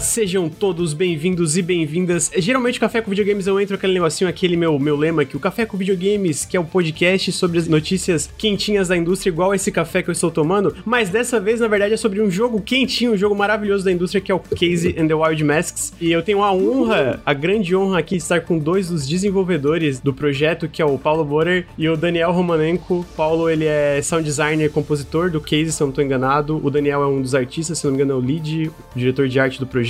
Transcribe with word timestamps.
Sejam 0.00 0.48
todos 0.48 0.94
bem-vindos 0.94 1.56
e 1.56 1.62
bem-vindas. 1.62 2.30
Geralmente, 2.36 2.78
Café 2.78 3.00
com 3.00 3.10
Videogames 3.10 3.46
eu 3.46 3.60
entro 3.60 3.74
aquele 3.74 3.94
negocinho, 3.94 4.30
aquele 4.30 4.56
meu, 4.56 4.78
meu 4.78 4.96
lema 4.96 5.24
que 5.24 5.36
o 5.36 5.40
Café 5.40 5.66
com 5.66 5.76
Videogames, 5.76 6.44
que 6.44 6.56
é 6.56 6.60
o 6.60 6.64
podcast 6.64 7.32
sobre 7.32 7.58
as 7.58 7.66
notícias 7.66 8.30
quentinhas 8.38 8.88
da 8.88 8.96
indústria, 8.96 9.30
igual 9.30 9.54
esse 9.54 9.72
café 9.72 10.02
que 10.02 10.08
eu 10.08 10.12
estou 10.12 10.30
tomando, 10.30 10.74
mas 10.84 11.08
dessa 11.08 11.40
vez, 11.40 11.60
na 11.60 11.66
verdade, 11.66 11.94
é 11.94 11.96
sobre 11.96 12.22
um 12.22 12.30
jogo 12.30 12.60
quentinho, 12.60 13.12
um 13.12 13.16
jogo 13.16 13.34
maravilhoso 13.34 13.84
da 13.84 13.90
indústria, 13.90 14.20
que 14.20 14.30
é 14.30 14.34
o 14.34 14.38
Casey 14.38 14.94
and 14.98 15.08
the 15.08 15.14
Wild 15.14 15.42
Masks. 15.42 15.92
E 16.00 16.12
eu 16.12 16.22
tenho 16.22 16.42
a 16.42 16.52
honra, 16.52 17.20
a 17.26 17.34
grande 17.34 17.74
honra 17.74 17.98
aqui 17.98 18.16
de 18.16 18.22
estar 18.22 18.42
com 18.42 18.58
dois 18.58 18.88
dos 18.88 19.06
desenvolvedores 19.06 20.00
do 20.00 20.14
projeto, 20.14 20.68
que 20.68 20.80
é 20.80 20.84
o 20.84 20.96
Paulo 20.96 21.24
Borer 21.24 21.66
e 21.76 21.88
o 21.88 21.96
Daniel 21.96 22.30
Romanenko. 22.30 23.04
Paulo, 23.16 23.50
ele 23.50 23.64
é 23.64 24.00
sound 24.02 24.24
designer 24.24 24.66
e 24.66 24.68
compositor 24.68 25.30
do 25.30 25.40
Casey, 25.40 25.72
se 25.72 25.82
eu 25.82 25.86
não 25.86 25.90
estou 25.90 26.04
enganado. 26.04 26.60
O 26.64 26.70
Daniel 26.70 27.02
é 27.02 27.06
um 27.06 27.20
dos 27.20 27.34
artistas, 27.34 27.78
se 27.78 27.84
não 27.84 27.92
me 27.92 27.96
engano, 27.96 28.12
é 28.12 28.16
o 28.16 28.24
lead, 28.24 28.70
o 28.94 28.98
diretor 28.98 29.26
de 29.28 29.40
arte 29.40 29.58
do 29.58 29.66
projeto. 29.66 29.87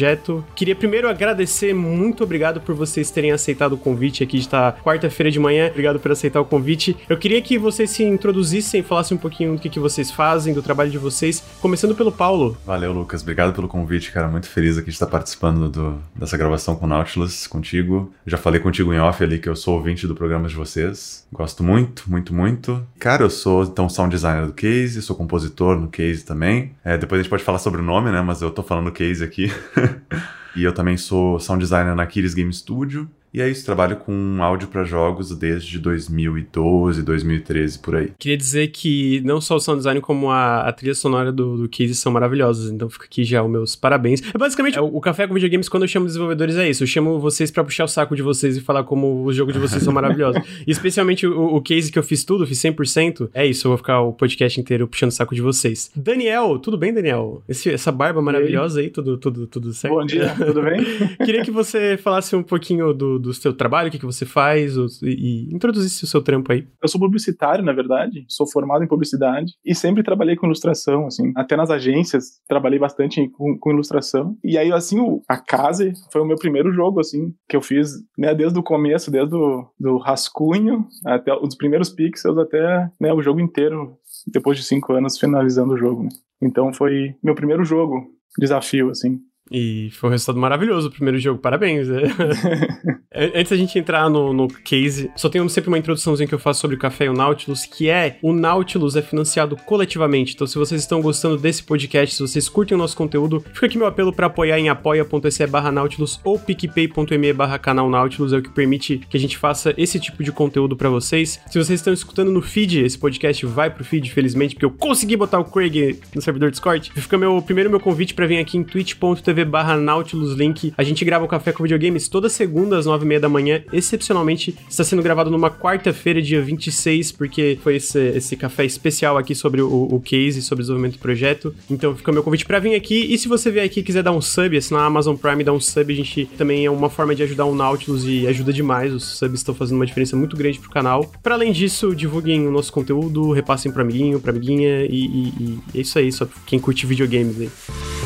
Queria 0.54 0.76
primeiro 0.76 1.08
agradecer, 1.08 1.74
muito 1.74 2.22
obrigado 2.24 2.60
por 2.60 2.74
vocês 2.74 3.10
terem 3.10 3.32
aceitado 3.32 3.72
o 3.72 3.78
convite 3.78 4.22
aqui 4.22 4.38
de 4.38 4.44
estar 4.44 4.80
quarta-feira 4.82 5.30
de 5.30 5.38
manhã. 5.38 5.68
Obrigado 5.68 5.98
por 5.98 6.12
aceitar 6.12 6.40
o 6.40 6.44
convite. 6.44 6.96
Eu 7.08 7.16
queria 7.16 7.40
que 7.40 7.58
vocês 7.58 7.90
se 7.90 8.02
introduzissem, 8.02 8.82
falassem 8.82 9.16
um 9.16 9.20
pouquinho 9.20 9.54
do 9.54 9.60
que, 9.60 9.68
que 9.68 9.80
vocês 9.80 10.10
fazem, 10.10 10.54
do 10.54 10.62
trabalho 10.62 10.90
de 10.90 10.98
vocês, 10.98 11.42
começando 11.60 11.94
pelo 11.94 12.12
Paulo. 12.12 12.56
Valeu, 12.64 12.92
Lucas. 12.92 13.22
Obrigado 13.22 13.54
pelo 13.54 13.68
convite, 13.68 14.12
cara. 14.12 14.28
Muito 14.28 14.48
feliz 14.48 14.76
aqui 14.76 14.86
de 14.86 14.92
estar 14.92 15.06
participando 15.06 15.68
do, 15.68 15.98
dessa 16.14 16.36
gravação 16.36 16.76
com 16.76 16.86
o 16.86 16.88
Nautilus, 16.88 17.46
contigo. 17.46 18.12
Já 18.26 18.36
falei 18.36 18.60
contigo 18.60 18.92
em 18.92 19.00
off 19.00 19.22
ali 19.22 19.38
que 19.38 19.48
eu 19.48 19.56
sou 19.56 19.74
ouvinte 19.74 20.06
do 20.06 20.14
programa 20.14 20.48
de 20.48 20.54
vocês. 20.54 21.26
Gosto 21.32 21.62
muito, 21.62 22.04
muito, 22.08 22.34
muito. 22.34 22.86
Cara, 22.98 23.22
eu 23.22 23.30
sou 23.30 23.62
então 23.62 23.88
sound 23.88 24.14
designer 24.14 24.46
do 24.46 24.52
Case, 24.52 25.00
sou 25.02 25.16
compositor 25.16 25.78
no 25.78 25.88
Case 25.88 26.24
também. 26.24 26.72
É, 26.84 26.96
depois 26.96 27.20
a 27.20 27.22
gente 27.22 27.30
pode 27.30 27.44
falar 27.44 27.58
sobre 27.58 27.80
o 27.80 27.84
nome, 27.84 28.10
né? 28.10 28.20
Mas 28.22 28.42
eu 28.42 28.50
tô 28.50 28.62
falando 28.62 28.90
Case 28.92 29.22
aqui. 29.22 29.52
e 30.56 30.62
eu 30.62 30.72
também 30.72 30.96
sou 30.96 31.38
sound 31.38 31.62
designer 31.62 31.94
na 31.94 32.06
Kiris 32.06 32.34
Game 32.34 32.52
Studio. 32.52 33.08
E 33.32 33.40
é 33.40 33.48
isso, 33.48 33.64
trabalho 33.64 33.96
com 33.96 34.38
áudio 34.40 34.68
para 34.68 34.84
jogos 34.84 35.36
desde 35.36 35.78
2012, 35.78 37.02
2013, 37.02 37.78
por 37.78 37.96
aí. 37.96 38.12
Queria 38.18 38.36
dizer 38.36 38.68
que 38.68 39.20
não 39.24 39.40
só 39.40 39.56
o 39.56 39.60
sound 39.60 39.78
design, 39.78 40.00
como 40.00 40.30
a, 40.30 40.62
a 40.62 40.72
trilha 40.72 40.94
sonora 40.94 41.30
do, 41.30 41.56
do 41.56 41.68
Case 41.68 41.94
são 41.94 42.10
maravilhosas, 42.10 42.70
então 42.70 42.88
fica 42.88 43.04
aqui 43.04 43.24
já 43.24 43.42
os 43.42 43.50
meus 43.50 43.76
parabéns. 43.76 44.22
É 44.34 44.38
basicamente, 44.38 44.78
o, 44.78 44.84
o 44.84 45.00
Café 45.00 45.26
com 45.26 45.34
Videogames, 45.34 45.68
quando 45.68 45.82
eu 45.82 45.88
chamo 45.88 46.06
desenvolvedores, 46.06 46.56
é 46.56 46.68
isso. 46.68 46.82
Eu 46.82 46.86
chamo 46.86 47.18
vocês 47.18 47.50
para 47.50 47.62
puxar 47.62 47.84
o 47.84 47.88
saco 47.88 48.16
de 48.16 48.22
vocês 48.22 48.56
e 48.56 48.60
falar 48.60 48.84
como 48.84 49.24
os 49.24 49.36
jogos 49.36 49.52
de 49.52 49.60
vocês 49.60 49.82
são 49.82 49.92
maravilhosos. 49.94 50.42
E 50.66 50.70
especialmente 50.70 51.26
o, 51.26 51.56
o 51.56 51.60
Case 51.60 51.92
que 51.92 51.98
eu 51.98 52.02
fiz 52.02 52.24
tudo, 52.24 52.46
fiz 52.46 52.58
100%, 52.58 53.30
é 53.34 53.46
isso, 53.46 53.66
eu 53.66 53.70
vou 53.70 53.78
ficar 53.78 54.00
o 54.00 54.12
podcast 54.12 54.58
inteiro 54.60 54.88
puxando 54.88 55.10
o 55.10 55.14
saco 55.14 55.34
de 55.34 55.42
vocês. 55.42 55.90
Daniel, 55.94 56.58
tudo 56.58 56.78
bem, 56.78 56.92
Daniel? 56.92 57.42
Esse, 57.48 57.70
essa 57.70 57.92
barba 57.92 58.22
maravilhosa 58.22 58.80
aí, 58.80 58.86
aí 58.86 58.90
tudo, 58.90 59.18
tudo, 59.18 59.46
tudo 59.46 59.72
certo? 59.72 59.94
Bom 59.94 60.06
dia, 60.06 60.34
tudo 60.34 60.62
bem? 60.62 60.80
Queria 61.24 61.44
que 61.44 61.50
você 61.50 61.98
falasse 61.98 62.34
um 62.34 62.42
pouquinho 62.42 62.92
do 62.92 63.17
do, 63.18 63.32
seu 63.34 63.52
trabalho, 63.52 63.88
o 63.88 63.90
que, 63.90 63.98
que 63.98 64.06
você 64.06 64.24
faz, 64.24 64.76
e, 65.02 65.48
e 65.48 65.54
introduzisse 65.54 66.04
o 66.04 66.06
seu 66.06 66.22
trampo 66.22 66.52
aí. 66.52 66.66
Eu 66.82 66.88
sou 66.88 67.00
publicitário, 67.00 67.64
na 67.64 67.72
verdade, 67.72 68.24
sou 68.28 68.46
formado 68.46 68.84
em 68.84 68.88
publicidade 68.88 69.52
e 69.64 69.74
sempre 69.74 70.02
trabalhei 70.02 70.36
com 70.36 70.46
ilustração, 70.46 71.06
assim, 71.06 71.32
até 71.36 71.56
nas 71.56 71.70
agências 71.70 72.40
trabalhei 72.48 72.78
bastante 72.78 73.28
com, 73.30 73.58
com 73.58 73.70
ilustração. 73.70 74.36
E 74.44 74.56
aí, 74.56 74.72
assim, 74.72 74.98
o, 75.00 75.22
a 75.28 75.36
Case 75.36 75.92
foi 76.12 76.20
o 76.20 76.26
meu 76.26 76.36
primeiro 76.36 76.72
jogo, 76.72 77.00
assim, 77.00 77.32
que 77.48 77.56
eu 77.56 77.62
fiz, 77.62 77.92
né, 78.16 78.34
desde 78.34 78.58
o 78.58 78.62
começo, 78.62 79.10
desde 79.10 79.34
o 79.34 79.66
do 79.78 79.98
rascunho 79.98 80.86
até 81.04 81.32
os 81.34 81.54
primeiros 81.54 81.90
pixels 81.90 82.38
até 82.38 82.90
né, 83.00 83.12
o 83.12 83.22
jogo 83.22 83.40
inteiro, 83.40 83.96
depois 84.26 84.58
de 84.58 84.64
cinco 84.64 84.92
anos 84.92 85.18
finalizando 85.18 85.74
o 85.74 85.78
jogo, 85.78 86.04
né? 86.04 86.08
Então 86.40 86.72
foi 86.72 87.14
meu 87.22 87.34
primeiro 87.34 87.64
jogo, 87.64 88.06
desafio, 88.38 88.90
assim. 88.90 89.20
E 89.50 89.90
foi 89.92 90.10
um 90.10 90.12
resultado 90.12 90.38
maravilhoso 90.38 90.88
o 90.88 90.90
primeiro 90.90 91.18
jogo, 91.18 91.40
parabéns. 91.40 91.88
Né? 91.88 92.02
Antes 93.34 93.50
da 93.50 93.56
gente 93.56 93.78
entrar 93.78 94.08
no, 94.10 94.32
no 94.32 94.48
case, 94.48 95.10
só 95.16 95.28
tenho 95.28 95.48
sempre 95.48 95.68
uma 95.68 95.78
introduçãozinha 95.78 96.28
que 96.28 96.34
eu 96.34 96.38
faço 96.38 96.60
sobre 96.60 96.76
o 96.76 96.78
Café 96.78 97.06
e 97.06 97.08
o 97.08 97.12
Nautilus, 97.12 97.64
que 97.64 97.88
é 97.88 98.18
o 98.22 98.32
Nautilus 98.32 98.96
é 98.96 99.02
financiado 99.02 99.56
coletivamente. 99.56 100.34
Então, 100.34 100.46
se 100.46 100.58
vocês 100.58 100.80
estão 100.80 101.00
gostando 101.00 101.36
desse 101.36 101.62
podcast, 101.62 102.14
se 102.14 102.22
vocês 102.22 102.48
curtem 102.48 102.76
o 102.76 102.78
nosso 102.78 102.96
conteúdo, 102.96 103.42
fica 103.52 103.66
aqui 103.66 103.78
meu 103.78 103.86
apelo 103.86 104.12
para 104.12 104.26
apoiar 104.26 104.58
em 104.58 104.68
apoia.se 104.68 105.46
barra 105.46 105.72
Nautilus 105.72 106.20
ou 106.22 106.38
picpay.me 106.38 107.32
barra 107.32 107.58
canal 107.58 107.88
Nautilus, 107.88 108.32
é 108.32 108.36
o 108.36 108.42
que 108.42 108.50
permite 108.50 108.98
que 109.08 109.16
a 109.16 109.20
gente 109.20 109.38
faça 109.38 109.74
esse 109.76 109.98
tipo 109.98 110.22
de 110.22 110.30
conteúdo 110.30 110.76
para 110.76 110.90
vocês. 110.90 111.40
Se 111.48 111.58
vocês 111.58 111.80
estão 111.80 111.92
escutando 111.92 112.30
no 112.30 112.42
feed, 112.42 112.84
esse 112.84 112.98
podcast 112.98 113.44
vai 113.46 113.70
pro 113.70 113.84
feed, 113.84 114.10
felizmente, 114.12 114.54
porque 114.54 114.66
eu 114.66 114.70
consegui 114.70 115.16
botar 115.16 115.38
o 115.38 115.44
Craig 115.44 115.98
no 116.14 116.20
servidor 116.20 116.50
Discord. 116.50 116.92
Fica 116.94 117.16
meu 117.16 117.40
primeiro 117.40 117.70
meu 117.70 117.80
convite 117.80 118.14
para 118.14 118.26
vir 118.26 118.38
aqui 118.38 118.58
em 118.58 118.62
twitch.tv 118.62 119.37
twitch.tv 119.38 119.44
barra 119.44 119.76
Nautilus 119.76 120.34
Link. 120.34 120.72
A 120.76 120.82
gente 120.82 121.04
grava 121.04 121.24
o 121.24 121.28
Café 121.28 121.52
com 121.52 121.62
Videogames 121.62 122.08
toda 122.08 122.28
segunda 122.28 122.78
às 122.78 122.86
nove 122.86 123.04
e 123.04 123.08
meia 123.08 123.20
da 123.20 123.28
manhã. 123.28 123.62
Excepcionalmente, 123.72 124.56
está 124.68 124.82
sendo 124.82 125.02
gravado 125.02 125.30
numa 125.30 125.50
quarta-feira, 125.50 126.20
dia 126.20 126.40
26, 126.42 127.12
porque 127.12 127.58
foi 127.62 127.76
esse, 127.76 127.98
esse 127.98 128.36
café 128.36 128.64
especial 128.64 129.16
aqui 129.16 129.34
sobre 129.34 129.60
o, 129.60 129.88
o 129.90 130.00
case, 130.00 130.42
sobre 130.42 130.62
o 130.62 130.64
desenvolvimento 130.64 130.94
do 130.94 131.00
projeto. 131.00 131.54
Então 131.70 131.94
fica 131.94 132.10
o 132.10 132.14
meu 132.14 132.22
convite 132.22 132.46
para 132.46 132.58
vir 132.58 132.74
aqui. 132.74 133.12
E 133.12 133.18
se 133.18 133.28
você 133.28 133.50
vier 133.50 133.64
aqui 133.64 133.80
e 133.80 133.82
quiser 133.82 134.02
dar 134.02 134.12
um 134.12 134.20
sub, 134.20 134.56
assinar 134.56 134.82
a 134.82 134.86
Amazon 134.86 135.16
Prime, 135.16 135.44
dar 135.44 135.52
um 135.52 135.60
sub, 135.60 135.92
a 135.92 135.96
gente 135.96 136.26
também 136.36 136.64
é 136.64 136.70
uma 136.70 136.90
forma 136.90 137.14
de 137.14 137.22
ajudar 137.22 137.44
o 137.44 137.54
Nautilus 137.54 138.04
e 138.04 138.26
ajuda 138.26 138.52
demais. 138.52 138.92
Os 138.92 139.18
subs 139.18 139.40
estão 139.40 139.54
fazendo 139.54 139.76
uma 139.76 139.86
diferença 139.86 140.16
muito 140.16 140.36
grande 140.36 140.58
pro 140.58 140.70
canal. 140.70 141.10
Para 141.22 141.34
além 141.34 141.52
disso, 141.52 141.94
divulguem 141.94 142.46
o 142.46 142.50
nosso 142.50 142.72
conteúdo, 142.72 143.32
repassem 143.32 143.70
pro 143.70 143.82
amiguinho, 143.82 144.20
pra 144.20 144.30
amiguinha 144.30 144.84
e, 144.84 145.06
e, 145.06 145.60
e 145.74 145.78
é 145.78 145.80
isso 145.80 145.98
aí, 145.98 146.10
só 146.12 146.26
quem 146.46 146.58
curte 146.58 146.86
videogames 146.86 147.40
aí. 147.40 147.97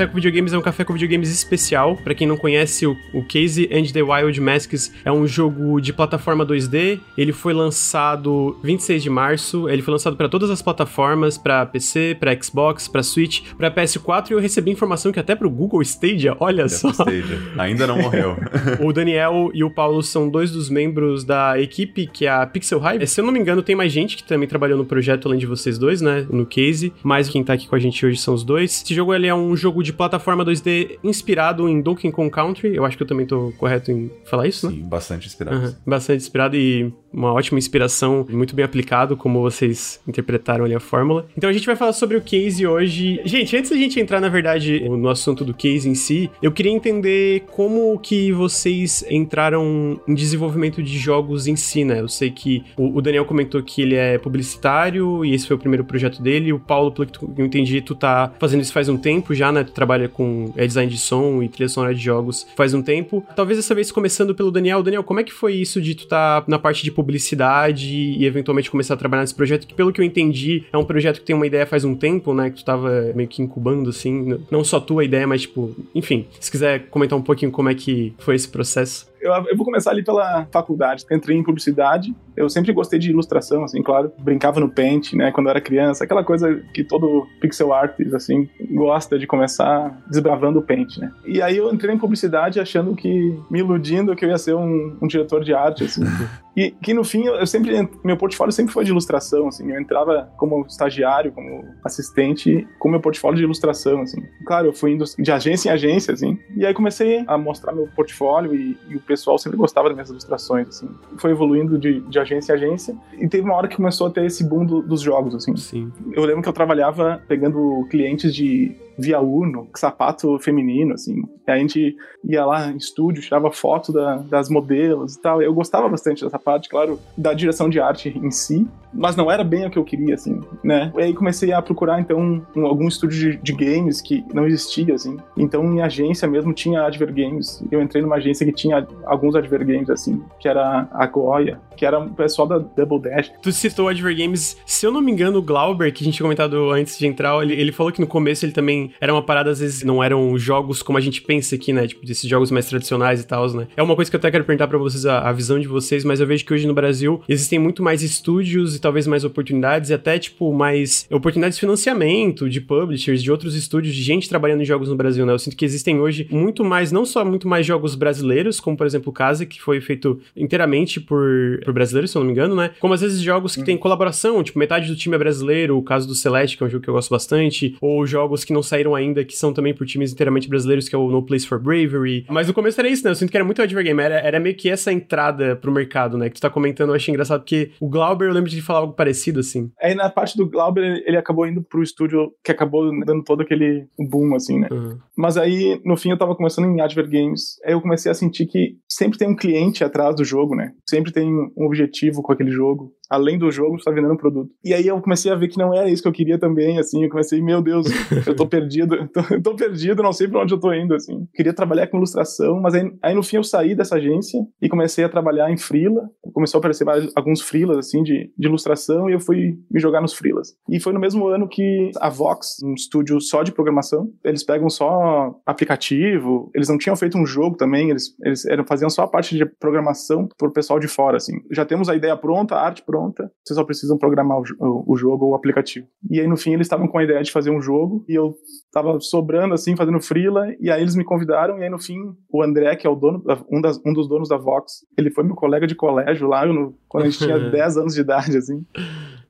Café 0.00 0.06
com 0.06 0.14
Videogames 0.14 0.52
é 0.54 0.58
um 0.58 0.62
café 0.62 0.82
com 0.82 0.94
videogames 0.94 1.30
especial. 1.30 1.94
Para 1.94 2.14
quem 2.14 2.26
não 2.26 2.36
conhece, 2.36 2.86
o, 2.86 2.96
o 3.12 3.22
Casey 3.22 3.68
and 3.70 3.92
the 3.92 4.02
Wild 4.02 4.40
Masks 4.40 4.94
é 5.04 5.12
um 5.12 5.26
jogo 5.26 5.78
de 5.78 5.92
plataforma 5.92 6.46
2D. 6.46 6.98
Ele 7.18 7.32
foi 7.32 7.52
lançado 7.52 8.58
26 8.62 9.02
de 9.02 9.10
março. 9.10 9.68
Ele 9.68 9.82
foi 9.82 9.92
lançado 9.92 10.16
para 10.16 10.26
todas 10.26 10.48
as 10.48 10.62
plataformas, 10.62 11.36
para 11.36 11.66
PC, 11.66 12.16
para 12.18 12.34
Xbox, 12.42 12.88
para 12.88 13.02
Switch, 13.02 13.42
para 13.58 13.70
PS4 13.70 14.30
e 14.30 14.32
eu 14.32 14.40
recebi 14.40 14.70
informação 14.70 15.12
que 15.12 15.20
até 15.20 15.34
pro 15.34 15.50
Google 15.50 15.82
Stadia, 15.82 16.34
olha 16.40 16.66
só. 16.66 16.88
Stadia. 16.92 17.38
Ainda 17.58 17.86
não 17.86 17.98
morreu. 17.98 18.38
o 18.80 18.94
Daniel 18.94 19.50
e 19.52 19.62
o 19.62 19.70
Paulo 19.70 20.02
são 20.02 20.30
dois 20.30 20.50
dos 20.50 20.70
membros 20.70 21.24
da 21.24 21.60
equipe 21.60 22.06
que 22.06 22.24
é 22.24 22.30
a 22.30 22.46
Pixel 22.46 22.80
Hive. 22.82 23.06
Se 23.06 23.20
eu 23.20 23.24
não 23.26 23.32
me 23.32 23.38
engano, 23.38 23.62
tem 23.62 23.76
mais 23.76 23.92
gente 23.92 24.16
que 24.16 24.24
também 24.24 24.48
trabalhou 24.48 24.78
no 24.78 24.86
projeto 24.86 25.28
além 25.28 25.38
de 25.38 25.46
vocês 25.46 25.76
dois, 25.76 26.00
né, 26.00 26.26
no 26.30 26.46
Casey. 26.46 26.90
Mas 27.02 27.28
quem 27.28 27.44
tá 27.44 27.52
aqui 27.52 27.68
com 27.68 27.76
a 27.76 27.78
gente 27.78 28.06
hoje 28.06 28.16
são 28.16 28.32
os 28.32 28.42
dois. 28.42 28.82
Esse 28.82 28.94
jogo 28.94 29.12
ele 29.12 29.26
é 29.26 29.34
um 29.34 29.54
jogo 29.54 29.82
de 29.82 29.89
de 29.90 29.96
plataforma 29.96 30.44
2D 30.44 30.98
inspirado 31.02 31.68
em 31.68 31.80
Donkey 31.80 32.10
Kong 32.10 32.30
Country. 32.30 32.74
Eu 32.74 32.84
acho 32.84 32.96
que 32.96 33.02
eu 33.02 33.06
também 33.06 33.26
tô 33.26 33.52
correto 33.58 33.90
em 33.90 34.10
falar 34.24 34.46
isso, 34.46 34.68
Sim, 34.68 34.76
né? 34.76 34.82
Sim, 34.82 34.88
bastante 34.88 35.26
inspirado. 35.26 35.56
Uhum, 35.56 35.74
bastante 35.86 36.22
inspirado 36.22 36.56
e 36.56 36.92
uma 37.12 37.32
ótima 37.32 37.58
inspiração, 37.58 38.26
muito 38.30 38.54
bem 38.54 38.64
aplicado, 38.64 39.16
como 39.16 39.40
vocês 39.40 40.00
interpretaram 40.06 40.64
ali 40.64 40.74
a 40.74 40.80
fórmula. 40.80 41.26
Então 41.36 41.50
a 41.50 41.52
gente 41.52 41.66
vai 41.66 41.76
falar 41.76 41.92
sobre 41.92 42.16
o 42.16 42.20
case 42.20 42.66
hoje. 42.66 43.20
Gente, 43.24 43.56
antes 43.56 43.70
da 43.70 43.76
gente 43.76 43.98
entrar, 43.98 44.20
na 44.20 44.28
verdade, 44.28 44.88
no 44.88 45.08
assunto 45.08 45.44
do 45.44 45.52
case 45.52 45.88
em 45.88 45.94
si, 45.94 46.30
eu 46.42 46.52
queria 46.52 46.72
entender 46.72 47.44
como 47.50 47.98
que 47.98 48.32
vocês 48.32 49.04
entraram 49.10 50.00
em 50.06 50.14
desenvolvimento 50.14 50.82
de 50.82 50.98
jogos 50.98 51.46
em 51.46 51.56
si, 51.56 51.84
né? 51.84 52.00
Eu 52.00 52.08
sei 52.08 52.30
que 52.30 52.64
o, 52.76 53.00
Daniel 53.00 53.24
comentou 53.24 53.62
que 53.62 53.82
ele 53.82 53.96
é 53.96 54.18
publicitário 54.18 55.24
e 55.24 55.34
esse 55.34 55.46
foi 55.46 55.56
o 55.56 55.58
primeiro 55.58 55.84
projeto 55.84 56.22
dele. 56.22 56.52
O 56.52 56.60
Paulo, 56.60 56.92
pelo 56.92 57.06
que 57.06 57.40
eu 57.40 57.46
entendi, 57.46 57.80
tu 57.80 57.94
tá 57.94 58.32
fazendo 58.38 58.60
isso 58.60 58.72
faz 58.72 58.88
um 58.88 58.96
tempo 58.96 59.34
já, 59.34 59.50
né? 59.50 59.64
Tu 59.64 59.72
trabalha 59.80 60.10
com 60.10 60.52
é, 60.56 60.66
design 60.66 60.92
de 60.92 60.98
som 60.98 61.42
e 61.42 61.48
trilha 61.48 61.68
sonora 61.68 61.94
de 61.94 62.02
jogos 62.02 62.46
faz 62.54 62.74
um 62.74 62.82
tempo. 62.82 63.24
Talvez 63.34 63.58
dessa 63.58 63.74
vez 63.74 63.90
começando 63.90 64.34
pelo 64.34 64.50
Daniel. 64.50 64.82
Daniel, 64.82 65.02
como 65.02 65.20
é 65.20 65.24
que 65.24 65.32
foi 65.32 65.54
isso 65.54 65.80
de 65.80 65.94
tu 65.94 66.06
tá 66.06 66.44
na 66.46 66.58
parte 66.58 66.84
de 66.84 66.92
publicidade 66.92 67.88
e 67.88 68.26
eventualmente 68.26 68.70
começar 68.70 68.92
a 68.92 68.96
trabalhar 68.98 69.22
nesse 69.22 69.34
projeto, 69.34 69.66
que 69.66 69.72
pelo 69.72 69.90
que 69.90 69.98
eu 69.98 70.04
entendi, 70.04 70.66
é 70.70 70.76
um 70.76 70.84
projeto 70.84 71.20
que 71.20 71.24
tem 71.24 71.34
uma 71.34 71.46
ideia 71.46 71.64
faz 71.64 71.82
um 71.82 71.94
tempo, 71.94 72.34
né? 72.34 72.50
Que 72.50 72.56
tu 72.56 72.64
tava 72.64 73.10
meio 73.14 73.28
que 73.28 73.40
incubando, 73.40 73.88
assim. 73.88 74.38
Não 74.50 74.62
só 74.62 74.78
tua 74.78 75.02
ideia, 75.02 75.26
mas 75.26 75.42
tipo, 75.42 75.74
enfim, 75.94 76.26
se 76.38 76.50
quiser 76.50 76.90
comentar 76.90 77.18
um 77.18 77.22
pouquinho 77.22 77.50
como 77.50 77.70
é 77.70 77.74
que 77.74 78.12
foi 78.18 78.34
esse 78.34 78.48
processo. 78.48 79.08
Eu, 79.20 79.32
eu 79.32 79.56
vou 79.56 79.64
começar 79.64 79.90
ali 79.90 80.02
pela 80.02 80.46
faculdade. 80.50 81.04
Entrei 81.10 81.36
em 81.36 81.42
publicidade. 81.42 82.14
Eu 82.40 82.48
sempre 82.48 82.72
gostei 82.72 82.98
de 82.98 83.10
ilustração, 83.10 83.64
assim, 83.64 83.82
claro. 83.82 84.12
Brincava 84.18 84.60
no 84.60 84.68
Paint, 84.68 85.12
né, 85.12 85.30
quando 85.30 85.46
eu 85.46 85.50
era 85.50 85.60
criança. 85.60 86.04
Aquela 86.04 86.24
coisa 86.24 86.62
que 86.72 86.82
todo 86.82 87.26
pixel 87.40 87.72
artist, 87.72 88.14
assim, 88.14 88.48
gosta 88.72 89.18
de 89.18 89.26
começar 89.26 90.00
desbravando 90.08 90.58
o 90.58 90.62
Paint, 90.62 90.98
né. 90.98 91.12
E 91.26 91.40
aí 91.42 91.56
eu 91.56 91.72
entrei 91.72 91.94
em 91.94 91.98
publicidade 91.98 92.60
achando 92.60 92.94
que, 92.94 93.38
me 93.50 93.60
iludindo 93.60 94.14
que 94.16 94.24
eu 94.24 94.30
ia 94.30 94.38
ser 94.38 94.54
um, 94.54 94.96
um 95.00 95.06
diretor 95.06 95.44
de 95.44 95.54
arte, 95.54 95.84
assim. 95.84 96.02
E 96.56 96.72
que 96.72 96.92
no 96.92 97.04
fim 97.04 97.24
eu 97.26 97.46
sempre 97.46 97.88
meu 98.04 98.16
portfólio 98.16 98.52
sempre 98.52 98.72
foi 98.72 98.84
de 98.84 98.90
ilustração, 98.90 99.48
assim. 99.48 99.70
Eu 99.70 99.80
entrava 99.80 100.30
como 100.36 100.66
estagiário, 100.66 101.32
como 101.32 101.64
assistente, 101.84 102.66
com 102.78 102.88
meu 102.88 103.00
portfólio 103.00 103.38
de 103.38 103.44
ilustração, 103.44 104.02
assim. 104.02 104.22
Claro, 104.44 104.68
eu 104.68 104.72
fui 104.72 104.92
indo 104.92 105.04
de 105.18 105.32
agência 105.32 105.68
em 105.68 105.72
agência, 105.72 106.12
assim. 106.12 106.38
E 106.56 106.66
aí 106.66 106.74
comecei 106.74 107.24
a 107.26 107.38
mostrar 107.38 107.72
meu 107.72 107.88
portfólio 107.94 108.54
e, 108.54 108.76
e 108.88 108.96
o 108.96 109.00
pessoal 109.00 109.38
sempre 109.38 109.56
gostava 109.56 109.88
das 109.88 109.94
minhas 109.94 110.10
ilustrações, 110.10 110.68
assim. 110.68 110.88
Foi 111.18 111.30
evoluindo 111.30 111.78
de, 111.78 112.00
de 112.00 112.18
agência 112.34 112.52
em 112.52 112.56
agência 112.56 112.96
e 113.18 113.28
teve 113.28 113.44
uma 113.44 113.54
hora 113.54 113.68
que 113.68 113.76
começou 113.76 114.06
a 114.06 114.10
ter 114.10 114.24
esse 114.24 114.44
boom 114.44 114.64
do, 114.64 114.82
dos 114.82 115.00
jogos, 115.00 115.34
assim. 115.34 115.56
Sim. 115.56 115.92
Eu 116.12 116.24
lembro 116.24 116.42
que 116.42 116.48
eu 116.48 116.52
trabalhava 116.52 117.22
pegando 117.28 117.86
clientes 117.90 118.34
de 118.34 118.76
via 119.00 119.20
Uno, 119.20 119.68
sapato 119.74 120.38
feminino, 120.38 120.94
assim. 120.94 121.22
E 121.46 121.50
a 121.50 121.58
gente 121.58 121.96
ia 122.24 122.44
lá 122.44 122.70
em 122.70 122.76
estúdio, 122.76 123.22
tirava 123.22 123.50
foto 123.50 123.92
da, 123.92 124.16
das 124.16 124.48
modelos 124.48 125.14
e 125.14 125.22
tal. 125.22 125.42
Eu 125.42 125.54
gostava 125.54 125.88
bastante 125.88 126.22
dessa 126.22 126.38
parte, 126.38 126.68
claro, 126.68 127.00
da 127.16 127.32
direção 127.32 127.68
de 127.68 127.80
arte 127.80 128.16
em 128.16 128.30
si, 128.30 128.66
mas 128.92 129.16
não 129.16 129.30
era 129.30 129.42
bem 129.42 129.66
o 129.66 129.70
que 129.70 129.78
eu 129.78 129.84
queria, 129.84 130.14
assim, 130.14 130.40
né? 130.62 130.92
E 130.96 131.02
aí 131.02 131.14
comecei 131.14 131.52
a 131.52 131.62
procurar, 131.62 132.00
então, 132.00 132.44
um, 132.56 132.66
algum 132.66 132.88
estúdio 132.88 133.32
de, 133.32 133.36
de, 133.38 133.52
games 133.52 134.00
que 134.00 134.24
não 134.34 134.46
existia, 134.46 134.94
assim. 134.94 135.16
Então, 135.36 135.64
em 135.64 135.80
agência 135.80 136.28
mesmo 136.28 136.52
tinha 136.52 136.82
Adver 136.82 137.12
Games. 137.12 137.62
Eu 137.70 137.80
entrei 137.80 138.02
numa 138.02 138.16
agência 138.16 138.44
que 138.44 138.52
tinha 138.52 138.86
alguns 139.04 139.34
Adver 139.34 139.64
Games, 139.66 139.90
assim, 139.90 140.22
que 140.38 140.48
era 140.48 140.88
a 140.92 141.06
Goya, 141.06 141.60
que 141.76 141.86
era 141.86 141.98
o 141.98 142.10
pessoal 142.10 142.46
da 142.46 142.58
Double 142.58 143.00
Dash. 143.00 143.32
Tu 143.42 143.52
citou 143.52 143.88
Adver 143.88 144.16
Games, 144.16 144.56
se 144.66 144.86
eu 144.86 144.92
não 144.92 145.00
me 145.00 145.10
engano, 145.10 145.38
o 145.38 145.42
Glauber, 145.42 145.92
que 145.92 146.02
a 146.02 146.04
gente 146.04 146.16
tinha 146.16 146.24
comentado 146.24 146.70
antes 146.70 146.98
de 146.98 147.06
entrar, 147.06 147.42
ele, 147.42 147.54
ele 147.54 147.72
falou 147.72 147.92
que 147.92 148.00
no 148.00 148.06
começo 148.06 148.44
ele 148.44 148.52
também 148.52 148.89
era 149.00 149.12
uma 149.12 149.22
parada, 149.22 149.50
às 149.50 149.60
vezes 149.60 149.82
não 149.82 150.02
eram 150.02 150.38
jogos 150.38 150.82
como 150.82 150.98
a 150.98 151.00
gente 151.00 151.22
pensa 151.22 151.54
aqui, 151.54 151.72
né? 151.72 151.86
Tipo, 151.86 152.04
desses 152.04 152.28
jogos 152.28 152.50
mais 152.50 152.66
tradicionais 152.66 153.20
e 153.20 153.26
tal, 153.26 153.50
né? 153.52 153.66
É 153.76 153.82
uma 153.82 153.96
coisa 153.96 154.10
que 154.10 154.16
eu 154.16 154.18
até 154.18 154.30
quero 154.30 154.44
perguntar 154.44 154.68
pra 154.68 154.78
vocês 154.78 155.06
a, 155.06 155.20
a 155.20 155.32
visão 155.32 155.58
de 155.58 155.68
vocês, 155.68 156.04
mas 156.04 156.20
eu 156.20 156.26
vejo 156.26 156.44
que 156.44 156.52
hoje 156.52 156.66
no 156.66 156.74
Brasil 156.74 157.22
existem 157.28 157.58
muito 157.58 157.82
mais 157.82 158.02
estúdios 158.02 158.76
e 158.76 158.80
talvez 158.80 159.06
mais 159.06 159.24
oportunidades 159.24 159.90
e 159.90 159.94
até, 159.94 160.18
tipo, 160.18 160.52
mais 160.52 161.06
oportunidades 161.10 161.56
de 161.56 161.60
financiamento, 161.60 162.48
de 162.48 162.60
publishers, 162.60 163.22
de 163.22 163.30
outros 163.30 163.54
estúdios, 163.54 163.94
de 163.94 164.02
gente 164.02 164.28
trabalhando 164.28 164.62
em 164.62 164.64
jogos 164.64 164.88
no 164.88 164.96
Brasil, 164.96 165.24
né? 165.26 165.32
Eu 165.32 165.38
sinto 165.38 165.56
que 165.56 165.64
existem 165.64 166.00
hoje 166.00 166.26
muito 166.30 166.64
mais, 166.64 166.92
não 166.92 167.04
só 167.04 167.24
muito 167.24 167.48
mais 167.48 167.66
jogos 167.66 167.94
brasileiros, 167.94 168.60
como 168.60 168.76
por 168.76 168.86
exemplo 168.86 169.10
o 169.10 169.12
Casa, 169.12 169.46
que 169.46 169.60
foi 169.60 169.80
feito 169.80 170.20
inteiramente 170.36 171.00
por, 171.00 171.60
por 171.64 171.72
brasileiros, 171.72 172.10
se 172.10 172.16
eu 172.16 172.20
não 172.20 172.26
me 172.26 172.32
engano, 172.32 172.54
né? 172.54 172.70
Como 172.80 172.94
às 172.94 173.00
vezes 173.00 173.20
jogos 173.20 173.54
que 173.54 173.60
uhum. 173.60 173.66
tem 173.66 173.76
colaboração, 173.76 174.42
tipo, 174.42 174.58
metade 174.58 174.88
do 174.88 174.96
time 174.96 175.14
é 175.14 175.18
brasileiro, 175.18 175.76
o 175.76 175.82
caso 175.82 176.06
do 176.06 176.14
Celeste, 176.14 176.56
que 176.56 176.62
é 176.62 176.66
um 176.66 176.70
jogo 176.70 176.84
que 176.84 176.90
eu 176.90 176.94
gosto 176.94 177.10
bastante, 177.10 177.76
ou 177.80 178.06
jogos 178.06 178.44
que 178.44 178.52
não 178.52 178.62
saíram 178.80 178.94
ainda, 178.94 179.24
que 179.24 179.36
são 179.36 179.52
também 179.52 179.74
por 179.74 179.86
times 179.86 180.12
inteiramente 180.12 180.48
brasileiros, 180.48 180.88
que 180.88 180.94
é 180.94 180.98
o 180.98 181.10
No 181.10 181.24
Place 181.24 181.46
for 181.46 181.60
Bravery. 181.60 182.26
Mas 182.28 182.48
no 182.48 182.54
começo 182.54 182.80
era 182.80 182.88
isso, 182.88 183.04
né? 183.04 183.10
Eu 183.10 183.14
sinto 183.14 183.30
que 183.30 183.36
era 183.36 183.44
muito 183.44 183.62
Advergame, 183.62 184.02
era, 184.02 184.16
era 184.20 184.40
meio 184.40 184.56
que 184.56 184.68
essa 184.68 184.92
entrada 184.92 185.56
pro 185.56 185.72
mercado, 185.72 186.16
né? 186.16 186.28
Que 186.28 186.36
tu 186.36 186.40
tá 186.40 186.50
comentando, 186.50 186.90
eu 186.90 186.94
achei 186.94 187.12
engraçado, 187.12 187.40
porque 187.40 187.72
o 187.80 187.88
Glauber, 187.88 188.28
eu 188.28 188.32
lembro 188.32 188.50
de 188.50 188.62
falar 188.62 188.80
algo 188.80 188.94
parecido, 188.94 189.40
assim. 189.40 189.70
Aí 189.80 189.94
na 189.94 190.08
parte 190.10 190.36
do 190.36 190.48
Glauber, 190.48 191.02
ele 191.06 191.16
acabou 191.16 191.46
indo 191.46 191.62
pro 191.62 191.82
estúdio 191.82 192.32
que 192.42 192.50
acabou 192.50 192.90
dando 193.04 193.22
todo 193.22 193.42
aquele 193.42 193.86
boom, 193.98 194.34
assim, 194.34 194.58
né? 194.58 194.68
Uhum. 194.70 194.98
Mas 195.16 195.36
aí, 195.36 195.80
no 195.84 195.96
fim, 195.96 196.10
eu 196.10 196.18
tava 196.18 196.34
começando 196.34 196.66
em 196.66 196.80
Adver 196.80 197.08
Games, 197.08 197.60
aí 197.64 197.72
eu 197.72 197.80
comecei 197.80 198.10
a 198.10 198.14
sentir 198.14 198.46
que 198.46 198.76
sempre 198.88 199.18
tem 199.18 199.28
um 199.28 199.36
cliente 199.36 199.84
atrás 199.84 200.14
do 200.16 200.24
jogo, 200.24 200.54
né? 200.54 200.72
Sempre 200.88 201.12
tem 201.12 201.30
um 201.30 201.66
objetivo 201.66 202.22
com 202.22 202.32
aquele 202.32 202.50
jogo 202.50 202.92
além 203.10 203.36
do 203.36 203.50
jogo, 203.50 203.76
está 203.76 203.90
vendendo 203.90 204.14
um 204.14 204.16
produto. 204.16 204.50
E 204.64 204.72
aí 204.72 204.86
eu 204.86 205.00
comecei 205.00 205.30
a 205.32 205.34
ver 205.34 205.48
que 205.48 205.58
não 205.58 205.74
era 205.74 205.90
isso 205.90 206.02
que 206.02 206.08
eu 206.08 206.12
queria 206.12 206.38
também, 206.38 206.78
assim, 206.78 207.02
eu 207.02 207.10
comecei, 207.10 207.42
meu 207.42 207.60
Deus, 207.60 207.86
eu 208.26 208.36
tô 208.36 208.46
perdido, 208.46 208.94
eu 208.94 209.08
tô, 209.10 209.34
eu 209.34 209.42
tô 209.42 209.54
perdido, 209.56 210.02
não 210.02 210.12
sei 210.12 210.28
para 210.28 210.42
onde 210.42 210.54
eu 210.54 210.60
tô 210.60 210.72
indo, 210.72 210.94
assim. 210.94 211.26
Queria 211.34 211.52
trabalhar 211.52 211.88
com 211.88 211.96
ilustração, 211.96 212.60
mas 212.60 212.74
aí, 212.74 212.90
aí, 213.02 213.14
no 213.14 213.22
fim 213.22 213.36
eu 213.36 213.44
saí 213.44 213.74
dessa 213.74 213.96
agência 213.96 214.40
e 214.62 214.68
comecei 214.68 215.04
a 215.04 215.08
trabalhar 215.08 215.50
em 215.50 215.56
freela, 215.56 216.08
começou 216.32 216.58
a 216.58 216.60
aparecer 216.60 216.84
vários, 216.84 217.12
alguns 217.16 217.40
freelas, 217.40 217.78
assim, 217.78 218.02
de, 218.02 218.30
de 218.36 218.46
ilustração 218.46 219.10
e 219.10 219.12
eu 219.12 219.20
fui 219.20 219.58
me 219.70 219.80
jogar 219.80 220.00
nos 220.00 220.14
freelas. 220.14 220.54
E 220.68 220.78
foi 220.78 220.92
no 220.92 221.00
mesmo 221.00 221.26
ano 221.26 221.48
que 221.48 221.90
a 222.00 222.08
Vox, 222.08 222.56
um 222.62 222.74
estúdio 222.74 223.20
só 223.20 223.42
de 223.42 223.52
programação, 223.52 224.10
eles 224.24 224.44
pegam 224.44 224.70
só 224.70 225.34
aplicativo, 225.44 226.50
eles 226.54 226.68
não 226.68 226.78
tinham 226.78 226.96
feito 226.96 227.18
um 227.18 227.26
jogo 227.26 227.56
também, 227.56 227.90
eles, 227.90 228.14
eles 228.22 228.44
eram, 228.46 228.64
faziam 228.64 228.90
só 228.90 229.02
a 229.02 229.08
parte 229.08 229.36
de 229.36 229.44
programação 229.44 230.28
pro 230.38 230.52
pessoal 230.52 230.78
de 230.78 230.88
fora, 230.88 231.16
assim. 231.16 231.32
Já 231.50 231.64
temos 231.64 231.88
a 231.88 231.96
ideia 231.96 232.16
pronta, 232.16 232.54
a 232.54 232.64
arte 232.64 232.82
pronta, 232.82 232.99
pronta, 233.00 233.32
vocês 233.42 233.56
só 233.56 233.64
precisam 233.64 233.96
programar 233.96 234.38
o, 234.38 234.84
o, 234.86 234.96
jogo 234.96 235.24
ou 235.24 235.32
o 235.32 235.34
aplicativo. 235.34 235.86
E 236.10 236.20
aí, 236.20 236.26
no 236.26 236.36
fim, 236.36 236.52
eles 236.52 236.66
estavam 236.66 236.86
com 236.86 236.98
a 236.98 237.04
ideia 237.04 237.22
de 237.22 237.32
fazer 237.32 237.50
um 237.50 237.60
jogo, 237.60 238.04
e 238.06 238.14
eu 238.14 238.34
tava 238.70 239.00
sobrando, 239.00 239.54
assim, 239.54 239.74
fazendo 239.74 240.00
freela, 240.00 240.46
e 240.60 240.70
aí 240.70 240.82
eles 240.82 240.94
me 240.94 241.04
convidaram, 241.04 241.58
e 241.58 241.64
aí, 241.64 241.70
no 241.70 241.78
fim, 241.78 242.14
o 242.30 242.42
André, 242.42 242.76
que 242.76 242.86
é 242.86 242.90
o 242.90 242.94
dono, 242.94 243.24
um, 243.50 243.60
das, 243.60 243.80
um 243.84 243.92
dos 243.92 244.06
donos 244.06 244.28
da 244.28 244.36
Vox, 244.36 244.84
ele 244.98 245.10
foi 245.10 245.24
meu 245.24 245.34
colega 245.34 245.66
de 245.66 245.74
colégio 245.74 246.28
lá, 246.28 246.44
no, 246.44 246.76
quando 246.88 247.04
a 247.04 247.08
gente 247.08 247.24
tinha 247.24 247.38
10 247.50 247.76
anos 247.78 247.94
de 247.94 248.00
idade, 248.02 248.36
assim. 248.36 248.64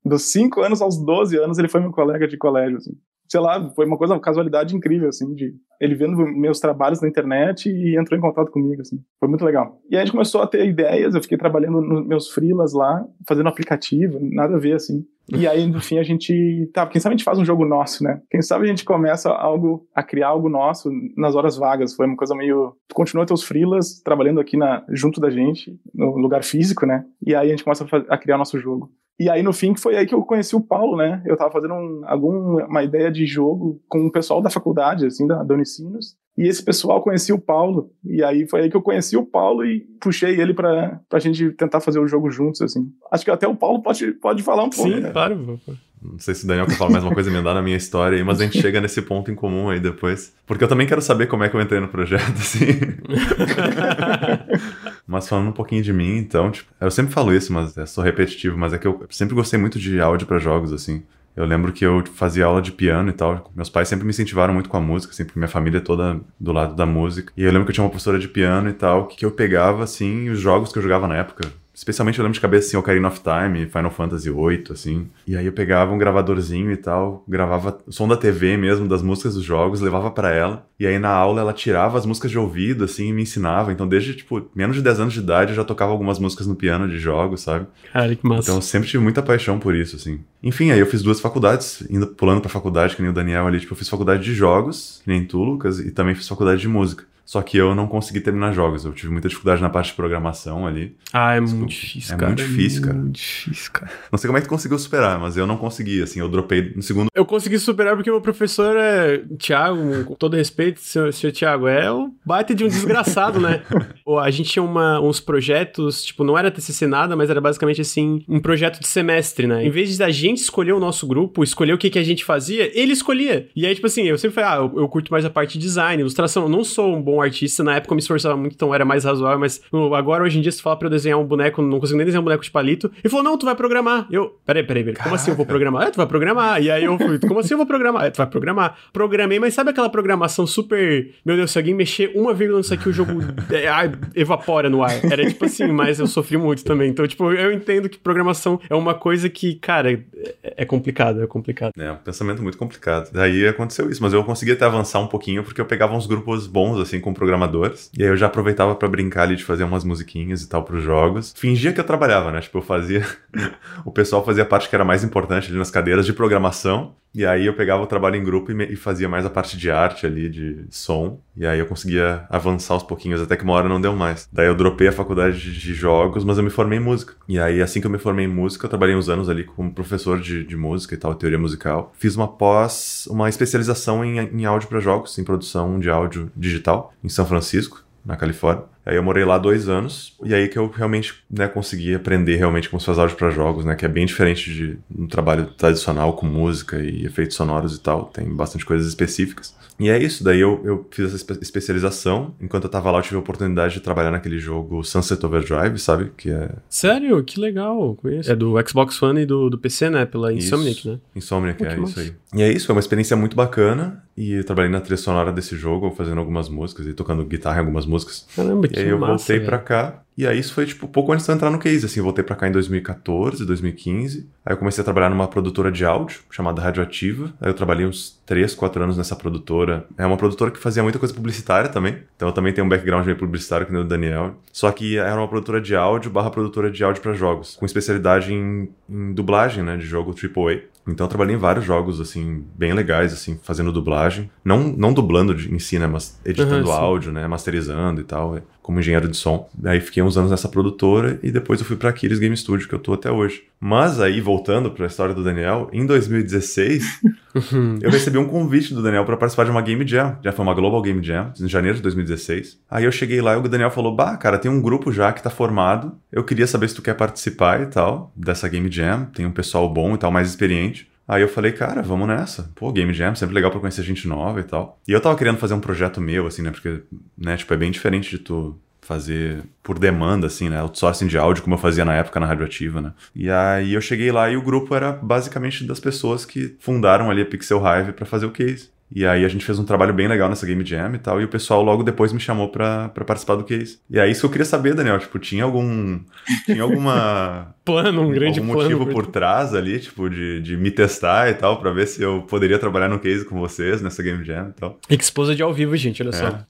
Dos 0.04 0.22
5 0.32 0.60
anos 0.62 0.82
aos 0.82 0.98
12 0.98 1.38
anos, 1.38 1.58
ele 1.58 1.68
foi 1.68 1.80
meu 1.80 1.92
colega 1.92 2.26
de 2.26 2.36
colégio, 2.36 2.78
assim 2.78 2.96
sei 3.30 3.40
lá, 3.40 3.70
foi 3.76 3.86
uma 3.86 3.96
coisa, 3.96 4.14
uma 4.14 4.20
casualidade 4.20 4.74
incrível, 4.74 5.08
assim, 5.08 5.32
de 5.34 5.54
ele 5.80 5.94
vendo 5.94 6.16
meus 6.16 6.58
trabalhos 6.58 7.00
na 7.00 7.08
internet 7.08 7.70
e 7.70 7.96
entrou 7.96 8.18
em 8.18 8.20
contato 8.20 8.50
comigo, 8.50 8.82
assim. 8.82 8.98
Foi 9.20 9.28
muito 9.28 9.44
legal. 9.44 9.78
E 9.88 9.94
aí 9.94 10.02
a 10.02 10.04
gente 10.04 10.12
começou 10.12 10.42
a 10.42 10.46
ter 10.48 10.66
ideias, 10.66 11.14
eu 11.14 11.22
fiquei 11.22 11.38
trabalhando 11.38 11.80
nos 11.80 12.06
meus 12.06 12.28
freelas 12.28 12.72
lá, 12.74 13.04
fazendo 13.26 13.48
aplicativo, 13.48 14.18
nada 14.20 14.56
a 14.56 14.58
ver, 14.58 14.74
assim. 14.74 15.04
E 15.32 15.46
aí, 15.46 15.64
no 15.64 15.80
fim, 15.80 15.98
a 15.98 16.02
gente, 16.02 16.68
tá, 16.74 16.84
quem 16.86 17.00
sabe 17.00 17.14
a 17.14 17.16
gente 17.16 17.24
faz 17.24 17.38
um 17.38 17.44
jogo 17.44 17.64
nosso, 17.64 18.02
né? 18.02 18.20
Quem 18.28 18.42
sabe 18.42 18.64
a 18.64 18.68
gente 18.68 18.84
começa 18.84 19.30
algo, 19.30 19.86
a 19.94 20.02
criar 20.02 20.28
algo 20.28 20.48
nosso 20.48 20.90
nas 21.16 21.36
horas 21.36 21.56
vagas. 21.56 21.94
Foi 21.94 22.06
uma 22.06 22.16
coisa 22.16 22.34
meio, 22.34 22.74
tu 22.88 22.94
continua 22.96 23.24
teus 23.24 23.44
freelas, 23.44 24.02
trabalhando 24.02 24.40
aqui 24.40 24.56
na, 24.56 24.84
junto 24.90 25.20
da 25.20 25.30
gente, 25.30 25.78
no 25.94 26.16
lugar 26.16 26.42
físico, 26.42 26.84
né? 26.84 27.04
E 27.24 27.32
aí 27.32 27.46
a 27.46 27.50
gente 27.50 27.62
começa 27.62 27.84
a, 27.84 27.86
fazer, 27.86 28.06
a 28.08 28.18
criar 28.18 28.38
nosso 28.38 28.58
jogo. 28.58 28.90
E 29.18 29.28
aí, 29.28 29.42
no 29.42 29.52
fim, 29.52 29.76
foi 29.76 29.96
aí 29.96 30.06
que 30.06 30.14
eu 30.14 30.22
conheci 30.22 30.56
o 30.56 30.60
Paulo, 30.60 30.96
né? 30.96 31.22
Eu 31.26 31.36
tava 31.36 31.50
fazendo 31.50 31.74
um, 31.74 32.02
alguma 32.06 32.82
ideia 32.82 33.10
de 33.10 33.26
jogo 33.26 33.80
com 33.86 34.06
o 34.06 34.12
pessoal 34.12 34.40
da 34.40 34.48
faculdade, 34.48 35.06
assim, 35.06 35.26
da, 35.26 35.42
da 35.42 35.54
Unicinos. 35.54 36.16
E 36.38 36.48
esse 36.48 36.64
pessoal 36.64 37.02
conhecia 37.02 37.34
o 37.34 37.40
Paulo. 37.40 37.92
E 38.02 38.24
aí 38.24 38.48
foi 38.48 38.62
aí 38.62 38.70
que 38.70 38.76
eu 38.76 38.80
conheci 38.80 39.16
o 39.16 39.26
Paulo 39.26 39.62
e 39.62 39.80
puxei 40.00 40.40
ele 40.40 40.54
pra, 40.54 41.00
pra 41.06 41.18
gente 41.18 41.50
tentar 41.50 41.80
fazer 41.80 41.98
o 41.98 42.08
jogo 42.08 42.30
juntos, 42.30 42.62
assim. 42.62 42.90
Acho 43.12 43.24
que 43.24 43.30
até 43.30 43.46
o 43.46 43.54
Paulo 43.54 43.82
pode, 43.82 44.12
pode 44.12 44.42
falar 44.42 44.64
um 44.64 44.70
pouco. 44.70 44.90
Sim, 44.90 45.00
né? 45.00 45.10
claro. 45.10 45.60
Não 46.02 46.18
sei 46.18 46.34
se 46.34 46.44
o 46.44 46.48
Daniel 46.48 46.66
quer 46.66 46.78
falar 46.78 46.92
mais 46.92 47.04
uma 47.04 47.12
coisa 47.12 47.28
emendar 47.28 47.52
na 47.52 47.60
minha 47.60 47.76
história 47.76 48.16
aí, 48.16 48.24
mas 48.24 48.40
a 48.40 48.44
gente 48.44 48.58
chega 48.58 48.80
nesse 48.80 49.02
ponto 49.02 49.30
em 49.30 49.34
comum 49.34 49.68
aí 49.68 49.78
depois. 49.78 50.34
Porque 50.46 50.64
eu 50.64 50.68
também 50.68 50.86
quero 50.86 51.02
saber 51.02 51.26
como 51.26 51.44
é 51.44 51.50
que 51.50 51.56
eu 51.56 51.60
entrei 51.60 51.78
no 51.78 51.88
projeto, 51.88 52.38
assim. 52.38 52.64
mas 55.10 55.28
falando 55.28 55.48
um 55.48 55.52
pouquinho 55.52 55.82
de 55.82 55.92
mim, 55.92 56.16
então, 56.18 56.52
tipo, 56.52 56.70
eu 56.80 56.90
sempre 56.90 57.12
falo 57.12 57.34
isso, 57.34 57.52
mas 57.52 57.76
é, 57.76 57.84
sou 57.84 58.02
repetitivo, 58.04 58.56
mas 58.56 58.72
é 58.72 58.78
que 58.78 58.86
eu 58.86 59.04
sempre 59.10 59.34
gostei 59.34 59.58
muito 59.58 59.76
de 59.78 60.00
áudio 60.00 60.26
para 60.26 60.38
jogos, 60.38 60.72
assim. 60.72 61.02
Eu 61.34 61.44
lembro 61.44 61.72
que 61.72 61.84
eu 61.84 62.04
fazia 62.14 62.44
aula 62.44 62.62
de 62.62 62.70
piano 62.70 63.08
e 63.08 63.12
tal. 63.12 63.50
Meus 63.54 63.68
pais 63.68 63.88
sempre 63.88 64.04
me 64.04 64.10
incentivaram 64.10 64.54
muito 64.54 64.68
com 64.68 64.76
a 64.76 64.80
música, 64.80 65.12
assim, 65.12 65.24
porque 65.24 65.38
minha 65.38 65.48
família 65.48 65.78
é 65.78 65.80
toda 65.80 66.20
do 66.38 66.52
lado 66.52 66.74
da 66.74 66.86
música. 66.86 67.32
E 67.36 67.42
eu 67.42 67.50
lembro 67.50 67.64
que 67.64 67.70
eu 67.70 67.74
tinha 67.74 67.84
uma 67.84 67.90
professora 67.90 68.18
de 68.18 68.28
piano 68.28 68.68
e 68.68 68.72
tal, 68.72 69.06
que 69.06 69.24
eu 69.24 69.30
pegava, 69.32 69.82
assim, 69.82 70.28
os 70.28 70.38
jogos 70.38 70.72
que 70.72 70.78
eu 70.78 70.82
jogava 70.82 71.08
na 71.08 71.16
época. 71.16 71.48
Especialmente 71.80 72.18
eu 72.18 72.22
lembro 72.22 72.34
de 72.34 72.42
cabeça 72.42 72.68
assim, 72.68 72.76
Ocarina 72.76 73.08
of 73.08 73.22
Time, 73.22 73.64
Final 73.64 73.90
Fantasy 73.90 74.30
VIII, 74.30 74.64
assim. 74.70 75.08
E 75.26 75.34
aí 75.34 75.46
eu 75.46 75.52
pegava 75.52 75.90
um 75.94 75.96
gravadorzinho 75.96 76.70
e 76.70 76.76
tal, 76.76 77.24
gravava 77.26 77.78
o 77.86 77.90
som 77.90 78.06
da 78.06 78.18
TV 78.18 78.58
mesmo, 78.58 78.86
das 78.86 79.00
músicas 79.00 79.32
dos 79.32 79.42
jogos, 79.42 79.80
levava 79.80 80.10
para 80.10 80.30
ela. 80.30 80.66
E 80.78 80.86
aí 80.86 80.98
na 80.98 81.08
aula 81.08 81.40
ela 81.40 81.54
tirava 81.54 81.96
as 81.96 82.04
músicas 82.04 82.30
de 82.30 82.38
ouvido, 82.38 82.84
assim, 82.84 83.08
e 83.08 83.12
me 83.14 83.22
ensinava. 83.22 83.72
Então 83.72 83.88
desde, 83.88 84.14
tipo, 84.14 84.46
menos 84.54 84.76
de 84.76 84.82
10 84.82 85.00
anos 85.00 85.14
de 85.14 85.20
idade 85.20 85.52
eu 85.52 85.56
já 85.56 85.64
tocava 85.64 85.90
algumas 85.90 86.18
músicas 86.18 86.46
no 86.46 86.54
piano 86.54 86.86
de 86.86 86.98
jogos, 86.98 87.40
sabe? 87.40 87.66
Cara, 87.90 88.14
que 88.14 88.28
massa. 88.28 88.42
Então 88.42 88.56
eu 88.56 88.62
sempre 88.62 88.86
tive 88.86 89.02
muita 89.02 89.22
paixão 89.22 89.58
por 89.58 89.74
isso, 89.74 89.96
assim. 89.96 90.20
Enfim, 90.42 90.72
aí 90.72 90.80
eu 90.80 90.86
fiz 90.86 91.00
duas 91.00 91.18
faculdades, 91.18 91.82
indo, 91.88 92.08
pulando 92.08 92.42
pra 92.42 92.50
faculdade, 92.50 92.94
que 92.94 93.00
nem 93.00 93.10
o 93.10 93.14
Daniel 93.14 93.46
ali, 93.46 93.58
tipo, 93.58 93.72
eu 93.72 93.78
fiz 93.78 93.88
faculdade 93.88 94.22
de 94.22 94.34
jogos, 94.34 95.00
que 95.02 95.08
nem 95.08 95.24
tu, 95.24 95.42
Lucas, 95.42 95.80
e 95.80 95.90
também 95.90 96.14
fiz 96.14 96.28
faculdade 96.28 96.60
de 96.60 96.68
música. 96.68 97.04
Só 97.30 97.42
que 97.42 97.56
eu 97.56 97.76
não 97.76 97.86
consegui 97.86 98.20
terminar 98.20 98.52
jogos. 98.52 98.84
Eu 98.84 98.92
tive 98.92 99.12
muita 99.12 99.28
dificuldade 99.28 99.62
na 99.62 99.70
parte 99.70 99.90
de 99.90 99.92
programação 99.94 100.66
ali. 100.66 100.96
Ah, 101.12 101.36
é 101.36 101.40
muito 101.40 101.66
difícil, 101.66 102.16
é 102.16 102.18
cara. 102.18 102.32
Muito 102.32 102.42
difícil, 102.42 102.82
cara. 102.82 102.96
É 102.96 103.00
muito 103.00 103.16
difícil, 103.20 103.70
cara. 103.72 103.92
Não 104.10 104.18
sei 104.18 104.26
como 104.26 104.38
é 104.38 104.40
que 104.40 104.48
tu 104.48 104.50
conseguiu 104.50 104.76
superar, 104.80 105.16
mas 105.20 105.36
eu 105.36 105.46
não 105.46 105.56
consegui, 105.56 106.02
assim, 106.02 106.18
eu 106.18 106.28
dropei 106.28 106.72
no 106.74 106.82
segundo. 106.82 107.08
Eu 107.14 107.24
consegui 107.24 107.60
superar 107.60 107.94
porque 107.94 108.10
meu 108.10 108.20
professor 108.20 108.76
é 108.76 109.22
Thiago, 109.38 110.06
com 110.06 110.14
todo 110.16 110.34
respeito, 110.34 110.80
senhor, 110.80 111.12
senhor 111.12 111.32
Thiago, 111.32 111.68
é 111.68 111.88
o 111.92 112.10
bate 112.26 112.52
de 112.52 112.64
um 112.64 112.68
desgraçado, 112.68 113.38
né? 113.38 113.62
a 114.20 114.30
gente 114.32 114.50
tinha 114.50 114.62
uma, 114.64 115.00
uns 115.00 115.20
projetos, 115.20 116.04
tipo, 116.04 116.24
não 116.24 116.36
era 116.36 116.50
TCC 116.50 116.88
nada, 116.88 117.14
mas 117.14 117.30
era 117.30 117.40
basicamente 117.40 117.80
assim, 117.80 118.24
um 118.28 118.40
projeto 118.40 118.80
de 118.80 118.88
semestre, 118.88 119.46
né? 119.46 119.64
Em 119.64 119.70
vez 119.70 119.96
de 119.96 120.02
a 120.02 120.10
gente 120.10 120.38
escolher 120.38 120.72
o 120.72 120.80
nosso 120.80 121.06
grupo, 121.06 121.44
escolher 121.44 121.74
o 121.74 121.78
que, 121.78 121.90
que 121.90 121.98
a 122.00 122.02
gente 122.02 122.24
fazia, 122.24 122.68
ele 122.76 122.92
escolhia. 122.92 123.48
E 123.54 123.64
aí, 123.64 123.72
tipo 123.72 123.86
assim, 123.86 124.02
eu 124.02 124.18
sempre 124.18 124.34
falei, 124.34 124.50
ah, 124.50 124.56
eu, 124.56 124.80
eu 124.80 124.88
curto 124.88 125.12
mais 125.12 125.24
a 125.24 125.30
parte 125.30 125.52
de 125.52 125.60
design, 125.60 126.00
ilustração. 126.00 126.42
Eu 126.42 126.48
não 126.48 126.64
sou 126.64 126.96
um 126.96 127.00
bom 127.00 127.19
um 127.20 127.22
artista. 127.22 127.62
Na 127.62 127.76
época 127.76 127.92
eu 127.92 127.96
me 127.96 128.00
esforçava 128.00 128.36
muito, 128.36 128.54
então 128.54 128.74
era 128.74 128.84
mais 128.84 129.04
razoável, 129.04 129.38
mas 129.38 129.60
agora, 129.96 130.24
hoje 130.24 130.38
em 130.38 130.42
dia, 130.42 130.52
se 130.52 130.62
falar 130.62 130.76
pra 130.76 130.86
eu 130.86 130.90
desenhar 130.90 131.18
um 131.18 131.24
boneco, 131.24 131.62
não 131.62 131.78
consigo 131.80 131.96
nem 131.96 132.06
desenhar 132.06 132.20
um 132.20 132.24
boneco 132.24 132.42
de 132.42 132.50
palito. 132.50 132.90
Ele 133.02 133.08
falou, 133.08 133.24
não, 133.24 133.38
tu 133.38 133.46
vai 133.46 133.54
programar. 133.54 134.06
Eu, 134.10 134.38
peraí, 134.44 134.62
peraí, 134.62 134.84
peraí. 134.84 135.02
Como 135.02 135.14
assim 135.14 135.30
eu 135.30 135.36
vou 135.36 135.46
programar? 135.46 135.88
É, 135.88 135.90
tu 135.90 135.96
vai 135.96 136.06
programar. 136.06 136.62
E 136.62 136.70
aí 136.70 136.84
eu 136.84 136.98
fui, 136.98 137.18
como 137.20 137.40
assim 137.40 137.54
eu 137.54 137.58
vou 137.58 137.66
programar? 137.66 138.04
É, 138.06 138.10
tu 138.10 138.16
vai 138.16 138.26
programar. 138.26 138.76
Programei, 138.92 139.38
mas 139.38 139.54
sabe 139.54 139.70
aquela 139.70 139.88
programação 139.88 140.46
super. 140.46 141.10
Meu 141.24 141.36
Deus, 141.36 141.50
se 141.50 141.58
alguém 141.58 141.74
mexer 141.74 142.12
uma 142.14 142.32
vírgula 142.32 142.58
nisso 142.58 142.74
aqui, 142.74 142.88
o 142.88 142.92
jogo 142.92 143.12
é, 143.50 143.68
evapora 144.14 144.68
no 144.68 144.82
ar. 144.82 145.04
Era 145.04 145.26
tipo 145.26 145.44
assim, 145.44 145.68
mas 145.68 145.98
eu 145.98 146.06
sofri 146.06 146.36
muito 146.36 146.64
também. 146.64 146.90
Então, 146.90 147.06
tipo, 147.06 147.30
eu 147.32 147.52
entendo 147.52 147.88
que 147.88 147.98
programação 147.98 148.60
é 148.68 148.74
uma 148.74 148.94
coisa 148.94 149.28
que, 149.28 149.54
cara, 149.54 149.92
é, 149.92 150.00
é 150.42 150.64
complicado, 150.64 151.22
é 151.22 151.26
complicado. 151.26 151.72
É, 151.78 151.92
um 151.92 151.96
pensamento 151.96 152.42
muito 152.42 152.58
complicado. 152.58 153.10
Daí 153.12 153.46
aconteceu 153.46 153.90
isso, 153.90 154.02
mas 154.02 154.12
eu 154.12 154.22
consegui 154.24 154.52
até 154.52 154.64
avançar 154.64 155.00
um 155.00 155.06
pouquinho 155.06 155.42
porque 155.42 155.60
eu 155.60 155.64
pegava 155.64 155.94
uns 155.94 156.06
grupos 156.06 156.46
bons, 156.46 156.78
assim, 156.80 157.00
com 157.00 157.09
programadores. 157.14 157.90
E 157.96 158.02
aí 158.02 158.08
eu 158.08 158.16
já 158.16 158.26
aproveitava 158.26 158.74
para 158.74 158.88
brincar 158.88 159.22
ali 159.22 159.36
de 159.36 159.44
fazer 159.44 159.64
umas 159.64 159.84
musiquinhas 159.84 160.42
e 160.42 160.48
tal 160.48 160.62
pros 160.62 160.82
jogos. 160.82 161.34
Fingia 161.36 161.72
que 161.72 161.80
eu 161.80 161.84
trabalhava, 161.84 162.30
né? 162.30 162.40
Tipo, 162.40 162.58
eu 162.58 162.62
fazia. 162.62 163.06
o 163.84 163.90
pessoal 163.90 164.24
fazia 164.24 164.42
a 164.42 164.46
parte 164.46 164.68
que 164.68 164.74
era 164.74 164.84
mais 164.84 165.04
importante 165.04 165.48
ali 165.48 165.58
nas 165.58 165.70
cadeiras 165.70 166.06
de 166.06 166.12
programação. 166.12 166.94
E 167.14 167.26
aí 167.26 167.46
eu 167.46 167.54
pegava 167.54 167.82
o 167.82 167.86
trabalho 167.86 168.16
em 168.16 168.24
grupo 168.24 168.52
e, 168.52 168.76
fazia 168.76 169.08
mais 169.08 169.26
a 169.26 169.30
parte 169.30 169.56
de 169.56 169.70
arte 169.70 170.06
ali, 170.06 170.28
de 170.28 170.64
som. 170.70 171.20
E 171.36 171.44
aí 171.44 171.58
eu 171.58 171.66
conseguia 171.66 172.24
avançar 172.30 172.74
aos 172.74 172.82
pouquinhos, 172.82 173.20
até 173.20 173.36
que 173.36 173.42
uma 173.42 173.52
hora 173.52 173.68
não 173.68 173.80
deu 173.80 173.94
mais. 173.96 174.28
Daí 174.32 174.46
eu 174.46 174.54
dropei 174.54 174.88
a 174.88 174.92
faculdade 174.92 175.40
de, 175.40 175.58
de 175.58 175.74
jogos, 175.74 176.24
mas 176.24 176.38
eu 176.38 176.44
me 176.44 176.50
formei 176.50 176.78
em 176.78 176.82
música. 176.82 177.14
E 177.28 177.38
aí, 177.38 177.60
assim 177.60 177.80
que 177.80 177.86
eu 177.86 177.90
me 177.90 177.98
formei 177.98 178.26
em 178.26 178.28
música, 178.28 178.66
eu 178.66 178.68
trabalhei 178.68 178.94
uns 178.94 179.08
anos 179.08 179.28
ali 179.28 179.44
como 179.44 179.72
professor 179.72 180.20
de, 180.20 180.44
de 180.44 180.56
música 180.56 180.94
e 180.94 180.98
tal, 180.98 181.14
teoria 181.14 181.38
musical. 181.38 181.92
Fiz 181.98 182.14
uma 182.14 182.28
pós, 182.28 183.06
uma 183.10 183.28
especialização 183.28 184.04
em, 184.04 184.18
em 184.18 184.44
áudio 184.44 184.68
para 184.68 184.78
jogos, 184.78 185.18
em 185.18 185.24
produção 185.24 185.80
de 185.80 185.90
áudio 185.90 186.30
digital, 186.36 186.92
em 187.02 187.08
São 187.08 187.26
Francisco, 187.26 187.84
na 188.04 188.16
Califórnia. 188.16 188.64
Aí 188.84 188.96
eu 188.96 189.02
morei 189.02 189.24
lá 189.24 189.38
dois 189.38 189.68
anos, 189.68 190.16
e 190.24 190.34
aí 190.34 190.48
que 190.48 190.58
eu 190.58 190.68
realmente 190.68 191.14
né, 191.30 191.46
consegui 191.46 191.94
aprender 191.94 192.36
realmente 192.36 192.68
como 192.68 192.80
se 192.80 192.86
faz 192.86 192.98
áudio 192.98 193.16
para 193.16 193.30
jogos, 193.30 193.64
né? 193.64 193.74
Que 193.74 193.84
é 193.84 193.88
bem 193.88 194.06
diferente 194.06 194.52
de 194.52 194.78
um 194.96 195.06
trabalho 195.06 195.46
tradicional 195.46 196.14
com 196.14 196.26
música 196.26 196.78
e 196.78 197.04
efeitos 197.04 197.36
sonoros 197.36 197.76
e 197.76 197.80
tal. 197.80 198.06
Tem 198.06 198.28
bastante 198.28 198.64
coisas 198.64 198.88
específicas. 198.88 199.54
E 199.80 199.88
é 199.88 199.98
isso, 200.00 200.22
daí 200.22 200.38
eu, 200.38 200.60
eu 200.62 200.86
fiz 200.90 201.06
essa 201.06 201.16
espe 201.16 201.38
especialização. 201.40 202.34
Enquanto 202.38 202.64
eu 202.64 202.70
tava 202.70 202.90
lá, 202.90 202.98
eu 202.98 203.02
tive 203.02 203.16
a 203.16 203.20
oportunidade 203.20 203.74
de 203.74 203.80
trabalhar 203.80 204.10
naquele 204.10 204.38
jogo 204.38 204.84
Sunset 204.84 205.24
Overdrive, 205.24 205.78
sabe? 205.78 206.12
Que 206.16 206.30
é. 206.30 206.50
Sério? 206.68 207.24
Que 207.24 207.40
legal, 207.40 207.96
conheço. 207.96 208.30
É 208.30 208.36
do 208.36 208.54
Xbox 208.68 209.02
One 209.02 209.22
e 209.22 209.26
do, 209.26 209.48
do 209.48 209.56
PC, 209.56 209.88
né? 209.88 210.04
Pela 210.04 210.34
Insomniac, 210.34 210.78
isso. 210.78 210.90
né? 210.90 210.98
Insomniac, 211.16 211.64
é 211.64 211.78
isso 211.80 211.98
aí. 211.98 212.12
E 212.34 212.42
é 212.42 212.52
isso, 212.52 212.66
foi 212.66 212.74
uma 212.74 212.80
experiência 212.80 213.16
muito 213.16 213.34
bacana. 213.34 214.04
E 214.16 214.34
eu 214.34 214.44
trabalhei 214.44 214.70
na 214.70 214.80
trilha 214.80 214.98
sonora 214.98 215.32
desse 215.32 215.56
jogo, 215.56 215.90
fazendo 215.96 216.18
algumas 216.18 216.50
músicas 216.50 216.86
e 216.86 216.92
tocando 216.92 217.24
guitarra 217.24 217.56
em 217.56 217.60
algumas 217.60 217.86
músicas. 217.86 218.26
Caramba, 218.36 218.68
que 218.68 218.78
E 218.78 218.82
aí 218.82 218.88
eu 218.90 218.98
massa, 218.98 219.14
voltei 219.16 219.40
pra 219.40 219.58
cá. 219.58 220.02
E 220.20 220.26
aí 220.26 220.38
isso 220.38 220.52
foi, 220.52 220.66
tipo, 220.66 220.86
pouco 220.86 221.12
antes 221.12 221.24
de 221.24 221.32
eu 221.32 221.34
entrar 221.34 221.50
no 221.50 221.58
case, 221.58 221.86
assim. 221.86 221.98
Eu 221.98 222.04
voltei 222.04 222.22
pra 222.22 222.36
cá 222.36 222.46
em 222.46 222.52
2014, 222.52 223.46
2015. 223.46 224.28
Aí 224.44 224.52
eu 224.52 224.58
comecei 224.58 224.82
a 224.82 224.84
trabalhar 224.84 225.08
numa 225.08 225.26
produtora 225.26 225.72
de 225.72 225.82
áudio, 225.82 226.20
chamada 226.30 226.60
Radioativa. 226.60 227.32
Aí 227.40 227.48
eu 227.48 227.54
trabalhei 227.54 227.86
uns 227.86 228.20
3, 228.26 228.54
4 228.54 228.82
anos 228.82 228.98
nessa 228.98 229.16
produtora. 229.16 229.86
É 229.96 230.04
uma 230.04 230.18
produtora 230.18 230.50
que 230.50 230.58
fazia 230.58 230.82
muita 230.82 230.98
coisa 230.98 231.14
publicitária 231.14 231.70
também. 231.70 232.02
Então 232.16 232.28
eu 232.28 232.34
também 232.34 232.52
tenho 232.52 232.66
um 232.66 232.68
background 232.68 233.06
meio 233.06 233.16
publicitário, 233.16 233.64
que 233.66 233.72
nem 233.72 233.80
o 233.80 233.84
Daniel. 233.86 234.34
Só 234.52 234.70
que 234.70 234.98
era 234.98 235.16
uma 235.16 235.26
produtora 235.26 235.58
de 235.58 235.74
áudio 235.74 236.10
barra 236.10 236.28
produtora 236.28 236.70
de 236.70 236.84
áudio 236.84 237.00
pra 237.00 237.14
jogos. 237.14 237.56
Com 237.56 237.64
especialidade 237.64 238.30
em, 238.30 238.68
em 238.90 239.14
dublagem, 239.14 239.64
né, 239.64 239.78
de 239.78 239.86
jogo 239.86 240.14
AAA. 240.14 240.60
Então 240.90 241.06
eu 241.06 241.08
trabalhei 241.08 241.34
em 241.34 241.38
vários 241.38 241.64
jogos, 241.64 242.00
assim, 242.00 242.44
bem 242.56 242.72
legais, 242.72 243.12
assim, 243.12 243.38
fazendo 243.42 243.72
dublagem. 243.72 244.30
Não, 244.44 244.58
não 244.58 244.92
dublando 244.92 245.32
em 245.32 245.58
si, 245.58 245.78
né, 245.78 245.86
mas 245.86 246.18
editando 246.24 246.66
sim. 246.66 246.72
áudio, 246.72 247.12
né, 247.12 247.26
masterizando 247.26 248.00
e 248.00 248.04
tal, 248.04 248.36
é, 248.36 248.42
como 248.62 248.80
engenheiro 248.80 249.08
de 249.08 249.16
som. 249.16 249.48
Aí 249.64 249.80
fiquei 249.80 250.02
uns 250.02 250.16
anos 250.16 250.30
nessa 250.30 250.48
produtora 250.48 251.18
e 251.22 251.30
depois 251.30 251.60
eu 251.60 251.66
fui 251.66 251.76
pra 251.76 251.90
Aquiles 251.90 252.18
Game 252.18 252.36
Studio, 252.36 252.68
que 252.68 252.74
eu 252.74 252.78
tô 252.78 252.92
até 252.92 253.10
hoje. 253.10 253.49
Mas 253.62 254.00
aí, 254.00 254.22
voltando 254.22 254.70
pra 254.70 254.86
história 254.86 255.14
do 255.14 255.22
Daniel, 255.22 255.68
em 255.70 255.84
2016, 255.84 257.00
eu 257.82 257.90
recebi 257.90 258.16
um 258.16 258.26
convite 258.26 258.72
do 258.72 258.82
Daniel 258.82 259.04
pra 259.04 259.18
participar 259.18 259.44
de 259.44 259.50
uma 259.50 259.60
Game 259.60 259.86
Jam. 259.86 260.16
Já 260.24 260.32
foi 260.32 260.42
uma 260.42 260.54
Global 260.54 260.80
Game 260.80 261.02
Jam, 261.02 261.30
em 261.38 261.46
janeiro 261.46 261.76
de 261.76 261.82
2016. 261.82 262.58
Aí 262.70 262.84
eu 262.84 262.92
cheguei 262.92 263.20
lá 263.20 263.34
e 263.34 263.36
o 263.36 263.42
Daniel 263.42 263.70
falou: 263.70 263.94
Bah, 263.94 264.16
cara, 264.16 264.38
tem 264.38 264.50
um 264.50 264.62
grupo 264.62 264.90
já 264.90 265.12
que 265.12 265.22
tá 265.22 265.28
formado. 265.28 265.92
Eu 266.10 266.24
queria 266.24 266.46
saber 266.46 266.68
se 266.70 266.74
tu 266.74 266.80
quer 266.80 266.94
participar 266.94 267.60
e 267.60 267.66
tal, 267.66 268.10
dessa 268.16 268.48
Game 268.48 268.72
Jam. 268.72 269.04
Tem 269.14 269.26
um 269.26 269.32
pessoal 269.32 269.68
bom 269.68 269.94
e 269.94 269.98
tal, 269.98 270.10
mais 270.10 270.30
experiente. 270.30 270.88
Aí 271.06 271.20
eu 271.20 271.28
falei, 271.28 271.52
cara, 271.52 271.82
vamos 271.82 272.08
nessa. 272.08 272.50
Pô, 272.54 272.72
Game 272.72 272.94
Jam, 272.94 273.14
sempre 273.14 273.34
legal 273.34 273.50
pra 273.50 273.60
conhecer 273.60 273.82
gente 273.82 274.08
nova 274.08 274.40
e 274.40 274.44
tal. 274.44 274.80
E 274.88 274.92
eu 274.92 275.00
tava 275.00 275.18
querendo 275.18 275.38
fazer 275.38 275.52
um 275.52 275.60
projeto 275.60 276.00
meu, 276.00 276.26
assim, 276.26 276.40
né? 276.40 276.50
Porque, 276.50 276.82
né, 277.18 277.36
tipo, 277.36 277.52
é 277.52 277.56
bem 277.56 277.70
diferente 277.70 278.08
de 278.08 278.18
tu 278.20 278.56
fazer 278.82 279.42
por 279.62 279.78
demanda, 279.78 280.26
assim, 280.26 280.48
né? 280.48 280.60
Outsourcing 280.60 281.06
de 281.06 281.18
áudio, 281.18 281.42
como 281.42 281.54
eu 281.54 281.58
fazia 281.58 281.84
na 281.84 281.94
época 281.94 282.18
na 282.20 282.26
Radioativa, 282.26 282.80
né? 282.80 282.92
E 283.14 283.30
aí 283.30 283.74
eu 283.74 283.80
cheguei 283.80 284.10
lá 284.10 284.30
e 284.30 284.36
o 284.36 284.42
grupo 284.42 284.74
era 284.74 284.92
basicamente 284.92 285.64
das 285.64 285.80
pessoas 285.80 286.24
que 286.24 286.56
fundaram 286.58 287.10
ali 287.10 287.22
a 287.22 287.26
Pixel 287.26 287.62
Hive 287.64 287.92
pra 287.92 288.06
fazer 288.06 288.26
o 288.26 288.30
case. 288.30 288.70
E 288.92 289.06
aí 289.06 289.24
a 289.24 289.28
gente 289.28 289.44
fez 289.44 289.58
um 289.58 289.64
trabalho 289.64 289.94
bem 289.94 290.08
legal 290.08 290.28
nessa 290.28 290.44
Game 290.44 290.64
Jam 290.64 290.94
e 290.94 290.98
tal, 290.98 291.20
e 291.20 291.24
o 291.24 291.28
pessoal 291.28 291.62
logo 291.62 291.82
depois 291.84 292.12
me 292.12 292.18
chamou 292.18 292.48
pra, 292.48 292.88
pra 292.88 293.04
participar 293.04 293.36
do 293.36 293.44
case. 293.44 293.78
E 293.88 294.00
aí 294.00 294.10
isso 294.10 294.20
que 294.20 294.26
eu 294.26 294.30
queria 294.30 294.44
saber, 294.44 294.74
Daniel, 294.74 294.98
tipo, 294.98 295.18
tinha 295.18 295.44
algum... 295.44 296.00
Tinha 296.44 296.62
alguma... 296.62 297.54
Plano, 297.64 298.02
um 298.02 298.10
grande 298.10 298.40
algum 298.40 298.52
plano. 298.52 298.70
motivo 298.70 298.92
por 298.92 299.06
trás 299.06 299.54
ali, 299.54 299.78
tipo, 299.78 300.10
de, 300.10 300.40
de 300.40 300.56
me 300.56 300.72
testar 300.72 301.30
e 301.30 301.34
tal, 301.34 301.60
pra 301.60 301.70
ver 301.70 301.86
se 301.86 302.02
eu 302.02 302.22
poderia 302.22 302.58
trabalhar 302.58 302.88
no 302.88 302.98
case 302.98 303.24
com 303.24 303.38
vocês, 303.38 303.80
nessa 303.80 304.02
Game 304.02 304.24
Jam 304.24 304.48
e 304.48 304.60
tal. 304.60 304.80
Exposed 304.88 305.40
ao 305.40 305.54
vivo, 305.54 305.76
gente, 305.76 306.02
olha 306.02 306.12
só. 306.12 306.26
É. 306.26 306.44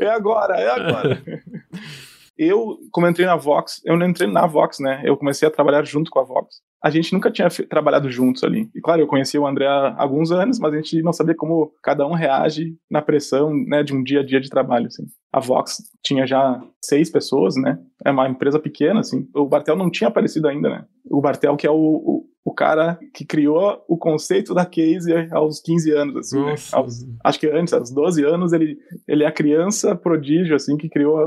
É 0.04 0.10
agora, 0.10 0.54
é 0.56 0.70
agora. 0.70 1.22
eu, 2.38 2.78
como 2.92 3.08
entrei 3.08 3.26
na 3.26 3.36
Vox, 3.36 3.80
eu 3.84 3.96
não 3.96 4.06
entrei 4.06 4.30
na 4.30 4.46
Vox, 4.46 4.78
né? 4.78 5.02
Eu 5.04 5.16
comecei 5.16 5.48
a 5.48 5.50
trabalhar 5.50 5.84
junto 5.84 6.10
com 6.10 6.20
a 6.20 6.24
Vox. 6.24 6.56
A 6.82 6.90
gente 6.90 7.12
nunca 7.12 7.30
tinha 7.30 7.48
trabalhado 7.68 8.08
juntos 8.08 8.44
ali. 8.44 8.70
E 8.74 8.80
claro, 8.80 9.02
eu 9.02 9.06
conhecia 9.08 9.40
o 9.40 9.46
André 9.46 9.66
há 9.66 9.96
alguns 9.98 10.30
anos, 10.30 10.60
mas 10.60 10.72
a 10.72 10.76
gente 10.76 11.02
não 11.02 11.12
sabia 11.12 11.34
como 11.34 11.72
cada 11.82 12.06
um 12.06 12.14
reage 12.14 12.76
na 12.88 13.02
pressão, 13.02 13.52
né, 13.52 13.82
de 13.82 13.92
um 13.92 14.02
dia 14.02 14.20
a 14.20 14.24
dia 14.24 14.40
de 14.40 14.48
trabalho, 14.48 14.86
assim. 14.86 15.04
A 15.32 15.40
Vox 15.40 15.78
tinha 16.04 16.26
já 16.26 16.62
seis 16.82 17.10
pessoas, 17.10 17.56
né? 17.56 17.78
É 18.04 18.10
uma 18.10 18.28
empresa 18.28 18.60
pequena, 18.60 19.00
assim. 19.00 19.28
O 19.34 19.46
Bartel 19.46 19.76
não 19.76 19.90
tinha 19.90 20.08
aparecido 20.08 20.46
ainda, 20.46 20.70
né? 20.70 20.84
O 21.10 21.20
Bartel, 21.20 21.56
que 21.56 21.66
é 21.66 21.70
o, 21.70 21.74
o, 21.74 22.24
o 22.48 22.54
cara 22.54 22.98
que 23.14 23.24
criou 23.26 23.84
o 23.88 23.96
conceito 23.98 24.54
da 24.54 24.64
case 24.64 25.12
aos 25.30 25.60
15 25.60 25.90
anos, 25.92 26.16
assim, 26.16 26.42
né? 26.44 26.54
Aos- 26.72 27.06
acho 27.24 27.38
que 27.40 27.46
antes, 27.46 27.72
aos 27.74 27.90
12 27.92 28.24
anos, 28.24 28.52
ele, 28.52 28.78
ele 29.06 29.24
é 29.24 29.26
a 29.26 29.32
criança 29.32 29.94
prodígio, 29.94 30.54
assim, 30.56 30.76
que 30.76 30.88
criou 30.88 31.18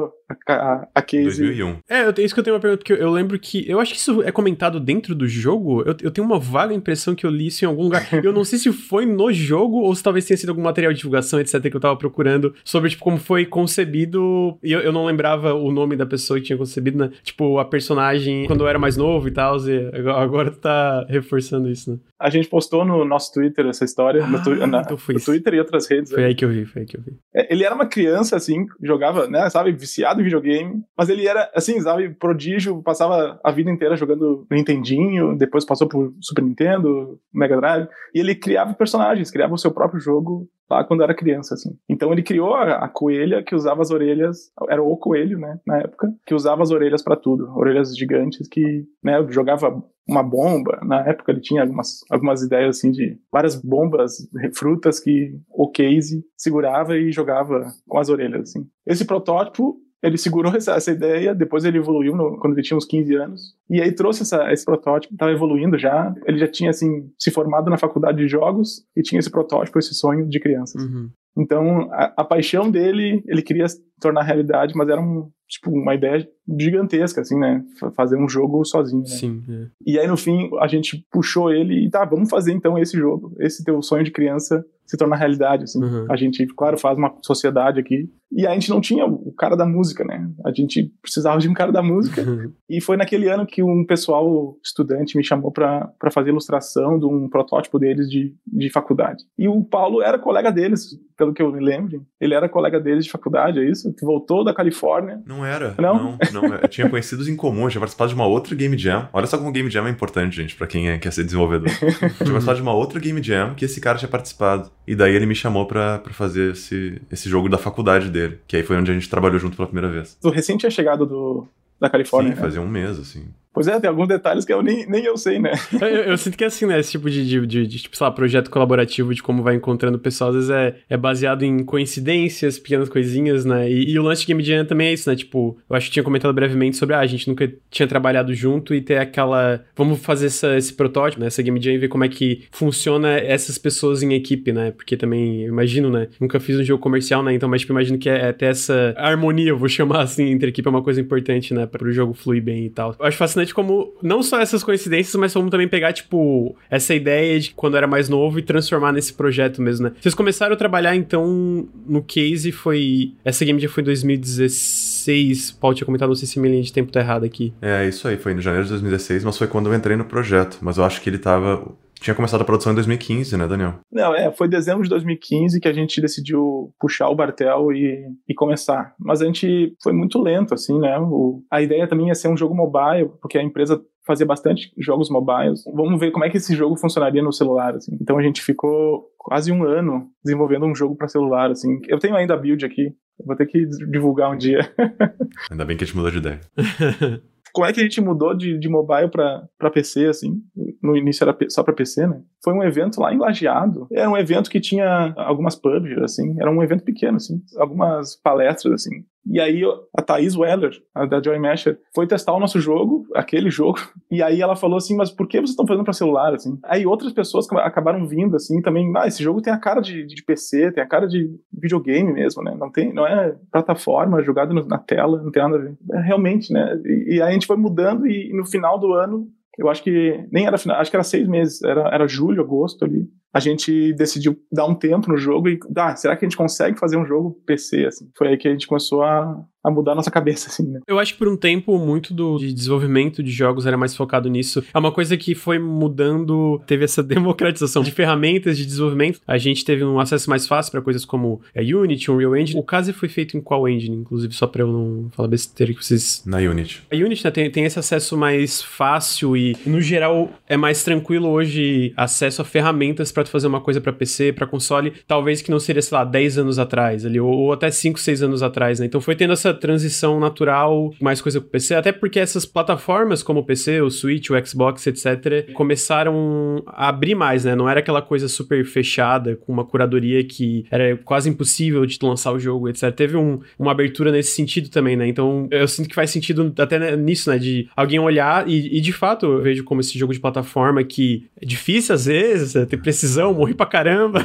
a, 0.48 0.54
a, 0.54 0.88
a 0.96 1.02
case. 1.02 1.44
2001. 1.44 1.78
É, 1.90 2.06
eu 2.06 2.14
isso 2.26 2.34
que 2.34 2.40
eu 2.40 2.44
tenho 2.44 2.56
uma 2.56 2.60
pergunta, 2.62 2.80
porque 2.80 2.94
eu, 2.94 2.98
eu 2.98 3.12
lembro 3.12 3.38
que. 3.40 3.70
Eu 3.70 3.80
acho 3.80 3.94
que 3.94 4.00
isso 4.00 4.22
é 4.24 4.32
comentado 4.32 4.80
dentro 4.80 5.14
do 5.16 5.28
jogo. 5.28 5.82
Eu, 5.82 5.96
eu 6.02 6.12
tenho 6.12 6.26
uma 6.26 6.40
vaga 6.40 6.74
impressão 6.74 7.14
que 7.16 7.26
eu 7.26 7.30
li 7.30 7.48
isso 7.48 7.64
em 7.64 7.68
algum 7.68 7.84
lugar. 7.84 8.02
Eu 8.24 8.34
não 8.34 8.44
sei 8.44 8.58
se 8.60 8.72
foi 8.72 9.06
no 9.06 9.32
jogo 9.32 9.78
ou 9.82 9.94
se 9.96 10.02
talvez 10.04 10.26
tenha 10.26 10.38
sido 10.38 10.50
algum 10.50 10.62
material 10.62 10.92
de 10.94 10.98
divulgação, 11.00 11.40
etc., 11.40 11.62
que 11.70 11.76
eu 11.76 11.80
tava 11.80 11.96
procurando 11.96 12.54
sobre, 12.64 12.90
tipo, 12.90 13.04
como 13.04 13.18
foi 13.18 13.46
concebido. 13.46 14.58
E 14.64 14.72
eu, 14.72 14.80
eu 14.82 14.92
não 14.92 15.06
lembrava 15.06 15.54
o 15.54 15.72
nome 15.72 15.96
da 15.96 16.06
pessoa 16.06 16.40
que 16.40 16.46
tinha 16.46 16.58
concebido, 16.58 16.98
né? 16.98 17.12
Tipo, 17.24 17.60
a 17.60 17.66
personagem 17.66 18.46
quando 18.48 18.62
eu 18.62 18.68
era 18.68 18.80
mais 18.80 18.96
novo 18.98 19.28
e 19.28 19.32
tal. 19.32 19.58
E 19.68 19.88
agora- 19.94 20.22
agora 20.24 20.52
tu 20.52 20.60
tá 20.60 21.06
reforçando 21.12 21.70
isso, 21.70 21.92
né? 21.92 22.00
A 22.20 22.30
gente 22.30 22.48
postou 22.48 22.84
no 22.86 23.04
nosso 23.06 23.32
Twitter 23.34 23.66
essa 23.68 23.84
história, 23.86 24.26
no, 24.26 24.42
tu- 24.44 24.52
Ah, 24.62 24.68
na- 24.68 24.82
então 24.82 24.98
no. 24.98 25.20
Twitter 25.26 25.54
e 25.56 25.60
outras 25.60 25.88
redes. 25.90 26.12
Foi 26.12 26.24
aí 26.24 26.34
que 26.36 26.44
eu 26.46 26.50
vi, 26.50 26.66
foi 26.66 26.82
aí 26.82 26.88
que 26.88 26.98
eu 26.98 27.02
vi. 27.02 27.12
É, 27.36 27.52
Ele 27.54 27.64
era 27.64 27.76
uma 27.76 27.86
criança, 27.86 28.36
assim, 28.36 28.66
jogava, 28.82 29.28
né, 29.28 29.50
sabe, 29.50 29.72
viciado 29.72 30.22
em 30.22 30.24
videogame, 30.24 30.82
mas 30.98 31.10
ele 31.10 31.28
era, 31.28 31.50
assim, 31.56 31.80
sabe, 31.82 32.10
prodígio, 32.10 32.82
passava 32.82 33.40
a 33.44 33.52
vida 33.52 33.70
inteira 33.70 33.96
jogando 33.96 34.46
Nintendinho, 34.50 35.36
depois 35.38 35.66
passou 35.66 35.88
por 35.88 36.14
Super 36.22 36.44
Nintendo, 36.44 37.20
Mega 37.34 37.58
Drive, 37.58 37.88
e 38.16 38.20
ele 38.20 38.36
criava 38.36 38.74
personagens, 38.74 39.30
criava 39.32 39.54
o 39.54 39.58
seu 39.58 39.72
próprio 39.72 40.00
jogo 40.00 40.48
lá 40.72 40.84
quando 40.84 41.04
era 41.04 41.14
criança, 41.14 41.54
assim. 41.54 41.78
Então 41.88 42.12
ele 42.12 42.24
criou 42.24 42.54
a, 42.54 42.86
a 42.86 42.90
coelha 42.90 43.44
que 43.44 43.56
usava 43.56 43.82
as 43.82 43.92
orelhas, 43.92 44.52
era 44.70 44.82
o 44.82 44.98
coelho, 44.98 45.38
né, 45.38 45.60
na 45.66 45.80
época, 45.80 46.12
que 46.26 46.34
usava 46.34 46.64
as 46.64 46.72
orelhas 46.72 47.04
pra 47.04 47.16
tudo, 47.16 47.52
orelhas 47.56 47.96
gigantes 47.96 48.48
que, 48.48 48.86
né, 49.04 49.26
jogava 49.30 49.84
uma 50.08 50.24
bomba. 50.24 50.80
Na 50.84 51.02
época 51.08 51.32
ele 51.32 51.42
tinha 51.42 51.62
algumas, 51.62 52.00
algumas 52.10 52.42
ideias 52.42 52.78
assim 52.78 52.92
de 52.92 53.18
várias 53.32 53.56
bombas, 53.56 54.28
frutas 54.56 55.00
que 55.00 55.38
o 55.50 55.70
Case 55.70 56.24
segurava 56.38 56.98
e 56.98 57.12
jogava 57.12 57.66
com 57.88 57.98
as 57.98 58.10
orelhas. 58.10 58.50
Assim. 58.50 58.68
Esse 58.86 59.06
protótipo 59.06 59.78
ele 60.04 60.18
segurou 60.18 60.52
essa, 60.56 60.74
essa 60.74 60.92
ideia, 60.92 61.34
depois 61.36 61.64
ele 61.66 61.78
evoluiu 61.78 62.16
no- 62.16 62.38
quando 62.40 62.54
ele 62.54 62.62
tinha 62.64 62.78
uns 62.78 62.86
15 62.86 63.16
anos, 63.16 63.42
e 63.70 63.82
aí 63.82 63.92
trouxe 63.92 64.24
essa- 64.24 64.52
esse 64.52 64.66
protótipo, 64.66 65.14
estava 65.14 65.32
evoluindo 65.32 65.78
já, 65.78 66.14
ele 66.26 66.38
já 66.38 66.48
tinha, 66.48 66.70
assim, 66.70 67.10
se 67.20 67.30
formado 67.32 67.70
na 67.70 67.78
faculdade 67.78 68.18
de 68.18 68.28
jogos, 68.28 68.84
e 68.96 69.02
tinha 69.02 69.20
esse 69.20 69.30
protótipo, 69.30 69.78
esse 69.80 69.94
sonho 69.94 70.28
de 70.28 70.40
crianças. 70.40 70.84
Uhum. 70.84 71.10
Então, 71.38 71.90
a, 71.94 72.14
a 72.18 72.24
paixão 72.26 72.70
dele, 72.70 73.24
ele 73.26 73.42
queria 73.42 73.68
se 73.68 73.80
tornar 74.02 74.22
realidade, 74.24 74.74
mas 74.76 74.90
era 74.90 75.00
um, 75.00 75.30
tipo, 75.48 75.72
uma 75.72 75.96
ideia 75.96 76.28
gigantesca, 76.60 77.22
assim, 77.22 77.38
né, 77.40 77.64
Fa- 77.80 77.92
fazer 77.92 78.18
um 78.18 78.28
jogo 78.28 78.64
sozinho, 78.66 79.02
né? 79.04 79.08
Sim. 79.08 79.42
é. 79.50 79.68
E 79.86 79.98
aí, 80.00 80.08
no 80.08 80.18
fim, 80.18 80.50
a 80.60 80.68
gente 80.68 81.06
puxou 81.12 81.52
ele 81.52 81.86
e 81.86 81.90
tá, 81.90 82.04
vamos 82.06 82.30
fazer 82.30 82.52
então 82.52 82.78
esse 82.78 82.98
jogo. 82.98 83.34
Esse 83.40 83.64
teu 83.64 83.82
sonho 83.82 84.04
de 84.04 84.12
criança 84.12 84.66
se 84.86 84.98
tornar 84.98 85.16
realidade, 85.16 85.64
assim. 85.64 85.82
Uhum. 85.82 86.06
A 86.10 86.18
gente, 86.18 86.46
claro, 86.48 86.78
faz 86.78 86.98
uma 86.98 87.14
sociedade 87.22 87.80
aqui, 87.80 88.10
e 88.30 88.46
a 88.46 88.54
gente 88.54 88.70
não 88.70 88.82
tinha 88.82 89.06
o 89.32 89.36
cara 89.36 89.56
da 89.56 89.66
música, 89.66 90.04
né? 90.04 90.30
A 90.46 90.52
gente 90.52 90.92
precisava 91.02 91.40
de 91.40 91.50
um 91.50 91.54
cara 91.54 91.72
da 91.72 91.82
música. 91.82 92.22
Uhum. 92.22 92.52
E 92.72 92.80
foi 92.80 92.96
naquele 92.96 93.28
ano 93.28 93.46
que 93.46 93.62
um 93.62 93.86
pessoal 93.86 94.58
estudante 94.64 95.18
me 95.18 95.26
chamou 95.26 95.52
para 95.52 95.92
fazer 96.10 96.30
ilustração 96.30 96.98
de 96.98 97.06
um 97.06 97.28
protótipo 97.28 97.78
deles 97.78 98.10
de, 98.10 98.34
de 98.48 98.70
faculdade. 98.70 99.26
E 99.38 99.46
o 99.46 99.62
Paulo 99.62 100.02
era 100.02 100.18
colega 100.18 100.50
deles, 100.50 100.98
pelo 101.18 101.34
que 101.34 101.42
eu 101.42 101.52
me 101.52 101.60
lembro. 101.60 102.06
Ele 102.18 102.34
era 102.34 102.48
colega 102.48 102.80
deles 102.80 103.04
de 103.04 103.12
faculdade, 103.12 103.60
é 103.60 103.70
isso? 103.70 103.94
Que 103.94 104.06
voltou 104.06 104.46
da 104.46 104.54
Califórnia. 104.54 105.22
Não 105.26 105.46
era. 105.46 105.76
Não? 105.78 106.18
Não, 106.32 106.42
não. 106.42 106.56
Eu 106.56 106.68
tinha 106.70 106.90
conhecidos 106.90 107.28
em 107.28 107.36
comum, 107.36 107.66
eu 107.66 107.70
tinha 107.70 107.82
participado 107.82 108.10
de 108.10 108.16
uma 108.16 108.26
outra 108.26 108.56
Game 108.56 108.78
Jam. 108.78 109.10
Olha 109.12 109.28
só 109.28 109.38
como 109.38 109.50
o 109.50 109.54
Game 109.54 109.70
Jam 109.70 109.88
é 109.88 109.92
importante, 109.92 110.36
gente, 110.36 110.56
para 110.56 110.66
quem 110.66 110.90
é, 110.90 110.98
quer 110.98 111.12
ser 111.12 111.26
desenvolvedor. 111.26 111.70
eu 111.84 111.90
tinha 111.90 112.08
participado 112.08 112.56
de 112.56 112.62
uma 112.62 112.74
outra 112.74 113.00
Game 113.00 113.22
Jam 113.22 113.54
que 113.54 113.66
esse 113.66 113.82
cara 113.82 113.98
tinha 113.98 114.10
participado. 114.10 114.72
E 114.88 114.96
daí 114.96 115.14
ele 115.14 115.26
me 115.26 115.36
chamou 115.36 115.66
para 115.66 116.02
fazer 116.12 116.54
esse, 116.54 117.02
esse 117.12 117.30
jogo 117.30 117.50
da 117.50 117.58
faculdade 117.58 118.10
dele. 118.10 118.40
Que 118.48 118.58
aí 118.58 118.64
foi 118.64 118.78
onde 118.78 118.90
a 118.90 118.94
gente 118.94 119.10
trabalhou 119.10 119.21
junto 119.40 119.56
pela 119.56 119.68
primeira 119.68 119.90
vez. 119.90 120.18
Tu 120.22 120.30
recém 120.30 120.58
tinha 120.58 120.70
chegado 120.70 121.06
do, 121.06 121.48
da 121.80 121.90
Califórnia. 121.90 122.32
Sim, 122.32 122.36
né? 122.36 122.42
fazia 122.42 122.62
um 122.62 122.68
mês, 122.68 123.00
assim. 123.00 123.28
Pois 123.54 123.68
é, 123.68 123.80
tem 123.80 123.90
alguns 123.90 124.08
detalhes 124.08 124.46
que 124.46 124.54
eu 124.54 124.62
nem, 124.62 124.86
nem 124.88 125.04
eu 125.04 125.18
sei, 125.18 125.38
né? 125.38 125.52
eu, 125.82 125.88
eu, 125.88 126.18
sinto 126.18 126.38
que 126.38 126.44
é 126.44 126.48
assim, 126.48 126.66
né? 126.66 126.80
Esse 126.80 126.92
tipo 126.92 127.10
de, 127.10 127.28
de, 127.28 127.46
de, 127.46 127.68
de, 127.68 127.80
tipo, 127.80 127.98
sei 127.98 128.06
lá, 128.06 128.12
projeto 128.12 128.50
colaborativo 128.50 129.14
de 129.14 129.22
como 129.22 129.44
vai 129.44 129.56
encontrando 129.56 130.00
pessoal, 130.00 130.30
às 130.30 130.36
vezes 130.36 130.50
é, 130.50 130.76
é 130.90 130.96
baseado 130.96 131.44
em 131.44 131.64
coincidências, 131.64 132.58
pequenas 132.58 132.88
coisinhas, 132.88 133.44
né? 133.44 133.70
E, 133.70 133.92
e 133.92 134.00
o 134.00 134.04
lance 134.04 134.22
de 134.22 134.28
Game 134.28 134.42
Jam 134.42 134.66
também 134.66 134.88
é 134.88 134.94
isso, 134.94 135.10
né? 135.10 135.16
Tipo, 135.18 135.58
eu 135.70 135.76
acho 135.76 135.88
que 135.88 135.94
tinha 135.94 136.04
comentado 136.04 136.34
brevemente 136.34 136.78
sobre, 136.78 136.96
ah, 136.96 137.00
a 137.00 137.06
gente 137.06 137.28
nunca 137.28 137.52
tinha 137.70 137.88
trabalhado 137.88 138.34
junto 138.34 138.74
e 138.74 138.80
ter 138.80 138.98
aquela. 138.98 139.62
Vamos 139.76 140.00
fazer 140.00 140.28
essa, 140.28 140.56
esse 140.56 140.74
protótipo, 140.74 141.20
né? 141.20 141.28
Essa 141.28 141.42
Game 141.42 141.62
Jam 141.62 141.74
e 141.74 141.78
ver 141.78 141.90
como 141.90 142.06
é 142.06 142.10
que 142.10 142.44
funciona 142.52 143.18
essas 143.18 143.58
pessoas 143.58 144.02
em 144.02 144.14
equipe, 144.14 144.54
né? 144.54 144.72
Porque 144.72 144.96
também, 144.96 145.44
imagino, 145.44 145.90
né? 145.90 146.08
Nunca 146.22 146.40
fiz 146.40 146.58
um 146.58 146.64
jogo 146.64 146.82
comercial, 146.82 147.22
né? 147.22 147.34
Então, 147.34 147.50
mas 147.50 147.62
tipo, 147.62 147.74
imagino 147.74 147.98
que 147.98 148.10
é, 148.10 148.30
é 148.30 148.32
ter 148.32 148.46
essa 148.46 148.94
harmonia, 148.96 149.50
eu 149.50 149.58
vou 149.58 149.68
chamar 149.68 150.04
assim, 150.04 150.30
entre 150.30 150.48
equipe 150.50 150.66
é 150.66 150.72
uma 150.72 150.82
coisa 150.82 151.02
importante, 151.02 151.54
né? 151.54 151.66
Para 151.66 151.86
o 151.86 151.92
jogo 151.92 152.14
fluir 152.14 152.42
bem 152.42 152.66
e 152.66 152.70
tal. 152.70 152.96
Eu 152.98 153.06
acho 153.06 153.18
fascinante 153.18 153.41
como. 153.54 153.94
Não 154.02 154.22
só 154.22 154.40
essas 154.40 154.64
coincidências, 154.64 155.16
mas 155.16 155.34
vamos 155.34 155.50
também 155.50 155.68
pegar, 155.68 155.94
tipo, 155.94 156.56
essa 156.70 156.94
ideia 156.94 157.40
de 157.40 157.52
quando 157.52 157.78
era 157.78 157.88
mais 157.88 158.08
novo 158.10 158.40
e 158.40 158.42
transformar 158.42 158.92
nesse 158.92 159.14
projeto 159.14 159.62
mesmo, 159.62 159.88
né? 159.88 159.94
Vocês 160.00 160.14
começaram 160.14 160.54
a 160.54 160.58
trabalhar, 160.58 160.96
então, 160.96 161.68
no 161.88 162.02
case 162.02 162.52
foi. 162.52 163.14
Essa 163.26 163.44
game 163.46 163.60
já 163.60 163.70
foi 163.70 163.82
em 163.82 163.86
2016. 163.86 165.52
Paulo 165.52 165.76
tinha 165.76 165.86
comentado, 165.86 166.10
não 166.10 166.16
sei 166.16 166.28
se 166.28 166.40
minha 166.40 166.52
linha 166.52 166.64
de 166.64 166.74
tempo 166.74 166.92
tá 166.92 167.00
errada 167.00 167.26
aqui. 167.26 167.54
É, 167.62 167.88
isso 167.88 168.08
aí, 168.08 168.18
foi 168.18 168.34
em 168.34 168.42
janeiro 168.42 168.66
de 168.66 168.72
2016, 168.72 169.24
mas 169.24 169.38
foi 169.38 169.48
quando 169.48 169.68
eu 169.70 169.76
entrei 169.76 169.98
no 169.98 170.06
projeto. 170.06 170.60
Mas 170.62 170.78
eu 170.78 170.84
acho 170.84 171.02
que 171.02 171.10
ele 171.10 171.18
tava 171.18 171.68
tinha 172.02 172.16
começado 172.16 172.42
a 172.42 172.46
produção 172.46 172.72
em 172.72 172.76
2015, 172.76 173.38
né, 173.38 173.48
Daniel? 173.48 173.76
Não, 173.92 174.16
é, 174.16 174.32
foi 174.32 174.48
dezembro 174.48 174.84
de 174.84 174.90
2015 174.90 175.60
que 175.60 175.68
a 175.68 175.74
gente 175.74 176.02
decidiu 176.02 176.74
puxar 176.80 177.10
o 177.10 177.16
Bartel 177.16 177.72
e, 177.72 178.08
e 178.28 178.34
começar. 178.34 178.96
Mas 179.00 179.22
a 179.22 179.26
gente 179.26 179.76
foi 179.84 179.94
muito 179.94 180.20
lento, 180.20 180.54
assim, 180.54 180.80
né? 180.80 180.98
O, 181.00 181.44
a 181.50 181.62
ideia 181.62 181.88
também 181.88 182.08
ia 182.08 182.16
ser 182.16 182.28
um 182.28 182.36
jogo 182.36 182.56
mobile, 182.56 183.12
porque 183.22 183.38
a 183.38 183.44
empresa 183.44 183.80
fazia 184.06 184.26
bastante 184.26 184.74
jogos 184.80 185.12
mobiles. 185.12 185.64
Vamos 185.74 186.00
ver 186.00 186.12
como 186.12 186.26
é 186.26 186.30
que 186.30 186.38
esse 186.38 186.56
jogo 186.56 186.76
funcionaria 186.76 187.22
no 187.22 187.32
celular, 187.32 187.76
assim. 187.76 187.96
Então 188.02 188.18
a 188.18 188.24
gente 188.24 188.42
ficou 188.42 189.06
quase 189.18 189.52
um 189.52 189.64
ano 189.64 190.08
desenvolvendo 190.26 190.66
um 190.66 190.74
jogo 190.74 190.96
para 190.96 191.08
celular, 191.08 191.52
assim. 191.52 191.80
Eu 191.88 192.00
tenho 192.00 192.16
ainda 192.16 192.34
a 192.34 192.38
build 192.38 192.66
aqui, 192.66 192.96
vou 193.24 193.36
ter 193.36 193.46
que 193.46 193.64
divulgar 193.92 194.32
um 194.32 194.38
dia. 194.38 194.74
Ainda 195.52 195.66
bem 195.66 195.78
que 195.78 195.84
a 195.84 195.88
gente 195.88 195.96
mudou 195.96 196.12
de 196.12 196.18
ideia. 196.18 196.42
como 197.54 197.66
é 197.66 197.74
que 197.74 197.80
a 197.80 197.84
gente 197.84 198.02
mudou 198.02 198.36
de, 198.36 198.58
de 198.58 198.70
mobile 198.70 199.10
para 199.10 199.72
PC, 199.72 200.08
assim? 200.08 200.42
No 200.82 200.96
início 200.96 201.24
era 201.24 201.36
só 201.50 201.64
para 201.64 201.74
PC, 201.74 202.08
né? 202.08 202.22
Foi 202.44 202.54
um 202.54 202.64
evento 202.64 203.00
lá 203.00 203.14
em 203.14 203.18
Lajeado. 203.18 203.88
Era 203.92 204.10
um 204.10 204.18
evento 204.18 204.50
que 204.50 204.60
tinha 204.60 205.14
algumas 205.18 205.56
publishers, 205.56 206.04
assim. 206.04 206.36
Era 206.40 206.52
um 206.52 206.64
evento 206.64 206.84
pequeno, 206.84 207.18
assim. 207.18 207.42
Algumas 207.58 208.16
palestras, 208.16 208.74
assim. 208.74 209.04
E 209.26 209.40
aí 209.40 209.62
a 209.96 210.02
Thaís 210.02 210.36
Weller, 210.36 210.72
a 210.94 211.06
da 211.06 211.22
Joy 211.22 211.38
Masher, 211.40 211.80
foi 211.94 212.08
testar 212.08 212.34
o 212.34 212.40
nosso 212.40 212.60
jogo, 212.60 213.06
aquele 213.16 213.50
jogo, 213.52 213.80
e 214.10 214.22
aí 214.22 214.42
ela 214.42 214.56
falou 214.56 214.78
assim, 214.78 214.96
mas 214.96 215.12
por 215.12 215.28
que 215.28 215.38
vocês 215.38 215.52
estão 215.52 215.68
fazendo 215.68 215.84
para 215.84 215.94
celular, 215.94 216.34
assim? 216.34 216.58
Aí 216.64 216.86
outras 216.86 217.14
pessoas 217.14 217.48
acabaram 217.52 218.08
vindo, 218.08 218.36
assim, 218.36 218.62
também, 218.62 218.92
ah, 218.96 219.08
esse 219.08 219.24
jogo 219.24 219.42
tem 219.42 219.54
a 219.54 219.60
cara 219.60 219.82
de, 219.82 220.06
de 220.06 220.24
PC, 220.24 220.72
tem 220.72 220.84
a 220.84 220.88
cara 220.88 221.08
de 221.08 221.30
videogame 221.52 222.12
mesmo, 222.12 222.44
né? 222.44 222.56
Não, 222.58 222.72
tem, 222.72 222.94
não 222.94 223.06
é 223.06 223.36
plataforma 223.52 224.24
jogada 224.24 224.54
na 224.54 224.78
tela, 224.78 225.22
não 225.22 225.32
tem 225.32 225.44
nada 225.44 225.56
a 225.56 225.60
ver. 225.60 225.78
É, 225.94 226.02
realmente, 226.02 226.52
né? 226.52 226.80
E, 226.84 227.16
e 227.16 227.22
aí 227.22 227.30
a 227.30 227.32
gente 227.32 227.48
foi 227.48 227.58
mudando 227.58 228.08
e 228.08 228.32
no 228.34 228.46
final 228.46 228.80
do 228.80 228.94
ano 228.94 229.28
eu 229.58 229.70
acho 229.70 229.84
que 229.84 230.26
nem 230.32 230.48
era 230.48 230.58
final, 230.58 230.78
acho 230.78 230.90
que 230.90 230.96
era 230.96 231.04
seis 231.04 231.28
meses, 231.28 231.62
era, 231.62 231.88
era 231.90 232.08
julho, 232.08 232.42
agosto 232.42 232.86
ali 232.86 233.08
a 233.34 233.40
gente 233.40 233.94
decidiu 233.94 234.38
dar 234.52 234.66
um 234.66 234.76
tempo 234.76 235.10
no 235.10 235.18
jogo 235.18 235.50
e, 235.50 235.60
ah, 235.78 235.96
será 235.96 236.16
que 236.16 236.26
a 236.26 236.28
gente 236.28 236.38
consegue 236.38 236.78
fazer 236.78 236.98
um 236.98 237.06
jogo 237.06 237.42
PC, 237.46 237.86
assim? 237.86 238.10
Foi 238.18 238.28
aí 238.28 238.38
que 238.38 238.48
a 238.48 238.52
gente 238.52 238.68
começou 238.68 239.04
a, 239.04 239.44
a 239.64 239.72
mudar 239.72 239.94
a 239.94 239.96
nossa 239.96 240.12
cabeça, 240.12 240.50
assim, 240.50 240.68
né? 240.68 240.80
Eu 240.88 241.00
acho 241.00 241.14
que 241.14 241.20
por 241.20 241.28
um 241.28 241.38
tempo 241.38 241.78
muito 241.78 242.14
do 242.14 242.38
de 242.38 242.54
desenvolvimento 242.54 243.24
de 243.24 243.32
jogos 243.32 243.66
era 243.66 243.78
mais 243.78 243.96
focado 243.96 244.30
nisso. 244.30 244.64
É 244.74 244.78
uma 244.78 244.92
coisa 244.92 245.16
que 245.16 245.36
foi 245.36 245.60
mudando, 245.60 246.62
teve 246.66 246.84
essa 246.84 247.02
democratização 247.04 247.84
de 247.84 247.92
ferramentas 247.92 248.58
de 248.58 248.66
desenvolvimento. 248.66 249.22
A 249.28 249.38
gente 249.38 249.64
teve 249.64 249.84
um 249.84 250.00
acesso 250.00 250.30
mais 250.30 250.48
fácil 250.48 250.72
para 250.72 250.82
coisas 250.82 251.06
como 251.06 251.42
a 251.56 251.62
é, 251.62 251.74
Unity, 251.74 252.12
Unreal 252.12 252.36
Engine. 252.36 252.60
O 252.60 252.64
caso 252.64 252.94
foi 252.94 253.08
feito 253.08 253.38
em 253.38 253.42
qual 253.42 253.68
engine, 253.68 253.96
inclusive, 253.96 254.34
só 254.34 254.48
para 254.48 254.64
eu 254.64 254.68
não 254.68 255.10
falar 255.12 255.28
besteira 255.28 255.74
que 255.74 255.86
vocês... 255.86 256.24
Na 256.26 256.38
Unity. 256.38 256.84
A 256.92 256.96
Unity 256.96 257.24
né, 257.24 257.32
tem, 257.32 257.52
tem 257.52 257.66
esse 257.66 257.80
acesso 257.80 258.18
mais 258.18 258.62
fácil 258.62 259.38
e, 259.38 259.56
no 259.66 259.80
geral, 259.80 260.30
é 260.48 260.58
mais 260.58 260.84
tranquilo 260.84 261.30
hoje 261.30 261.94
acesso 261.96 262.42
a 262.42 262.46
ferramentas 262.46 263.12
para 263.12 263.21
fazer 263.30 263.48
uma 263.48 263.62
coisa 263.62 263.80
para 263.80 263.94
PC, 263.94 264.34
para 264.34 264.48
console, 264.48 264.94
talvez 265.08 265.42
que 265.42 265.52
não 265.52 265.60
seria, 265.60 265.82
sei 265.82 265.98
lá, 265.98 266.04
10 266.04 266.40
anos 266.40 266.60
atrás 266.60 267.06
ali, 267.06 267.20
ou, 267.20 267.32
ou 267.32 267.54
até 267.54 267.70
5, 267.70 268.00
6 268.00 268.24
anos 268.24 268.44
atrás, 268.44 268.80
né? 268.80 268.86
Então 268.86 269.02
foi 269.02 269.16
tendo 269.16 269.34
essa 269.34 269.54
transição 269.54 270.20
natural, 270.20 270.94
mais 271.00 271.22
coisa 271.22 271.40
pro 271.40 271.50
PC, 271.50 271.76
até 271.76 271.92
porque 271.92 272.20
essas 272.20 272.46
plataformas 272.46 273.22
como 273.24 273.42
o 273.42 273.44
PC, 273.44 273.82
o 273.82 273.90
Switch, 273.90 274.30
o 274.30 274.46
Xbox, 274.46 274.88
etc, 274.88 275.52
começaram 275.54 276.64
a 276.68 276.90
abrir 276.90 277.16
mais, 277.16 277.46
né? 277.46 277.56
Não 277.56 277.70
era 277.70 277.80
aquela 277.80 278.02
coisa 278.02 278.28
super 278.28 278.66
fechada, 278.66 279.36
com 279.36 279.52
uma 279.52 279.66
curadoria 279.66 280.24
que 280.24 280.66
era 280.72 280.98
quase 280.98 281.30
impossível 281.30 281.86
de 281.86 281.98
lançar 282.02 282.32
o 282.32 282.40
jogo, 282.40 282.70
etc. 282.70 282.92
Teve 282.92 283.18
um, 283.18 283.40
uma 283.58 283.72
abertura 283.72 284.12
nesse 284.12 284.36
sentido 284.36 284.70
também, 284.70 284.96
né? 284.96 285.08
Então 285.08 285.48
eu 285.52 285.68
sinto 285.68 285.90
que 285.90 285.96
faz 285.96 286.10
sentido 286.10 286.54
até 286.58 286.96
nisso, 286.96 287.30
né? 287.30 287.38
De 287.38 287.68
alguém 287.76 288.00
olhar 288.00 288.48
e, 288.48 288.78
e 288.78 288.82
de 288.82 288.92
fato 288.92 289.26
eu 289.26 289.42
vejo 289.42 289.64
como 289.64 289.82
esse 289.82 289.98
jogo 289.98 290.14
de 290.14 290.20
plataforma 290.20 290.84
que 290.84 291.26
é 291.42 291.46
difícil 291.46 291.96
às 291.96 292.06
vezes, 292.06 292.56
é 292.56 292.66
ter 292.66 292.78
precisão, 293.12 293.34
morri 293.34 293.54
pra 293.54 293.66
caramba, 293.66 294.20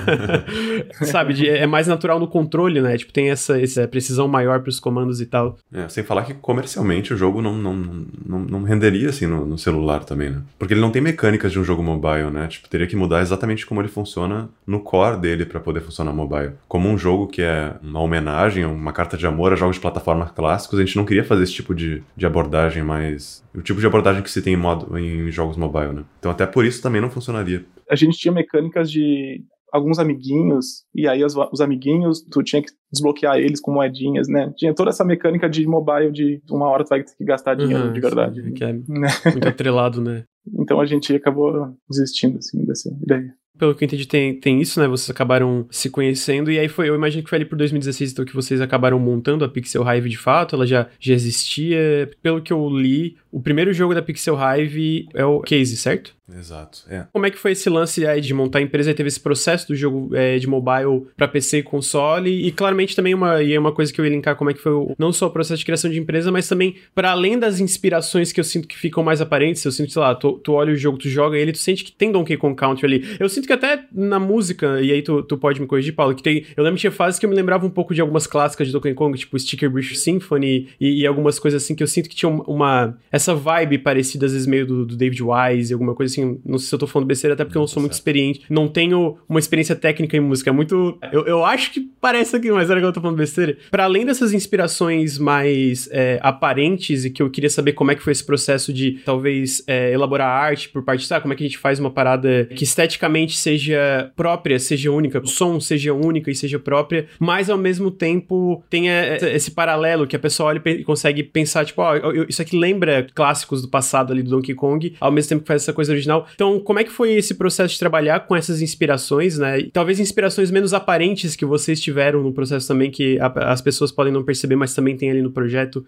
sabe? 1.02 1.34
De, 1.34 1.48
é 1.48 1.66
mais 1.66 1.86
natural 1.86 2.18
no 2.20 2.28
controle, 2.28 2.80
né? 2.80 2.96
Tipo, 2.96 3.12
tem 3.12 3.30
essa, 3.30 3.60
essa 3.60 3.86
precisão 3.88 4.28
maior 4.28 4.60
pros 4.60 4.78
comandos 4.78 5.20
e 5.20 5.26
tal. 5.26 5.58
É, 5.72 5.88
sem 5.88 6.04
falar 6.04 6.24
que 6.24 6.34
comercialmente 6.34 7.12
o 7.12 7.16
jogo 7.16 7.42
não, 7.42 7.56
não, 7.56 7.74
não, 7.74 8.38
não 8.40 8.62
renderia 8.62 9.08
assim 9.08 9.26
no, 9.26 9.44
no, 9.44 9.58
celular 9.58 10.04
também, 10.04 10.30
né? 10.30 10.42
Porque 10.58 10.74
ele 10.74 10.80
não 10.80 10.90
tem 10.90 11.02
mecânicas 11.02 11.50
de 11.50 11.58
um 11.58 11.64
jogo 11.64 11.82
mobile, 11.82 12.30
né? 12.30 12.46
Tipo, 12.46 12.68
teria 12.68 12.86
que 12.86 12.96
mudar 12.96 13.20
exatamente 13.20 13.66
como 13.66 13.80
ele 13.80 13.88
funciona 13.88 14.48
no 14.66 14.80
core 14.80 15.18
dele 15.18 15.44
para 15.44 15.60
poder 15.60 15.80
funcionar 15.80 16.12
mobile. 16.12 16.52
Como 16.68 16.88
um 16.88 16.96
jogo 16.96 17.26
que 17.26 17.42
é 17.42 17.74
uma 17.82 18.00
homenagem, 18.00 18.64
uma 18.64 18.92
carta 18.92 19.16
de 19.16 19.26
amor 19.26 19.52
a 19.52 19.56
jogos 19.56 19.76
de 19.76 19.82
plataforma 19.82 20.26
clássicos, 20.26 20.78
a 20.78 20.84
gente 20.84 20.96
não 20.96 21.04
queria 21.04 21.24
fazer 21.24 21.42
esse 21.42 21.52
tipo 21.52 21.74
de, 21.74 22.02
de 22.16 22.26
abordagem 22.26 22.82
mais. 22.82 23.44
O 23.54 23.62
tipo 23.62 23.80
de 23.80 23.86
abordagem 23.86 24.22
que 24.22 24.30
se 24.30 24.42
tem 24.42 24.54
em, 24.54 24.56
modo, 24.56 24.96
em 24.98 25.30
jogos 25.30 25.56
mobile, 25.56 25.92
né? 25.92 26.02
Então 26.18 26.30
até 26.30 26.46
por 26.46 26.64
isso 26.64 26.82
também 26.82 27.00
não 27.00 27.10
funcionaria. 27.10 27.64
A 27.90 27.96
gente 27.96 28.18
tinha 28.18 28.32
mecânicas 28.32 28.90
de 28.90 29.44
alguns 29.72 29.98
amiguinhos, 29.98 30.84
e 30.94 31.06
aí 31.06 31.24
os, 31.24 31.34
os, 31.52 31.60
amiguinhos, 31.60 32.22
tu 32.30 32.42
tinha 32.42 32.62
que 32.62 32.70
desbloquear 32.90 33.36
eles 33.36 33.60
com 33.60 33.72
moedinhas, 33.72 34.28
né? 34.28 34.52
Tinha 34.56 34.74
toda 34.74 34.90
essa 34.90 35.04
mecânica 35.04 35.48
de 35.48 35.66
mobile 35.66 36.10
de 36.10 36.40
uma 36.50 36.68
hora 36.68 36.84
tu 36.84 36.88
vai 36.88 37.02
ter 37.02 37.14
que 37.16 37.24
gastar 37.24 37.54
dinheiro 37.54 37.86
uhum, 37.86 37.92
de 37.92 38.00
verdade. 38.00 38.42
Sim, 38.42 38.52
que 38.52 38.64
é 38.64 38.72
né? 38.88 39.08
muito 39.32 39.48
atrelado, 39.48 40.00
né? 40.00 40.24
Então 40.58 40.80
a 40.80 40.86
gente 40.86 41.14
acabou 41.14 41.74
desistindo, 41.88 42.38
assim, 42.38 42.64
dessa 42.64 42.88
ideia. 43.02 43.34
Pelo 43.58 43.74
que 43.74 43.84
eu 43.84 43.86
entendi, 43.86 44.06
tem, 44.06 44.38
tem 44.38 44.60
isso, 44.60 44.78
né? 44.78 44.86
Vocês 44.86 45.08
acabaram 45.08 45.66
se 45.70 45.88
conhecendo, 45.88 46.50
e 46.50 46.58
aí 46.58 46.68
foi, 46.68 46.90
eu 46.90 46.94
imagino 46.94 47.22
que 47.22 47.30
foi 47.30 47.36
ali 47.36 47.44
por 47.44 47.56
2016, 47.56 48.12
então, 48.12 48.24
que 48.24 48.34
vocês 48.34 48.60
acabaram 48.60 48.98
montando 48.98 49.44
a 49.44 49.48
Pixel 49.48 49.82
Hive 49.82 50.10
de 50.10 50.18
fato, 50.18 50.54
ela 50.54 50.66
já, 50.66 50.88
já 51.00 51.14
existia. 51.14 52.10
Pelo 52.22 52.42
que 52.42 52.52
eu 52.52 52.68
li, 52.68 53.16
o 53.32 53.40
primeiro 53.40 53.72
jogo 53.72 53.94
da 53.94 54.02
Pixel 54.02 54.36
Hive 54.36 55.08
é 55.14 55.24
o 55.24 55.40
Case, 55.40 55.76
certo? 55.76 56.14
Exato, 56.34 56.80
é. 56.88 57.06
Como 57.12 57.24
é 57.24 57.30
que 57.30 57.38
foi 57.38 57.52
esse 57.52 57.70
lance 57.70 58.04
aí 58.04 58.20
de 58.20 58.34
montar 58.34 58.58
a 58.58 58.62
empresa? 58.62 58.92
Teve 58.92 59.08
esse 59.08 59.20
processo 59.20 59.68
do 59.68 59.76
jogo 59.76 60.14
é, 60.14 60.36
de 60.38 60.46
mobile 60.46 61.06
para 61.16 61.28
PC 61.28 61.58
e 61.58 61.62
console, 61.62 62.46
e 62.46 62.50
claramente 62.50 62.96
também 62.96 63.14
uma, 63.14 63.42
e 63.42 63.52
é 63.52 63.58
uma 63.58 63.70
coisa 63.70 63.92
que 63.92 64.00
eu 64.00 64.04
ia 64.04 64.10
linkar 64.10 64.34
como 64.34 64.50
é 64.50 64.54
que 64.54 64.60
foi 64.60 64.72
o, 64.72 64.94
não 64.98 65.12
só 65.12 65.26
o 65.26 65.30
processo 65.30 65.60
de 65.60 65.64
criação 65.64 65.88
de 65.88 65.98
empresa, 65.98 66.32
mas 66.32 66.48
também 66.48 66.76
para 66.94 67.12
além 67.12 67.38
das 67.38 67.60
inspirações 67.60 68.32
que 68.32 68.40
eu 68.40 68.44
sinto 68.44 68.66
que 68.66 68.76
ficam 68.76 69.04
mais 69.04 69.20
aparentes, 69.20 69.64
eu 69.64 69.70
sinto, 69.70 69.92
sei 69.92 70.02
lá, 70.02 70.14
tu, 70.14 70.32
tu 70.32 70.52
olha 70.52 70.72
o 70.72 70.76
jogo, 70.76 70.98
tu 70.98 71.08
joga 71.08 71.38
ele, 71.38 71.52
tu 71.52 71.58
sente 71.58 71.84
que 71.84 71.92
tem 71.92 72.10
Donkey 72.10 72.36
Kong 72.36 72.56
Country 72.56 72.86
ali. 72.86 73.16
Eu 73.20 73.28
sinto 73.28 73.46
que 73.46 73.52
até 73.52 73.84
na 73.92 74.18
música, 74.18 74.80
e 74.80 74.90
aí 74.90 75.02
tu, 75.02 75.22
tu 75.22 75.38
pode 75.38 75.60
me 75.60 75.66
corrigir, 75.66 75.94
Paulo, 75.94 76.14
que 76.14 76.22
tem. 76.22 76.44
Eu 76.56 76.64
lembro 76.64 76.76
que 76.76 76.80
tinha 76.80 76.92
fases 76.92 77.20
que 77.20 77.26
eu 77.26 77.30
me 77.30 77.36
lembrava 77.36 77.64
um 77.64 77.70
pouco 77.70 77.94
de 77.94 78.00
algumas 78.00 78.26
clássicas 78.26 78.66
de 78.66 78.72
Donkey 78.72 78.94
Kong, 78.94 79.16
tipo 79.16 79.38
Sticker 79.38 79.70
Bridge 79.70 79.94
Symphony 79.94 80.68
e, 80.80 81.02
e, 81.02 81.06
algumas 81.06 81.38
coisas 81.38 81.62
assim 81.62 81.74
que 81.74 81.82
eu 81.82 81.86
sinto 81.86 82.08
que 82.08 82.16
tinha 82.16 82.28
uma. 82.28 82.98
Essa 83.12 83.32
vibe 83.32 83.78
parecida, 83.78 84.26
às 84.26 84.32
vezes, 84.32 84.46
meio 84.46 84.66
do, 84.66 84.84
do 84.84 84.96
David 84.96 85.22
Wise, 85.22 85.72
alguma 85.72 85.94
coisa 85.94 86.15
assim. 86.16 86.40
Não 86.44 86.58
sei 86.58 86.68
se 86.68 86.74
eu 86.74 86.78
tô 86.78 86.86
falando 86.86 87.06
besteira, 87.06 87.34
até 87.34 87.44
porque 87.44 87.56
eu 87.56 87.60
não 87.60 87.68
sou 87.68 87.80
muito 87.80 87.92
experiente. 87.92 88.42
Não 88.48 88.68
tenho 88.68 89.18
uma 89.28 89.38
experiência 89.38 89.76
técnica 89.76 90.16
em 90.16 90.20
música. 90.20 90.50
É 90.50 90.52
muito. 90.52 90.98
Eu, 91.12 91.26
eu 91.26 91.44
acho 91.44 91.72
que 91.72 91.80
parece 92.00 92.36
aqui, 92.36 92.50
mas 92.50 92.70
era 92.70 92.80
que 92.80 92.86
eu 92.86 92.92
tô 92.92 93.00
falando 93.00 93.16
besteira. 93.16 93.56
Para 93.70 93.84
além 93.84 94.04
dessas 94.04 94.32
inspirações 94.32 95.18
mais 95.18 95.88
é, 95.92 96.18
aparentes 96.22 97.04
e 97.04 97.10
que 97.10 97.22
eu 97.22 97.30
queria 97.30 97.50
saber 97.50 97.72
como 97.72 97.90
é 97.90 97.94
que 97.94 98.02
foi 98.02 98.12
esse 98.12 98.24
processo 98.24 98.72
de 98.72 99.00
talvez 99.04 99.62
é, 99.66 99.92
elaborar 99.92 100.28
arte 100.28 100.68
por 100.68 100.82
parte, 100.82 101.06
sabe? 101.06 101.22
Como 101.22 101.34
é 101.34 101.36
que 101.36 101.44
a 101.44 101.46
gente 101.46 101.58
faz 101.58 101.78
uma 101.78 101.90
parada 101.90 102.46
que 102.46 102.64
esteticamente 102.64 103.36
seja 103.36 104.10
própria, 104.16 104.58
seja 104.58 104.90
única, 104.90 105.20
o 105.20 105.26
som 105.26 105.60
seja 105.60 105.92
única 105.92 106.30
e 106.30 106.34
seja 106.34 106.58
própria, 106.58 107.06
mas 107.18 107.50
ao 107.50 107.58
mesmo 107.58 107.90
tempo 107.90 108.62
tenha 108.70 109.16
esse 109.16 109.50
paralelo 109.50 110.06
que 110.06 110.16
a 110.16 110.18
pessoa 110.18 110.50
olha 110.50 110.62
e 110.66 110.84
consegue 110.84 111.22
pensar, 111.22 111.64
tipo, 111.64 111.82
ó, 111.82 111.94
oh, 111.96 112.26
isso 112.28 112.40
aqui 112.40 112.56
lembra 112.56 113.06
clássicos 113.14 113.62
do 113.62 113.68
passado 113.68 114.12
ali 114.12 114.22
do 114.22 114.30
Donkey 114.30 114.54
Kong, 114.54 114.94
ao 115.00 115.10
mesmo 115.10 115.28
tempo 115.28 115.42
que 115.42 115.48
faz 115.48 115.62
essa 115.62 115.72
coisa 115.72 115.94
original. 116.06 116.26
Então, 116.34 116.60
como 116.60 116.78
é 116.78 116.84
que 116.84 116.90
foi 116.90 117.12
esse 117.12 117.34
processo 117.34 117.74
de 117.74 117.78
trabalhar 117.78 118.20
com 118.20 118.36
essas 118.36 118.62
inspirações, 118.62 119.38
né? 119.38 119.62
Talvez 119.72 120.00
inspirações 120.00 120.50
menos 120.50 120.72
aparentes 120.72 121.34
que 121.34 121.44
vocês 121.44 121.80
tiveram 121.80 122.22
no 122.22 122.32
processo 122.32 122.68
também, 122.68 122.90
que 122.90 123.18
a, 123.20 123.26
as 123.52 123.60
pessoas 123.60 123.90
podem 123.90 124.12
não 124.12 124.22
perceber, 124.22 124.56
mas 124.56 124.74
também 124.74 124.96
tem 124.96 125.10
ali 125.10 125.22
no 125.22 125.30
projeto. 125.30 125.84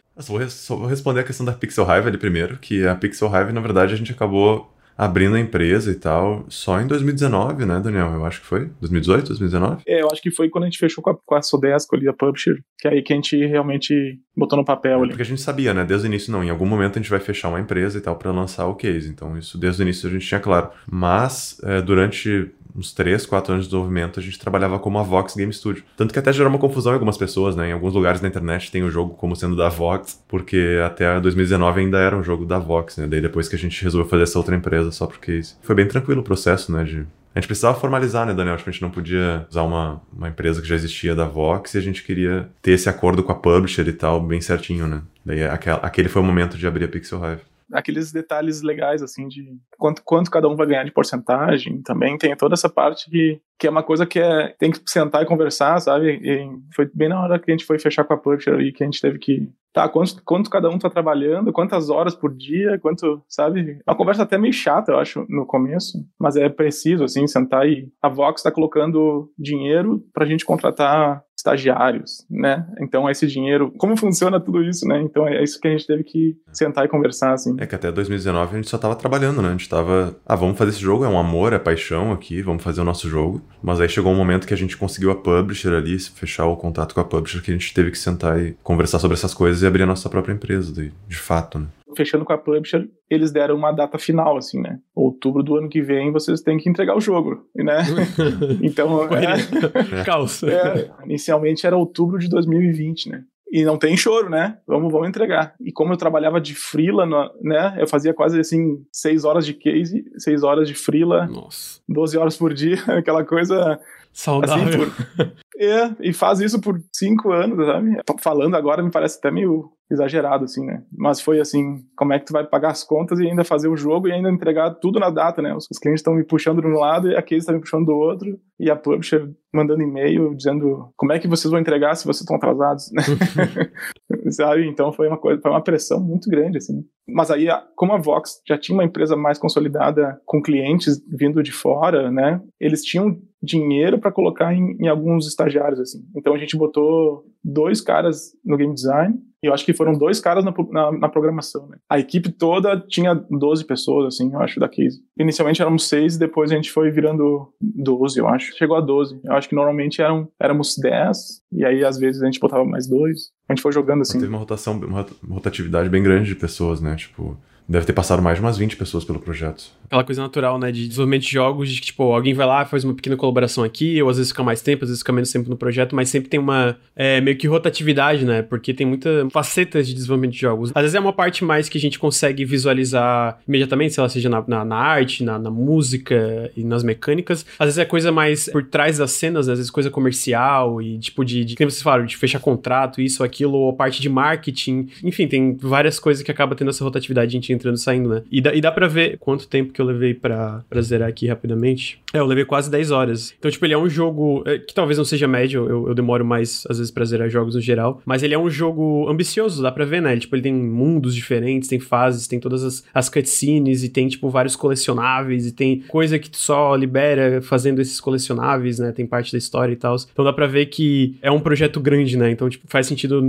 Só 0.48 0.76
vou 0.76 0.87
responder 0.87 1.20
a 1.20 1.24
questão 1.24 1.46
da 1.46 1.52
Pixel 1.52 1.85
Hive 1.85 2.09
ali 2.09 2.18
primeiro, 2.18 2.59
que 2.59 2.87
a 2.87 2.94
Pixel 2.94 3.28
Hive, 3.28 3.52
na 3.52 3.61
verdade, 3.61 3.94
a 3.94 3.96
gente 3.96 4.12
acabou 4.12 4.72
abrindo 4.98 5.37
a 5.37 5.40
empresa 5.40 5.92
e 5.92 5.94
tal, 5.94 6.44
só 6.48 6.80
em 6.80 6.87
2019, 6.88 7.64
né, 7.64 7.78
Daniel? 7.78 8.12
Eu 8.14 8.26
acho 8.26 8.40
que 8.40 8.46
foi? 8.46 8.68
2018, 8.80 9.28
2019? 9.28 9.82
É, 9.87 10.02
eu 10.02 10.08
acho 10.11 10.20
que 10.20 10.32
foi 10.32 10.48
quando 10.48 10.64
a 10.64 10.66
gente 10.66 10.78
fechou 10.78 11.04
com 11.04 11.11
a, 11.11 11.16
com 11.24 11.34
a 11.37 11.40
Sodesco 11.40 11.94
ali, 11.94 12.08
a 12.08 12.12
Publisher, 12.12 12.58
que 12.76 12.88
é 12.88 12.90
aí 12.90 13.02
que 13.02 13.12
a 13.12 13.16
gente 13.16 13.37
realmente 13.46 14.18
botou 14.37 14.58
no 14.58 14.64
papel 14.64 14.98
é, 14.98 15.02
ali. 15.02 15.08
Porque 15.11 15.22
a 15.22 15.26
gente 15.26 15.40
sabia, 15.40 15.72
né, 15.72 15.84
desde 15.84 16.08
o 16.08 16.08
início, 16.08 16.32
não, 16.32 16.42
em 16.42 16.50
algum 16.50 16.66
momento 16.66 16.98
a 16.98 17.00
gente 17.00 17.11
vai 17.11 17.20
fechar 17.20 17.48
uma 17.48 17.61
empresa 17.61 17.96
e 17.96 18.00
tal 18.00 18.16
para 18.16 18.32
lançar 18.32 18.66
o 18.66 18.74
case, 18.74 19.08
então 19.08 19.38
isso 19.38 19.56
desde 19.56 19.82
o 19.82 19.84
início 19.84 20.08
a 20.08 20.12
gente 20.12 20.26
tinha 20.26 20.40
claro. 20.40 20.70
Mas, 20.90 21.61
é, 21.62 21.80
durante 21.80 22.50
uns 22.79 22.93
3, 22.93 23.27
4 23.27 23.53
anos 23.53 23.64
de 23.64 23.71
desenvolvimento, 23.71 24.21
a 24.21 24.23
gente 24.23 24.38
trabalhava 24.38 24.79
como 24.79 24.99
a 24.99 25.03
Vox 25.03 25.35
Game 25.35 25.53
Studio. 25.53 25.83
Tanto 25.97 26.12
que 26.12 26.19
até 26.19 26.33
gerou 26.33 26.49
uma 26.49 26.59
confusão 26.59 26.93
em 26.93 26.95
algumas 26.95 27.19
pessoas, 27.19 27.57
né? 27.57 27.69
Em 27.69 27.73
alguns 27.73 27.93
lugares 27.93 28.21
da 28.21 28.29
internet 28.29 28.71
tem 28.71 28.83
o 28.83 28.91
jogo 28.91 29.14
como 29.14 29.35
sendo 29.35 29.57
da 29.57 29.69
Vox, 29.69 30.23
porque 30.29 30.79
até 30.85 31.21
2019 31.21 31.81
ainda 31.81 31.99
era 31.99 32.17
um 32.17 32.23
jogo 32.23 32.47
da 32.47 32.59
Vox, 32.59 32.97
né? 32.97 33.07
Daí 33.07 33.21
depois 33.21 33.49
que 33.49 33.57
a 33.57 33.59
gente 33.59 33.83
resolveu 33.83 34.09
fazer 34.09 34.23
essa 34.23 34.38
outra 34.38 34.55
empresa 34.55 34.93
só 34.93 35.07
porque 35.07 35.41
foi 35.62 35.75
bem 35.75 35.87
tranquilo 35.88 36.21
o 36.21 36.25
processo, 36.25 36.71
né? 36.73 36.85
De 36.85 37.07
a 37.35 37.41
gente 37.41 37.47
precisava 37.47 37.79
formalizar, 37.79 38.27
né, 38.27 38.35
Daniel? 38.35 38.57
Que 38.57 38.69
a 38.69 38.73
gente 38.73 38.83
não 38.83 38.91
podia 38.91 39.47
usar 39.49 39.62
uma, 39.62 40.01
uma 40.12 40.29
empresa 40.29 40.61
que 40.61 40.67
já 40.67 40.75
existia 40.75 41.14
da 41.14 41.25
Vox 41.25 41.75
e 41.75 41.79
a 41.79 41.81
gente 41.81 42.03
queria 42.03 42.49
ter 42.61 42.73
esse 42.73 42.88
acordo 42.88 43.23
com 43.23 43.31
a 43.31 43.35
publisher 43.35 43.87
e 43.87 43.93
tal, 43.93 44.21
bem 44.21 44.41
certinho, 44.41 44.88
né? 44.88 45.03
Daí 45.25 45.45
aquele 45.45 46.09
foi 46.09 46.23
o 46.23 46.25
momento 46.25 46.57
de 46.57 46.67
abrir 46.67 46.87
a 46.87 46.88
Pixel 46.88 47.19
Hive 47.19 47.43
aqueles 47.72 48.12
detalhes 48.12 48.62
legais, 48.62 49.02
assim, 49.02 49.28
de 49.28 49.44
quanto, 49.78 50.02
quanto 50.04 50.31
cada 50.31 50.48
um 50.48 50.57
vai 50.57 50.66
ganhar 50.66 50.85
de 50.85 50.92
porcentagem. 50.92 51.83
Também 51.83 52.16
tem 52.16 52.37
toda 52.37 52.54
essa 52.54 52.68
parte 52.68 53.11
que, 53.11 53.40
que 53.59 53.66
é 53.66 53.70
uma 53.70 53.83
coisa 53.83 54.07
que 54.07 54.18
é, 54.18 54.54
tem 54.59 54.70
que 54.70 54.81
sentar 54.87 55.22
e 55.22 55.26
conversar, 55.26 55.78
sabe? 55.81 56.20
E 56.22 56.48
foi 56.74 56.90
bem 56.94 57.09
na 57.09 57.22
hora 57.22 57.38
que 57.38 57.50
a 57.50 57.54
gente 57.54 57.66
foi 57.66 57.78
fechar 57.78 58.04
com 58.04 58.14
a 58.14 58.16
publisher 58.16 58.54
aí 58.54 58.72
que 58.72 58.83
a 58.83 58.87
gente 58.87 59.00
teve 59.00 59.18
que. 59.18 59.48
Tá, 59.72 59.88
quanto, 59.88 60.22
quanto 60.24 60.50
cada 60.50 60.68
um 60.70 60.78
tá 60.78 60.88
trabalhando, 60.88 61.52
quantas 61.52 61.90
horas 61.90 62.14
por 62.14 62.35
dia, 62.35 62.78
quanto, 62.81 63.22
sabe? 63.28 63.78
Uma 63.87 63.96
conversa 63.96 64.22
até 64.22 64.38
meio 64.38 64.52
chata, 64.52 64.92
eu 64.92 64.98
acho, 64.98 65.26
no 65.28 65.46
começo, 65.46 65.98
mas 66.18 66.37
é 66.37 66.48
preciso, 66.48 67.04
assim, 67.04 67.26
sentar 67.26 67.68
e. 67.68 67.88
A 68.02 68.09
Vox 68.09 68.42
tá 68.42 68.50
colocando 68.50 69.31
dinheiro 69.38 70.02
pra 70.12 70.24
gente 70.26 70.44
contratar 70.44 71.22
estagiários, 71.38 72.27
né? 72.29 72.66
Então 72.81 73.09
esse 73.09 73.27
dinheiro, 73.27 73.72
como 73.79 73.96
funciona 73.96 74.40
tudo 74.40 74.62
isso, 74.62 74.85
né? 74.87 75.01
Então 75.01 75.27
é 75.27 75.42
isso 75.42 75.61
que 75.61 75.68
a 75.68 75.70
gente 75.70 75.87
teve 75.87 76.03
que 76.03 76.37
sentar 76.53 76.85
e 76.85 76.88
conversar, 76.88 77.33
assim. 77.33 77.55
É 77.59 77.66
que 77.66 77.77
até 77.77 77.92
2019 77.92 78.53
a 78.53 78.57
gente 78.57 78.68
só 78.68 78.77
tava 78.77 78.96
trabalhando, 78.96 79.40
né? 79.40 79.48
A 79.48 79.53
gente 79.53 79.68
tava, 79.68 80.16
ah, 80.27 80.35
vamos 80.35 80.59
fazer 80.59 80.72
esse 80.72 80.81
jogo, 80.81 81.05
é 81.05 81.09
um 81.09 81.18
amor, 81.18 81.53
é 81.53 81.59
paixão 81.59 82.12
aqui, 82.12 82.42
vamos 82.42 82.62
fazer 82.62 82.81
o 82.81 82.85
nosso 82.85 83.09
jogo. 83.09 83.40
Mas 83.62 83.81
aí 83.81 83.88
chegou 83.88 84.12
um 84.12 84.16
momento 84.16 84.48
que 84.48 84.55
a 84.55 84.57
gente 84.57 84.77
conseguiu 84.77 85.12
a 85.12 85.14
publisher 85.14 85.72
ali, 85.72 85.98
fechar 85.98 86.46
o 86.46 86.57
contato 86.57 86.92
com 86.92 87.01
a 87.01 87.05
publisher, 87.05 87.40
que 87.40 87.53
a 87.53 87.55
gente 87.55 87.72
teve 87.72 87.92
que 87.92 87.98
sentar 87.98 88.40
e 88.40 88.57
conversar 88.62 88.98
sobre 88.98 89.16
essas 89.16 89.33
coisas 89.33 89.62
e 89.62 89.66
abrir 89.66 89.85
a 89.85 89.87
nossa 89.87 90.09
própria 90.09 90.33
empresa, 90.33 90.72
de 90.72 91.16
fato, 91.16 91.61
né? 91.61 91.66
Fechando 91.96 92.24
com 92.24 92.33
a 92.33 92.38
publisher, 92.38 92.88
eles 93.09 93.31
deram 93.33 93.57
uma 93.57 93.72
data 93.72 93.98
final, 93.98 94.37
assim, 94.37 94.61
né? 94.61 94.79
Outubro 94.94 95.42
do 95.42 95.57
ano 95.57 95.68
que 95.68 95.83
vem 95.83 96.12
vocês 96.12 96.40
têm 96.40 96.59
que 96.59 96.68
entregar 96.68 96.96
o 96.96 97.01
jogo, 97.01 97.46
né? 97.55 97.83
então, 98.62 99.03
é, 99.05 100.05
Caos. 100.05 100.42
É, 100.42 100.90
inicialmente 101.05 101.66
era 101.66 101.77
outubro 101.77 102.18
de 102.18 102.29
2020, 102.29 103.11
né? 103.11 103.24
E 103.51 103.64
não 103.64 103.79
tem 103.79 103.96
choro, 103.96 104.29
né? 104.29 104.59
Vamos, 104.66 104.92
vamos 104.92 105.09
entregar. 105.09 105.55
E 105.59 105.72
como 105.72 105.94
eu 105.94 105.96
trabalhava 105.96 106.38
de 106.38 106.55
frila, 106.55 107.07
né? 107.40 107.77
Eu 107.79 107.88
fazia 107.88 108.12
quase 108.12 108.38
assim, 108.38 108.77
seis 108.92 109.24
horas 109.24 109.46
de 109.46 109.55
case, 109.55 110.05
seis 110.18 110.42
horas 110.42 110.68
de 110.68 110.74
frila, 110.74 111.27
Nossa. 111.27 111.81
12 111.88 112.18
horas 112.18 112.37
por 112.37 112.53
dia, 112.53 112.77
aquela 112.98 113.24
coisa 113.24 113.81
Saudável. 114.12 114.83
Assim, 114.83 114.90
por... 115.16 115.33
É, 115.61 115.94
e 116.01 116.12
faz 116.12 116.40
isso 116.40 116.61
por 116.61 116.81
cinco 116.92 117.33
anos, 117.33 117.66
sabe? 117.66 117.96
Falando 118.20 118.57
agora 118.57 118.83
me 118.83 118.90
parece 118.90 119.18
até 119.18 119.31
meio 119.31 119.70
exagerado, 119.90 120.44
assim, 120.44 120.64
né? 120.64 120.83
Mas 120.92 121.20
foi 121.20 121.40
assim, 121.40 121.85
como 121.96 122.12
é 122.12 122.18
que 122.18 122.27
tu 122.27 122.33
vai 122.33 122.44
pagar 122.44 122.70
as 122.70 122.85
contas 122.85 123.18
e 123.18 123.27
ainda 123.27 123.44
fazer 123.44 123.68
o 123.68 123.77
jogo 123.77 124.09
e 124.09 124.12
ainda 124.12 124.31
entregar 124.31 124.74
tudo 124.74 124.98
na 124.98 125.11
data, 125.11 125.40
né? 125.40 125.55
Os, 125.55 125.66
clientes 125.79 126.01
estão 126.01 126.14
me 126.14 126.24
puxando 126.24 126.61
de 126.61 126.66
um 126.66 126.79
lado 126.79 127.09
e 127.09 127.16
a 127.16 127.22
case 127.22 127.40
está 127.40 127.53
me 127.53 127.61
puxando 127.61 127.87
do 127.87 127.94
outro 127.94 128.38
e 128.61 128.70
a 128.70 128.77
publisher 128.77 129.31
mandando 129.53 129.83
e-mail 129.83 130.35
dizendo 130.35 130.92
como 130.96 131.12
é 131.12 131.18
que 131.18 131.29
vocês 131.29 131.51
vão 131.51 131.61
entregar 131.61 131.94
se 131.94 132.05
vocês 132.05 132.20
estão 132.20 132.37
atrasados, 132.37 132.90
né? 132.92 133.03
Sabe? 134.31 134.68
Então 134.68 134.92
foi 134.92 135.09
uma 135.09 135.18
coisa, 135.18 135.40
foi 135.40 135.51
uma 135.51 135.62
pressão 135.62 136.01
muito 136.01 136.29
grande, 136.29 136.59
assim. 136.59 136.85
Mas 137.09 137.31
aí, 137.31 137.46
como 137.74 137.94
a 137.94 137.98
Vox 137.98 138.42
já 138.46 138.59
tinha 138.59 138.77
uma 138.77 138.85
empresa 138.85 139.16
mais 139.16 139.38
consolidada 139.38 140.20
com 140.27 140.42
clientes 140.42 141.03
vindo 141.09 141.42
de 141.42 141.53
fora, 141.53 142.11
né? 142.11 142.40
Eles 142.61 142.83
tinham 142.83 143.18
dinheiro 143.42 143.98
para 143.98 144.12
colocar 144.12 144.53
em, 144.53 144.77
em, 144.81 144.88
alguns 144.88 145.27
estagiários, 145.27 145.81
assim. 145.81 146.01
Então 146.14 146.35
a 146.35 146.38
gente 146.38 146.57
botou 146.57 147.24
dois 147.42 147.81
caras 147.81 148.33
no 148.44 148.57
game 148.57 148.74
design 148.74 149.14
eu 149.42 149.55
acho 149.55 149.64
que 149.64 149.72
foram 149.72 149.92
dois 149.92 150.20
caras 150.20 150.44
na, 150.44 150.53
na, 150.70 150.92
na, 150.92 151.09
programação, 151.09 151.68
né? 151.68 151.79
A 151.88 151.98
equipe 151.98 152.31
toda 152.31 152.79
tinha 152.88 153.14
12 153.14 153.64
pessoas, 153.64 154.14
assim, 154.14 154.33
eu 154.33 154.40
acho, 154.40 154.59
da 154.59 154.68
Case. 154.68 155.01
Inicialmente 155.18 155.62
éramos 155.62 155.88
seis 155.88 156.16
e 156.16 156.18
depois 156.18 156.51
a 156.51 156.57
gente 156.57 156.72
foi 156.72 156.90
virando 156.90 157.53
12, 157.61 158.18
eu 158.18 158.27
acho. 158.27 158.57
Chegou 158.57 158.77
a 158.77 158.81
12. 158.81 159.20
Eu 159.24 159.33
acho 159.35 159.48
que 159.48 159.55
normalmente 159.55 160.03
eram, 160.03 160.29
éramos 160.40 160.77
10 160.77 161.42
e 161.53 161.64
aí 161.64 161.85
às 161.85 161.98
vezes 161.98 162.20
a 162.22 162.27
gente 162.27 162.40
botava 162.40 162.64
mais 162.64 162.88
dois. 162.88 163.31
A 163.48 163.55
gente 163.55 163.62
foi 163.62 163.72
jogando 163.72 164.03
assim. 164.03 164.18
Teve 164.18 164.31
uma 164.31 164.38
rotação, 164.38 164.79
uma 164.79 165.07
rotatividade 165.29 165.88
bem 165.88 166.03
grande 166.03 166.29
de 166.29 166.35
pessoas, 166.35 166.81
né? 166.81 166.96
Tipo, 166.96 167.38
Deve 167.68 167.85
ter 167.85 167.92
passado 167.92 168.22
mais 168.22 168.38
de 168.38 168.42
umas 168.42 168.57
20 168.57 168.76
pessoas 168.76 169.04
pelo 169.04 169.18
projeto. 169.18 169.64
Aquela 169.85 170.02
coisa 170.02 170.22
natural, 170.22 170.59
né? 170.59 170.72
De 170.72 170.88
desenvolvimento 170.88 171.22
de 171.22 171.31
jogos, 171.31 171.70
de 171.70 171.81
que, 171.81 171.87
tipo, 171.88 172.02
alguém 172.14 172.33
vai 172.33 172.46
lá, 172.46 172.64
faz 172.64 172.83
uma 172.83 172.94
pequena 172.94 173.14
colaboração 173.14 173.62
aqui, 173.62 174.02
ou 174.02 174.09
às 174.09 174.16
vezes 174.16 174.33
fica 174.33 174.42
mais 174.42 174.62
tempo, 174.62 174.85
às 174.85 174.90
vezes 174.90 175.02
fica 175.02 175.12
menos 175.12 175.31
tempo 175.31 175.50
no 175.50 175.57
projeto, 175.57 175.94
mas 175.94 176.09
sempre 176.09 176.31
tem 176.31 176.40
uma 176.40 176.76
é, 176.96 177.20
meio 177.20 177.37
que 177.37 177.46
rotatividade, 177.46 178.24
né? 178.24 178.40
Porque 178.40 178.72
tem 178.72 178.87
muitas 178.87 179.31
facetas 179.31 179.87
de 179.87 179.92
desenvolvimento 179.92 180.33
de 180.33 180.40
jogos. 180.40 180.72
Às 180.74 180.83
vezes 180.83 180.94
é 180.94 181.00
uma 181.00 181.12
parte 181.12 181.44
mais 181.44 181.68
que 181.68 181.76
a 181.76 181.81
gente 181.81 181.98
consegue 181.98 182.42
visualizar 182.44 183.38
imediatamente, 183.46 183.92
se 183.92 184.00
ela 184.00 184.09
seja 184.09 184.31
na, 184.31 184.42
na, 184.46 184.64
na 184.64 184.76
arte, 184.76 185.22
na, 185.22 185.38
na, 185.38 185.50
música 185.50 186.50
e 186.57 186.64
nas 186.64 186.83
mecânicas. 186.83 187.44
Às 187.59 187.66
vezes 187.66 187.78
é 187.78 187.85
coisa 187.85 188.11
mais 188.11 188.48
por 188.48 188.64
trás 188.64 188.96
das 188.96 189.11
cenas, 189.11 189.46
né? 189.46 189.52
às 189.52 189.59
vezes 189.59 189.70
coisa 189.70 189.90
comercial 189.90 190.81
e, 190.81 190.98
tipo, 190.98 191.22
de, 191.24 191.44
de 191.44 191.54
como 191.54 191.70
vocês 191.70 191.83
falaram, 191.83 192.07
de 192.07 192.16
fechar 192.16 192.40
contrato, 192.40 193.00
isso, 193.00 193.22
aquilo, 193.22 193.59
ou 193.59 193.74
parte 193.74 194.00
de 194.00 194.09
marketing. 194.09 194.88
Enfim, 195.04 195.28
tem 195.28 195.54
várias 195.54 195.98
coisas 195.98 196.22
que 196.22 196.31
acaba 196.31 196.54
tendo 196.54 196.70
essa 196.70 196.83
rotatividade, 196.83 197.28
a 197.28 197.33
gente 197.33 197.58
entrando 197.59 197.77
e 197.77 197.81
saindo, 197.81 198.09
né? 198.09 198.23
E 198.31 198.40
dá, 198.40 198.55
e 198.55 198.61
dá 198.61 198.73
pra 198.73 198.87
ver 198.87 199.18
quanto 199.18 199.49
tempo 199.49 199.73
que 199.73 199.81
eu 199.81 199.87
levei 199.87 200.14
pra, 200.14 200.64
zerar 200.81 201.09
aqui 201.09 201.27
rapidamente. 201.27 202.01
É, 202.12 202.18
eu 202.18 202.27
levei 202.27 202.44
quase 202.44 202.71
10 202.71 202.90
horas. 202.90 203.35
Então, 203.38 203.51
tipo, 203.51 203.64
ele 203.66 203.75
é 203.75 203.79
um 203.79 203.88
jogo 203.88 204.42
é, 204.47 204.59
que 204.59 204.73
talvez 204.73 204.97
não 204.97 205.05
seja 205.05 205.29
médio, 205.29 205.68
eu, 205.68 205.88
eu, 205.88 205.94
demoro 205.94 206.25
mais, 206.25 206.64
às 206.68 206.79
vezes, 206.79 206.90
pra 206.90 207.05
zerar 207.05 207.29
jogos 207.29 207.55
no 207.55 207.61
geral. 207.61 208.01
Mas 208.07 208.23
ele 208.23 208.35
é 208.35 208.38
um 208.38 208.49
jogo 208.49 209.09
ambicioso, 209.09 209.62
dá 209.62 209.71
pra 209.71 209.85
ver, 209.85 210.01
né? 210.01 210.12
Ele, 210.12 210.21
tipo, 210.21 210.35
ele 210.35 210.42
tem 210.42 210.55
mundos 210.55 211.14
diferentes, 211.14 211.68
tem 211.68 211.79
fases, 211.79 212.27
tem 212.27 212.40
todas 212.40 212.64
as, 212.64 212.85
as 212.94 213.09
cutscenes 213.09 213.83
e 213.83 213.88
tem, 213.88 214.09
tipo, 214.09 214.29
vários 214.31 214.57
colecionáveis 214.57 215.47
e 215.47 215.53
tem 215.53 215.81
coisa 215.88 216.18
que 216.18 216.31
tu 216.31 216.38
só 216.38 216.75
libera 216.75 217.42
fazendo 217.42 217.81
esses 217.81 218.01
colecionáveis, 218.01 218.79
né? 218.79 218.92
Tem 218.92 219.07
parte 219.07 219.33
da 219.33 219.38
história 219.38 219.73
e 219.73 219.77
tal. 219.77 219.97
Então 220.11 220.25
dá 220.25 220.33
pra 220.33 220.47
ver 220.47 220.66
que 220.66 221.16
é 221.21 221.31
um 221.31 221.40
projeto 221.40 221.81
grande, 221.81 222.16
né? 222.16 222.31
Então, 222.31 222.49
tipo, 222.49 222.66
faz 222.68 222.87
sentido, 222.87 223.27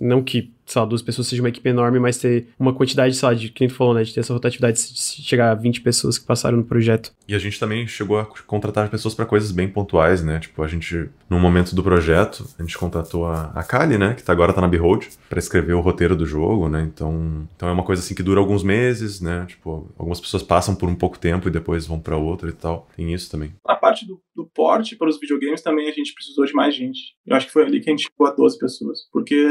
não 0.00 0.22
que 0.22 0.50
sei 0.68 0.80
lá, 0.80 0.86
duas 0.86 1.02
pessoas 1.02 1.26
seja 1.26 1.42
uma 1.42 1.48
equipe 1.48 1.68
enorme, 1.68 1.98
mas 1.98 2.18
ter 2.18 2.48
uma 2.58 2.74
quantidade, 2.74 3.16
sei 3.16 3.28
lá, 3.28 3.34
de 3.34 3.48
quem 3.58 3.66
tu 3.66 3.74
falou, 3.74 3.92
né? 3.92 4.04
De 4.04 4.14
ter 4.14 4.20
essa 4.20 4.32
rotatividade 4.32 4.78
de 4.78 5.22
chegar 5.22 5.50
a 5.50 5.54
20 5.54 5.80
pessoas 5.80 6.16
que 6.16 6.24
passaram 6.24 6.56
no 6.56 6.64
projeto. 6.64 7.12
E 7.26 7.34
a 7.34 7.38
gente 7.38 7.58
também 7.58 7.86
chegou 7.88 8.18
a 8.18 8.24
contratar 8.24 8.88
pessoas 8.88 9.14
para 9.14 9.26
coisas 9.26 9.50
bem 9.50 9.68
pontuais, 9.68 10.22
né? 10.22 10.38
Tipo, 10.38 10.62
a 10.62 10.68
gente, 10.68 11.10
no 11.28 11.40
momento 11.40 11.74
do 11.74 11.82
projeto, 11.82 12.48
a 12.56 12.62
gente 12.62 12.78
contratou 12.78 13.26
a, 13.26 13.50
a 13.54 13.64
Kali, 13.64 13.98
né? 13.98 14.14
Que 14.14 14.22
tá, 14.22 14.32
agora 14.32 14.52
tá 14.52 14.60
na 14.60 14.68
Behold, 14.68 15.06
para 15.28 15.40
escrever 15.40 15.72
o 15.72 15.80
roteiro 15.80 16.14
do 16.14 16.24
jogo, 16.24 16.68
né? 16.68 16.82
Então, 16.82 17.48
então 17.56 17.68
é 17.68 17.72
uma 17.72 17.82
coisa 17.82 18.00
assim 18.00 18.14
que 18.14 18.22
dura 18.22 18.38
alguns 18.38 18.62
meses, 18.62 19.20
né? 19.20 19.44
Tipo, 19.48 19.90
algumas 19.98 20.20
pessoas 20.20 20.44
passam 20.44 20.74
por 20.74 20.88
um 20.88 20.94
pouco 20.94 21.18
tempo 21.18 21.48
e 21.48 21.50
depois 21.50 21.84
vão 21.84 21.98
para 21.98 22.16
outra 22.16 22.48
e 22.48 22.52
tal. 22.52 22.88
Tem 22.96 23.12
isso 23.12 23.28
também. 23.28 23.52
Na 23.66 23.74
parte 23.74 24.06
do, 24.06 24.20
do 24.38 24.46
porte 24.54 24.94
para 24.94 25.08
os 25.08 25.18
videogames 25.18 25.62
também 25.62 25.88
a 25.88 25.92
gente 25.92 26.14
precisou 26.14 26.44
de 26.44 26.52
mais 26.52 26.72
gente. 26.72 27.16
Eu 27.26 27.34
acho 27.34 27.46
que 27.46 27.52
foi 27.52 27.64
ali 27.64 27.80
que 27.80 27.90
a 27.90 27.92
gente 27.92 28.04
chegou 28.04 28.28
a 28.28 28.30
12 28.30 28.56
pessoas. 28.56 29.00
Porque 29.12 29.44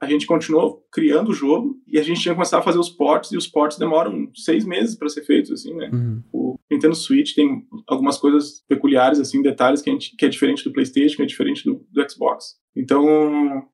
a 0.00 0.06
gente 0.06 0.26
continuou 0.26 0.82
criando 0.90 1.28
o 1.28 1.34
jogo 1.34 1.76
e 1.86 1.98
a 1.98 2.02
gente 2.02 2.22
tinha 2.22 2.32
que 2.32 2.36
começar 2.36 2.58
a 2.58 2.62
fazer 2.62 2.78
os 2.78 2.88
ports 2.88 3.32
e 3.32 3.36
os 3.36 3.46
ports 3.46 3.76
demoram 3.76 4.30
seis 4.34 4.64
meses 4.64 4.96
para 4.96 5.10
ser 5.10 5.26
feitos, 5.26 5.52
assim, 5.52 5.74
né? 5.74 5.90
Uhum. 5.92 6.22
O 6.32 6.58
Nintendo 6.70 6.94
Switch 6.94 7.34
tem 7.34 7.66
algumas 7.86 8.16
coisas 8.16 8.64
peculiares, 8.66 9.20
assim, 9.20 9.42
detalhes 9.42 9.82
que, 9.82 9.90
a 9.90 9.92
gente, 9.92 10.16
que 10.16 10.24
é 10.24 10.28
diferente 10.28 10.64
do 10.64 10.72
PlayStation, 10.72 11.16
que 11.16 11.22
é 11.22 11.26
diferente 11.26 11.62
do, 11.62 11.86
do 11.90 12.10
Xbox. 12.10 12.54
Então, 12.74 13.04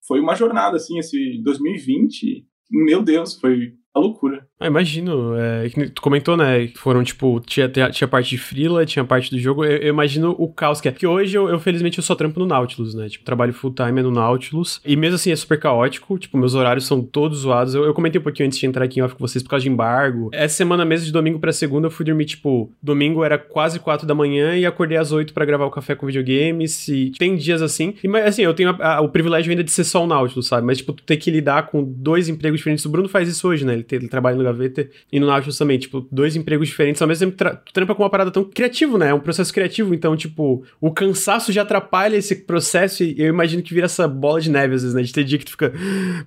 foi 0.04 0.18
uma 0.18 0.34
jornada, 0.34 0.78
assim, 0.78 0.98
esse 0.98 1.40
2020. 1.44 2.44
Meu 2.72 3.04
Deus, 3.04 3.38
foi 3.38 3.74
loucura. 3.98 4.46
Ah, 4.58 4.66
imagino. 4.66 5.34
É, 5.36 5.68
tu 5.94 6.00
comentou, 6.00 6.36
né? 6.36 6.68
Foram, 6.76 7.04
tipo, 7.04 7.40
tinha, 7.40 7.68
tinha 7.68 8.08
parte 8.08 8.30
de 8.30 8.38
freela, 8.38 8.86
tinha 8.86 9.04
parte 9.04 9.30
do 9.30 9.38
jogo. 9.38 9.64
Eu, 9.64 9.76
eu, 9.76 9.88
imagino 9.88 10.34
o 10.38 10.48
caos 10.48 10.80
que 10.80 10.88
é. 10.88 10.90
Porque 10.90 11.06
hoje, 11.06 11.36
eu, 11.36 11.48
eu, 11.48 11.58
felizmente, 11.60 11.98
eu 11.98 12.04
só 12.04 12.14
trampo 12.14 12.40
no 12.40 12.46
Nautilus, 12.46 12.94
né? 12.94 13.08
Tipo, 13.08 13.24
trabalho 13.24 13.52
full 13.52 13.72
time 13.72 14.02
no 14.02 14.10
Nautilus. 14.10 14.80
E 14.84 14.96
mesmo 14.96 15.16
assim, 15.16 15.30
é 15.30 15.36
super 15.36 15.60
caótico. 15.60 16.18
Tipo, 16.18 16.38
meus 16.38 16.54
horários 16.54 16.86
são 16.86 17.02
todos 17.02 17.40
zoados. 17.40 17.74
Eu, 17.74 17.84
eu 17.84 17.92
comentei 17.92 18.18
um 18.18 18.24
pouquinho 18.24 18.46
antes 18.46 18.58
de 18.58 18.66
entrar 18.66 18.84
aqui 18.84 18.98
em 18.98 19.02
off 19.02 19.14
com 19.14 19.26
vocês 19.26 19.42
por 19.42 19.50
causa 19.50 19.62
de 19.62 19.68
embargo. 19.68 20.30
Essa 20.32 20.56
semana 20.56 20.84
mesmo, 20.84 21.06
de 21.06 21.12
domingo 21.12 21.38
pra 21.38 21.52
segunda, 21.52 21.86
eu 21.86 21.90
fui 21.90 22.04
dormir, 22.04 22.24
tipo, 22.24 22.72
domingo 22.82 23.22
era 23.24 23.36
quase 23.36 23.78
quatro 23.78 24.06
da 24.06 24.14
manhã 24.14 24.56
e 24.56 24.64
acordei 24.64 24.96
às 24.96 25.12
oito 25.12 25.34
para 25.34 25.44
gravar 25.44 25.66
o 25.66 25.70
café 25.70 25.94
com 25.94 26.06
videogames. 26.06 26.88
E 26.88 27.12
tem 27.18 27.36
dias 27.36 27.60
assim. 27.60 27.94
E, 28.02 28.08
mas, 28.08 28.26
assim, 28.26 28.42
eu 28.42 28.54
tenho 28.54 28.70
a, 28.70 28.96
a, 28.96 29.00
o 29.02 29.10
privilégio 29.10 29.50
ainda 29.50 29.62
de 29.62 29.70
ser 29.70 29.84
só 29.84 30.02
o 30.02 30.06
Nautilus, 30.06 30.46
sabe? 30.46 30.66
Mas, 30.66 30.78
tipo, 30.78 30.94
tu 30.94 31.02
ter 31.02 31.18
que 31.18 31.30
lidar 31.30 31.66
com 31.66 31.82
dois 31.84 32.28
empregos 32.28 32.60
diferentes. 32.60 32.84
O 32.86 32.88
Bruno 32.88 33.08
faz 33.08 33.28
isso 33.28 33.46
hoje, 33.46 33.64
né? 33.64 33.74
Ele, 33.74 33.85
ele 33.94 34.08
trabalha 34.08 34.36
no 34.36 34.42
Gaveta 34.42 34.88
e 35.12 35.20
no 35.20 35.26
Nautilus 35.26 35.58
também, 35.58 35.78
tipo, 35.78 36.06
dois 36.10 36.34
empregos 36.34 36.68
diferentes, 36.68 37.00
ao 37.00 37.08
mesmo 37.08 37.26
tempo 37.26 37.36
tra 37.36 37.56
trampa 37.72 37.94
com 37.94 38.02
uma 38.02 38.10
parada 38.10 38.30
tão 38.30 38.42
criativa, 38.42 38.98
né? 38.98 39.10
É 39.10 39.14
um 39.14 39.20
processo 39.20 39.52
criativo, 39.52 39.94
então, 39.94 40.16
tipo, 40.16 40.64
o 40.80 40.90
cansaço 40.90 41.52
já 41.52 41.62
atrapalha 41.62 42.16
esse 42.16 42.34
processo 42.34 43.04
e 43.04 43.14
eu 43.18 43.28
imagino 43.28 43.62
que 43.62 43.74
vira 43.74 43.86
essa 43.86 44.08
bola 44.08 44.40
de 44.40 44.50
neve 44.50 44.74
às 44.74 44.82
vezes, 44.82 44.94
né? 44.94 45.02
De 45.02 45.12
ter 45.12 45.24
dia 45.24 45.38
que 45.38 45.44
tu 45.44 45.52
fica, 45.52 45.72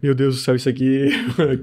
meu 0.02 0.16
Deus 0.16 0.36
do 0.36 0.42
céu, 0.42 0.56
isso 0.56 0.70
aqui 0.70 1.10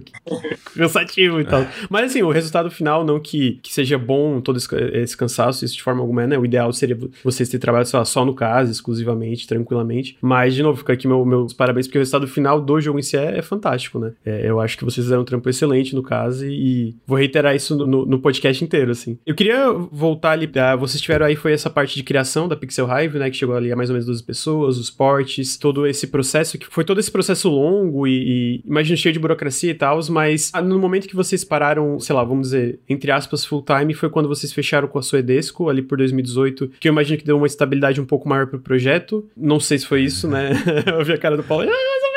cansativo 0.77 1.41
e 1.41 1.45
tal. 1.45 1.67
Mas 1.89 2.11
assim, 2.11 2.23
o 2.23 2.31
resultado 2.31 2.71
final, 2.71 3.05
não 3.05 3.21
que, 3.21 3.59
que 3.63 3.73
seja 3.73 3.97
bom 3.97 4.41
todo 4.41 4.57
esse, 4.57 4.69
esse 4.93 5.17
cansaço, 5.17 5.65
isso 5.65 5.75
de 5.75 5.83
forma 5.83 6.01
alguma 6.01 6.17
né? 6.27 6.39
O 6.39 6.45
ideal 6.45 6.73
seria 6.73 6.97
vocês 7.23 7.49
terem 7.49 7.61
trabalhado 7.61 7.89
só, 7.89 8.05
só 8.05 8.25
no 8.25 8.35
caso, 8.35 8.71
exclusivamente, 8.71 9.47
tranquilamente. 9.47 10.17
Mas, 10.21 10.55
de 10.55 10.63
novo, 10.63 10.79
fica 10.79 10.93
aqui 10.93 11.07
meu, 11.09 11.25
meus 11.25 11.53
parabéns, 11.53 11.87
porque 11.87 11.99
o 11.99 12.01
resultado 12.01 12.29
final 12.29 12.61
do 12.61 12.81
jogo 12.81 12.99
em 12.99 13.03
si 13.03 13.17
é, 13.17 13.39
é 13.39 13.43
fantástico, 13.43 13.99
né? 13.99 14.13
É, 14.25 14.49
eu 14.49 14.61
acho 14.61 14.79
que 14.79 14.85
vocês 14.85 15.05
fizeram 15.05 15.23
um 15.23 15.25
trampo 15.25 15.49
excelente 15.49 15.86
no 15.95 16.03
caso 16.03 16.47
e 16.47 16.95
vou 17.07 17.19
reiterar 17.19 17.55
isso 17.55 17.77
no, 17.77 18.07
no, 18.07 18.19
podcast 18.19 18.63
inteiro, 18.63 18.91
assim. 18.91 19.19
Eu 19.27 19.35
queria 19.35 19.71
voltar 19.71 20.33
ali, 20.33 20.47
uh, 20.47 20.79
vocês 20.79 21.01
tiveram 21.01 21.27
aí, 21.27 21.37
foi 21.37 21.53
essa 21.53 21.71
parte 21.71 21.95
de 21.95 22.03
criação 22.03 22.49
da 22.49 22.57
Pixel 22.57 22.89
Hive, 22.89 23.19
né, 23.19 23.31
que 23.31 23.37
chegou 23.37 23.55
ali 23.55 23.71
a 23.71 23.77
mais 23.77 23.91
ou 23.91 23.95
menos 23.95 24.07
12 24.07 24.23
pessoas, 24.23 24.79
os 24.79 24.91
portes, 24.91 25.57
todo 25.57 25.87
esse 25.87 26.07
processo, 26.07 26.59
que 26.59 26.67
foi 26.67 26.85
todo 26.85 26.99
esse 26.99 27.11
processo 27.11 27.49
longo 27.49 28.07
e, 28.07 28.13
e 28.13 28.63
imagino 28.65 28.97
cheio 28.97 29.13
de 29.13 29.19
burocracia 29.19 29.71
e 29.71 29.75
tal, 29.75 30.01
mas 30.11 30.51
ah, 30.53 30.63
no 30.63 30.79
momento 30.79 31.09
que 31.09 31.17
vocês 31.17 31.45
pararam, 31.45 31.99
sei 32.01 32.15
lá, 32.15 32.25
vamos 32.25 32.49
dizer, 32.49 32.81
entre 32.89 33.11
aspas, 33.11 33.45
full 33.45 33.63
time, 33.63 33.95
foi 33.95 34.11
quando 34.11 34.29
vocês 34.29 34.53
fecharam 34.53 34.89
com 34.89 34.99
a 34.99 35.03
sua 35.03 35.21
Edesco, 35.21 35.69
ali 35.69 35.83
por 35.83 35.99
2018, 35.99 36.73
que 36.81 36.89
eu 36.89 36.93
imagino 36.93 37.19
que 37.19 37.25
deu 37.25 37.37
uma 37.37 37.47
estabilidade 37.47 38.01
um 38.01 38.05
pouco 38.05 38.29
maior 38.29 38.47
pro 38.47 38.61
projeto. 38.61 39.29
Não 39.37 39.61
sei 39.61 39.79
se 39.79 39.87
foi 39.87 40.03
isso, 40.03 40.29
né? 40.29 40.51
eu 40.87 41.05
vi 41.05 41.13
a 41.13 41.19
cara 41.19 41.37
do 41.37 41.43
Paulo, 41.43 41.69
ah, 41.69 42.16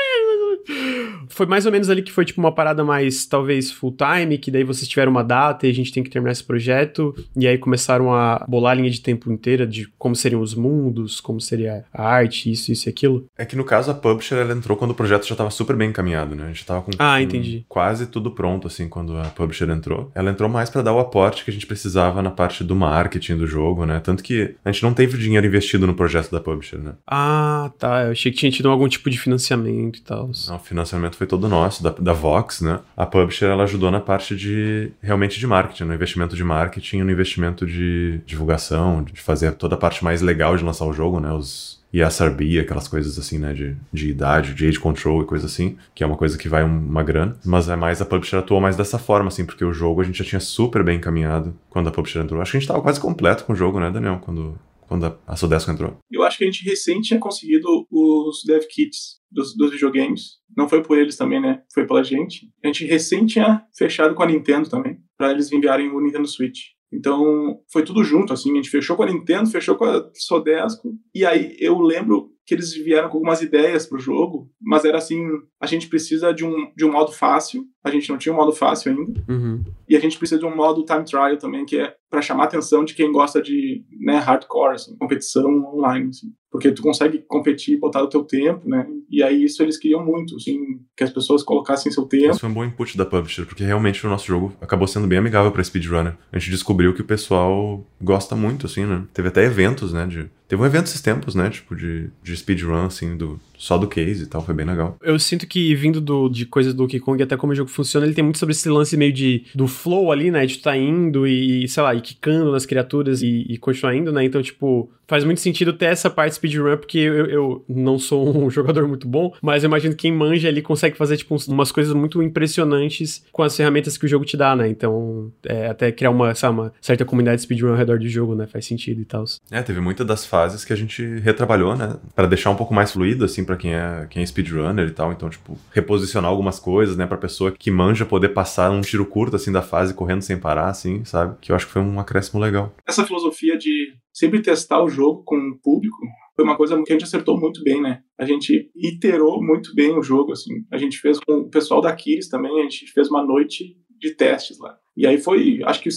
foi 1.39 1.45
mais 1.45 1.65
ou 1.65 1.71
menos 1.71 1.89
ali 1.89 2.01
que 2.01 2.11
foi 2.11 2.25
tipo 2.25 2.41
uma 2.41 2.51
parada 2.51 2.83
mais, 2.83 3.25
talvez, 3.25 3.71
full 3.71 3.95
time, 3.95 4.37
que 4.37 4.51
daí 4.51 4.65
vocês 4.65 4.85
tiveram 4.89 5.09
uma 5.09 5.23
data 5.23 5.65
e 5.65 5.69
a 5.69 5.73
gente 5.73 5.89
tem 5.89 6.03
que 6.03 6.09
terminar 6.09 6.33
esse 6.33 6.43
projeto, 6.43 7.15
e 7.33 7.47
aí 7.47 7.57
começaram 7.57 8.13
a 8.13 8.45
bolar 8.45 8.73
a 8.73 8.75
linha 8.75 8.89
de 8.89 8.99
tempo 8.99 9.31
inteira 9.31 9.65
de 9.65 9.87
como 9.97 10.17
seriam 10.17 10.41
os 10.41 10.53
mundos, 10.53 11.21
como 11.21 11.39
seria 11.39 11.85
a 11.93 12.03
arte, 12.03 12.51
isso, 12.51 12.73
isso 12.73 12.89
e 12.89 12.91
aquilo. 12.91 13.25
É 13.37 13.45
que 13.45 13.55
no 13.55 13.63
caso 13.63 13.89
a 13.89 13.93
publisher 13.93 14.35
ela 14.35 14.51
entrou 14.51 14.75
quando 14.75 14.91
o 14.91 14.93
projeto 14.93 15.25
já 15.25 15.33
estava 15.33 15.49
super 15.49 15.77
bem 15.77 15.91
encaminhado, 15.91 16.35
né? 16.35 16.43
A 16.43 16.47
gente 16.47 16.65
tava 16.65 16.81
com, 16.81 16.91
ah, 16.99 17.21
entendi. 17.21 17.63
quase 17.69 18.07
tudo 18.07 18.31
pronto, 18.31 18.67
assim, 18.67 18.89
quando 18.89 19.15
a 19.15 19.23
publisher 19.23 19.69
entrou. 19.69 20.11
Ela 20.13 20.31
entrou 20.31 20.49
mais 20.49 20.69
para 20.69 20.81
dar 20.81 20.91
o 20.91 20.99
aporte 20.99 21.45
que 21.45 21.51
a 21.51 21.53
gente 21.53 21.65
precisava 21.65 22.21
na 22.21 22.31
parte 22.31 22.65
do 22.65 22.75
marketing 22.75 23.37
do 23.37 23.47
jogo, 23.47 23.85
né? 23.85 24.01
Tanto 24.01 24.21
que 24.21 24.55
a 24.65 24.71
gente 24.73 24.83
não 24.83 24.93
teve 24.93 25.17
dinheiro 25.17 25.47
investido 25.47 25.87
no 25.87 25.93
projeto 25.93 26.29
da 26.31 26.41
publisher, 26.41 26.79
né? 26.79 26.95
Ah, 27.07 27.71
tá. 27.79 28.03
Eu 28.07 28.11
achei 28.11 28.29
que 28.29 28.37
tinha 28.37 28.51
tido 28.51 28.69
algum 28.69 28.89
tipo 28.89 29.09
de 29.09 29.17
financiamento 29.17 29.99
e 29.99 30.01
tal. 30.01 30.29
Não, 30.49 30.55
o 30.57 30.59
financiamento 30.59 31.15
foi 31.15 31.28
todo 31.29 31.47
nosso, 31.47 31.81
da, 31.81 31.91
da 31.91 32.13
Vox, 32.13 32.61
né? 32.61 32.79
A 32.97 33.05
publisher, 33.05 33.45
ela 33.45 33.63
ajudou 33.63 33.89
na 33.89 34.01
parte 34.01 34.35
de, 34.35 34.91
realmente 35.01 35.39
de 35.39 35.47
marketing, 35.47 35.83
no 35.83 35.93
investimento 35.93 36.35
de 36.35 36.43
marketing, 36.43 37.03
no 37.03 37.11
investimento 37.11 37.65
de 37.65 38.21
divulgação, 38.25 39.03
de 39.03 39.21
fazer 39.21 39.53
toda 39.53 39.75
a 39.75 39.77
parte 39.77 40.03
mais 40.03 40.21
legal 40.21 40.57
de 40.57 40.63
lançar 40.63 40.85
o 40.85 40.93
jogo, 40.93 41.19
né? 41.19 41.31
Os 41.31 41.79
ESRB, 41.93 42.59
aquelas 42.59 42.87
coisas 42.87 43.17
assim, 43.17 43.39
né, 43.39 43.53
de, 43.53 43.75
de 43.91 44.09
idade, 44.09 44.53
de 44.53 44.67
age 44.67 44.79
control 44.79 45.23
e 45.23 45.25
coisa 45.25 45.47
assim, 45.47 45.75
que 45.95 46.03
é 46.03 46.07
uma 46.07 46.17
coisa 46.17 46.37
que 46.37 46.47
vai 46.47 46.63
uma 46.63 47.01
grana, 47.03 47.37
mas 47.43 47.67
é 47.67 47.75
mais 47.75 48.01
a 48.01 48.05
publisher 48.05 48.37
atuou 48.37 48.61
mais 48.61 48.75
dessa 48.75 48.99
forma, 48.99 49.29
assim, 49.29 49.45
porque 49.45 49.65
o 49.65 49.73
jogo 49.73 50.01
a 50.01 50.03
gente 50.03 50.19
já 50.19 50.25
tinha 50.25 50.39
super 50.39 50.83
bem 50.83 50.97
encaminhado 50.97 51.55
quando 51.69 51.89
a 51.89 51.91
publisher 51.91 52.19
entrou. 52.19 52.41
Acho 52.41 52.51
que 52.51 52.57
a 52.57 52.59
gente 52.59 52.69
tava 52.69 52.81
quase 52.81 52.99
completo 52.99 53.43
com 53.43 53.53
o 53.53 53.55
jogo, 53.55 53.79
né, 53.79 53.89
Daniel, 53.89 54.19
quando, 54.21 54.57
quando 54.87 55.17
a 55.27 55.35
Sodesco 55.35 55.71
entrou. 55.71 55.97
Eu 56.11 56.23
acho 56.23 56.37
que 56.37 56.43
a 56.43 56.47
gente 56.47 56.63
recente 56.63 57.07
tinha 57.07 57.19
conseguido 57.19 57.67
os 57.91 58.43
dev 58.45 58.63
kits 58.69 59.18
dos, 59.31 59.55
dos 59.55 59.71
videogames. 59.71 60.39
Não 60.55 60.67
foi 60.67 60.81
por 60.81 60.97
eles 60.97 61.15
também, 61.15 61.41
né? 61.41 61.61
Foi 61.73 61.85
pela 61.85 62.03
gente. 62.03 62.49
A 62.63 62.67
gente 62.67 62.85
recém 62.85 63.25
tinha 63.25 63.63
fechado 63.77 64.15
com 64.15 64.23
a 64.23 64.25
Nintendo 64.25 64.69
também, 64.69 64.97
para 65.17 65.31
eles 65.31 65.51
enviarem 65.51 65.89
o 65.89 65.99
Nintendo 65.99 66.27
Switch. 66.27 66.59
Então, 66.91 67.59
foi 67.71 67.83
tudo 67.83 68.03
junto, 68.03 68.33
assim. 68.33 68.51
A 68.51 68.55
gente 68.55 68.69
fechou 68.69 68.95
com 68.95 69.03
a 69.03 69.05
Nintendo, 69.05 69.49
fechou 69.49 69.75
com 69.75 69.85
a 69.85 70.09
Sodesco. 70.15 70.91
E 71.13 71.25
aí, 71.25 71.55
eu 71.59 71.79
lembro 71.79 72.31
que 72.49 72.55
eles 72.55 72.73
vieram 72.73 73.09
com 73.09 73.17
algumas 73.17 73.43
ideias 73.43 73.85
pro 73.85 73.99
jogo, 73.99 74.49
mas 74.59 74.83
era 74.83 74.97
assim, 74.97 75.23
a 75.61 75.67
gente 75.67 75.87
precisa 75.87 76.33
de 76.33 76.43
um, 76.43 76.71
de 76.75 76.83
um 76.83 76.91
modo 76.91 77.11
fácil, 77.11 77.63
a 77.83 77.91
gente 77.91 78.09
não 78.09 78.17
tinha 78.17 78.33
um 78.33 78.37
modo 78.37 78.51
fácil 78.51 78.91
ainda, 78.91 79.23
uhum. 79.29 79.63
e 79.87 79.95
a 79.95 79.99
gente 79.99 80.17
precisa 80.17 80.39
de 80.39 80.47
um 80.47 80.55
modo 80.55 80.83
time 80.83 81.05
trial 81.05 81.37
também, 81.37 81.63
que 81.63 81.77
é 81.77 81.93
para 82.09 82.23
chamar 82.23 82.45
a 82.45 82.45
atenção 82.47 82.83
de 82.83 82.95
quem 82.95 83.11
gosta 83.11 83.39
de 83.39 83.85
né, 84.01 84.17
hardcore, 84.17 84.73
assim, 84.73 84.97
competição 84.97 85.45
online, 85.75 86.09
assim. 86.09 86.33
porque 86.51 86.71
tu 86.71 86.81
consegue 86.81 87.23
competir, 87.27 87.79
botar 87.79 88.01
o 88.01 88.09
teu 88.09 88.23
tempo, 88.23 88.67
né, 88.67 88.87
e 89.11 89.21
aí 89.21 89.43
isso 89.43 89.61
eles 89.61 89.77
queriam 89.77 90.03
muito, 90.03 90.35
assim, 90.35 90.59
que 90.97 91.03
as 91.03 91.11
pessoas 91.11 91.43
colocassem 91.43 91.91
seu 91.91 92.07
tempo. 92.07 92.31
Isso 92.31 92.39
foi 92.39 92.49
um 92.49 92.53
bom 92.53 92.65
input 92.65 92.97
da 92.97 93.05
publisher, 93.05 93.45
porque 93.45 93.63
realmente 93.63 94.03
o 94.07 94.09
nosso 94.09 94.25
jogo 94.25 94.51
acabou 94.59 94.87
sendo 94.87 95.05
bem 95.05 95.19
amigável 95.19 95.51
para 95.51 95.63
speedrunner. 95.63 96.17
A 96.31 96.39
gente 96.39 96.49
descobriu 96.49 96.95
que 96.95 97.01
o 97.01 97.05
pessoal 97.05 97.85
gosta 98.01 98.35
muito, 98.35 98.65
assim, 98.65 98.87
né, 98.87 99.05
teve 99.13 99.27
até 99.27 99.45
eventos, 99.45 99.93
né, 99.93 100.07
de 100.07 100.31
Teve 100.49 100.63
um 100.63 100.65
evento 100.65 100.87
esses 100.87 100.99
tempos, 100.99 101.35
né? 101.35 101.49
Tipo, 101.51 101.75
de, 101.75 102.09
de 102.23 102.35
speedrun, 102.35 102.87
assim, 102.87 103.15
do, 103.15 103.39
só 103.59 103.77
do 103.77 103.87
case 103.87 104.23
e 104.23 104.25
tal, 104.25 104.41
foi 104.41 104.55
bem 104.55 104.65
legal. 104.65 104.97
Eu 105.01 105.19
sinto 105.19 105.45
que 105.45 105.75
vindo 105.75 105.99
do, 105.99 106.29
de 106.29 106.45
coisas 106.45 106.73
do 106.73 106.77
Donkey 106.77 106.99
Kong, 106.99 107.21
até 107.21 107.35
como 107.35 107.51
o 107.51 107.55
jogo 107.55 107.69
funciona, 107.69 108.05
ele 108.05 108.15
tem 108.15 108.23
muito 108.23 108.39
sobre 108.39 108.53
esse 108.53 108.69
lance 108.69 108.95
meio 108.95 109.11
de 109.11 109.43
do 109.53 109.67
flow 109.67 110.11
ali, 110.13 110.31
né? 110.31 110.45
De 110.45 110.57
tu 110.57 110.63
tá 110.63 110.77
indo 110.77 111.27
e, 111.27 111.67
sei 111.67 111.83
lá, 111.83 111.93
e 111.93 111.99
quicando 111.99 112.53
nas 112.53 112.65
criaturas 112.65 113.21
e, 113.21 113.45
e 113.49 113.57
continuar 113.57 113.93
indo, 113.93 114.13
né? 114.13 114.23
Então, 114.23 114.41
tipo, 114.41 114.89
faz 115.09 115.25
muito 115.25 115.41
sentido 115.41 115.73
ter 115.73 115.85
essa 115.85 116.09
parte 116.09 116.35
speedrun, 116.35 116.77
porque 116.77 116.99
eu, 116.99 117.25
eu 117.25 117.65
não 117.67 117.99
sou 117.99 118.45
um 118.45 118.47
jogador 118.51 118.87
muito 118.87 119.07
bom, 119.07 119.33
mas 119.41 119.63
eu 119.63 119.67
imagino 119.67 119.93
que 119.93 120.03
quem 120.03 120.13
manja 120.13 120.47
ali 120.47 120.61
consegue 120.61 120.95
fazer, 120.95 121.17
tipo, 121.17 121.35
umas 121.49 121.71
coisas 121.71 121.93
muito 121.93 122.23
impressionantes 122.23 123.25
com 123.31 123.43
as 123.43 123.57
ferramentas 123.57 123.97
que 123.97 124.05
o 124.05 124.07
jogo 124.07 124.23
te 124.23 124.37
dá, 124.37 124.55
né? 124.55 124.69
Então, 124.69 125.31
é, 125.43 125.67
até 125.67 125.91
criar 125.91 126.11
uma, 126.11 126.33
sabe, 126.33 126.59
uma 126.59 126.73
certa 126.79 127.03
comunidade 127.03 127.41
speedrun 127.41 127.71
ao 127.71 127.75
redor 127.75 127.99
do 127.99 128.07
jogo, 128.07 128.35
né? 128.35 128.47
Faz 128.47 128.65
sentido 128.65 129.01
e 129.01 129.05
tal. 129.05 129.25
É, 129.51 129.61
teve 129.61 129.81
muitas 129.81 130.07
das 130.07 130.25
fases 130.25 130.63
que 130.63 130.71
a 130.71 130.75
gente 130.75 131.03
retrabalhou, 131.19 131.75
né? 131.75 131.97
para 132.15 132.27
deixar 132.27 132.49
um 132.49 132.55
pouco 132.55 132.73
mais 132.73 132.91
fluido, 132.91 133.25
assim, 133.25 133.43
para 133.49 133.57
quem 133.57 133.73
é, 133.73 134.07
quem 134.07 134.21
é 134.21 134.25
speedrunner 134.25 134.87
e 134.87 134.91
tal. 134.91 135.11
Então, 135.11 135.27
tipo, 135.27 135.57
reposicionar 135.71 136.29
algumas 136.29 136.59
coisas, 136.59 136.95
né? 136.95 137.07
Pra 137.07 137.17
pessoa 137.17 137.51
que 137.51 137.71
manja 137.71 138.05
poder 138.05 138.29
passar 138.29 138.69
um 138.69 138.81
tiro 138.81 139.05
curto, 139.07 139.35
assim, 139.35 139.51
da 139.51 139.63
fase 139.63 139.95
correndo 139.95 140.21
sem 140.21 140.39
parar, 140.39 140.67
assim, 140.67 141.03
sabe? 141.03 141.35
Que 141.41 141.51
eu 141.51 141.55
acho 141.55 141.65
que 141.65 141.71
foi 141.71 141.81
um 141.81 141.99
acréscimo 141.99 142.39
legal. 142.39 142.75
Essa 142.87 143.03
filosofia 143.03 143.57
de 143.57 143.95
sempre 144.13 144.39
testar 144.39 144.83
o 144.83 144.89
jogo 144.89 145.23
com 145.25 145.35
o 145.35 145.57
público 145.57 145.97
foi 146.35 146.45
uma 146.45 146.55
coisa 146.55 146.75
que 146.83 146.91
a 146.91 146.95
gente 146.95 147.05
acertou 147.05 147.39
muito 147.39 147.63
bem, 147.63 147.81
né? 147.81 148.01
A 148.19 148.25
gente 148.25 148.69
iterou 148.75 149.43
muito 149.43 149.73
bem 149.73 149.97
o 149.97 150.03
jogo, 150.03 150.31
assim. 150.31 150.53
A 150.71 150.77
gente 150.77 150.99
fez 150.99 151.19
com 151.19 151.39
o 151.39 151.49
pessoal 151.49 151.81
da 151.81 151.93
Kiris 151.95 152.29
também, 152.29 152.59
a 152.59 152.63
gente 152.63 152.85
fez 152.91 153.09
uma 153.09 153.25
noite 153.25 153.75
de 153.99 154.11
testes 154.11 154.59
lá. 154.59 154.77
E 154.95 155.07
aí 155.07 155.17
foi, 155.17 155.59
acho 155.65 155.81
que 155.81 155.89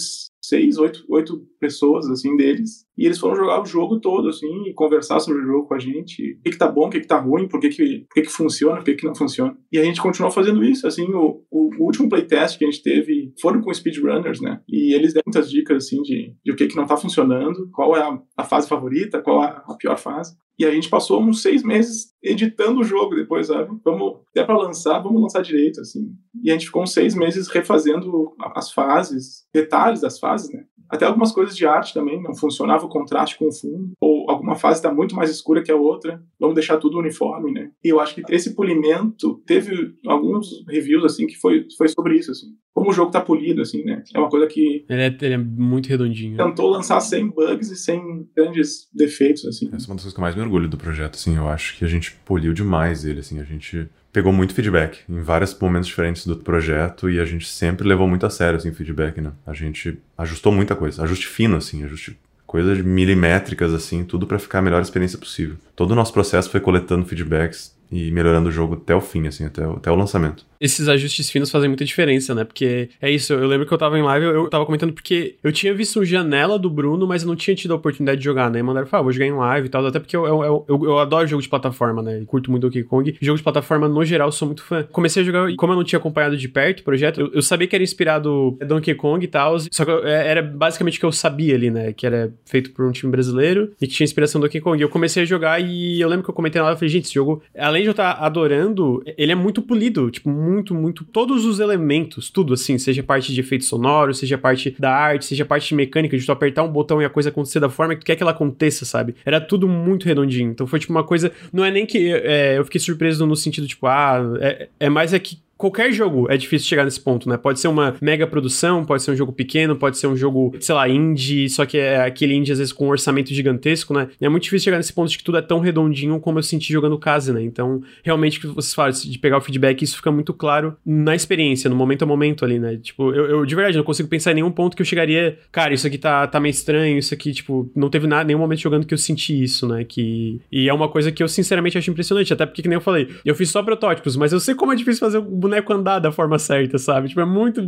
seis, 0.43 0.77
oito, 0.77 1.05
oito 1.09 1.47
pessoas, 1.59 2.09
assim, 2.09 2.35
deles. 2.35 2.85
E 2.97 3.05
eles 3.05 3.17
foram 3.17 3.35
jogar 3.35 3.61
o 3.61 3.65
jogo 3.65 3.99
todo, 3.99 4.27
assim, 4.27 4.67
e 4.67 4.73
conversar 4.73 5.19
sobre 5.19 5.41
o 5.41 5.45
jogo 5.45 5.67
com 5.67 5.73
a 5.73 5.79
gente. 5.79 6.33
O 6.33 6.43
que, 6.43 6.51
que 6.51 6.57
tá 6.57 6.67
bom, 6.67 6.87
o 6.87 6.89
que, 6.89 6.99
que 6.99 7.07
tá 7.07 7.17
ruim, 7.17 7.47
por 7.47 7.59
que, 7.59 7.69
que, 7.69 7.99
por 7.99 8.13
que, 8.13 8.21
que 8.23 8.29
funciona, 8.29 8.75
por 8.75 8.83
que, 8.83 8.95
que 8.95 9.05
não 9.05 9.15
funciona. 9.15 9.57
E 9.71 9.79
a 9.79 9.83
gente 9.83 10.01
continuou 10.01 10.31
fazendo 10.31 10.63
isso, 10.63 10.85
assim, 10.85 11.11
o, 11.13 11.41
o, 11.49 11.69
último 11.79 12.09
playtest 12.09 12.57
que 12.57 12.65
a 12.65 12.69
gente 12.69 12.83
teve 12.83 13.33
foram 13.41 13.61
com 13.61 13.73
speedrunners, 13.73 14.41
né? 14.41 14.59
E 14.67 14.93
eles 14.93 15.13
deram 15.13 15.23
muitas 15.25 15.49
dicas, 15.49 15.85
assim, 15.85 16.01
de, 16.01 16.35
de 16.43 16.51
o 16.51 16.55
que, 16.55 16.67
que 16.67 16.75
não 16.75 16.85
tá 16.85 16.97
funcionando, 16.97 17.69
qual 17.71 17.95
é 17.95 18.01
a, 18.01 18.19
a 18.37 18.43
fase 18.43 18.67
favorita, 18.67 19.21
qual 19.21 19.43
é 19.43 19.47
a 19.47 19.75
pior 19.75 19.97
fase. 19.97 20.35
E 20.57 20.65
a 20.65 20.71
gente 20.71 20.89
passou 20.89 21.21
uns 21.21 21.41
seis 21.41 21.63
meses 21.63 22.13
editando 22.21 22.81
o 22.81 22.83
jogo 22.83 23.15
depois, 23.15 23.47
sabe? 23.47 23.75
Vamos, 23.83 24.19
até 24.29 24.43
para 24.43 24.57
lançar, 24.57 24.99
vamos 24.99 25.21
lançar 25.21 25.41
direito, 25.41 25.81
assim. 25.81 26.11
E 26.43 26.49
a 26.49 26.53
gente 26.53 26.67
ficou 26.67 26.83
uns 26.83 26.93
seis 26.93 27.15
meses 27.15 27.47
refazendo 27.47 28.33
as 28.55 28.71
fases, 28.71 29.45
detalhes 29.53 30.01
das 30.01 30.19
fases, 30.19 30.51
né? 30.53 30.63
Até 30.89 31.05
algumas 31.05 31.31
coisas 31.31 31.55
de 31.55 31.65
arte 31.65 31.93
também, 31.93 32.21
não 32.21 32.35
funcionava 32.35 32.85
o 32.85 32.89
contraste 32.89 33.37
com 33.37 33.47
o 33.47 33.51
fundo, 33.51 33.93
ou 33.99 34.22
alguma 34.53 34.55
fase 34.55 34.79
está 34.79 34.93
muito 34.93 35.15
mais 35.15 35.29
escura 35.29 35.61
que 35.61 35.71
a 35.71 35.75
outra, 35.75 36.21
vamos 36.39 36.55
deixar 36.55 36.77
tudo 36.77 36.99
uniforme, 36.99 37.51
né? 37.51 37.71
E 37.83 37.89
eu 37.89 37.99
acho 37.99 38.15
que 38.15 38.23
esse 38.29 38.55
polimento 38.55 39.41
teve 39.45 39.93
alguns 40.05 40.63
reviews 40.67 41.03
assim 41.03 41.27
que 41.27 41.35
foi, 41.35 41.65
foi 41.77 41.87
sobre 41.89 42.17
isso, 42.17 42.31
assim. 42.31 42.47
Como 42.73 42.89
o 42.89 42.93
jogo 42.93 43.11
tá 43.11 43.21
polido, 43.21 43.61
assim, 43.61 43.83
né? 43.83 44.03
É 44.13 44.19
uma 44.19 44.29
coisa 44.29 44.47
que. 44.47 44.85
Ele 44.89 45.01
é, 45.01 45.17
ele 45.21 45.33
é 45.33 45.37
muito 45.37 45.87
redondinho. 45.87 46.37
Tentou 46.37 46.69
lançar 46.69 46.99
sem 47.01 47.29
bugs 47.29 47.69
e 47.69 47.75
sem 47.75 48.27
grandes 48.35 48.89
defeitos, 48.93 49.45
assim. 49.45 49.69
Essa 49.73 49.85
é 49.85 49.89
uma 49.89 49.95
das 49.95 50.03
coisas 50.03 50.13
que 50.13 50.19
eu 50.19 50.23
mais 50.23 50.35
me 50.35 50.41
orgulho 50.41 50.67
do 50.67 50.77
projeto, 50.77 51.15
assim. 51.15 51.35
Eu 51.35 51.47
acho 51.47 51.77
que 51.77 51.85
a 51.85 51.87
gente 51.87 52.13
poliu 52.25 52.53
demais 52.53 53.05
ele, 53.05 53.19
assim. 53.19 53.39
A 53.39 53.43
gente 53.43 53.87
pegou 54.11 54.33
muito 54.33 54.53
feedback 54.53 54.99
em 55.09 55.21
vários 55.21 55.57
momentos 55.59 55.87
diferentes 55.87 56.25
do 56.25 56.35
projeto 56.37 57.09
e 57.09 57.19
a 57.19 57.25
gente 57.25 57.47
sempre 57.47 57.87
levou 57.87 58.07
muito 58.07 58.25
a 58.25 58.29
sério, 58.29 58.57
assim, 58.57 58.71
feedback, 58.71 59.21
né? 59.21 59.33
A 59.45 59.53
gente 59.53 59.99
ajustou 60.17 60.51
muita 60.51 60.75
coisa. 60.75 61.03
Ajuste 61.03 61.27
fino, 61.27 61.57
assim. 61.57 61.83
Ajuste 61.83 62.17
coisas 62.53 62.79
milimétricas, 62.81 63.73
assim. 63.73 64.03
Tudo 64.03 64.27
para 64.27 64.37
ficar 64.37 64.59
a 64.59 64.61
melhor 64.61 64.79
experiência 64.79 65.17
possível. 65.17 65.55
Todo 65.75 65.89
o 65.89 65.95
nosso 65.95 66.13
processo 66.13 66.51
foi 66.51 66.59
coletando 66.59 67.03
feedbacks 67.03 67.75
e 67.91 68.11
melhorando 68.11 68.49
o 68.49 68.51
jogo 68.51 68.75
até 68.75 68.93
o 68.93 69.01
fim, 69.01 69.25
assim, 69.25 69.43
até 69.43 69.67
o, 69.67 69.71
até 69.73 69.89
o 69.89 69.95
lançamento. 69.95 70.45
Esses 70.59 70.87
ajustes 70.87 71.29
finos 71.29 71.51
fazem 71.51 71.69
muita 71.69 71.85
diferença, 71.85 72.33
né? 72.33 72.43
Porque 72.43 72.89
é 73.01 73.09
isso, 73.09 73.33
eu 73.33 73.47
lembro 73.47 73.65
que 73.65 73.73
eu 73.73 73.77
tava 73.77 73.97
em 73.97 74.01
live, 74.01 74.25
eu, 74.25 74.49
tava 74.49 74.65
comentando 74.65 74.93
porque 74.93 75.35
eu 75.43 75.51
tinha 75.51 75.73
visto 75.73 76.03
janela 76.05 76.57
do 76.57 76.69
Bruno, 76.69 77.07
mas 77.07 77.23
eu 77.23 77.27
não 77.27 77.35
tinha 77.35 77.55
tido 77.55 77.71
a 77.71 77.75
oportunidade 77.75 78.19
de 78.19 78.25
jogar, 78.25 78.49
né? 78.49 78.59
E 78.59 78.63
mandaram, 78.63 78.87
ah, 78.91 79.01
vou 79.01 79.11
jogar 79.11 79.25
em 79.25 79.33
live 79.33 79.67
e 79.67 79.69
tal, 79.69 79.85
até 79.85 79.99
porque 79.99 80.15
eu, 80.15 80.25
eu, 80.25 80.65
eu, 80.67 80.85
eu 80.85 80.99
adoro 80.99 81.27
jogo 81.27 81.41
de 81.41 81.49
plataforma, 81.49 82.01
né? 82.01 82.21
E 82.21 82.25
curto 82.25 82.49
muito 82.49 82.63
Donkey 82.63 82.83
Kong. 82.83 83.15
Jogo 83.21 83.37
de 83.37 83.43
plataforma, 83.43 83.87
no 83.87 84.05
geral, 84.05 84.31
sou 84.31 84.47
muito 84.47 84.63
fã. 84.63 84.83
Comecei 84.91 85.23
a 85.23 85.25
jogar, 85.25 85.49
e 85.49 85.55
como 85.55 85.73
eu 85.73 85.77
não 85.77 85.83
tinha 85.83 85.99
acompanhado 85.99 86.37
de 86.37 86.47
perto 86.47 86.79
o 86.79 86.83
projeto, 86.83 87.19
eu, 87.19 87.31
eu 87.33 87.41
sabia 87.41 87.67
que 87.67 87.75
era 87.75 87.83
inspirado 87.83 88.57
em 88.61 88.65
Donkey 88.65 88.95
Kong 88.95 89.23
e 89.23 89.27
tal, 89.27 89.57
só 89.59 89.85
que 89.85 89.91
é, 89.91 90.27
era 90.27 90.41
basicamente 90.41 90.97
o 90.97 90.99
que 90.99 91.05
eu 91.05 91.11
sabia 91.11 91.55
ali, 91.55 91.69
né? 91.69 91.93
Que 91.93 92.05
era 92.05 92.33
feito 92.45 92.71
por 92.71 92.85
um 92.85 92.91
time 92.91 93.11
brasileiro 93.11 93.71
e 93.81 93.87
que 93.87 93.93
tinha 93.93 94.05
inspiração 94.05 94.39
do 94.39 94.47
Donkey 94.47 94.61
Kong. 94.61 94.77
E 94.77 94.83
eu 94.83 94.89
comecei 94.89 95.23
a 95.23 95.25
jogar 95.25 95.59
e 95.59 95.99
eu 95.99 96.07
lembro 96.07 96.23
que 96.23 96.29
eu 96.29 96.35
comentei 96.35 96.61
lá, 96.61 96.71
eu 96.71 96.75
falei, 96.75 96.89
gente, 96.89 97.05
esse 97.05 97.13
jogo, 97.13 97.41
além 97.57 97.81
de 97.83 97.89
eu 97.89 97.91
estar 97.91 98.13
adorando 98.13 99.03
ele 99.17 99.31
é 99.31 99.35
muito 99.35 99.61
polido, 99.61 100.09
tipo, 100.11 100.29
muito, 100.29 100.52
muito. 100.73 101.03
Todos 101.05 101.45
os 101.45 101.59
elementos, 101.59 102.29
tudo 102.29 102.53
assim, 102.53 102.77
seja 102.77 103.01
parte 103.01 103.33
de 103.33 103.39
efeito 103.39 103.65
sonoro, 103.65 104.13
seja 104.13 104.37
parte 104.37 104.75
da 104.77 104.93
arte, 104.93 105.25
seja 105.25 105.45
parte 105.45 105.69
de 105.69 105.75
mecânica, 105.75 106.17
de 106.17 106.25
tu 106.25 106.31
apertar 106.31 106.63
um 106.63 106.71
botão 106.71 107.01
e 107.01 107.05
a 107.05 107.09
coisa 107.09 107.29
acontecer 107.29 107.59
da 107.59 107.69
forma 107.69 107.95
que 107.95 108.01
tu 108.01 108.05
quer 108.05 108.15
que 108.15 108.23
ela 108.23 108.31
aconteça, 108.31 108.85
sabe? 108.85 109.15
Era 109.25 109.39
tudo 109.39 109.67
muito 109.67 110.05
redondinho. 110.05 110.51
Então 110.51 110.67
foi 110.67 110.79
tipo 110.79 110.91
uma 110.91 111.03
coisa. 111.03 111.31
Não 111.51 111.63
é 111.63 111.71
nem 111.71 111.85
que 111.85 112.11
é, 112.11 112.57
eu 112.57 112.65
fiquei 112.65 112.79
surpreso 112.79 113.25
no 113.25 113.35
sentido, 113.35 113.67
tipo, 113.67 113.87
ah, 113.87 114.21
é, 114.39 114.69
é 114.79 114.89
mais 114.89 115.13
é 115.13 115.19
que 115.19 115.37
qualquer 115.57 115.91
jogo 115.91 116.29
é 116.29 116.37
difícil 116.37 116.67
chegar 116.67 116.83
nesse 116.83 116.99
ponto, 116.99 117.29
né? 117.29 117.37
Pode 117.37 117.59
ser 117.59 117.67
uma 117.67 117.95
mega 118.01 118.27
produção, 118.27 118.85
pode 118.85 119.03
ser 119.03 119.11
um 119.11 119.15
jogo 119.15 119.31
pequeno, 119.31 119.75
pode 119.75 119.97
ser 119.97 120.07
um 120.07 120.15
jogo, 120.15 120.55
sei 120.59 120.75
lá, 120.75 120.89
indie, 120.89 121.49
só 121.49 121.65
que 121.65 121.77
é 121.77 122.01
aquele 122.01 122.33
indie 122.33 122.51
às 122.51 122.57
vezes 122.57 122.73
com 122.73 122.87
um 122.87 122.89
orçamento 122.89 123.33
gigantesco, 123.33 123.93
né? 123.93 124.09
É 124.19 124.29
muito 124.29 124.43
difícil 124.43 124.65
chegar 124.65 124.77
nesse 124.77 124.93
ponto 124.93 125.09
de 125.09 125.17
que 125.17 125.23
tudo 125.23 125.37
é 125.37 125.41
tão 125.41 125.59
redondinho 125.59 126.19
como 126.19 126.39
eu 126.39 126.43
senti 126.43 126.71
jogando 126.71 126.97
Case, 126.97 127.31
né? 127.31 127.41
Então, 127.41 127.81
realmente, 128.03 128.37
o 128.37 128.41
que 128.41 128.47
vocês 128.47 128.73
falam 128.73 128.91
de 128.91 129.19
pegar 129.19 129.37
o 129.37 129.41
feedback, 129.41 129.81
isso 129.81 129.95
fica 129.95 130.11
muito 130.11 130.33
claro 130.33 130.75
na 130.85 131.15
experiência, 131.15 131.69
no 131.69 131.75
momento 131.75 132.03
a 132.03 132.05
momento 132.05 132.45
ali, 132.45 132.59
né? 132.59 132.77
Tipo, 132.77 133.13
eu, 133.13 133.25
eu 133.25 133.45
de 133.45 133.55
verdade 133.55 133.77
não 133.77 133.83
consigo 133.83 134.09
pensar 134.09 134.31
em 134.31 134.35
nenhum 134.35 134.51
ponto 134.51 134.75
que 134.75 134.81
eu 134.81 134.85
chegaria, 134.85 135.37
cara, 135.51 135.73
isso 135.73 135.87
aqui 135.87 135.97
tá, 135.97 136.27
tá 136.27 136.39
meio 136.39 136.51
estranho, 136.51 136.97
isso 136.97 137.13
aqui, 137.13 137.31
tipo, 137.31 137.69
não 137.75 137.89
teve 137.89 138.07
nada, 138.07 138.25
nenhum 138.25 138.39
momento 138.39 138.59
jogando 138.59 138.85
que 138.85 138.93
eu 138.93 138.97
senti 138.97 139.43
isso, 139.43 139.67
né? 139.67 139.83
Que... 139.83 140.41
E 140.51 140.67
é 140.67 140.73
uma 140.73 140.89
coisa 140.89 141.11
que 141.11 141.23
eu 141.23 141.27
sinceramente 141.27 141.77
acho 141.77 141.89
impressionante, 141.89 142.33
até 142.33 142.45
porque, 142.45 142.61
que 142.61 142.67
nem 142.67 142.75
eu 142.75 142.81
falei, 142.81 143.09
eu 143.25 143.35
fiz 143.35 143.49
só 143.49 143.63
protótipos, 143.63 144.15
mas 144.15 144.31
eu 144.33 144.39
sei 144.39 144.55
como 144.55 144.71
é 144.71 144.75
difícil 144.75 144.99
fazer 144.99 145.17
o 145.17 145.42
boneco 145.43 145.71
andar 145.73 145.99
da 145.99 146.11
forma 146.11 146.39
certa, 146.39 146.77
sabe? 146.77 147.09
Tipo, 147.09 147.21
é 147.21 147.25
muito 147.25 147.61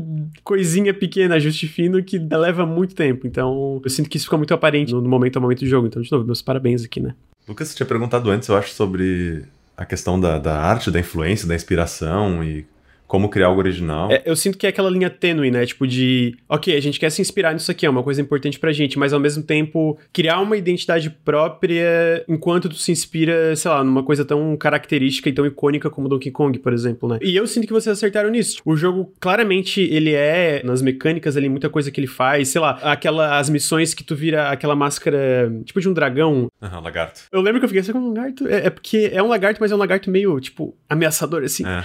coisinha 0.44 0.94
pequena, 0.94 1.36
ajuste 1.36 1.68
fino, 1.68 2.04
que 2.04 2.18
leva 2.18 2.66
muito 2.66 2.96
tempo. 2.96 3.28
Então, 3.28 3.82
eu 3.84 3.90
sinto 3.90 4.10
que 4.10 4.18
isso 4.18 4.26
fica 4.26 4.38
muito 4.38 4.54
aparente 4.54 4.94
no 4.94 5.02
momento 5.02 5.38
a 5.38 5.40
momento 5.40 5.60
do 5.60 5.68
jogo. 5.68 5.88
Então, 5.88 6.02
de 6.02 6.12
novo, 6.12 6.26
meus 6.26 6.42
parabéns 6.42 6.84
aqui, 6.84 7.00
né? 7.00 7.16
Lucas, 7.48 7.68
você 7.68 7.76
tinha 7.76 7.86
perguntado 7.86 8.30
antes, 8.30 8.48
eu 8.50 8.56
acho, 8.56 8.74
sobre 8.74 9.44
a 9.78 9.86
questão 9.86 10.20
da, 10.20 10.40
da 10.40 10.60
arte, 10.60 10.90
da 10.90 11.00
influência, 11.00 11.48
da 11.48 11.54
inspiração 11.54 12.44
e 12.44 12.66
como 13.08 13.30
criar 13.30 13.48
algo 13.48 13.60
original. 13.60 14.12
É, 14.12 14.24
eu 14.26 14.36
sinto 14.36 14.58
que 14.58 14.66
é 14.66 14.70
aquela 14.70 14.90
linha 14.90 15.10
tênue, 15.10 15.52
né? 15.52 15.66
Tipo 15.66 15.88
de, 15.88 16.36
ok, 16.50 16.76
a 16.76 16.80
gente 16.80 17.00
quer 17.00 17.10
se 17.10 17.22
inspirar 17.22 17.54
nisso 17.54 17.72
aqui, 17.72 17.86
é 17.86 17.90
uma 17.90 18.04
coisa 18.04 18.22
importante 18.22 18.60
pra 18.60 18.72
gente, 18.72 18.98
mas 18.98 19.14
ao 19.14 19.20
mesmo 19.20 19.44
tempo 19.44 19.98
criar 20.12 20.40
uma 20.40 20.58
identidade 20.58 21.10
própria 21.10 22.24
enquanto 22.28 22.70
tu 22.70 22.76
se 22.76 22.92
inspira, 22.92 23.56
sei 23.56 23.70
lá, 23.70 23.84
numa 23.84 24.04
coisa 24.04 24.26
tão 24.26 24.56
característica 24.58 25.30
e 25.30 25.34
tão 25.34 25.46
icônica 25.46 25.90
como 25.90 26.10
Donkey 26.10 26.32
Kong, 26.32 26.58
por 26.60 26.74
exemplo, 26.74 27.10
né? 27.10 27.20
E 27.22 27.36
eu 27.36 27.46
sinto 27.48 27.68
que 27.68 27.74
vocês 27.74 27.96
acertaram 27.96 28.30
nisso. 28.30 28.62
O 28.66 28.76
jogo, 28.76 29.14
claramente, 29.20 29.82
ele 29.82 30.14
é, 30.14 30.62
nas 30.64 30.82
mecânicas 30.82 31.38
ali, 31.38 31.48
muita 31.48 31.70
coisa 31.70 31.92
que 31.92 32.00
ele 32.00 32.08
faz, 32.08 32.50
sei 32.50 32.62
lá, 32.62 32.80
aquela, 32.82 33.38
as 33.38 33.50
missões 33.50 33.94
que 33.94 34.04
tu 34.04 34.16
vira 34.16 34.50
aquela 34.50 34.76
máscara, 34.76 35.52
tipo 35.64 35.80
de 35.80 35.90
um 35.90 35.94
dragão. 35.94 36.48
Aham, 36.62 36.78
uhum, 36.78 36.84
lagarto. 36.84 37.22
Eu 37.32 37.42
lembro 37.42 37.60
que 37.60 37.66
eu 37.66 37.70
fiquei 37.70 37.82
assim, 37.82 37.92
um 37.94 38.10
lagarto, 38.10 38.48
é, 38.48 38.68
é, 38.68 38.70
porque 38.70 39.10
é 39.12 39.22
um 39.22 39.28
lagarto, 39.28 39.60
mas 39.62 39.72
é 39.72 39.76
um 39.76 39.80
lagarto 39.80 40.10
meio, 40.10 40.40
tipo, 40.40 40.76
ameaçador, 40.90 41.44
assim. 41.44 41.64
É. 41.66 41.84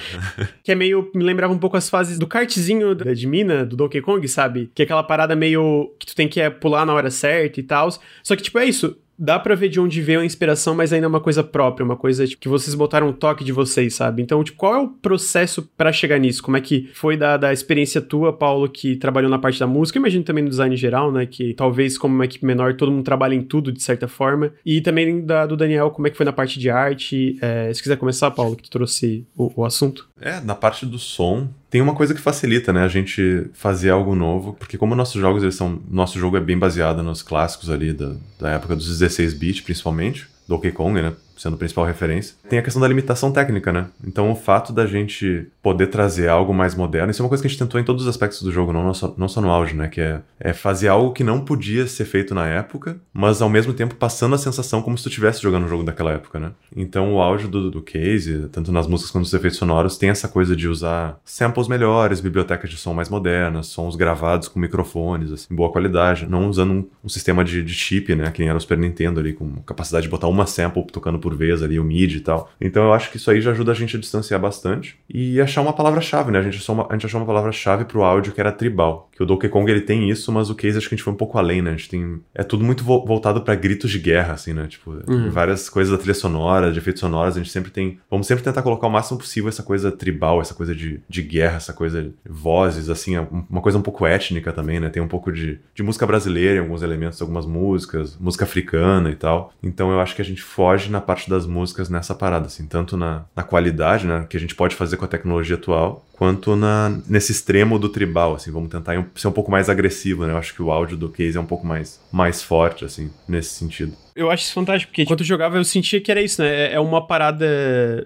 que 0.62 0.72
é 0.72 0.74
meio 0.74 1.09
me 1.14 1.24
lembrava 1.24 1.52
um 1.52 1.58
pouco 1.58 1.76
as 1.76 1.88
fases 1.88 2.18
do 2.18 2.26
kartzinho 2.26 2.94
de 2.94 3.26
mina, 3.26 3.64
do 3.64 3.76
Donkey 3.76 4.00
Kong, 4.00 4.26
sabe? 4.28 4.70
Que 4.74 4.82
é 4.82 4.84
aquela 4.84 5.02
parada 5.02 5.36
meio 5.36 5.94
que 5.98 6.06
tu 6.06 6.14
tem 6.14 6.28
que 6.28 6.40
é, 6.40 6.50
pular 6.50 6.84
na 6.84 6.94
hora 6.94 7.10
certa 7.10 7.60
e 7.60 7.62
tal. 7.62 7.90
Só 8.22 8.36
que, 8.36 8.42
tipo, 8.42 8.58
é 8.58 8.64
isso 8.66 8.96
dá 9.20 9.38
para 9.38 9.54
ver 9.54 9.68
de 9.68 9.78
onde 9.78 10.00
veio 10.00 10.20
a 10.20 10.24
inspiração, 10.24 10.74
mas 10.74 10.92
ainda 10.94 11.04
é 11.04 11.08
uma 11.08 11.20
coisa 11.20 11.44
própria, 11.44 11.84
uma 11.84 11.96
coisa 11.96 12.26
tipo, 12.26 12.40
que 12.40 12.48
vocês 12.48 12.74
botaram 12.74 13.08
um 13.08 13.12
toque 13.12 13.44
de 13.44 13.52
vocês, 13.52 13.94
sabe? 13.94 14.22
Então, 14.22 14.42
tipo, 14.42 14.56
qual 14.56 14.74
é 14.74 14.78
o 14.78 14.88
processo 14.88 15.62
para 15.76 15.92
chegar 15.92 16.18
nisso? 16.18 16.42
Como 16.42 16.56
é 16.56 16.60
que 16.60 16.88
foi 16.94 17.18
da, 17.18 17.36
da 17.36 17.52
experiência 17.52 18.00
tua, 18.00 18.32
Paulo, 18.32 18.66
que 18.68 18.96
trabalhou 18.96 19.30
na 19.30 19.38
parte 19.38 19.60
da 19.60 19.66
música, 19.66 19.98
imagino 19.98 20.24
também 20.24 20.42
no 20.42 20.48
design 20.48 20.74
geral, 20.74 21.12
né? 21.12 21.26
Que 21.26 21.52
talvez 21.52 21.98
como 21.98 22.14
uma 22.14 22.24
equipe 22.24 22.46
menor 22.46 22.74
todo 22.74 22.90
mundo 22.90 23.04
trabalha 23.04 23.34
em 23.34 23.42
tudo, 23.42 23.70
de 23.70 23.82
certa 23.82 24.08
forma. 24.08 24.52
E 24.64 24.80
também 24.80 25.24
da, 25.24 25.44
do 25.44 25.56
Daniel, 25.56 25.90
como 25.90 26.06
é 26.06 26.10
que 26.10 26.16
foi 26.16 26.24
na 26.24 26.32
parte 26.32 26.58
de 26.58 26.70
arte. 26.70 27.36
É, 27.42 27.72
se 27.74 27.82
quiser 27.82 27.96
começar, 27.96 28.30
Paulo, 28.30 28.56
que 28.56 28.62
tu 28.62 28.70
trouxe 28.70 29.26
o, 29.36 29.60
o 29.60 29.64
assunto. 29.66 30.08
É, 30.18 30.40
na 30.40 30.54
parte 30.54 30.86
do 30.86 30.98
som, 30.98 31.48
tem 31.70 31.80
uma 31.80 31.94
coisa 31.94 32.12
que 32.12 32.20
facilita, 32.20 32.72
né, 32.72 32.82
a 32.82 32.88
gente 32.88 33.46
fazer 33.54 33.90
algo 33.90 34.14
novo, 34.16 34.54
porque 34.54 34.76
como 34.76 34.96
nossos 34.96 35.20
jogos, 35.20 35.42
eles 35.42 35.54
são, 35.54 35.80
nosso 35.88 36.18
jogo 36.18 36.36
é 36.36 36.40
bem 36.40 36.58
baseado 36.58 37.02
nos 37.02 37.22
clássicos 37.22 37.70
ali 37.70 37.92
da, 37.92 38.16
da 38.38 38.50
época 38.50 38.74
dos 38.74 38.88
16 38.88 39.34
bits, 39.34 39.60
principalmente, 39.60 40.26
Donkey 40.48 40.72
Kong, 40.72 41.00
né, 41.00 41.12
sendo 41.40 41.56
principal 41.56 41.86
referência. 41.86 42.34
Tem 42.50 42.58
a 42.58 42.62
questão 42.62 42.82
da 42.82 42.86
limitação 42.86 43.32
técnica, 43.32 43.72
né? 43.72 43.86
Então 44.06 44.30
o 44.30 44.36
fato 44.36 44.74
da 44.74 44.86
gente 44.86 45.46
poder 45.62 45.86
trazer 45.86 46.28
algo 46.28 46.52
mais 46.52 46.74
moderno, 46.74 47.10
isso 47.10 47.22
é 47.22 47.24
uma 47.24 47.30
coisa 47.30 47.42
que 47.42 47.46
a 47.46 47.50
gente 47.50 47.58
tentou 47.58 47.80
em 47.80 47.84
todos 47.84 48.02
os 48.02 48.08
aspectos 48.08 48.42
do 48.42 48.52
jogo, 48.52 48.74
não 48.74 48.92
só, 48.92 49.14
não 49.16 49.26
só 49.26 49.40
no 49.40 49.48
auge, 49.48 49.74
né? 49.74 49.88
Que 49.88 50.02
é, 50.02 50.20
é 50.38 50.52
fazer 50.52 50.88
algo 50.88 51.14
que 51.14 51.24
não 51.24 51.40
podia 51.40 51.86
ser 51.86 52.04
feito 52.04 52.34
na 52.34 52.46
época, 52.46 53.00
mas 53.10 53.40
ao 53.40 53.48
mesmo 53.48 53.72
tempo 53.72 53.94
passando 53.94 54.34
a 54.34 54.38
sensação 54.38 54.82
como 54.82 54.98
se 54.98 55.04
tu 55.04 55.08
estivesse 55.08 55.40
jogando 55.40 55.64
um 55.64 55.68
jogo 55.68 55.82
daquela 55.82 56.12
época, 56.12 56.38
né? 56.38 56.50
Então 56.76 57.14
o 57.14 57.22
auge 57.22 57.48
do, 57.48 57.70
do 57.70 57.80
case, 57.80 58.46
tanto 58.52 58.70
nas 58.70 58.86
músicas 58.86 59.10
quanto 59.10 59.24
nos 59.24 59.32
efeitos 59.32 59.58
sonoros, 59.58 59.96
tem 59.96 60.10
essa 60.10 60.28
coisa 60.28 60.54
de 60.54 60.68
usar 60.68 61.18
samples 61.24 61.68
melhores, 61.68 62.20
bibliotecas 62.20 62.68
de 62.68 62.76
som 62.76 62.92
mais 62.92 63.08
modernas, 63.08 63.68
sons 63.68 63.96
gravados 63.96 64.46
com 64.46 64.60
microfones, 64.60 65.32
assim, 65.32 65.54
boa 65.54 65.72
qualidade, 65.72 66.26
não 66.28 66.50
usando 66.50 66.72
um, 66.72 66.88
um 67.04 67.08
sistema 67.08 67.42
de, 67.42 67.62
de 67.62 67.72
chip, 67.72 68.14
né? 68.14 68.30
Que 68.30 68.42
era 68.42 68.58
o 68.58 68.60
Super 68.60 68.76
Nintendo 68.76 69.20
ali, 69.20 69.32
com 69.32 69.50
capacidade 69.62 70.04
de 70.04 70.10
botar 70.10 70.28
uma 70.28 70.44
sample 70.44 70.84
tocando 70.92 71.18
por 71.18 71.29
por 71.30 71.36
vez 71.36 71.62
ali, 71.62 71.78
o 71.78 71.84
MIDI 71.84 72.16
e 72.16 72.20
tal. 72.20 72.50
Então 72.60 72.82
eu 72.84 72.92
acho 72.92 73.10
que 73.10 73.16
isso 73.16 73.30
aí 73.30 73.40
já 73.40 73.52
ajuda 73.52 73.70
a 73.70 73.74
gente 73.74 73.96
a 73.96 74.00
distanciar 74.00 74.40
bastante 74.40 74.98
e 75.08 75.40
achar 75.40 75.60
uma 75.60 75.72
palavra-chave, 75.72 76.32
né? 76.32 76.40
A 76.40 76.42
gente, 76.42 76.56
achou 76.56 76.74
uma, 76.74 76.86
a 76.90 76.92
gente 76.94 77.06
achou 77.06 77.20
uma 77.20 77.26
palavra-chave 77.26 77.84
pro 77.84 78.02
áudio 78.02 78.32
que 78.32 78.40
era 78.40 78.50
tribal. 78.50 79.08
Que 79.12 79.22
o 79.22 79.26
Donkey 79.26 79.48
Kong 79.48 79.70
ele 79.70 79.82
tem 79.82 80.10
isso, 80.10 80.32
mas 80.32 80.50
o 80.50 80.54
Case 80.54 80.78
acho 80.78 80.88
que 80.88 80.94
a 80.94 80.96
gente 80.96 81.04
foi 81.04 81.12
um 81.12 81.16
pouco 81.16 81.38
além, 81.38 81.62
né? 81.62 81.70
A 81.70 81.76
gente 81.76 81.88
tem. 81.88 82.20
É 82.34 82.42
tudo 82.42 82.64
muito 82.64 82.82
vo 82.82 83.04
voltado 83.04 83.42
para 83.42 83.54
gritos 83.54 83.90
de 83.90 83.98
guerra, 83.98 84.34
assim, 84.34 84.52
né? 84.52 84.66
Tipo, 84.66 84.92
uhum. 85.06 85.30
várias 85.30 85.68
coisas 85.68 85.92
da 85.92 85.98
trilha 85.98 86.14
sonora, 86.14 86.72
de 86.72 86.78
efeitos 86.78 87.00
sonoros, 87.00 87.36
a 87.36 87.38
gente 87.38 87.50
sempre 87.50 87.70
tem. 87.70 87.98
Vamos 88.10 88.26
sempre 88.26 88.42
tentar 88.42 88.62
colocar 88.62 88.86
o 88.86 88.90
máximo 88.90 89.18
possível 89.18 89.48
essa 89.48 89.62
coisa 89.62 89.92
tribal, 89.92 90.40
essa 90.40 90.54
coisa 90.54 90.74
de, 90.74 91.00
de 91.08 91.22
guerra, 91.22 91.56
essa 91.56 91.72
coisa 91.72 92.02
de 92.02 92.12
vozes, 92.24 92.88
assim, 92.88 93.16
é 93.16 93.26
uma 93.48 93.60
coisa 93.60 93.78
um 93.78 93.82
pouco 93.82 94.06
étnica 94.06 94.52
também, 94.52 94.80
né? 94.80 94.88
Tem 94.88 95.02
um 95.02 95.08
pouco 95.08 95.30
de, 95.30 95.60
de 95.74 95.82
música 95.82 96.06
brasileira 96.06 96.56
em 96.56 96.62
alguns 96.62 96.82
elementos, 96.82 97.20
algumas 97.20 97.46
músicas, 97.46 98.16
música 98.18 98.44
africana 98.44 99.10
e 99.10 99.16
tal. 99.16 99.52
Então 99.62 99.90
eu 99.90 100.00
acho 100.00 100.16
que 100.16 100.22
a 100.22 100.24
gente 100.24 100.42
foge 100.42 100.90
na 100.90 101.00
parte 101.00 101.19
das 101.28 101.46
músicas 101.46 101.88
nessa 101.88 102.14
parada, 102.14 102.46
assim, 102.46 102.66
tanto 102.66 102.96
na, 102.96 103.24
na 103.34 103.42
qualidade, 103.42 104.06
né, 104.06 104.26
que 104.28 104.36
a 104.36 104.40
gente 104.40 104.54
pode 104.54 104.76
fazer 104.76 104.96
com 104.96 105.04
a 105.04 105.08
tecnologia 105.08 105.56
atual, 105.56 106.04
quanto 106.20 106.54
na, 106.54 107.00
nesse 107.08 107.32
extremo 107.32 107.78
do 107.78 107.88
tribal, 107.88 108.34
assim, 108.34 108.50
vamos 108.50 108.68
tentar 108.68 109.08
ser 109.14 109.26
um 109.26 109.32
pouco 109.32 109.50
mais 109.50 109.70
agressivo, 109.70 110.26
né? 110.26 110.34
Eu 110.34 110.36
acho 110.36 110.52
que 110.52 110.60
o 110.60 110.70
áudio 110.70 110.94
do 110.94 111.08
Case 111.08 111.34
é 111.34 111.40
um 111.40 111.46
pouco 111.46 111.66
mais, 111.66 111.98
mais 112.12 112.42
forte, 112.42 112.84
assim, 112.84 113.10
nesse 113.26 113.54
sentido. 113.54 113.96
Eu 114.14 114.30
acho 114.30 114.44
isso 114.44 114.52
fantástico, 114.52 114.90
porque 114.90 115.02
enquanto 115.02 115.20
eu 115.20 115.26
jogava 115.26 115.56
eu 115.56 115.64
sentia 115.64 115.98
que 115.98 116.10
era 116.10 116.20
isso, 116.20 116.42
né? 116.42 116.48
É, 116.48 116.74
é 116.74 116.80
uma 116.80 117.06
parada. 117.06 117.46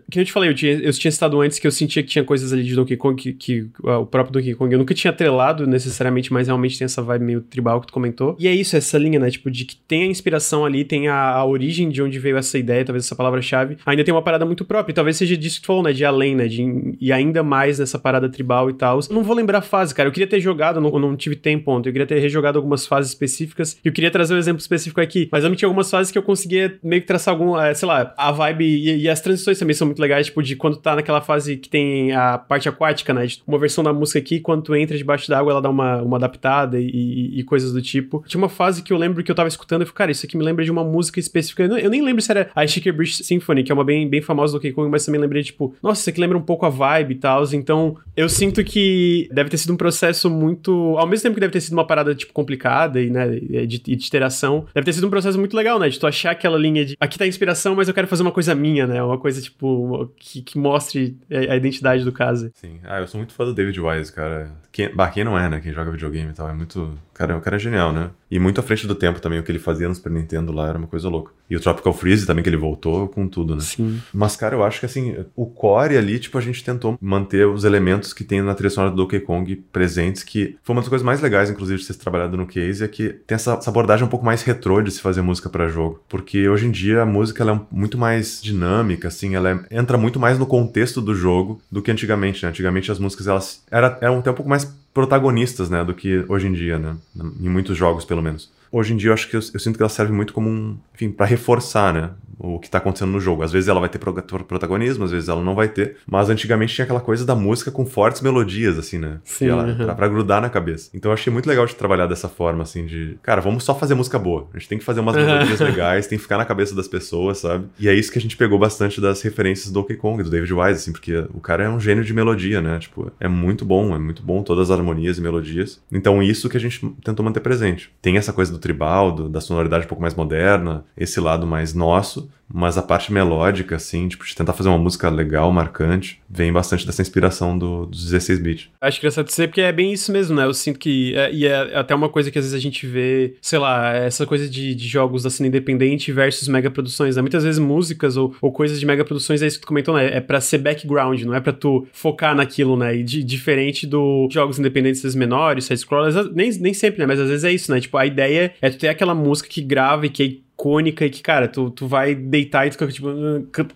Que 0.08 0.20
eu 0.20 0.24
te 0.24 0.30
falei, 0.30 0.48
eu 0.48 0.54
tinha, 0.54 0.72
eu 0.74 0.92
tinha 0.92 1.10
citado 1.10 1.40
antes 1.40 1.58
que 1.58 1.66
eu 1.66 1.72
sentia 1.72 2.04
que 2.04 2.08
tinha 2.08 2.22
coisas 2.22 2.52
ali 2.52 2.62
de 2.62 2.74
Donkey 2.76 2.96
Kong 2.96 3.20
que, 3.20 3.32
que 3.32 3.68
o 3.82 4.06
próprio 4.06 4.32
Donkey 4.32 4.54
Kong 4.54 4.72
eu 4.72 4.78
nunca 4.78 4.94
tinha 4.94 5.10
atrelado 5.10 5.66
necessariamente, 5.66 6.32
mas 6.32 6.46
realmente 6.46 6.78
tem 6.78 6.84
essa 6.84 7.02
vibe 7.02 7.24
meio 7.24 7.40
tribal 7.40 7.80
que 7.80 7.88
tu 7.88 7.92
comentou. 7.92 8.36
E 8.38 8.46
é 8.46 8.52
isso, 8.52 8.76
essa 8.76 8.96
linha, 8.96 9.18
né? 9.18 9.28
Tipo, 9.28 9.50
de 9.50 9.64
que 9.64 9.74
tem 9.74 10.04
a 10.04 10.06
inspiração 10.06 10.64
ali, 10.64 10.84
tem 10.84 11.08
a, 11.08 11.30
a 11.30 11.44
origem 11.44 11.88
de 11.88 12.00
onde 12.00 12.18
veio 12.20 12.36
essa 12.36 12.56
ideia, 12.58 12.84
talvez 12.84 13.04
essa 13.06 13.16
palavra-chave. 13.16 13.78
Ainda 13.84 14.04
tem 14.04 14.14
uma 14.14 14.22
parada 14.22 14.46
muito 14.46 14.64
própria, 14.64 14.92
e 14.92 14.94
talvez 14.94 15.16
seja 15.16 15.36
disso 15.36 15.56
que 15.56 15.62
tu 15.62 15.66
falou, 15.66 15.82
né? 15.82 15.92
De 15.92 16.04
além, 16.04 16.36
né? 16.36 16.46
De, 16.46 16.96
e 17.00 17.12
ainda 17.12 17.42
mais 17.42 17.78
nessa 17.80 17.98
parada 18.04 18.28
tribal 18.28 18.68
e 18.68 18.74
tal. 18.74 19.00
Não 19.10 19.22
vou 19.22 19.34
lembrar 19.34 19.58
a 19.58 19.62
fase, 19.62 19.94
cara. 19.94 20.06
Eu 20.06 20.12
queria 20.12 20.26
ter 20.26 20.38
jogado, 20.38 20.78
não, 20.78 20.90
não 20.90 21.16
tive 21.16 21.34
tempo 21.34 21.70
ontem. 21.70 21.88
Eu 21.88 21.92
queria 21.94 22.06
ter 22.06 22.18
rejogado 22.18 22.58
algumas 22.58 22.86
fases 22.86 23.12
específicas. 23.12 23.78
E 23.82 23.88
eu 23.88 23.92
queria 23.94 24.10
trazer 24.10 24.34
um 24.34 24.36
exemplo 24.36 24.60
específico 24.60 25.00
aqui. 25.00 25.26
Mas 25.32 25.42
eu 25.42 25.56
tinha 25.56 25.66
algumas 25.66 25.90
fases 25.90 26.12
que 26.12 26.18
eu 26.18 26.22
conseguia 26.22 26.78
meio 26.82 27.00
que 27.00 27.08
traçar 27.08 27.32
algum, 27.32 27.58
é, 27.58 27.72
sei 27.72 27.88
lá, 27.88 28.12
a 28.18 28.30
vibe 28.30 28.64
e, 28.64 29.04
e, 29.04 29.08
as 29.08 29.22
transições 29.22 29.58
também 29.58 29.72
são 29.72 29.86
muito 29.86 30.00
legais, 30.00 30.26
tipo, 30.26 30.42
de 30.42 30.54
quando 30.54 30.76
tá 30.76 30.94
naquela 30.94 31.22
fase 31.22 31.56
que 31.56 31.68
tem 31.68 32.12
a 32.12 32.36
parte 32.36 32.68
aquática, 32.68 33.14
né? 33.14 33.26
Uma 33.46 33.58
versão 33.58 33.82
da 33.82 33.92
música 33.92 34.18
aqui, 34.18 34.38
quando 34.38 34.62
tu 34.62 34.74
entra 34.74 34.98
debaixo 34.98 35.28
d'água, 35.28 35.52
ela 35.52 35.62
dá 35.62 35.70
uma, 35.70 36.02
uma 36.02 36.16
adaptada 36.18 36.78
e, 36.78 37.38
e, 37.38 37.42
coisas 37.44 37.72
do 37.72 37.80
tipo. 37.80 38.22
Tinha 38.26 38.38
uma 38.38 38.50
fase 38.50 38.82
que 38.82 38.92
eu 38.92 38.98
lembro 38.98 39.24
que 39.24 39.30
eu 39.30 39.34
tava 39.34 39.48
escutando 39.48 39.82
e 39.82 39.86
falei, 39.86 39.96
cara, 39.96 40.10
isso 40.10 40.26
aqui 40.26 40.36
me 40.36 40.44
lembra 40.44 40.64
de 40.64 40.70
uma 40.70 40.84
música 40.84 41.18
específica. 41.18 41.62
Eu, 41.62 41.68
não, 41.68 41.78
eu 41.78 41.88
nem 41.88 42.02
lembro 42.02 42.20
se 42.20 42.30
era 42.30 42.50
a 42.54 42.66
Shaker 42.66 42.92
Bridge 42.92 43.24
Symphony, 43.24 43.62
que 43.62 43.72
é 43.72 43.74
uma 43.74 43.84
bem, 43.84 44.08
bem 44.08 44.20
famosa 44.20 44.52
do 44.52 44.56
Donkey 44.58 44.72
Kong, 44.72 44.90
mas 44.90 45.06
também 45.06 45.20
lembrei, 45.20 45.42
tipo, 45.42 45.74
nossa, 45.82 46.00
isso 46.00 46.10
aqui 46.10 46.20
lembra 46.20 46.36
um 46.36 46.42
pouco 46.42 46.66
a 46.66 46.68
vibe 46.68 47.12
e 47.12 47.16
tal. 47.16 47.44
Então, 47.52 47.93
eu 48.16 48.28
sinto 48.28 48.62
que 48.64 49.28
deve 49.32 49.50
ter 49.50 49.58
sido 49.58 49.72
um 49.72 49.76
processo 49.76 50.30
muito. 50.30 50.96
Ao 50.98 51.06
mesmo 51.06 51.22
tempo 51.22 51.34
que 51.34 51.40
deve 51.40 51.52
ter 51.52 51.60
sido 51.60 51.72
uma 51.74 51.86
parada, 51.86 52.14
tipo, 52.14 52.32
complicada 52.32 53.00
e, 53.00 53.10
né, 53.10 53.28
de, 53.66 53.78
de, 53.78 53.92
iteração, 53.92 54.66
deve 54.74 54.84
ter 54.84 54.92
sido 54.92 55.06
um 55.06 55.10
processo 55.10 55.38
muito 55.38 55.56
legal, 55.56 55.78
né? 55.78 55.88
De 55.88 55.98
tu 55.98 56.06
achar 56.06 56.32
aquela 56.32 56.58
linha 56.58 56.84
de 56.84 56.96
aqui 57.00 57.18
tá 57.18 57.24
a 57.24 57.28
inspiração, 57.28 57.74
mas 57.74 57.88
eu 57.88 57.94
quero 57.94 58.06
fazer 58.06 58.22
uma 58.22 58.32
coisa 58.32 58.54
minha, 58.54 58.86
né? 58.86 59.02
Uma 59.02 59.18
coisa, 59.18 59.40
tipo, 59.40 60.10
que, 60.16 60.42
que 60.42 60.58
mostre 60.58 61.16
a 61.30 61.56
identidade 61.56 62.04
do 62.04 62.12
caso. 62.12 62.50
Sim. 62.54 62.78
Ah, 62.84 63.00
eu 63.00 63.06
sou 63.06 63.18
muito 63.18 63.34
fã 63.34 63.44
do 63.44 63.54
David 63.54 63.80
Wise, 63.80 64.12
cara. 64.12 64.50
Quem, 64.72 64.94
bah, 64.94 65.08
quem 65.08 65.24
não 65.24 65.38
é, 65.38 65.48
né? 65.48 65.60
Quem 65.60 65.72
joga 65.72 65.90
videogame 65.90 66.30
e 66.30 66.34
tal. 66.34 66.48
É 66.48 66.52
muito. 66.52 66.98
Cara, 67.12 67.36
o 67.36 67.40
cara 67.40 67.56
é 67.56 67.60
genial, 67.60 67.92
né? 67.92 68.10
E 68.34 68.38
muito 68.40 68.58
à 68.58 68.64
frente 68.64 68.84
do 68.84 68.96
tempo 68.96 69.20
também. 69.20 69.38
O 69.38 69.44
que 69.44 69.52
ele 69.52 69.60
fazia 69.60 69.88
no 69.88 69.94
Super 69.94 70.10
Nintendo 70.10 70.50
lá 70.50 70.68
era 70.68 70.76
uma 70.76 70.88
coisa 70.88 71.08
louca. 71.08 71.30
E 71.48 71.54
o 71.54 71.60
Tropical 71.60 71.92
Freeze 71.92 72.26
também, 72.26 72.42
que 72.42 72.50
ele 72.50 72.56
voltou 72.56 73.06
com 73.06 73.28
tudo, 73.28 73.54
né? 73.54 73.62
Sim. 73.62 74.00
Mas, 74.12 74.34
cara, 74.34 74.56
eu 74.56 74.64
acho 74.64 74.80
que 74.80 74.86
assim, 74.86 75.14
o 75.36 75.46
core 75.46 75.96
ali, 75.96 76.18
tipo, 76.18 76.36
a 76.36 76.40
gente 76.40 76.64
tentou 76.64 76.98
manter 77.00 77.46
os 77.46 77.62
elementos 77.62 78.12
que 78.12 78.24
tem 78.24 78.42
na 78.42 78.52
trilha 78.52 78.70
sonora 78.70 78.90
do 78.90 78.96
Donkey 78.96 79.20
Kong 79.20 79.54
presentes, 79.72 80.24
que 80.24 80.56
foi 80.64 80.74
uma 80.74 80.82
das 80.82 80.88
coisas 80.88 81.06
mais 81.06 81.20
legais, 81.20 81.48
inclusive, 81.48 81.80
de 81.80 81.86
ter 81.86 81.94
trabalhado 81.94 82.36
no 82.36 82.44
case, 82.44 82.82
é 82.82 82.88
que 82.88 83.10
tem 83.24 83.36
essa, 83.36 83.52
essa 83.52 83.70
abordagem 83.70 84.04
um 84.04 84.10
pouco 84.10 84.26
mais 84.26 84.42
retrô 84.42 84.82
de 84.82 84.90
se 84.90 85.00
fazer 85.00 85.22
música 85.22 85.48
para 85.48 85.68
jogo. 85.68 86.02
Porque 86.08 86.48
hoje 86.48 86.66
em 86.66 86.72
dia 86.72 87.02
a 87.02 87.06
música 87.06 87.40
ela 87.40 87.52
é 87.52 87.60
muito 87.70 87.96
mais 87.96 88.42
dinâmica, 88.42 89.06
assim, 89.06 89.36
ela 89.36 89.48
é, 89.48 89.78
entra 89.78 89.96
muito 89.96 90.18
mais 90.18 90.40
no 90.40 90.46
contexto 90.46 91.00
do 91.00 91.14
jogo 91.14 91.62
do 91.70 91.80
que 91.80 91.92
antigamente, 91.92 92.42
né? 92.42 92.48
Antigamente 92.48 92.90
as 92.90 92.98
músicas 92.98 93.28
elas 93.28 93.62
era, 93.70 93.96
eram 94.00 94.18
até 94.18 94.32
um 94.32 94.34
pouco 94.34 94.50
mais 94.50 94.64
protagonistas, 94.94 95.68
né, 95.68 95.84
do 95.84 95.92
que 95.92 96.24
hoje 96.28 96.46
em 96.46 96.52
dia, 96.52 96.78
né? 96.78 96.96
Em 97.40 97.48
muitos 97.48 97.76
jogos, 97.76 98.04
pelo 98.04 98.22
menos. 98.22 98.50
Hoje 98.70 98.94
em 98.94 98.96
dia 98.96 99.10
eu 99.10 99.14
acho 99.14 99.28
que 99.28 99.36
eu, 99.36 99.40
eu 99.52 99.60
sinto 99.60 99.76
que 99.76 99.82
ela 99.82 99.88
serve 99.88 100.12
muito 100.12 100.32
como 100.32 100.48
um, 100.48 100.78
enfim, 100.94 101.10
para 101.10 101.26
reforçar, 101.26 101.92
né, 101.92 102.10
o 102.38 102.58
que 102.58 102.68
tá 102.68 102.78
acontecendo 102.78 103.12
no 103.12 103.20
jogo. 103.20 103.42
Às 103.42 103.52
vezes 103.52 103.68
ela 103.68 103.80
vai 103.80 103.88
ter 103.88 103.98
protagonismo, 103.98 105.04
às 105.04 105.10
vezes 105.10 105.28
ela 105.28 105.42
não 105.42 105.54
vai 105.54 105.68
ter. 105.68 105.96
Mas 106.06 106.28
antigamente 106.28 106.74
tinha 106.74 106.84
aquela 106.84 107.00
coisa 107.00 107.24
da 107.24 107.34
música 107.34 107.70
com 107.70 107.86
fortes 107.86 108.20
melodias, 108.20 108.78
assim, 108.78 108.98
né? 108.98 109.20
Sim. 109.24 109.48
Ela, 109.48 109.64
uhum. 109.64 109.76
pra, 109.76 109.94
pra, 109.94 110.08
grudar 110.08 110.40
na 110.40 110.48
cabeça. 110.48 110.90
Então 110.94 111.10
eu 111.10 111.14
achei 111.14 111.32
muito 111.32 111.46
legal 111.46 111.66
de 111.66 111.74
trabalhar 111.74 112.06
dessa 112.06 112.28
forma, 112.28 112.62
assim, 112.62 112.86
de. 112.86 113.18
Cara, 113.22 113.40
vamos 113.40 113.64
só 113.64 113.74
fazer 113.74 113.94
música 113.94 114.18
boa. 114.18 114.48
A 114.52 114.58
gente 114.58 114.68
tem 114.68 114.78
que 114.78 114.84
fazer 114.84 115.00
umas 115.00 115.16
melodias 115.16 115.60
legais, 115.60 116.06
tem 116.06 116.18
que 116.18 116.22
ficar 116.22 116.38
na 116.38 116.44
cabeça 116.44 116.74
das 116.74 116.88
pessoas, 116.88 117.38
sabe? 117.38 117.66
E 117.78 117.88
é 117.88 117.94
isso 117.94 118.12
que 118.12 118.18
a 118.18 118.22
gente 118.22 118.36
pegou 118.36 118.58
bastante 118.58 119.00
das 119.00 119.22
referências 119.22 119.70
do 119.70 119.80
Donkey 119.80 119.96
Kong, 119.96 120.22
do 120.22 120.30
David 120.30 120.52
Wise, 120.52 120.80
assim, 120.80 120.92
porque 120.92 121.16
o 121.32 121.40
cara 121.40 121.64
é 121.64 121.68
um 121.68 121.80
gênio 121.80 122.04
de 122.04 122.12
melodia, 122.12 122.60
né? 122.60 122.78
Tipo, 122.78 123.12
é 123.20 123.28
muito 123.28 123.64
bom, 123.64 123.94
é 123.94 123.98
muito 123.98 124.22
bom 124.22 124.42
todas 124.42 124.70
as 124.70 124.78
harmonias 124.78 125.18
e 125.18 125.20
melodias. 125.20 125.80
Então 125.90 126.22
isso 126.22 126.48
que 126.48 126.56
a 126.56 126.60
gente 126.60 126.86
tentou 127.02 127.24
manter 127.24 127.40
presente. 127.40 127.90
Tem 128.00 128.16
essa 128.16 128.32
coisa 128.32 128.52
do 128.52 128.58
tribal, 128.58 129.12
do, 129.12 129.28
da 129.28 129.40
sonoridade 129.40 129.84
um 129.84 129.88
pouco 129.88 130.02
mais 130.02 130.14
moderna, 130.14 130.84
esse 130.96 131.20
lado 131.20 131.46
mais 131.46 131.74
nosso, 131.74 132.28
mas 132.56 132.78
a 132.78 132.82
parte 132.82 133.12
melódica, 133.12 133.74
assim, 133.74 134.06
tipo, 134.06 134.24
de 134.24 134.32
tentar 134.32 134.52
fazer 134.52 134.68
uma 134.68 134.78
música 134.78 135.10
legal, 135.10 135.50
marcante, 135.50 136.20
vem 136.30 136.52
bastante 136.52 136.86
dessa 136.86 137.02
inspiração 137.02 137.58
do, 137.58 137.84
dos 137.84 138.04
16 138.04 138.38
bits. 138.38 138.68
Acho 138.80 139.00
que 139.00 139.04
engraçado 139.04 139.26
dizer 139.26 139.48
porque 139.48 139.60
é 139.60 139.72
bem 139.72 139.92
isso 139.92 140.12
mesmo, 140.12 140.36
né? 140.36 140.44
Eu 140.44 140.54
sinto 140.54 140.78
que. 140.78 141.16
É, 141.16 141.32
e 141.32 141.46
é 141.46 141.76
até 141.76 141.92
uma 141.92 142.08
coisa 142.08 142.30
que 142.30 142.38
às 142.38 142.44
vezes 142.44 142.56
a 142.56 142.62
gente 142.62 142.86
vê, 142.86 143.34
sei 143.42 143.58
lá, 143.58 143.92
essa 143.92 144.24
coisa 144.24 144.48
de, 144.48 144.72
de 144.72 144.86
jogos 144.86 145.24
da 145.24 145.30
cena 145.30 145.48
independente 145.48 146.12
versus 146.12 146.46
mega 146.46 146.70
produções, 146.70 147.16
né? 147.16 147.22
Muitas 147.22 147.42
vezes 147.42 147.58
músicas 147.58 148.16
ou, 148.16 148.32
ou 148.40 148.52
coisas 148.52 148.78
de 148.78 148.86
mega 148.86 149.04
produções, 149.04 149.42
é 149.42 149.48
isso 149.48 149.56
que 149.56 149.64
tu 149.64 149.68
comentou, 149.68 149.92
né? 149.92 150.16
É 150.16 150.20
pra 150.20 150.40
ser 150.40 150.58
background, 150.58 151.20
não 151.22 151.34
é 151.34 151.40
pra 151.40 151.52
tu 151.52 151.88
focar 151.92 152.36
naquilo, 152.36 152.76
né? 152.76 152.94
E 152.94 153.02
de, 153.02 153.24
diferente 153.24 153.84
dos 153.84 154.32
jogos 154.32 154.60
independentes 154.60 155.12
menores, 155.16 155.64
side-scrollers, 155.64 156.30
nem, 156.32 156.52
nem 156.60 156.72
sempre, 156.72 157.00
né? 157.00 157.06
Mas 157.06 157.18
às 157.18 157.28
vezes 157.28 157.42
é 157.42 157.50
isso, 157.50 157.72
né? 157.72 157.80
Tipo, 157.80 157.96
a 157.96 158.06
ideia 158.06 158.54
é 158.62 158.70
tu 158.70 158.78
ter 158.78 158.86
aquela 158.86 159.12
música 159.12 159.48
que 159.48 159.60
grava 159.60 160.06
e 160.06 160.08
que 160.08 160.43
icônica 160.54 161.04
e 161.04 161.10
que, 161.10 161.22
cara, 161.22 161.48
tu, 161.48 161.70
tu 161.70 161.86
vai 161.86 162.14
deitar 162.14 162.66
e 162.66 162.70
tu 162.70 162.74
fica, 162.74 162.86
tipo, 162.86 163.08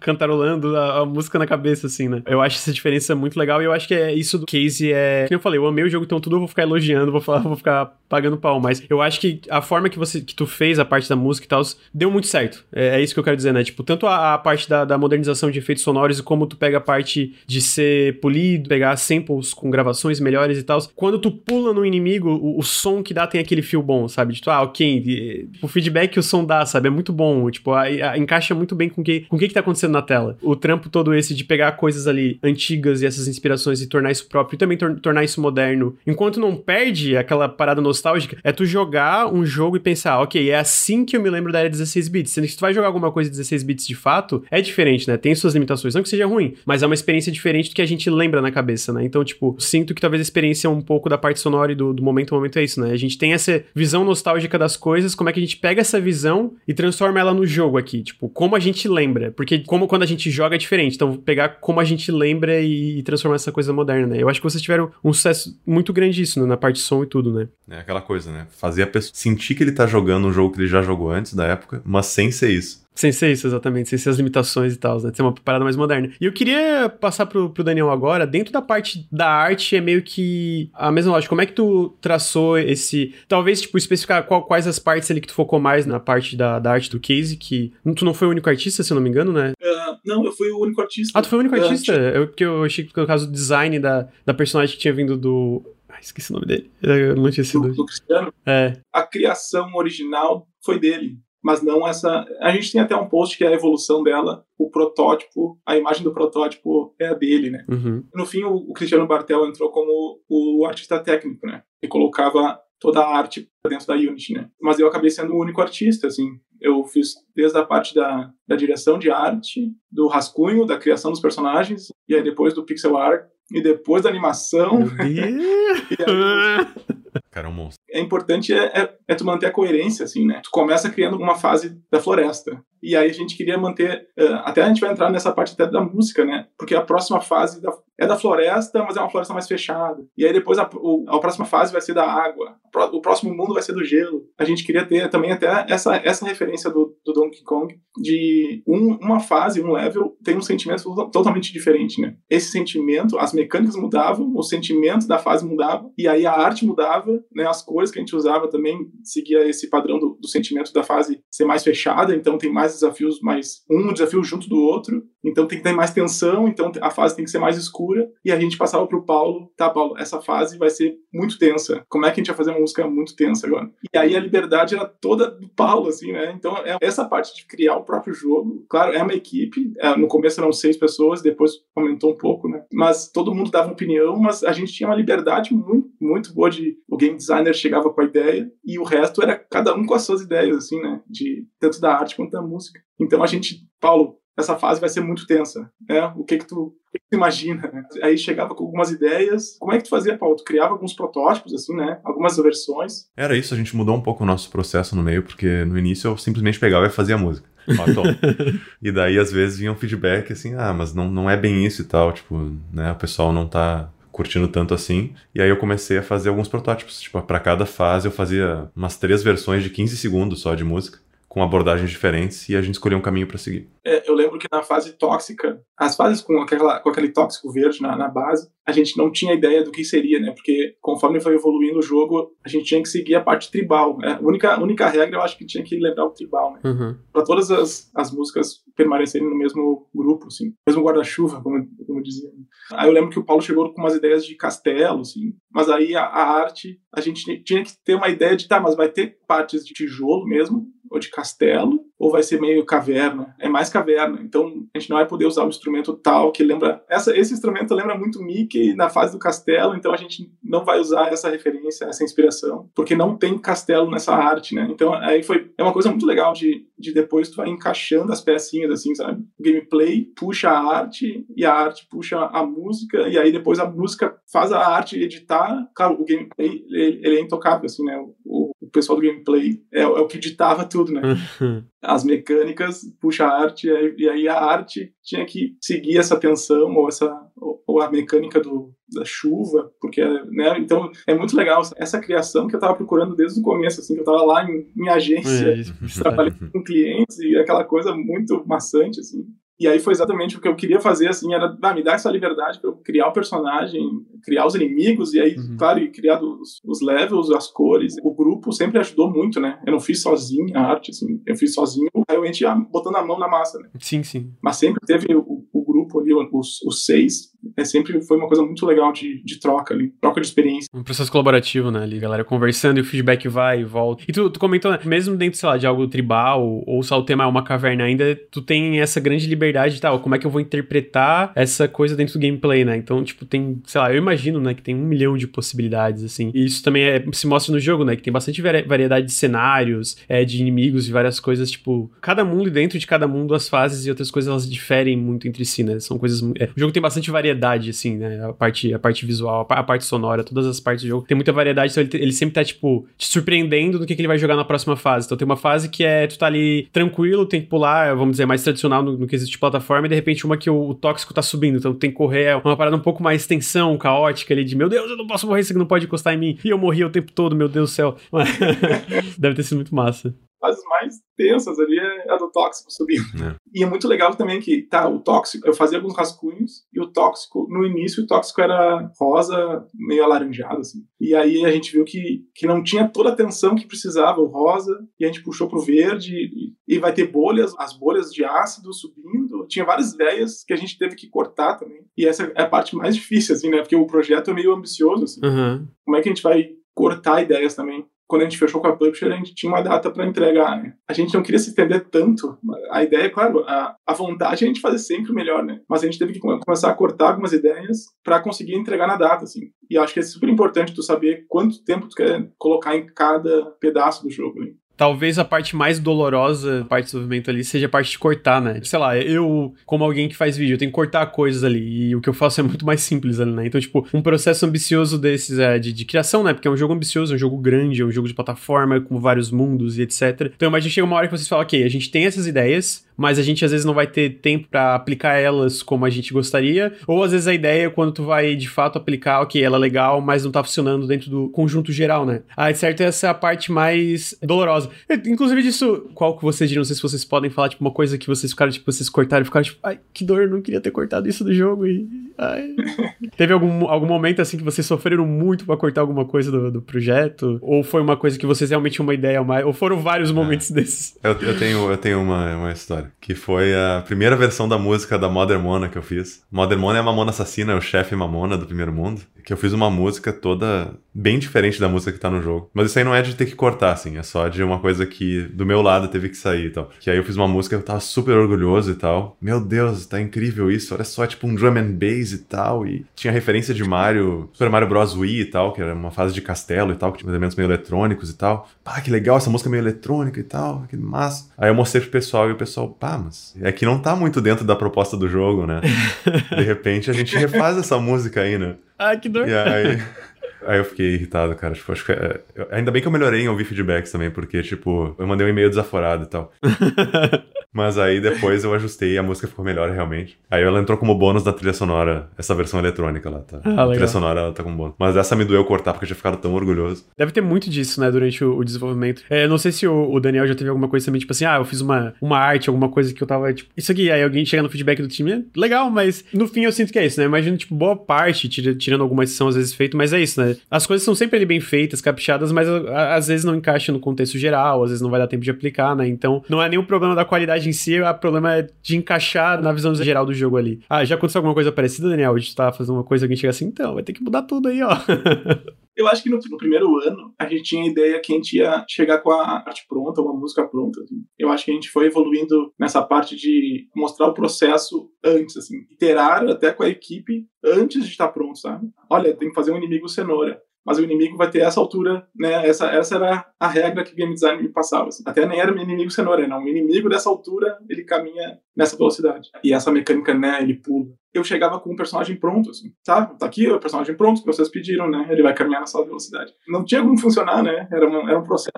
cantarolando 0.00 0.76
a, 0.76 1.00
a, 1.00 1.04
música 1.04 1.38
na 1.38 1.46
cabeça, 1.46 1.86
assim, 1.86 2.08
né? 2.08 2.22
Eu 2.24 2.40
acho 2.40 2.56
essa 2.56 2.72
diferença 2.72 3.14
muito 3.14 3.38
legal 3.38 3.60
e 3.60 3.64
eu 3.64 3.72
acho 3.72 3.86
que 3.86 3.94
é 3.94 4.14
isso 4.14 4.38
do 4.38 4.46
Case 4.46 4.92
é... 4.92 5.26
Como 5.28 5.36
eu 5.36 5.42
falei, 5.42 5.58
eu 5.58 5.66
amei 5.66 5.84
o 5.84 5.90
jogo, 5.90 6.04
então 6.04 6.20
tudo 6.20 6.36
eu 6.36 6.40
vou 6.40 6.48
ficar 6.48 6.62
elogiando, 6.62 7.12
vou, 7.12 7.20
falar, 7.20 7.40
vou 7.40 7.56
ficar 7.56 7.92
pagando 8.08 8.36
pau, 8.36 8.58
mas 8.60 8.82
eu 8.88 9.02
acho 9.02 9.20
que 9.20 9.40
a 9.50 9.60
forma 9.60 9.88
que 9.88 9.98
você 9.98 10.20
que 10.20 10.34
tu 10.34 10.46
fez 10.46 10.78
a 10.78 10.84
parte 10.84 11.08
da 11.08 11.16
música 11.16 11.44
e 11.44 11.48
tal, 11.48 11.62
deu 11.92 12.10
muito 12.10 12.26
certo. 12.26 12.64
É, 12.72 12.98
é, 12.98 13.02
isso 13.02 13.12
que 13.12 13.20
eu 13.20 13.24
quero 13.24 13.36
dizer, 13.36 13.52
né? 13.52 13.62
Tipo, 13.62 13.82
tanto 13.82 14.06
a, 14.06 14.34
a 14.34 14.38
parte 14.38 14.68
da, 14.68 14.84
da, 14.84 14.96
modernização 14.96 15.50
de 15.50 15.58
efeitos 15.58 15.84
sonoros 15.84 16.18
e 16.18 16.22
como 16.22 16.46
tu 16.46 16.56
pega 16.56 16.78
a 16.78 16.80
parte 16.80 17.34
de 17.46 17.60
ser 17.60 18.18
polido, 18.20 18.68
pegar 18.68 18.96
samples 18.96 19.52
com 19.52 19.70
gravações 19.70 20.20
melhores 20.20 20.58
e 20.58 20.62
tal. 20.62 20.78
Quando 20.96 21.18
tu 21.18 21.30
pula 21.30 21.72
no 21.72 21.84
inimigo, 21.84 22.30
o, 22.30 22.58
o 22.58 22.62
som 22.62 23.02
que 23.02 23.12
dá 23.12 23.26
tem 23.26 23.40
aquele 23.40 23.62
feel 23.62 23.82
bom, 23.82 24.08
sabe? 24.08 24.34
Tipo, 24.34 24.50
ah, 24.50 24.62
ok, 24.62 25.50
o 25.60 25.68
feedback 25.68 26.12
que 26.12 26.20
o 26.20 26.22
som 26.22 26.44
dá, 26.44 26.64
sabe? 26.64 26.77
É 26.86 26.90
muito 26.90 27.12
bom. 27.12 27.50
Tipo, 27.50 27.72
a, 27.72 27.82
a, 27.82 28.18
encaixa 28.18 28.54
muito 28.54 28.74
bem 28.74 28.88
com 28.88 29.02
que, 29.02 29.26
o 29.30 29.38
que, 29.38 29.48
que 29.48 29.54
tá 29.54 29.60
acontecendo 29.60 29.92
na 29.92 30.02
tela. 30.02 30.36
O 30.42 30.56
trampo 30.56 30.88
todo 30.88 31.14
esse 31.14 31.34
de 31.34 31.44
pegar 31.44 31.72
coisas 31.72 32.06
ali 32.06 32.38
antigas 32.42 33.02
e 33.02 33.06
essas 33.06 33.28
inspirações 33.28 33.80
e 33.80 33.86
tornar 33.86 34.10
isso 34.10 34.26
próprio 34.28 34.56
e 34.56 34.58
também 34.58 34.76
tor 34.76 34.98
tornar 35.00 35.24
isso 35.24 35.40
moderno. 35.40 35.96
Enquanto 36.06 36.40
não 36.40 36.56
perde 36.56 37.16
aquela 37.16 37.48
parada 37.48 37.80
nostálgica, 37.80 38.38
é 38.42 38.52
tu 38.52 38.64
jogar 38.64 39.32
um 39.32 39.44
jogo 39.44 39.76
e 39.76 39.80
pensar, 39.80 40.20
ok, 40.20 40.50
é 40.50 40.58
assim 40.58 41.04
que 41.04 41.16
eu 41.16 41.22
me 41.22 41.30
lembro 41.30 41.52
da 41.52 41.60
era 41.60 41.68
16 41.68 42.08
bits. 42.08 42.32
Sendo 42.32 42.44
que 42.44 42.50
se 42.50 42.56
tu 42.56 42.60
vai 42.60 42.74
jogar 42.74 42.86
alguma 42.86 43.12
coisa 43.12 43.30
de 43.30 43.36
16 43.36 43.62
bits 43.62 43.86
de 43.86 43.94
fato, 43.94 44.42
é 44.50 44.60
diferente, 44.60 45.08
né? 45.08 45.16
Tem 45.16 45.34
suas 45.34 45.54
limitações. 45.54 45.94
Não 45.94 46.02
que 46.02 46.08
seja 46.08 46.26
ruim, 46.26 46.54
mas 46.64 46.82
é 46.82 46.86
uma 46.86 46.94
experiência 46.94 47.30
diferente 47.30 47.70
do 47.70 47.74
que 47.74 47.82
a 47.82 47.86
gente 47.86 48.08
lembra 48.10 48.40
na 48.40 48.50
cabeça, 48.50 48.92
né? 48.92 49.04
Então, 49.04 49.24
tipo, 49.24 49.56
sinto 49.58 49.94
que 49.94 50.00
talvez 50.00 50.20
a 50.20 50.22
experiência 50.22 50.70
um 50.70 50.80
pouco 50.80 51.08
da 51.08 51.18
parte 51.18 51.40
sonora 51.40 51.72
e 51.72 51.74
do, 51.74 51.92
do 51.92 52.02
momento 52.02 52.34
a 52.34 52.38
momento 52.38 52.58
é 52.58 52.64
isso, 52.64 52.80
né? 52.80 52.92
A 52.92 52.96
gente 52.96 53.18
tem 53.18 53.32
essa 53.32 53.62
visão 53.74 54.04
nostálgica 54.04 54.58
das 54.58 54.76
coisas, 54.76 55.14
como 55.14 55.28
é 55.28 55.32
que 55.32 55.38
a 55.38 55.42
gente 55.42 55.56
pega 55.56 55.80
essa 55.80 56.00
visão 56.00 56.52
e 56.66 56.74
transforma 56.74 57.20
ela 57.20 57.34
no 57.34 57.46
jogo 57.46 57.78
aqui, 57.78 58.02
tipo, 58.02 58.28
como 58.28 58.56
a 58.56 58.58
gente 58.58 58.88
lembra, 58.88 59.30
porque 59.32 59.60
como 59.60 59.86
quando 59.86 60.02
a 60.02 60.06
gente 60.06 60.30
joga 60.30 60.56
é 60.56 60.58
diferente, 60.58 60.94
então 60.94 61.16
pegar 61.16 61.60
como 61.60 61.80
a 61.80 61.84
gente 61.84 62.10
lembra 62.10 62.60
e, 62.60 62.98
e 62.98 63.02
transformar 63.02 63.36
essa 63.36 63.52
coisa 63.52 63.72
moderna, 63.72 64.08
né? 64.08 64.22
Eu 64.22 64.28
acho 64.28 64.40
que 64.40 64.44
vocês 64.44 64.62
tiveram 64.62 64.90
um 65.02 65.12
sucesso 65.12 65.58
muito 65.66 65.92
grande 65.92 66.22
isso, 66.22 66.40
né? 66.40 66.46
na 66.46 66.56
parte 66.56 66.76
de 66.76 66.82
som 66.82 67.02
e 67.02 67.06
tudo, 67.06 67.32
né? 67.32 67.48
É 67.70 67.80
aquela 67.80 68.00
coisa, 68.00 68.32
né? 68.32 68.46
Fazer 68.50 68.82
a 68.82 68.86
pessoa 68.86 69.12
sentir 69.14 69.54
que 69.54 69.62
ele 69.62 69.72
tá 69.72 69.86
jogando 69.86 70.28
um 70.28 70.32
jogo 70.32 70.54
que 70.54 70.60
ele 70.60 70.68
já 70.68 70.82
jogou 70.82 71.10
antes 71.10 71.34
da 71.34 71.44
época, 71.44 71.82
mas 71.84 72.06
sem 72.06 72.30
ser 72.30 72.50
isso. 72.50 72.87
Sem 72.98 73.12
ser 73.12 73.30
isso, 73.30 73.46
exatamente, 73.46 73.88
sem 73.88 73.96
ser 73.96 74.10
as 74.10 74.16
limitações 74.16 74.74
e 74.74 74.76
tal, 74.76 75.00
né? 75.00 75.12
Ser 75.14 75.22
uma 75.22 75.32
parada 75.32 75.62
mais 75.62 75.76
moderna. 75.76 76.10
E 76.20 76.24
eu 76.24 76.32
queria 76.32 76.88
passar 76.88 77.26
pro, 77.26 77.48
pro 77.48 77.62
Daniel 77.62 77.92
agora, 77.92 78.26
dentro 78.26 78.52
da 78.52 78.60
parte 78.60 79.06
da 79.12 79.30
arte, 79.30 79.76
é 79.76 79.80
meio 79.80 80.02
que 80.02 80.68
a 80.74 80.90
mesma 80.90 81.12
lógica. 81.12 81.28
Como 81.28 81.40
é 81.40 81.46
que 81.46 81.52
tu 81.52 81.96
traçou 82.00 82.58
esse. 82.58 83.14
Talvez, 83.28 83.60
tipo, 83.60 83.78
especificar 83.78 84.26
qual, 84.26 84.44
quais 84.44 84.66
as 84.66 84.80
partes 84.80 85.08
ali 85.12 85.20
que 85.20 85.28
tu 85.28 85.32
focou 85.34 85.60
mais 85.60 85.86
na 85.86 86.00
parte 86.00 86.36
da, 86.36 86.58
da 86.58 86.72
arte 86.72 86.90
do 86.90 86.98
case, 86.98 87.36
que. 87.36 87.72
Tu 87.94 88.04
não 88.04 88.12
foi 88.12 88.26
o 88.26 88.32
único 88.32 88.50
artista, 88.50 88.82
se 88.82 88.92
eu 88.92 88.96
não 88.96 89.02
me 89.02 89.08
engano, 89.08 89.32
né? 89.32 89.52
Uh, 89.62 89.96
não, 90.04 90.24
eu 90.24 90.32
fui 90.32 90.50
o 90.50 90.58
único 90.60 90.80
artista. 90.80 91.16
Ah, 91.16 91.22
tu 91.22 91.28
foi 91.28 91.38
o 91.38 91.40
único 91.42 91.54
artista? 91.54 91.92
Uh, 91.92 92.16
eu, 92.16 92.26
porque 92.26 92.44
eu 92.44 92.64
achei 92.64 92.84
que, 92.84 93.00
no 93.00 93.06
caso, 93.06 93.28
o 93.28 93.30
design 93.30 93.78
da, 93.78 94.08
da 94.26 94.34
personagem 94.34 94.74
que 94.74 94.82
tinha 94.82 94.92
vindo 94.92 95.16
do. 95.16 95.62
Ah, 95.88 96.00
esqueci 96.00 96.32
o 96.32 96.34
nome 96.34 96.46
dele. 96.48 96.68
Eu 96.82 97.14
não 97.14 97.30
tinha 97.30 97.44
sido. 97.44 97.68
Do, 97.68 97.74
do 97.74 97.86
Cristiano? 97.86 98.34
É. 98.44 98.72
A 98.92 99.04
criação 99.04 99.72
original 99.76 100.48
foi 100.64 100.80
dele 100.80 101.16
mas 101.48 101.62
não 101.62 101.88
essa. 101.88 102.26
A 102.42 102.50
gente 102.50 102.70
tem 102.70 102.78
até 102.78 102.94
um 102.94 103.08
post 103.08 103.38
que 103.38 103.42
é 103.42 103.48
a 103.48 103.54
evolução 103.54 104.02
dela, 104.02 104.44
o 104.58 104.68
protótipo, 104.68 105.58
a 105.66 105.78
imagem 105.78 106.04
do 106.04 106.12
protótipo 106.12 106.94
é 107.00 107.06
a 107.06 107.14
dele, 107.14 107.48
né? 107.48 107.64
Uhum. 107.66 108.04
No 108.14 108.26
fim, 108.26 108.44
o, 108.44 108.54
o, 108.54 108.74
Cristiano 108.74 109.06
Bartel 109.06 109.46
entrou 109.46 109.70
como 109.70 110.20
o 110.28 110.66
artista 110.66 110.98
técnico, 110.98 111.46
né? 111.46 111.62
E 111.82 111.88
colocava 111.88 112.60
toda 112.78 113.00
a 113.00 113.16
arte 113.16 113.48
dentro 113.66 113.86
da 113.86 113.94
Unity, 113.94 114.34
né? 114.34 114.50
Mas 114.60 114.78
eu 114.78 114.86
acabei 114.86 115.08
sendo 115.08 115.32
o 115.32 115.40
único 115.40 115.62
artista, 115.62 116.08
assim. 116.08 116.28
Eu 116.60 116.84
fiz 116.84 117.14
desde 117.34 117.56
a 117.56 117.64
parte 117.64 117.94
da, 117.94 118.30
da 118.46 118.54
direção 118.54 118.98
de 118.98 119.10
arte, 119.10 119.72
do 119.90 120.06
rascunho, 120.06 120.66
da 120.66 120.76
criação 120.76 121.10
dos 121.10 121.20
personagens, 121.20 121.90
e 122.06 122.14
aí 122.14 122.22
depois 122.22 122.52
do 122.52 122.66
pixel 122.66 122.98
art, 122.98 123.26
e 123.50 123.62
depois 123.62 124.02
da 124.02 124.10
animação. 124.10 124.80
Meu 124.80 124.88
Deus. 125.96 126.97
Cara, 127.30 127.46
é 127.46 127.50
um 127.50 127.52
monstro. 127.54 127.82
é 127.90 128.00
importante 128.00 128.52
é, 128.52 128.64
é, 128.66 128.94
é 129.08 129.14
tu 129.14 129.24
manter 129.24 129.46
a 129.46 129.50
coerência, 129.52 130.04
assim, 130.04 130.26
né? 130.26 130.40
Tu 130.42 130.50
começa 130.50 130.90
criando 130.90 131.16
uma 131.16 131.34
fase 131.36 131.80
da 131.90 132.00
floresta. 132.00 132.62
E 132.82 132.94
aí 132.96 133.10
a 133.10 133.12
gente 133.12 133.36
queria 133.36 133.58
manter. 133.58 134.08
eh, 134.16 134.32
até 134.44 134.62
a 134.62 134.68
gente 134.68 134.80
vai 134.80 134.90
entrar 134.92 135.10
nessa 135.10 135.32
parte 135.32 135.52
até 135.54 135.66
da 135.66 135.80
música, 135.80 136.24
né? 136.24 136.46
Porque 136.58 136.74
a 136.74 136.82
próxima 136.82 137.20
fase 137.20 137.60
da- 137.60 137.72
é 137.98 138.06
da 138.06 138.16
floresta, 138.16 138.82
mas 138.84 138.96
é 138.96 139.00
uma 139.00 139.10
floresta 139.10 139.34
mais 139.34 139.46
fechada. 139.48 140.02
E 140.16 140.24
aí 140.24 140.32
depois 140.32 140.58
a, 140.58 140.68
o- 140.74 141.04
a 141.08 141.18
próxima 141.18 141.44
fase 141.44 141.72
vai 141.72 141.80
ser 141.80 141.94
da 141.94 142.04
água. 142.04 142.56
O 142.66 142.70
pró- 142.70 142.90
O 142.92 143.00
próximo 143.00 143.34
mundo 143.34 143.54
vai 143.54 143.62
ser 143.62 143.72
do 143.72 143.84
gelo. 143.84 144.24
A 144.38 144.44
gente 144.44 144.64
queria 144.64 144.84
ter 144.86 145.08
também 145.10 145.32
até 145.32 145.66
essa, 145.68 145.96
essa 145.96 146.24
referência 146.26 146.70
do, 146.70 146.96
do 147.04 147.12
Donkey 147.12 147.42
Kong 147.44 147.74
de 148.00 148.62
um- 148.66 148.96
uma 149.02 149.20
fase, 149.20 149.60
um 149.60 149.72
level, 149.72 150.16
tem 150.22 150.36
um 150.36 150.42
sentimento 150.42 150.82
to- 150.84 151.10
totalmente 151.10 151.52
diferente, 151.52 152.00
né? 152.00 152.14
Esse 152.30 152.50
sentimento, 152.50 153.18
as 153.18 153.32
mecânicas 153.32 153.76
mudavam, 153.76 154.32
o 154.34 154.42
sentimento 154.42 155.06
da 155.08 155.18
fase 155.18 155.44
mudava, 155.44 155.90
e 155.98 156.06
aí 156.06 156.24
a 156.26 156.32
arte 156.32 156.64
mudava, 156.64 157.10
né? 157.34 157.46
As 157.46 157.62
cores 157.62 157.90
que 157.90 157.98
a 157.98 158.02
gente 158.02 158.14
usava 158.14 158.48
também 158.48 158.78
seguia 159.02 159.46
esse 159.48 159.68
padrão 159.68 159.98
do, 159.98 160.16
do 160.20 160.28
sentimento 160.28 160.72
da 160.72 160.82
fase 160.82 161.20
ser 161.30 161.44
mais 161.44 161.64
fechada, 161.64 162.14
então 162.14 162.38
tem 162.38 162.52
mais 162.52 162.72
desafios, 162.74 163.20
mais 163.20 163.62
um 163.70 163.92
desafio 163.92 164.22
junto 164.22 164.48
do 164.48 164.56
outro, 164.60 165.02
então 165.24 165.46
tem 165.46 165.58
que 165.58 165.64
ter 165.64 165.72
mais 165.72 165.92
tensão, 165.92 166.48
então 166.48 166.70
a 166.80 166.90
fase 166.90 167.16
tem 167.16 167.24
que 167.24 167.30
ser 167.30 167.38
mais 167.38 167.56
escura, 167.56 168.08
e 168.24 168.30
a 168.30 168.38
gente 168.38 168.56
passava 168.56 168.86
pro 168.86 169.04
Paulo, 169.04 169.50
tá, 169.56 169.68
Paulo, 169.70 169.96
essa 169.98 170.20
fase 170.20 170.58
vai 170.58 170.70
ser 170.70 170.96
muito 171.12 171.38
tensa. 171.38 171.84
Como 171.88 172.06
é 172.06 172.10
que 172.10 172.20
a 172.20 172.22
gente 172.22 172.28
vai 172.28 172.36
fazer 172.36 172.50
uma 172.50 172.60
música 172.60 172.86
muito 172.86 173.16
tensa 173.16 173.46
agora? 173.46 173.70
E 173.92 173.98
aí 173.98 174.16
a 174.16 174.20
liberdade 174.20 174.74
era 174.74 174.86
toda 174.86 175.30
do 175.30 175.48
Paulo, 175.48 175.88
assim, 175.88 176.12
né? 176.12 176.32
Então 176.36 176.56
é 176.58 176.76
essa 176.80 177.04
parte 177.04 177.34
de 177.34 177.46
criar 177.46 177.76
o 177.76 177.84
próprio 177.84 178.14
jogo. 178.14 178.64
Claro, 178.68 178.92
é 178.92 179.02
uma 179.02 179.14
equipe. 179.14 179.72
é, 179.78 179.96
no 179.96 180.08
começo 180.08 180.40
eram 180.40 180.52
seis 180.52 180.76
pessoas, 180.76 181.22
depois 181.22 181.52
aumentou 181.74 182.12
um 182.12 182.16
pouco, 182.16 182.48
né? 182.48 182.64
Mas 182.72 183.10
todo 183.10 183.34
mundo 183.34 183.50
dava 183.50 183.72
opinião, 183.72 184.16
mas 184.16 184.44
a 184.44 184.52
gente 184.52 184.72
tinha 184.72 184.88
uma 184.88 184.96
liberdade 184.96 185.54
muito, 185.54 185.88
muito 186.00 186.34
boa 186.34 186.50
de 186.50 186.76
o 186.88 186.96
game 186.96 187.16
designer 187.16 187.54
chegava 187.54 187.90
com 187.92 188.00
a 188.00 188.04
ideia 188.04 188.50
e 188.64 188.78
o 188.78 188.84
resto 188.84 189.22
era 189.22 189.36
cada 189.36 189.74
um 189.74 189.84
com 189.84 189.94
as 189.94 190.02
suas 190.02 190.22
ideias, 190.22 190.56
assim, 190.56 190.80
né? 190.80 191.00
De 191.08 191.46
tanto 191.58 191.80
da 191.80 191.94
arte 191.94 192.16
quanto 192.16 192.30
da 192.30 192.42
música. 192.42 192.80
Então 193.00 193.22
a 193.22 193.26
gente, 193.26 193.66
Paulo, 193.80 194.18
essa 194.38 194.56
fase 194.56 194.80
vai 194.80 194.88
ser 194.88 195.00
muito 195.00 195.26
tensa, 195.26 195.70
né? 195.88 196.12
O 196.16 196.24
que 196.24 196.38
que 196.38 196.46
tu, 196.46 196.74
que 196.92 196.98
que 197.00 197.04
tu 197.10 197.16
imagina? 197.16 197.68
né? 197.72 197.84
Aí 198.02 198.16
chegava 198.16 198.54
com 198.54 198.64
algumas 198.64 198.90
ideias. 198.90 199.56
Como 199.58 199.72
é 199.72 199.78
que 199.78 199.84
tu 199.84 199.90
fazia, 199.90 200.16
Paulo? 200.16 200.36
Tu 200.36 200.44
criava 200.44 200.72
alguns 200.72 200.94
protótipos, 200.94 201.52
assim, 201.52 201.74
né? 201.74 201.98
Algumas 202.04 202.36
versões. 202.36 203.08
Era 203.16 203.36
isso, 203.36 203.52
a 203.52 203.56
gente 203.56 203.76
mudou 203.76 203.96
um 203.96 204.00
pouco 204.00 204.22
o 204.22 204.26
nosso 204.26 204.48
processo 204.50 204.94
no 204.94 205.02
meio, 205.02 205.22
porque 205.24 205.64
no 205.64 205.76
início 205.76 206.08
eu 206.08 206.16
simplesmente 206.16 206.60
pegava 206.60 206.86
e 206.86 206.90
fazia 206.90 207.16
a 207.16 207.18
música. 207.18 207.48
Matou. 207.66 208.04
e 208.80 208.92
daí, 208.92 209.18
às 209.18 209.32
vezes, 209.32 209.58
vinha 209.58 209.72
um 209.72 209.76
feedback 209.76 210.32
assim, 210.32 210.54
ah, 210.54 210.72
mas 210.72 210.94
não, 210.94 211.10
não 211.10 211.28
é 211.28 211.36
bem 211.36 211.66
isso 211.66 211.82
e 211.82 211.84
tal, 211.84 212.12
tipo, 212.12 212.52
né, 212.72 212.92
o 212.92 212.96
pessoal 212.96 213.32
não 213.32 213.46
tá 213.46 213.90
curtindo 214.12 214.48
tanto 214.48 214.72
assim. 214.72 215.12
E 215.34 215.40
aí 215.42 215.48
eu 215.48 215.56
comecei 215.56 215.98
a 215.98 216.02
fazer 216.02 216.28
alguns 216.28 216.48
protótipos. 216.48 217.00
Tipo, 217.00 217.22
pra 217.22 217.38
cada 217.38 217.66
fase 217.66 218.08
eu 218.08 218.12
fazia 218.12 218.68
umas 218.74 218.96
três 218.96 219.22
versões 219.22 219.62
de 219.62 219.70
15 219.70 219.96
segundos 219.96 220.40
só 220.40 220.54
de 220.54 220.64
música, 220.64 220.98
com 221.38 221.42
abordagens 221.44 221.88
diferentes, 221.88 222.48
e 222.48 222.56
a 222.56 222.60
gente 222.60 222.74
escolhia 222.74 222.98
um 222.98 223.00
caminho 223.00 223.28
pra 223.28 223.38
seguir. 223.38 223.68
É, 223.86 224.10
eu 224.10 224.14
lembro 224.14 224.38
que 224.38 224.48
na 224.50 224.60
fase 224.60 224.92
tóxica, 224.98 225.62
as 225.78 225.94
fases 225.94 226.20
com, 226.20 226.42
aquela, 226.42 226.80
com 226.80 226.88
aquele 226.88 227.10
tóxico 227.10 227.52
verde 227.52 227.80
na, 227.80 227.96
na 227.96 228.08
base, 228.08 228.50
a 228.66 228.72
gente 228.72 228.98
não 228.98 229.10
tinha 229.10 229.32
ideia 229.32 229.62
do 229.62 229.70
que 229.70 229.84
seria, 229.84 230.18
né? 230.18 230.32
Porque 230.32 230.76
conforme 230.80 231.20
foi 231.20 231.34
evoluindo 231.34 231.78
o 231.78 231.82
jogo, 231.82 232.32
a 232.44 232.48
gente 232.48 232.64
tinha 232.64 232.82
que 232.82 232.88
seguir 232.88 233.14
a 233.14 233.20
parte 233.20 233.50
tribal. 233.50 233.96
Né? 233.96 234.18
A 234.20 234.26
única, 234.26 234.52
a 234.52 234.60
única 234.60 234.88
regra 234.88 235.16
eu 235.16 235.22
acho 235.22 235.38
que 235.38 235.46
tinha 235.46 235.62
que 235.62 235.78
lembrar 235.78 236.04
o 236.06 236.10
tribal, 236.10 236.54
né? 236.54 236.60
Uhum. 236.64 236.96
Para 237.12 237.24
todas 237.24 237.50
as, 237.50 237.90
as 237.94 238.12
músicas 238.12 238.62
permanecerem 238.76 239.28
no 239.28 239.38
mesmo 239.38 239.88
grupo, 239.94 240.26
assim, 240.26 240.52
mesmo 240.68 240.82
guarda-chuva, 240.82 241.40
como, 241.40 241.66
como 241.86 242.02
dizia. 242.02 242.28
Aí 242.72 242.88
eu 242.88 242.92
lembro 242.92 243.10
que 243.10 243.18
o 243.18 243.24
Paulo 243.24 243.40
chegou 243.40 243.72
com 243.72 243.80
umas 243.80 243.94
ideias 243.94 244.26
de 244.26 244.34
castelo, 244.34 245.00
assim, 245.00 245.32
mas 245.50 245.70
aí 245.70 245.96
a, 245.96 246.02
a 246.02 246.40
arte, 246.40 246.78
a 246.94 247.00
gente 247.00 247.42
tinha 247.42 247.64
que 247.64 247.72
ter 247.84 247.94
uma 247.94 248.08
ideia 248.08 248.36
de, 248.36 248.46
tá, 248.46 248.60
mas 248.60 248.76
vai 248.76 248.88
ter 248.88 249.18
partes 249.26 249.64
de 249.64 249.72
tijolo 249.72 250.26
mesmo, 250.26 250.66
ou 250.90 250.98
de 250.98 251.10
castelo, 251.10 251.84
ou 251.98 252.10
vai 252.10 252.22
ser 252.22 252.40
meio 252.40 252.64
caverna? 252.64 253.34
É 253.38 253.48
mais 253.48 253.68
caverna. 253.68 254.20
Então 254.22 254.66
a 254.74 254.78
gente 254.78 254.90
não 254.90 254.96
vai 254.96 255.06
poder 255.06 255.26
usar 255.26 255.44
um 255.44 255.48
instrumento 255.48 255.92
tal 255.94 256.30
que 256.30 256.42
lembra. 256.42 256.82
Essa, 256.88 257.16
esse 257.16 257.34
instrumento 257.34 257.74
lembra 257.74 257.98
muito 257.98 258.22
Mickey 258.22 258.74
na 258.74 258.88
fase 258.88 259.12
do 259.12 259.18
castelo, 259.18 259.74
então 259.74 259.92
a 259.92 259.96
gente 259.96 260.32
não 260.42 260.64
vai 260.64 260.78
usar 260.78 261.12
essa 261.12 261.28
referência, 261.28 261.86
essa 261.86 262.04
inspiração, 262.04 262.70
porque 262.74 262.94
não 262.94 263.16
tem 263.16 263.38
castelo 263.38 263.90
nessa 263.90 264.14
arte, 264.14 264.54
né? 264.54 264.68
Então 264.70 264.94
aí 264.94 265.22
foi. 265.22 265.50
É 265.58 265.62
uma 265.62 265.72
coisa 265.72 265.90
muito 265.90 266.06
legal 266.06 266.32
de, 266.32 266.66
de 266.78 266.92
depois 266.92 267.30
tu 267.30 267.36
vai 267.36 267.48
encaixando 267.48 268.12
as 268.12 268.20
pecinhas, 268.20 268.70
assim, 268.70 268.94
sabe? 268.94 269.22
O 269.38 269.42
gameplay 269.42 270.04
puxa 270.16 270.50
a 270.50 270.76
arte 270.76 271.26
e 271.36 271.44
a 271.44 271.52
arte 271.52 271.86
puxa 271.90 272.18
a 272.18 272.44
música, 272.44 273.08
e 273.08 273.18
aí 273.18 273.32
depois 273.32 273.58
a 273.58 273.68
música 273.68 274.16
faz 274.30 274.52
a 274.52 274.60
arte 274.60 275.00
editar. 275.00 275.68
Claro, 275.74 276.00
o 276.00 276.04
gameplay 276.04 276.64
ele, 276.68 277.00
ele 277.02 277.16
é 277.16 277.20
intocável, 277.20 277.66
assim, 277.66 277.84
né? 277.84 277.98
O, 278.24 278.47
o 278.68 278.70
pessoal 278.70 278.98
do 278.98 279.04
gameplay 279.04 279.60
é, 279.72 279.82
é 279.82 279.86
o 279.86 280.06
que 280.06 280.18
editava 280.18 280.64
tudo, 280.64 280.92
né? 280.92 281.00
as 281.82 282.04
mecânicas 282.04 282.82
puxa 283.00 283.24
a 283.24 283.42
arte 283.42 283.68
e 283.68 284.08
aí 284.08 284.28
a 284.28 284.38
arte 284.38 284.92
tinha 285.02 285.24
que 285.24 285.56
seguir 285.60 285.96
essa 285.96 286.18
tensão 286.18 286.74
ou 286.74 286.88
essa 286.88 287.08
ou, 287.36 287.80
a 287.80 287.90
mecânica 287.90 288.40
do, 288.40 288.74
da 288.92 289.04
chuva 289.04 289.70
porque 289.80 290.04
né 290.04 290.58
então 290.58 290.90
é 291.06 291.14
muito 291.14 291.36
legal 291.36 291.62
essa 291.76 292.00
criação 292.00 292.48
que 292.48 292.56
eu 292.56 292.58
estava 292.58 292.74
procurando 292.74 293.14
desde 293.14 293.38
o 293.38 293.42
começo 293.42 293.80
assim 293.80 293.94
que 293.94 294.00
eu 294.00 294.02
estava 294.02 294.22
lá 294.24 294.44
em, 294.44 294.66
em 294.76 294.88
agência 294.88 295.50
É, 295.50 295.62
trabalhando 296.02 296.50
com 296.50 296.64
clientes 296.64 297.16
e 297.20 297.36
aquela 297.36 297.62
coisa 297.62 297.94
muito 297.94 298.42
maçante 298.44 298.98
assim 298.98 299.24
e 299.60 299.66
aí 299.66 299.78
foi 299.78 299.92
exatamente 299.92 300.36
o 300.36 300.40
que 300.40 300.48
eu 300.48 300.54
queria 300.56 300.80
fazer, 300.80 301.08
assim, 301.08 301.34
era 301.34 301.56
ah, 301.60 301.74
me 301.74 301.82
dar 301.82 301.94
essa 301.94 302.10
liberdade 302.10 302.60
para 302.60 302.70
eu 302.70 302.76
criar 302.76 303.08
o 303.08 303.12
personagem, 303.12 303.80
criar 304.24 304.46
os 304.46 304.54
inimigos, 304.54 305.14
e 305.14 305.20
aí, 305.20 305.36
Uhum. 305.36 305.56
claro, 305.58 305.78
e 305.80 305.90
criar 305.90 306.22
os, 306.22 306.60
os 306.64 306.80
levels, 306.80 307.30
as 307.30 307.48
cores. 307.50 307.94
O 308.02 308.14
grupo 308.14 308.52
sempre 308.52 308.78
ajudou 308.78 309.10
muito, 309.10 309.40
né? 309.40 309.60
Eu 309.66 309.72
não 309.72 309.80
fiz 309.80 310.02
sozinho 310.02 310.46
a 310.56 310.60
arte, 310.60 310.90
assim, 310.90 311.20
eu 311.26 311.36
fiz 311.36 311.54
sozinho, 311.54 311.88
realmente 312.08 312.44
botando 312.70 312.96
a 312.96 313.04
mão 313.04 313.18
na 313.18 313.28
massa, 313.28 313.58
né? 313.58 313.68
Sim, 313.80 314.02
sim. 314.02 314.32
Mas 314.42 314.56
sempre 314.56 314.80
teve 314.86 315.14
o, 315.14 315.44
o 315.52 315.64
grupo 315.64 316.00
ali, 316.00 316.12
os, 316.14 316.62
os 316.62 316.84
seis, 316.84 317.32
é, 317.58 317.64
sempre 317.64 318.00
foi 318.02 318.16
uma 318.16 318.26
coisa 318.28 318.42
muito 318.42 318.64
legal 318.64 318.92
de, 318.92 319.22
de 319.24 319.38
troca 319.38 319.74
ali, 319.74 319.92
troca 320.00 320.20
de 320.20 320.26
experiência. 320.26 320.68
Um 320.72 320.82
processo 320.82 321.10
colaborativo, 321.10 321.70
né? 321.70 321.82
Ali, 321.82 321.98
galera 321.98 322.24
conversando 322.24 322.78
e 322.78 322.80
o 322.80 322.84
feedback 322.84 323.28
vai 323.28 323.60
e 323.60 323.64
volta. 323.64 324.04
E 324.08 324.12
tu, 324.12 324.30
tu 324.30 324.38
comentou, 324.40 324.70
né? 324.70 324.78
Mesmo 324.84 325.16
dentro, 325.16 325.38
sei 325.38 325.48
lá, 325.48 325.56
de 325.56 325.66
algo 325.66 325.86
tribal 325.88 326.62
ou 326.66 326.82
só 326.82 326.98
o 326.98 327.02
tema 327.02 327.24
é 327.24 327.26
uma 327.26 327.42
caverna 327.42 327.84
ainda, 327.84 328.18
tu 328.30 328.40
tem 328.42 328.80
essa 328.80 329.00
grande 329.00 329.26
liberdade 329.26 329.74
de, 329.76 329.80
tá, 329.80 329.96
como 329.98 330.14
é 330.14 330.18
que 330.18 330.26
eu 330.26 330.30
vou 330.30 330.40
interpretar 330.40 331.32
essa 331.34 331.66
coisa 331.68 331.96
dentro 331.96 332.14
do 332.18 332.20
gameplay, 332.20 332.64
né? 332.64 332.76
Então, 332.76 333.02
tipo, 333.02 333.24
tem, 333.24 333.60
sei 333.66 333.80
lá, 333.80 333.92
eu 333.92 333.98
imagino, 333.98 334.40
né, 334.40 334.54
que 334.54 334.62
tem 334.62 334.74
um 334.74 334.84
milhão 334.86 335.16
de 335.16 335.26
possibilidades, 335.26 336.04
assim. 336.04 336.30
E 336.34 336.44
isso 336.44 336.62
também 336.62 336.84
é- 336.84 337.04
se 337.12 337.26
mostra 337.26 337.52
no 337.52 337.60
jogo, 337.60 337.84
né? 337.84 337.96
Que 337.96 338.02
tem 338.02 338.12
bastante 338.12 338.40
vari- 338.42 338.62
variedade 338.62 339.06
de 339.06 339.12
cenários, 339.12 339.96
é, 340.08 340.24
de 340.24 340.40
inimigos 340.40 340.88
e 340.88 340.92
várias 340.92 341.18
coisas, 341.20 341.50
tipo, 341.50 341.90
cada 342.00 342.24
mundo 342.24 342.48
e 342.48 342.50
dentro 342.50 342.78
de 342.78 342.86
cada 342.86 343.06
mundo 343.08 343.34
as 343.34 343.48
fases 343.48 343.86
e 343.86 343.90
outras 343.90 344.10
coisas 344.10 344.30
elas 344.30 344.48
diferem 344.50 344.96
muito 344.96 345.26
entre 345.26 345.44
si, 345.44 345.62
né? 345.62 345.78
São 345.80 345.98
coisas. 345.98 346.22
é, 346.38 346.44
o 346.56 346.60
jogo 346.60 346.72
tem 346.72 346.82
bastante 346.82 347.10
variedade, 347.10 347.47
assim, 347.70 347.96
né? 347.96 348.24
A 348.24 348.32
parte, 348.32 348.72
a 348.74 348.78
parte 348.78 349.04
visual, 349.06 349.40
a 349.40 349.44
pa- 349.44 349.56
a 349.56 349.62
parte 349.62 349.84
sonora, 349.84 350.22
todas 350.24 350.46
as 350.46 350.60
partes 350.60 350.84
do 350.84 350.88
jogo. 350.88 351.06
Tem 351.06 351.14
muita 351.14 351.32
variedade, 351.32 351.72
então 351.72 351.82
ele, 351.82 351.90
ele 352.04 352.12
sempre 352.12 352.34
tá, 352.34 352.44
tipo, 352.44 352.86
te 352.96 353.06
surpreendendo 353.06 353.78
do 353.78 353.86
que, 353.86 353.94
que 353.94 354.00
ele 354.00 354.08
vai 354.08 354.18
jogar 354.18 354.36
na 354.36 354.44
próxima 354.44 354.76
fase. 354.76 355.06
Então 355.06 355.16
tem 355.16 355.24
uma 355.24 355.36
fase 355.36 355.68
que 355.68 355.84
é, 355.84 356.06
tu 356.06 356.18
tá 356.18 356.26
ali 356.26 356.68
tranquilo, 356.72 357.24
tem 357.26 357.40
que 357.40 357.46
pular, 357.46 357.94
vamos 357.94 358.12
dizer, 358.12 358.26
mais 358.26 358.42
tradicional 358.42 358.82
no, 358.82 358.96
no 358.98 359.06
quesito 359.06 359.30
de 359.30 359.38
plataforma, 359.38 359.86
e 359.86 359.90
de 359.90 359.94
repente 359.94 360.24
uma 360.26 360.36
que 360.36 360.50
o, 360.50 360.68
o 360.70 360.74
tóxico 360.74 361.14
tá 361.14 361.22
subindo, 361.22 361.58
então 361.58 361.74
tem 361.74 361.90
que 361.90 361.96
correr, 361.96 362.24
é 362.24 362.36
uma 362.36 362.56
parada 362.56 362.76
um 362.76 362.80
pouco 362.80 363.02
mais 363.02 363.26
tensão, 363.26 363.76
caótica 363.78 364.34
ali, 364.34 364.44
de 364.44 364.56
meu 364.56 364.68
Deus, 364.68 364.90
eu 364.90 364.96
não 364.96 365.06
posso 365.06 365.26
morrer, 365.26 365.40
isso 365.40 365.52
aqui 365.52 365.58
não 365.58 365.66
pode 365.66 365.86
encostar 365.86 366.14
em 366.14 366.18
mim. 366.18 366.38
E 366.44 366.48
eu 366.50 366.58
morri 366.58 366.84
o 366.84 366.90
tempo 366.90 367.12
todo, 367.12 367.34
meu 367.36 367.48
Deus 367.48 367.70
do 367.70 367.74
céu. 367.74 367.96
Deve 369.18 369.34
ter 369.36 369.42
sido 369.42 369.56
muito 369.56 369.74
massa. 369.74 370.14
Fases 370.38 370.62
mais 370.64 370.94
tensas 371.16 371.58
ali 371.58 371.78
é 371.78 372.12
a 372.12 372.16
do 372.16 372.30
tóxico 372.30 372.70
subindo. 372.72 373.04
É. 373.22 373.36
E 373.52 373.62
é 373.62 373.66
muito 373.66 373.88
legal 373.88 374.14
também 374.14 374.40
que, 374.40 374.62
tá, 374.62 374.88
o 374.88 375.00
tóxico, 375.00 375.46
eu 375.46 375.54
fazia 375.54 375.78
alguns 375.78 375.96
rascunhos, 375.96 376.64
e 376.72 376.80
o 376.80 376.86
tóxico, 376.86 377.46
no 377.50 377.66
início, 377.66 378.04
o 378.04 378.06
tóxico 378.06 378.40
era 378.40 378.90
rosa, 378.98 379.66
meio 379.74 380.04
alaranjado, 380.04 380.60
assim. 380.60 380.84
E 381.00 381.14
aí 381.14 381.44
a 381.44 381.50
gente 381.50 381.72
viu 381.72 381.84
que, 381.84 382.24
que 382.34 382.46
não 382.46 382.62
tinha 382.62 382.88
toda 382.88 383.10
a 383.10 383.12
atenção 383.12 383.56
que 383.56 383.66
precisava, 383.66 384.20
o 384.20 384.26
rosa, 384.26 384.78
e 384.98 385.04
a 385.04 385.08
gente 385.08 385.22
puxou 385.22 385.48
pro 385.48 385.60
verde, 385.60 386.14
e, 386.14 386.54
e 386.76 386.78
vai 386.78 386.92
ter 386.92 387.10
bolhas, 387.10 387.54
as 387.58 387.76
bolhas 387.76 388.12
de 388.12 388.24
ácido 388.24 388.72
subindo. 388.72 389.46
Tinha 389.48 389.64
várias 389.64 389.92
ideias 389.92 390.44
que 390.44 390.52
a 390.52 390.56
gente 390.56 390.78
teve 390.78 390.94
que 390.94 391.08
cortar 391.08 391.56
também. 391.56 391.82
E 391.96 392.06
essa 392.06 392.24
é 392.36 392.42
a 392.42 392.48
parte 392.48 392.76
mais 392.76 392.94
difícil, 392.94 393.34
assim, 393.34 393.50
né? 393.50 393.58
Porque 393.58 393.76
o 393.76 393.86
projeto 393.86 394.30
é 394.30 394.34
meio 394.34 394.54
ambicioso, 394.54 395.04
assim. 395.04 395.20
Aham. 395.24 395.68
Como 395.84 395.96
é 395.96 396.02
que 396.02 396.08
a 396.08 396.12
gente 396.12 396.22
vai 396.22 396.50
cortar 396.74 397.22
ideias 397.22 397.54
também? 397.54 397.84
Quando 398.08 398.22
a 398.22 398.24
gente 398.24 398.38
fechou 398.38 398.60
com 398.60 398.66
a 398.68 398.76
Publisher, 398.76 399.12
a 399.12 399.16
gente 399.16 399.34
tinha 399.34 399.52
uma 399.52 399.60
data 399.60 399.90
para 399.90 400.06
entregar, 400.06 400.56
né? 400.60 400.72
A 400.88 400.94
gente 400.94 401.12
não 401.14 401.22
queria 401.22 401.38
se 401.38 401.50
estender 401.50 401.84
tanto. 401.90 402.38
A 402.70 402.82
ideia, 402.82 403.10
claro, 403.10 403.44
a, 403.46 403.76
a 403.86 403.92
vontade 403.92 404.42
é 404.42 404.46
a 404.46 404.48
gente 404.48 404.60
fazer 404.62 404.78
sempre 404.78 405.12
o 405.12 405.14
melhor, 405.14 405.44
né? 405.44 405.60
Mas 405.68 405.82
a 405.82 405.86
gente 405.86 405.98
teve 405.98 406.14
que 406.14 406.18
come- 406.18 406.40
começar 406.40 406.70
a 406.70 406.74
cortar 406.74 407.10
algumas 407.10 407.32
ideias 407.34 407.84
para 408.02 408.18
conseguir 408.20 408.54
entregar 408.56 408.86
na 408.88 408.96
data, 408.96 409.24
assim. 409.24 409.50
E 409.70 409.76
acho 409.76 409.92
que 409.92 410.00
é 410.00 410.02
super 410.02 410.28
importante 410.28 410.74
tu 410.74 410.82
saber 410.82 411.26
quanto 411.28 411.62
tempo 411.62 411.86
tu 411.86 411.94
quer 411.96 412.30
colocar 412.38 412.74
em 412.74 412.86
cada 412.86 413.50
pedaço 413.60 414.02
do 414.02 414.10
jogo, 414.10 414.40
né? 414.40 414.52
Talvez 414.78 415.18
a 415.18 415.24
parte 415.24 415.56
mais 415.56 415.80
dolorosa 415.80 416.64
parte 416.68 416.84
do 416.84 416.86
desenvolvimento 416.86 417.28
ali 417.28 417.42
seja 417.42 417.66
a 417.66 417.68
parte 417.68 417.90
de 417.90 417.98
cortar, 417.98 418.40
né? 418.40 418.60
Sei 418.62 418.78
lá, 418.78 418.96
eu, 418.96 419.52
como 419.66 419.82
alguém 419.82 420.08
que 420.08 420.16
faz 420.16 420.36
vídeo, 420.36 420.54
eu 420.54 420.58
tenho 420.58 420.70
que 420.70 420.74
cortar 420.74 421.04
coisas 421.06 421.42
ali. 421.42 421.88
E 421.88 421.96
o 421.96 422.00
que 422.00 422.08
eu 422.08 422.14
faço 422.14 422.40
é 422.40 422.44
muito 422.44 422.64
mais 422.64 422.80
simples 422.80 423.18
ali, 423.18 423.32
né? 423.32 423.46
Então, 423.46 423.60
tipo, 423.60 423.86
um 423.92 424.00
processo 424.00 424.46
ambicioso 424.46 424.96
desses 424.96 425.38
é, 425.38 425.58
de, 425.58 425.72
de 425.72 425.84
criação, 425.84 426.22
né? 426.22 426.32
Porque 426.32 426.46
é 426.46 426.50
um 426.50 426.56
jogo 426.56 426.72
ambicioso, 426.72 427.12
é 427.12 427.16
um 427.16 427.18
jogo 427.18 427.36
grande, 427.36 427.82
é 427.82 427.84
um 427.84 427.90
jogo 427.90 428.06
de 428.06 428.14
plataforma 428.14 428.80
com 428.80 429.00
vários 429.00 429.32
mundos 429.32 429.78
e 429.78 429.82
etc. 429.82 430.32
Então, 430.34 430.48
imagina 430.48 430.70
chega 430.70 430.86
uma 430.86 430.96
hora 430.96 431.08
que 431.08 431.16
vocês 431.16 431.28
falam, 431.28 431.42
ok, 431.42 431.64
a 431.64 431.68
gente 431.68 431.90
tem 431.90 432.06
essas 432.06 432.28
ideias, 432.28 432.86
mas 432.98 433.16
a 433.16 433.22
gente 433.22 433.44
às 433.44 433.52
vezes 433.52 433.64
não 433.64 433.72
vai 433.72 433.86
ter 433.86 434.18
tempo 434.20 434.48
para 434.50 434.74
aplicar 434.74 435.14
elas 435.14 435.62
como 435.62 435.84
a 435.84 435.90
gente 435.90 436.12
gostaria, 436.12 436.72
ou 436.84 437.04
às 437.04 437.12
vezes 437.12 437.28
a 437.28 437.32
ideia 437.32 437.70
quando 437.70 437.92
tu 437.92 438.02
vai 438.02 438.34
de 438.34 438.48
fato 438.48 438.76
aplicar, 438.76 439.20
ok, 439.20 439.40
ela 439.40 439.56
é 439.56 439.60
legal, 439.60 440.00
mas 440.00 440.24
não 440.24 440.32
tá 440.32 440.42
funcionando 440.42 440.84
dentro 440.84 441.08
do 441.08 441.28
conjunto 441.28 441.70
geral, 441.70 442.04
né? 442.04 442.22
Ah, 442.36 442.52
certo, 442.52 442.80
essa 442.80 443.06
é 443.06 443.10
a 443.10 443.14
parte 443.14 443.52
mais 443.52 444.18
dolorosa. 444.20 444.68
Inclusive 445.06 445.42
disso, 445.42 445.88
qual 445.94 446.16
que 446.16 446.24
vocês 446.24 446.50
diriam, 446.50 446.60
não 446.60 446.64
sei 446.64 446.74
se 446.74 446.82
vocês 446.82 447.04
podem 447.04 447.30
falar, 447.30 447.50
tipo, 447.50 447.64
uma 447.64 447.70
coisa 447.70 447.96
que 447.96 448.08
vocês 448.08 448.32
ficaram, 448.32 448.50
tipo, 448.50 448.70
vocês 448.70 448.88
cortaram 448.88 449.22
e 449.22 449.26
ficaram, 449.26 449.44
tipo, 449.44 449.60
ai, 449.62 449.78
que 449.94 450.04
dor, 450.04 450.28
não 450.28 450.42
queria 450.42 450.60
ter 450.60 450.72
cortado 450.72 451.08
isso 451.08 451.22
do 451.22 451.32
jogo 451.32 451.66
e... 451.66 451.86
Ai. 452.18 452.56
Teve 453.16 453.32
algum, 453.32 453.68
algum 453.68 453.86
momento, 453.86 454.20
assim, 454.20 454.36
que 454.36 454.42
vocês 454.42 454.66
sofreram 454.66 455.06
muito 455.06 455.46
para 455.46 455.56
cortar 455.56 455.82
alguma 455.82 456.04
coisa 456.04 456.32
do, 456.32 456.50
do, 456.50 456.60
projeto? 456.60 457.38
Ou 457.40 457.62
foi 457.62 457.80
uma 457.80 457.96
coisa 457.96 458.18
que 458.18 458.26
vocês 458.26 458.50
realmente 458.50 458.74
tinham 458.74 458.86
uma 458.86 458.94
ideia 458.94 459.22
mais? 459.22 459.46
Ou 459.46 459.52
foram 459.52 459.78
vários 459.78 460.10
momentos 460.10 460.50
é. 460.50 460.54
desses? 460.54 460.98
Eu, 461.02 461.12
eu, 461.12 461.38
tenho, 461.38 461.70
eu 461.70 461.76
tenho 461.76 462.00
uma, 462.00 462.34
uma 462.36 462.52
história 462.52 462.87
que 463.00 463.14
foi 463.14 463.54
a 463.54 463.82
primeira 463.86 464.16
versão 464.16 464.48
da 464.48 464.58
música 464.58 464.98
da 464.98 465.08
Mother 465.08 465.38
Mona 465.38 465.68
que 465.68 465.78
eu 465.78 465.82
fiz. 465.82 466.22
Mother 466.30 466.58
Mona 466.58 466.78
é 466.78 466.80
a 466.80 466.84
Mamona 466.84 467.10
Assassina, 467.10 467.52
é 467.52 467.56
o 467.56 467.60
chefe 467.60 467.94
Mamona 467.94 468.36
do 468.36 468.46
Primeiro 468.46 468.72
Mundo. 468.72 469.02
Que 469.24 469.32
eu 469.32 469.36
fiz 469.36 469.52
uma 469.52 469.70
música 469.70 470.10
toda 470.10 470.74
bem 470.94 471.18
diferente 471.18 471.60
da 471.60 471.68
música 471.68 471.92
que 471.92 472.00
tá 472.00 472.10
no 472.10 472.22
jogo. 472.22 472.50
Mas 472.54 472.70
isso 472.70 472.78
aí 472.78 472.84
não 472.84 472.94
é 472.94 473.02
de 473.02 473.14
ter 473.14 473.26
que 473.26 473.34
cortar, 473.34 473.72
assim, 473.72 473.98
é 473.98 474.02
só 474.02 474.26
de 474.26 474.42
uma 474.42 474.58
coisa 474.58 474.86
que 474.86 475.22
do 475.24 475.44
meu 475.44 475.60
lado 475.60 475.88
teve 475.88 476.08
que 476.08 476.16
sair 476.16 476.46
e 476.46 476.50
tal. 476.50 476.70
Que 476.80 476.90
aí 476.90 476.96
eu 476.96 477.04
fiz 477.04 477.14
uma 477.14 477.28
música, 477.28 477.54
eu 477.54 477.62
tava 477.62 477.78
super 477.78 478.16
orgulhoso 478.16 478.72
e 478.72 478.74
tal. 478.74 479.18
Meu 479.20 479.38
Deus, 479.38 479.84
tá 479.84 480.00
incrível 480.00 480.50
isso, 480.50 480.74
olha 480.74 480.82
só, 480.82 481.06
tipo 481.06 481.26
um 481.26 481.34
drum 481.34 481.58
and 481.58 481.72
bass 481.72 482.12
e 482.12 482.18
tal. 482.24 482.66
E 482.66 482.86
tinha 482.96 483.12
referência 483.12 483.52
de 483.52 483.62
Mario, 483.62 484.30
Super 484.32 484.48
Mario 484.50 484.66
Bros. 484.68 484.96
Wii 484.96 485.20
e 485.20 485.24
tal, 485.26 485.52
que 485.52 485.60
era 485.60 485.74
uma 485.74 485.90
fase 485.90 486.14
de 486.14 486.22
castelo 486.22 486.72
e 486.72 486.76
tal, 486.76 486.90
que 486.90 487.00
tinha 487.00 487.10
elementos 487.10 487.36
meio 487.36 487.48
eletrônicos 487.48 488.10
e 488.10 488.16
tal. 488.16 488.48
Pá, 488.64 488.80
que 488.80 488.90
legal, 488.90 489.18
essa 489.18 489.28
música 489.30 489.50
é 489.50 489.52
meio 489.52 489.62
eletrônica 489.62 490.18
e 490.18 490.24
tal, 490.24 490.64
que 490.68 490.76
massa. 490.76 491.30
Aí 491.36 491.50
eu 491.50 491.54
mostrei 491.54 491.82
pro 491.82 491.90
pessoal 491.90 492.28
e 492.28 492.32
o 492.32 492.36
pessoal, 492.36 492.70
pá, 492.78 492.98
mas 492.98 493.34
é 493.40 493.50
que 493.52 493.66
não 493.66 493.78
tá 493.78 493.94
muito 493.96 494.20
dentro 494.20 494.44
da 494.44 494.54
proposta 494.54 494.96
do 494.96 495.08
jogo, 495.08 495.46
né? 495.46 495.60
De 496.36 496.42
repente 496.42 496.90
a 496.90 496.94
gente 496.94 497.16
refaz 497.16 497.56
essa 497.58 497.78
música 497.78 498.22
aí, 498.22 498.38
né? 498.38 498.54
Ah, 498.78 498.96
que 498.96 499.08
dor. 499.08 499.28
E 499.28 499.34
aí, 499.34 499.82
aí 500.46 500.58
eu 500.58 500.64
fiquei 500.64 500.94
irritado, 500.94 501.34
cara. 501.36 501.54
Tipo, 501.54 501.72
acho 501.72 501.84
que 501.84 501.92
é... 501.92 502.20
Ainda 502.50 502.70
bem 502.70 502.82
que 502.82 502.88
eu 502.88 502.92
melhorei 502.92 503.22
em 503.22 503.28
ouvir 503.28 503.44
feedbacks 503.44 503.92
também, 503.92 504.10
porque, 504.10 504.42
tipo, 504.42 504.94
eu 504.98 505.06
mandei 505.06 505.26
um 505.26 505.30
e-mail 505.30 505.48
desaforado 505.48 506.04
e 506.04 506.06
tal. 506.06 506.32
Mas 507.52 507.78
aí 507.78 508.00
depois 508.00 508.44
eu 508.44 508.54
ajustei 508.54 508.92
e 508.92 508.98
a 508.98 509.02
música 509.02 509.26
ficou 509.26 509.44
melhor 509.44 509.70
realmente. 509.70 510.18
Aí 510.30 510.42
ela 510.42 510.60
entrou 510.60 510.76
como 510.76 510.94
bônus 510.94 511.24
da 511.24 511.32
trilha 511.32 511.52
sonora, 511.52 512.08
essa 512.16 512.34
versão 512.34 512.60
eletrônica 512.60 513.08
lá, 513.08 513.20
tá? 513.20 513.40
Ah, 513.42 513.64
a 513.64 513.68
trilha 513.68 513.88
sonora 513.88 514.20
ela 514.20 514.32
tá 514.32 514.42
como 514.42 514.56
bônus. 514.56 514.74
Mas 514.78 514.96
essa 514.96 515.16
me 515.16 515.24
doeu 515.24 515.44
cortar 515.44 515.72
porque 515.72 515.84
eu 515.84 515.88
tinha 515.88 515.96
ficado 515.96 516.18
tão 516.18 516.34
orgulhoso. 516.34 516.84
Deve 516.96 517.10
ter 517.10 517.20
muito 517.20 517.48
disso, 517.48 517.80
né, 517.80 517.90
durante 517.90 518.22
o, 518.22 518.36
o 518.36 518.44
desenvolvimento. 518.44 519.02
É, 519.08 519.26
não 519.26 519.38
sei 519.38 519.50
se 519.50 519.66
o, 519.66 519.90
o, 519.90 519.98
Daniel 519.98 520.26
já 520.26 520.34
teve 520.34 520.50
alguma 520.50 520.68
coisa 520.68 520.86
também, 520.86 521.00
tipo 521.00 521.12
assim, 521.12 521.24
ah, 521.24 521.36
eu 521.36 521.44
fiz 521.44 521.60
uma, 521.60 521.94
uma 522.00 522.18
arte, 522.18 522.48
alguma 522.48 522.68
coisa 522.68 522.92
que 522.92 523.02
eu 523.02 523.06
tava, 523.06 523.32
tipo, 523.32 523.50
isso 523.56 523.72
aqui. 523.72 523.90
Aí 523.90 524.02
alguém 524.02 524.24
chega 524.26 524.42
no 524.42 524.50
feedback 524.50 524.82
do 524.82 524.88
time, 524.88 525.12
é 525.12 525.22
legal, 525.34 525.70
mas 525.70 526.04
no 526.12 526.28
fim 526.28 526.44
eu 526.44 526.52
sinto 526.52 526.72
que 526.72 526.78
é 526.78 526.86
isso, 526.86 527.00
né? 527.00 527.06
Imagino, 527.06 527.36
tipo, 527.36 527.54
boa 527.54 527.76
parte, 527.76 528.28
tirando 528.28 528.82
algumas 528.82 529.10
são 529.10 529.28
às 529.28 529.36
vezes 529.36 529.54
feito, 529.54 529.76
mas 529.76 529.92
é 529.92 530.00
isso, 530.00 530.20
né? 530.28 530.36
As 530.50 530.66
coisas 530.66 530.84
são 530.84 530.94
sempre 530.94 531.16
ali 531.16 531.26
bem 531.26 531.40
feitas, 531.40 531.80
caprichadas, 531.80 532.32
mas 532.32 532.48
às 532.48 533.08
vezes 533.08 533.24
não 533.24 533.34
encaixa 533.34 533.72
no 533.72 533.80
contexto 533.80 534.18
geral, 534.18 534.62
às 534.62 534.70
vezes 534.70 534.82
não 534.82 534.90
vai 534.90 535.00
dar 535.00 535.06
tempo 535.06 535.24
de 535.24 535.30
aplicar, 535.30 535.74
né? 535.76 535.86
Então 535.86 536.22
não 536.28 536.42
é 536.42 536.58
o 536.58 536.64
problema 536.64 536.94
da 536.94 537.04
qualidade 537.04 537.48
em 537.48 537.52
si, 537.52 537.76
é 537.76 537.90
o 537.90 537.94
problema 537.94 538.36
é 538.36 538.48
de 538.62 538.76
encaixar 538.76 539.40
na 539.42 539.52
visão 539.52 539.74
geral 539.74 540.06
do 540.06 540.14
jogo 540.14 540.36
ali. 540.36 540.60
Ah, 540.68 540.84
já 540.84 540.94
aconteceu 540.94 541.18
alguma 541.18 541.34
coisa 541.34 541.52
parecida, 541.52 541.88
Daniel? 541.88 542.14
A 542.14 542.18
gente 542.18 542.34
tá 542.34 542.50
fazendo 542.52 542.74
uma 542.76 542.84
coisa, 542.84 543.04
alguém 543.04 543.16
chega 543.16 543.30
assim, 543.30 543.46
então, 543.46 543.74
vai 543.74 543.82
ter 543.82 543.92
que 543.92 544.02
mudar 544.02 544.22
tudo 544.22 544.48
aí, 544.48 544.62
ó. 544.62 544.76
Eu 545.78 545.86
acho 545.86 546.02
que 546.02 546.10
no, 546.10 546.18
no, 546.18 546.36
primeiro 546.36 546.76
ano 546.80 547.14
a 547.16 547.24
gente 547.28 547.44
tinha 547.44 547.62
a 547.62 547.68
ideia 547.68 548.00
que 548.00 548.12
a 548.12 548.16
gente 548.16 548.36
ia 548.36 548.64
chegar 548.68 548.98
com 548.98 549.12
a 549.12 549.44
arte 549.46 549.64
pronta, 549.68 550.02
uma 550.02 550.12
música 550.12 550.44
pronta. 550.44 550.80
Assim. 550.82 551.04
Eu 551.16 551.30
acho 551.30 551.44
que 551.44 551.52
a 551.52 551.54
gente 551.54 551.70
foi 551.70 551.86
evoluindo 551.86 552.52
nessa 552.58 552.82
parte 552.82 553.14
de 553.14 553.68
mostrar 553.76 554.08
o 554.08 554.14
processo 554.14 554.90
antes, 555.04 555.36
assim, 555.36 555.58
iterar 555.70 556.28
até 556.28 556.52
com 556.52 556.64
a 556.64 556.68
equipe 556.68 557.24
antes 557.44 557.84
de 557.84 557.90
estar 557.92 558.08
pronto, 558.08 558.36
sabe? 558.36 558.68
Olha, 558.90 559.16
tem 559.16 559.28
que 559.28 559.34
fazer 559.36 559.52
um 559.52 559.56
inimigo 559.56 559.88
cenoura 559.88 560.42
mas 560.68 560.78
o 560.78 560.84
inimigo 560.84 561.16
vai 561.16 561.30
ter 561.30 561.40
essa 561.40 561.58
altura, 561.58 562.06
né? 562.14 562.46
Essa, 562.46 562.66
essa 562.66 562.96
era 562.96 563.26
a 563.40 563.48
regra 563.48 563.82
que 563.82 563.94
game 563.94 564.12
design 564.12 564.42
me 564.42 564.50
passava. 564.50 564.88
Assim. 564.88 565.02
Até 565.06 565.24
nem 565.24 565.40
era 565.40 565.50
um 565.50 565.56
inimigo 565.56 565.90
cenoura, 565.90 566.28
não. 566.28 566.44
O 566.44 566.48
inimigo 566.48 566.90
dessa 566.90 567.08
altura, 567.08 567.56
ele 567.70 567.84
caminha 567.84 568.38
nessa 568.54 568.76
velocidade. 568.76 569.30
E 569.42 569.54
essa 569.54 569.72
mecânica, 569.72 570.12
né, 570.12 570.42
ele 570.42 570.56
pula. 570.56 570.88
Eu 571.18 571.24
chegava 571.24 571.58
com 571.58 571.72
um 571.72 571.76
personagem 571.76 572.16
pronto, 572.16 572.50
assim, 572.50 572.72
tá? 572.84 573.06
Tá 573.06 573.26
aqui 573.26 573.48
o 573.48 573.58
personagem 573.58 573.96
pronto 573.96 574.20
que 574.20 574.26
vocês 574.26 574.48
pediram, 574.48 574.88
né? 574.88 575.06
Ele 575.10 575.22
vai 575.22 575.34
caminhar 575.34 575.60
nessa 575.60 575.84
velocidade. 575.84 576.32
Não 576.46 576.64
tinha 576.64 576.80
como 576.80 576.96
funcionar, 576.96 577.42
né? 577.42 577.68
Era 577.72 577.88
um, 577.88 578.08
era 578.08 578.18
um 578.18 578.22
processo 578.22 578.52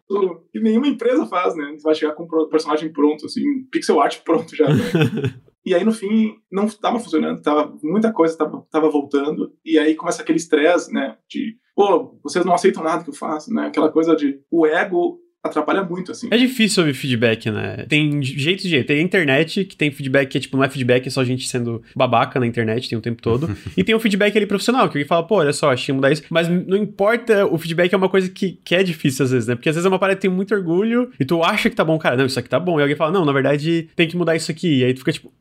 que 0.53 0.61
nenhuma 0.61 0.87
empresa 0.87 1.27
faz, 1.27 1.57
né? 1.57 1.73
Você 1.73 1.83
vai 1.83 1.95
chegar 1.95 2.13
com 2.13 2.25
um 2.25 2.49
personagem 2.49 2.93
pronto, 2.93 3.25
assim, 3.25 3.43
pixel 3.73 4.01
art 4.01 4.21
pronto 4.23 4.55
já. 4.55 4.69
Né? 4.69 4.75
E 5.65 5.75
aí, 5.75 5.85
no 5.85 5.93
fim, 5.93 6.37
não 6.51 6.65
estava 6.65 6.99
funcionando, 6.99 7.43
tava, 7.43 7.77
muita 7.83 8.11
coisa 8.11 8.33
estava 8.33 8.89
voltando. 8.91 9.53
E 9.63 9.79
aí 9.79 9.95
começa 9.95 10.23
aquele 10.23 10.39
estresse, 10.39 10.91
né? 10.91 11.19
De, 11.29 11.55
pô, 11.77 12.19
vocês 12.23 12.45
não 12.47 12.55
aceitam 12.55 12.83
nada 12.83 13.05
que 13.05 13.11
eu 13.11 13.15
faço, 13.15 13.53
né? 13.53 13.67
Aquela 13.67 13.93
coisa 13.93 14.17
de 14.17 14.41
o 14.51 14.67
ego 14.67 15.21
atrapalha 15.43 15.83
muito, 15.83 16.13
assim. 16.13 16.29
É 16.31 16.37
difícil 16.37 16.83
ouvir 16.83 16.95
feedback, 16.95 17.51
né? 17.51 17.87
Tem 17.89 18.23
jeito 18.23 18.63
de 18.63 18.69
jeito. 18.69 18.87
Tem 18.87 18.99
a 18.99 19.03
internet, 19.03 19.65
que 19.65 19.77
tem 19.77 19.91
feedback 19.91 20.29
que 20.29 20.39
é 20.39 20.41
tipo, 20.41 20.57
não 20.57 20.65
é 20.65 20.69
feedback, 20.69 21.07
é 21.07 21.11
só 21.11 21.25
gente 21.25 21.49
sendo 21.49 21.83
babaca 21.97 22.39
na 22.39 22.47
internet, 22.47 22.89
tem 22.89 22.99
o 22.99 23.01
tempo 23.01 23.23
todo. 23.23 23.51
e 23.77 23.83
tem 23.83 23.95
o 23.95 24.01
feedback 24.01 24.37
ali 24.37 24.47
profissional, 24.47 24.89
que 24.89 24.99
alguém 24.99 25.07
fala, 25.07 25.27
pô, 25.27 25.37
olha 25.37 25.53
só, 25.53 25.73
achei 25.73 25.87
que 25.87 25.93
mudar 25.93 26.13
isso. 26.13 26.23
Mas 26.31 26.49
não 26.49 26.77
importa, 26.77 27.47
o 27.47 27.57
feedback 27.59 27.93
é 27.93 27.97
uma 27.97 28.09
coisa 28.09 28.29
que, 28.29 28.59
que 28.65 28.75
é 28.75 28.83
difícil 28.83 29.25
às 29.25 29.31
vezes, 29.31 29.49
né? 29.49 29.55
Porque 29.55 29.69
às 29.69 29.75
vezes 29.75 29.87
é 29.87 29.89
uma 29.89 29.99
parada 29.99 30.17
que 30.17 30.23
tem 30.23 30.31
muito 30.31 30.55
orgulho 30.55 31.11
e 31.19 31.25
tu 31.25 31.43
acha 31.43 31.71
que 31.71 31.77
tá 31.77 31.85
bom, 31.85 31.99
cara, 31.99 32.17
não, 32.17 32.27
isso 32.27 32.39
aqui 32.39 32.49
tá 32.49 32.61
bom. 32.61 32.79
E 32.79 32.83
alguém 32.83 32.97
fala, 32.97 33.13
não, 33.13 33.25
na 33.25 33.33
verdade 33.33 33.89
tem 33.97 34.09
que 34.09 34.17
mudar 34.17 34.37
isso 34.37 34.51
aqui. 34.51 34.81
E 34.81 34.85
aí 34.85 34.95
tu 34.95 34.99
fica 34.99 35.13
tipo, 35.13 35.33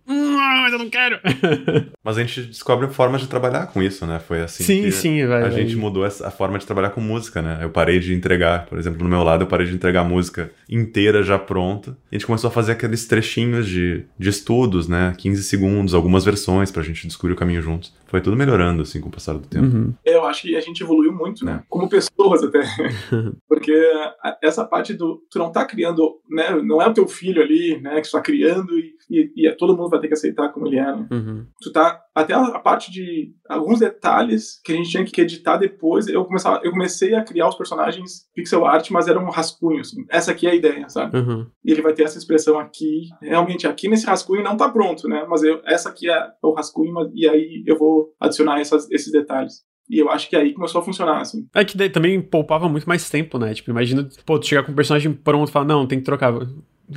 mas 0.70 0.74
eu 0.74 0.80
não 0.80 0.90
quero. 0.90 1.20
mas 2.04 2.18
a 2.18 2.22
gente 2.22 2.44
descobre 2.44 2.88
formas 2.88 3.22
de 3.22 3.28
trabalhar 3.28 3.68
com 3.68 3.82
isso, 3.82 4.06
né? 4.06 4.20
Foi 4.20 4.42
assim 4.42 4.64
sim, 4.64 4.82
que 4.84 4.92
sim, 4.92 5.26
vai, 5.26 5.40
a 5.40 5.50
vai. 5.50 5.52
gente 5.52 5.76
mudou 5.76 6.06
a 6.06 6.32
forma 6.32 6.60
de 6.60 6.66
trabalhar 6.66 6.92
com 6.92 7.02
música, 7.02 7.42
né? 7.42 7.60
Eu 7.62 7.70
parei 7.70 8.00
de 8.00 8.14
entregar, 8.14 8.66
por 8.66 8.78
exemplo, 8.78 9.04
no 9.04 9.10
meu 9.10 9.24
lado, 9.24 9.44
eu 9.44 9.48
parei 9.48 9.68
de 9.68 9.74
entregar 9.74 10.04
música 10.04 10.52
inteira 10.70 11.24
já 11.24 11.38
pronta. 11.40 11.98
A 12.12 12.16
gente 12.16 12.26
começou 12.26 12.50
a 12.50 12.52
fazer 12.52 12.74
aqueles 12.74 13.06
trechinhos 13.06 13.68
de, 13.68 14.04
de 14.18 14.30
estudos, 14.30 14.88
né? 14.88 15.14
15 15.18 15.44
segundos, 15.44 15.94
algumas 15.94 16.24
versões 16.24 16.72
pra 16.72 16.84
gente 16.84 17.08
descobrir 17.08 17.34
o 17.34 17.38
caminho 17.38 17.62
juntos. 17.62 17.94
Foi 18.10 18.22
tudo 18.22 18.36
melhorando, 18.36 18.82
assim, 18.82 19.00
com 19.00 19.08
o 19.08 19.12
passar 19.12 19.34
do 19.34 19.48
tempo. 19.48 19.68
Uhum. 19.68 19.94
Eu 20.04 20.26
acho 20.26 20.42
que 20.42 20.56
a 20.56 20.62
gente 20.62 20.82
evoluiu 20.82 21.14
muito, 21.14 21.46
né? 21.46 21.64
Como 21.70 21.88
pessoas 21.88 22.44
até. 22.44 22.62
Porque 23.48 23.72
essa 24.42 24.66
parte 24.66 24.96
do... 24.96 25.24
Tu 25.30 25.38
não 25.38 25.52
tá 25.52 25.64
criando, 25.64 26.20
né? 26.28 26.60
Não 26.64 26.82
é 26.82 26.88
o 26.88 26.94
teu 26.94 27.08
filho 27.08 27.40
ali, 27.40 27.80
né? 27.80 28.02
Que 28.02 28.10
tu 28.10 28.12
tá 28.12 28.22
criando 28.22 28.78
e, 28.80 28.96
e, 29.12 29.32
e 29.48 29.52
todo 29.56 29.78
mundo 29.78 29.92
vai 29.92 30.00
ter 30.00 30.08
que 30.08 30.16
aceitar 30.16 30.50
como 30.50 30.66
ele 30.66 30.80
é, 30.80 30.86
né? 30.86 31.08
Uhum. 31.12 31.46
Tu 31.62 31.72
tá... 31.72 32.02
Até 32.20 32.34
a, 32.34 32.60
parte 32.60 32.92
de... 32.92 33.34
Alguns 33.48 33.80
detalhes 33.80 34.60
que 34.64 34.74
a 34.74 34.76
gente 34.76 34.90
tinha 34.90 35.06
que 35.06 35.22
editar 35.22 35.58
depois. 35.58 36.08
Eu, 36.08 36.26
começava, 36.26 36.60
eu 36.64 36.72
comecei 36.72 37.16
a 37.16 37.24
criar 37.24 37.48
os 37.48 37.56
personagens 37.56 38.28
pixel 38.36 38.66
art, 38.66 38.90
mas 38.92 39.08
eram 39.08 39.24
um 39.24 39.30
rascunho, 39.30 39.80
assim. 39.80 40.06
Essa 40.10 40.32
aqui 40.32 40.48
é 40.48 40.52
a 40.52 40.56
ideia, 40.56 40.90
sabe? 40.90 41.18
Uhum. 41.18 41.48
E 41.64 41.72
ele 41.72 41.82
vai 41.82 41.94
ter 41.94 42.04
essa 42.04 42.18
expressão 42.18 42.60
aqui. 42.60 43.08
Realmente, 43.22 43.68
aqui 43.68 43.88
nesse 43.88 44.06
rascunho 44.06 44.44
não 44.44 44.58
tá 44.58 44.70
pronto, 44.70 45.08
né? 45.08 45.26
Mas 45.30 45.44
eu, 45.44 45.62
essa 45.66 45.90
aqui 45.90 46.10
é 46.10 46.28
o 46.44 46.54
rascunho, 46.54 46.94
e 47.14 47.28
aí 47.28 47.64
eu 47.66 47.78
vou 47.78 48.14
adicionar 48.20 48.60
essas, 48.60 48.90
esses 48.92 49.12
detalhes. 49.12 49.64
E 49.90 49.98
eu 49.98 50.10
acho 50.10 50.30
que 50.30 50.36
aí 50.36 50.54
começou 50.54 50.82
a 50.82 50.84
funcionar, 50.84 51.20
assim. 51.20 51.48
É 51.56 51.66
que 51.66 51.76
daí 51.76 51.90
também 51.90 52.22
poupava 52.22 52.70
muito 52.70 52.88
mais 52.88 53.10
tempo, 53.10 53.40
né? 53.40 53.54
Tipo, 53.54 53.72
imagina, 53.72 54.08
pô, 54.26 54.38
tu 54.38 54.46
chegar 54.46 54.64
com 54.64 54.72
um 54.72 54.76
personagem 54.76 55.12
pronto 55.12 55.50
e 55.50 55.52
falar, 55.52 55.66
não, 55.66 55.88
tem 55.88 56.00
que 56.00 56.06
trocar. 56.06 56.34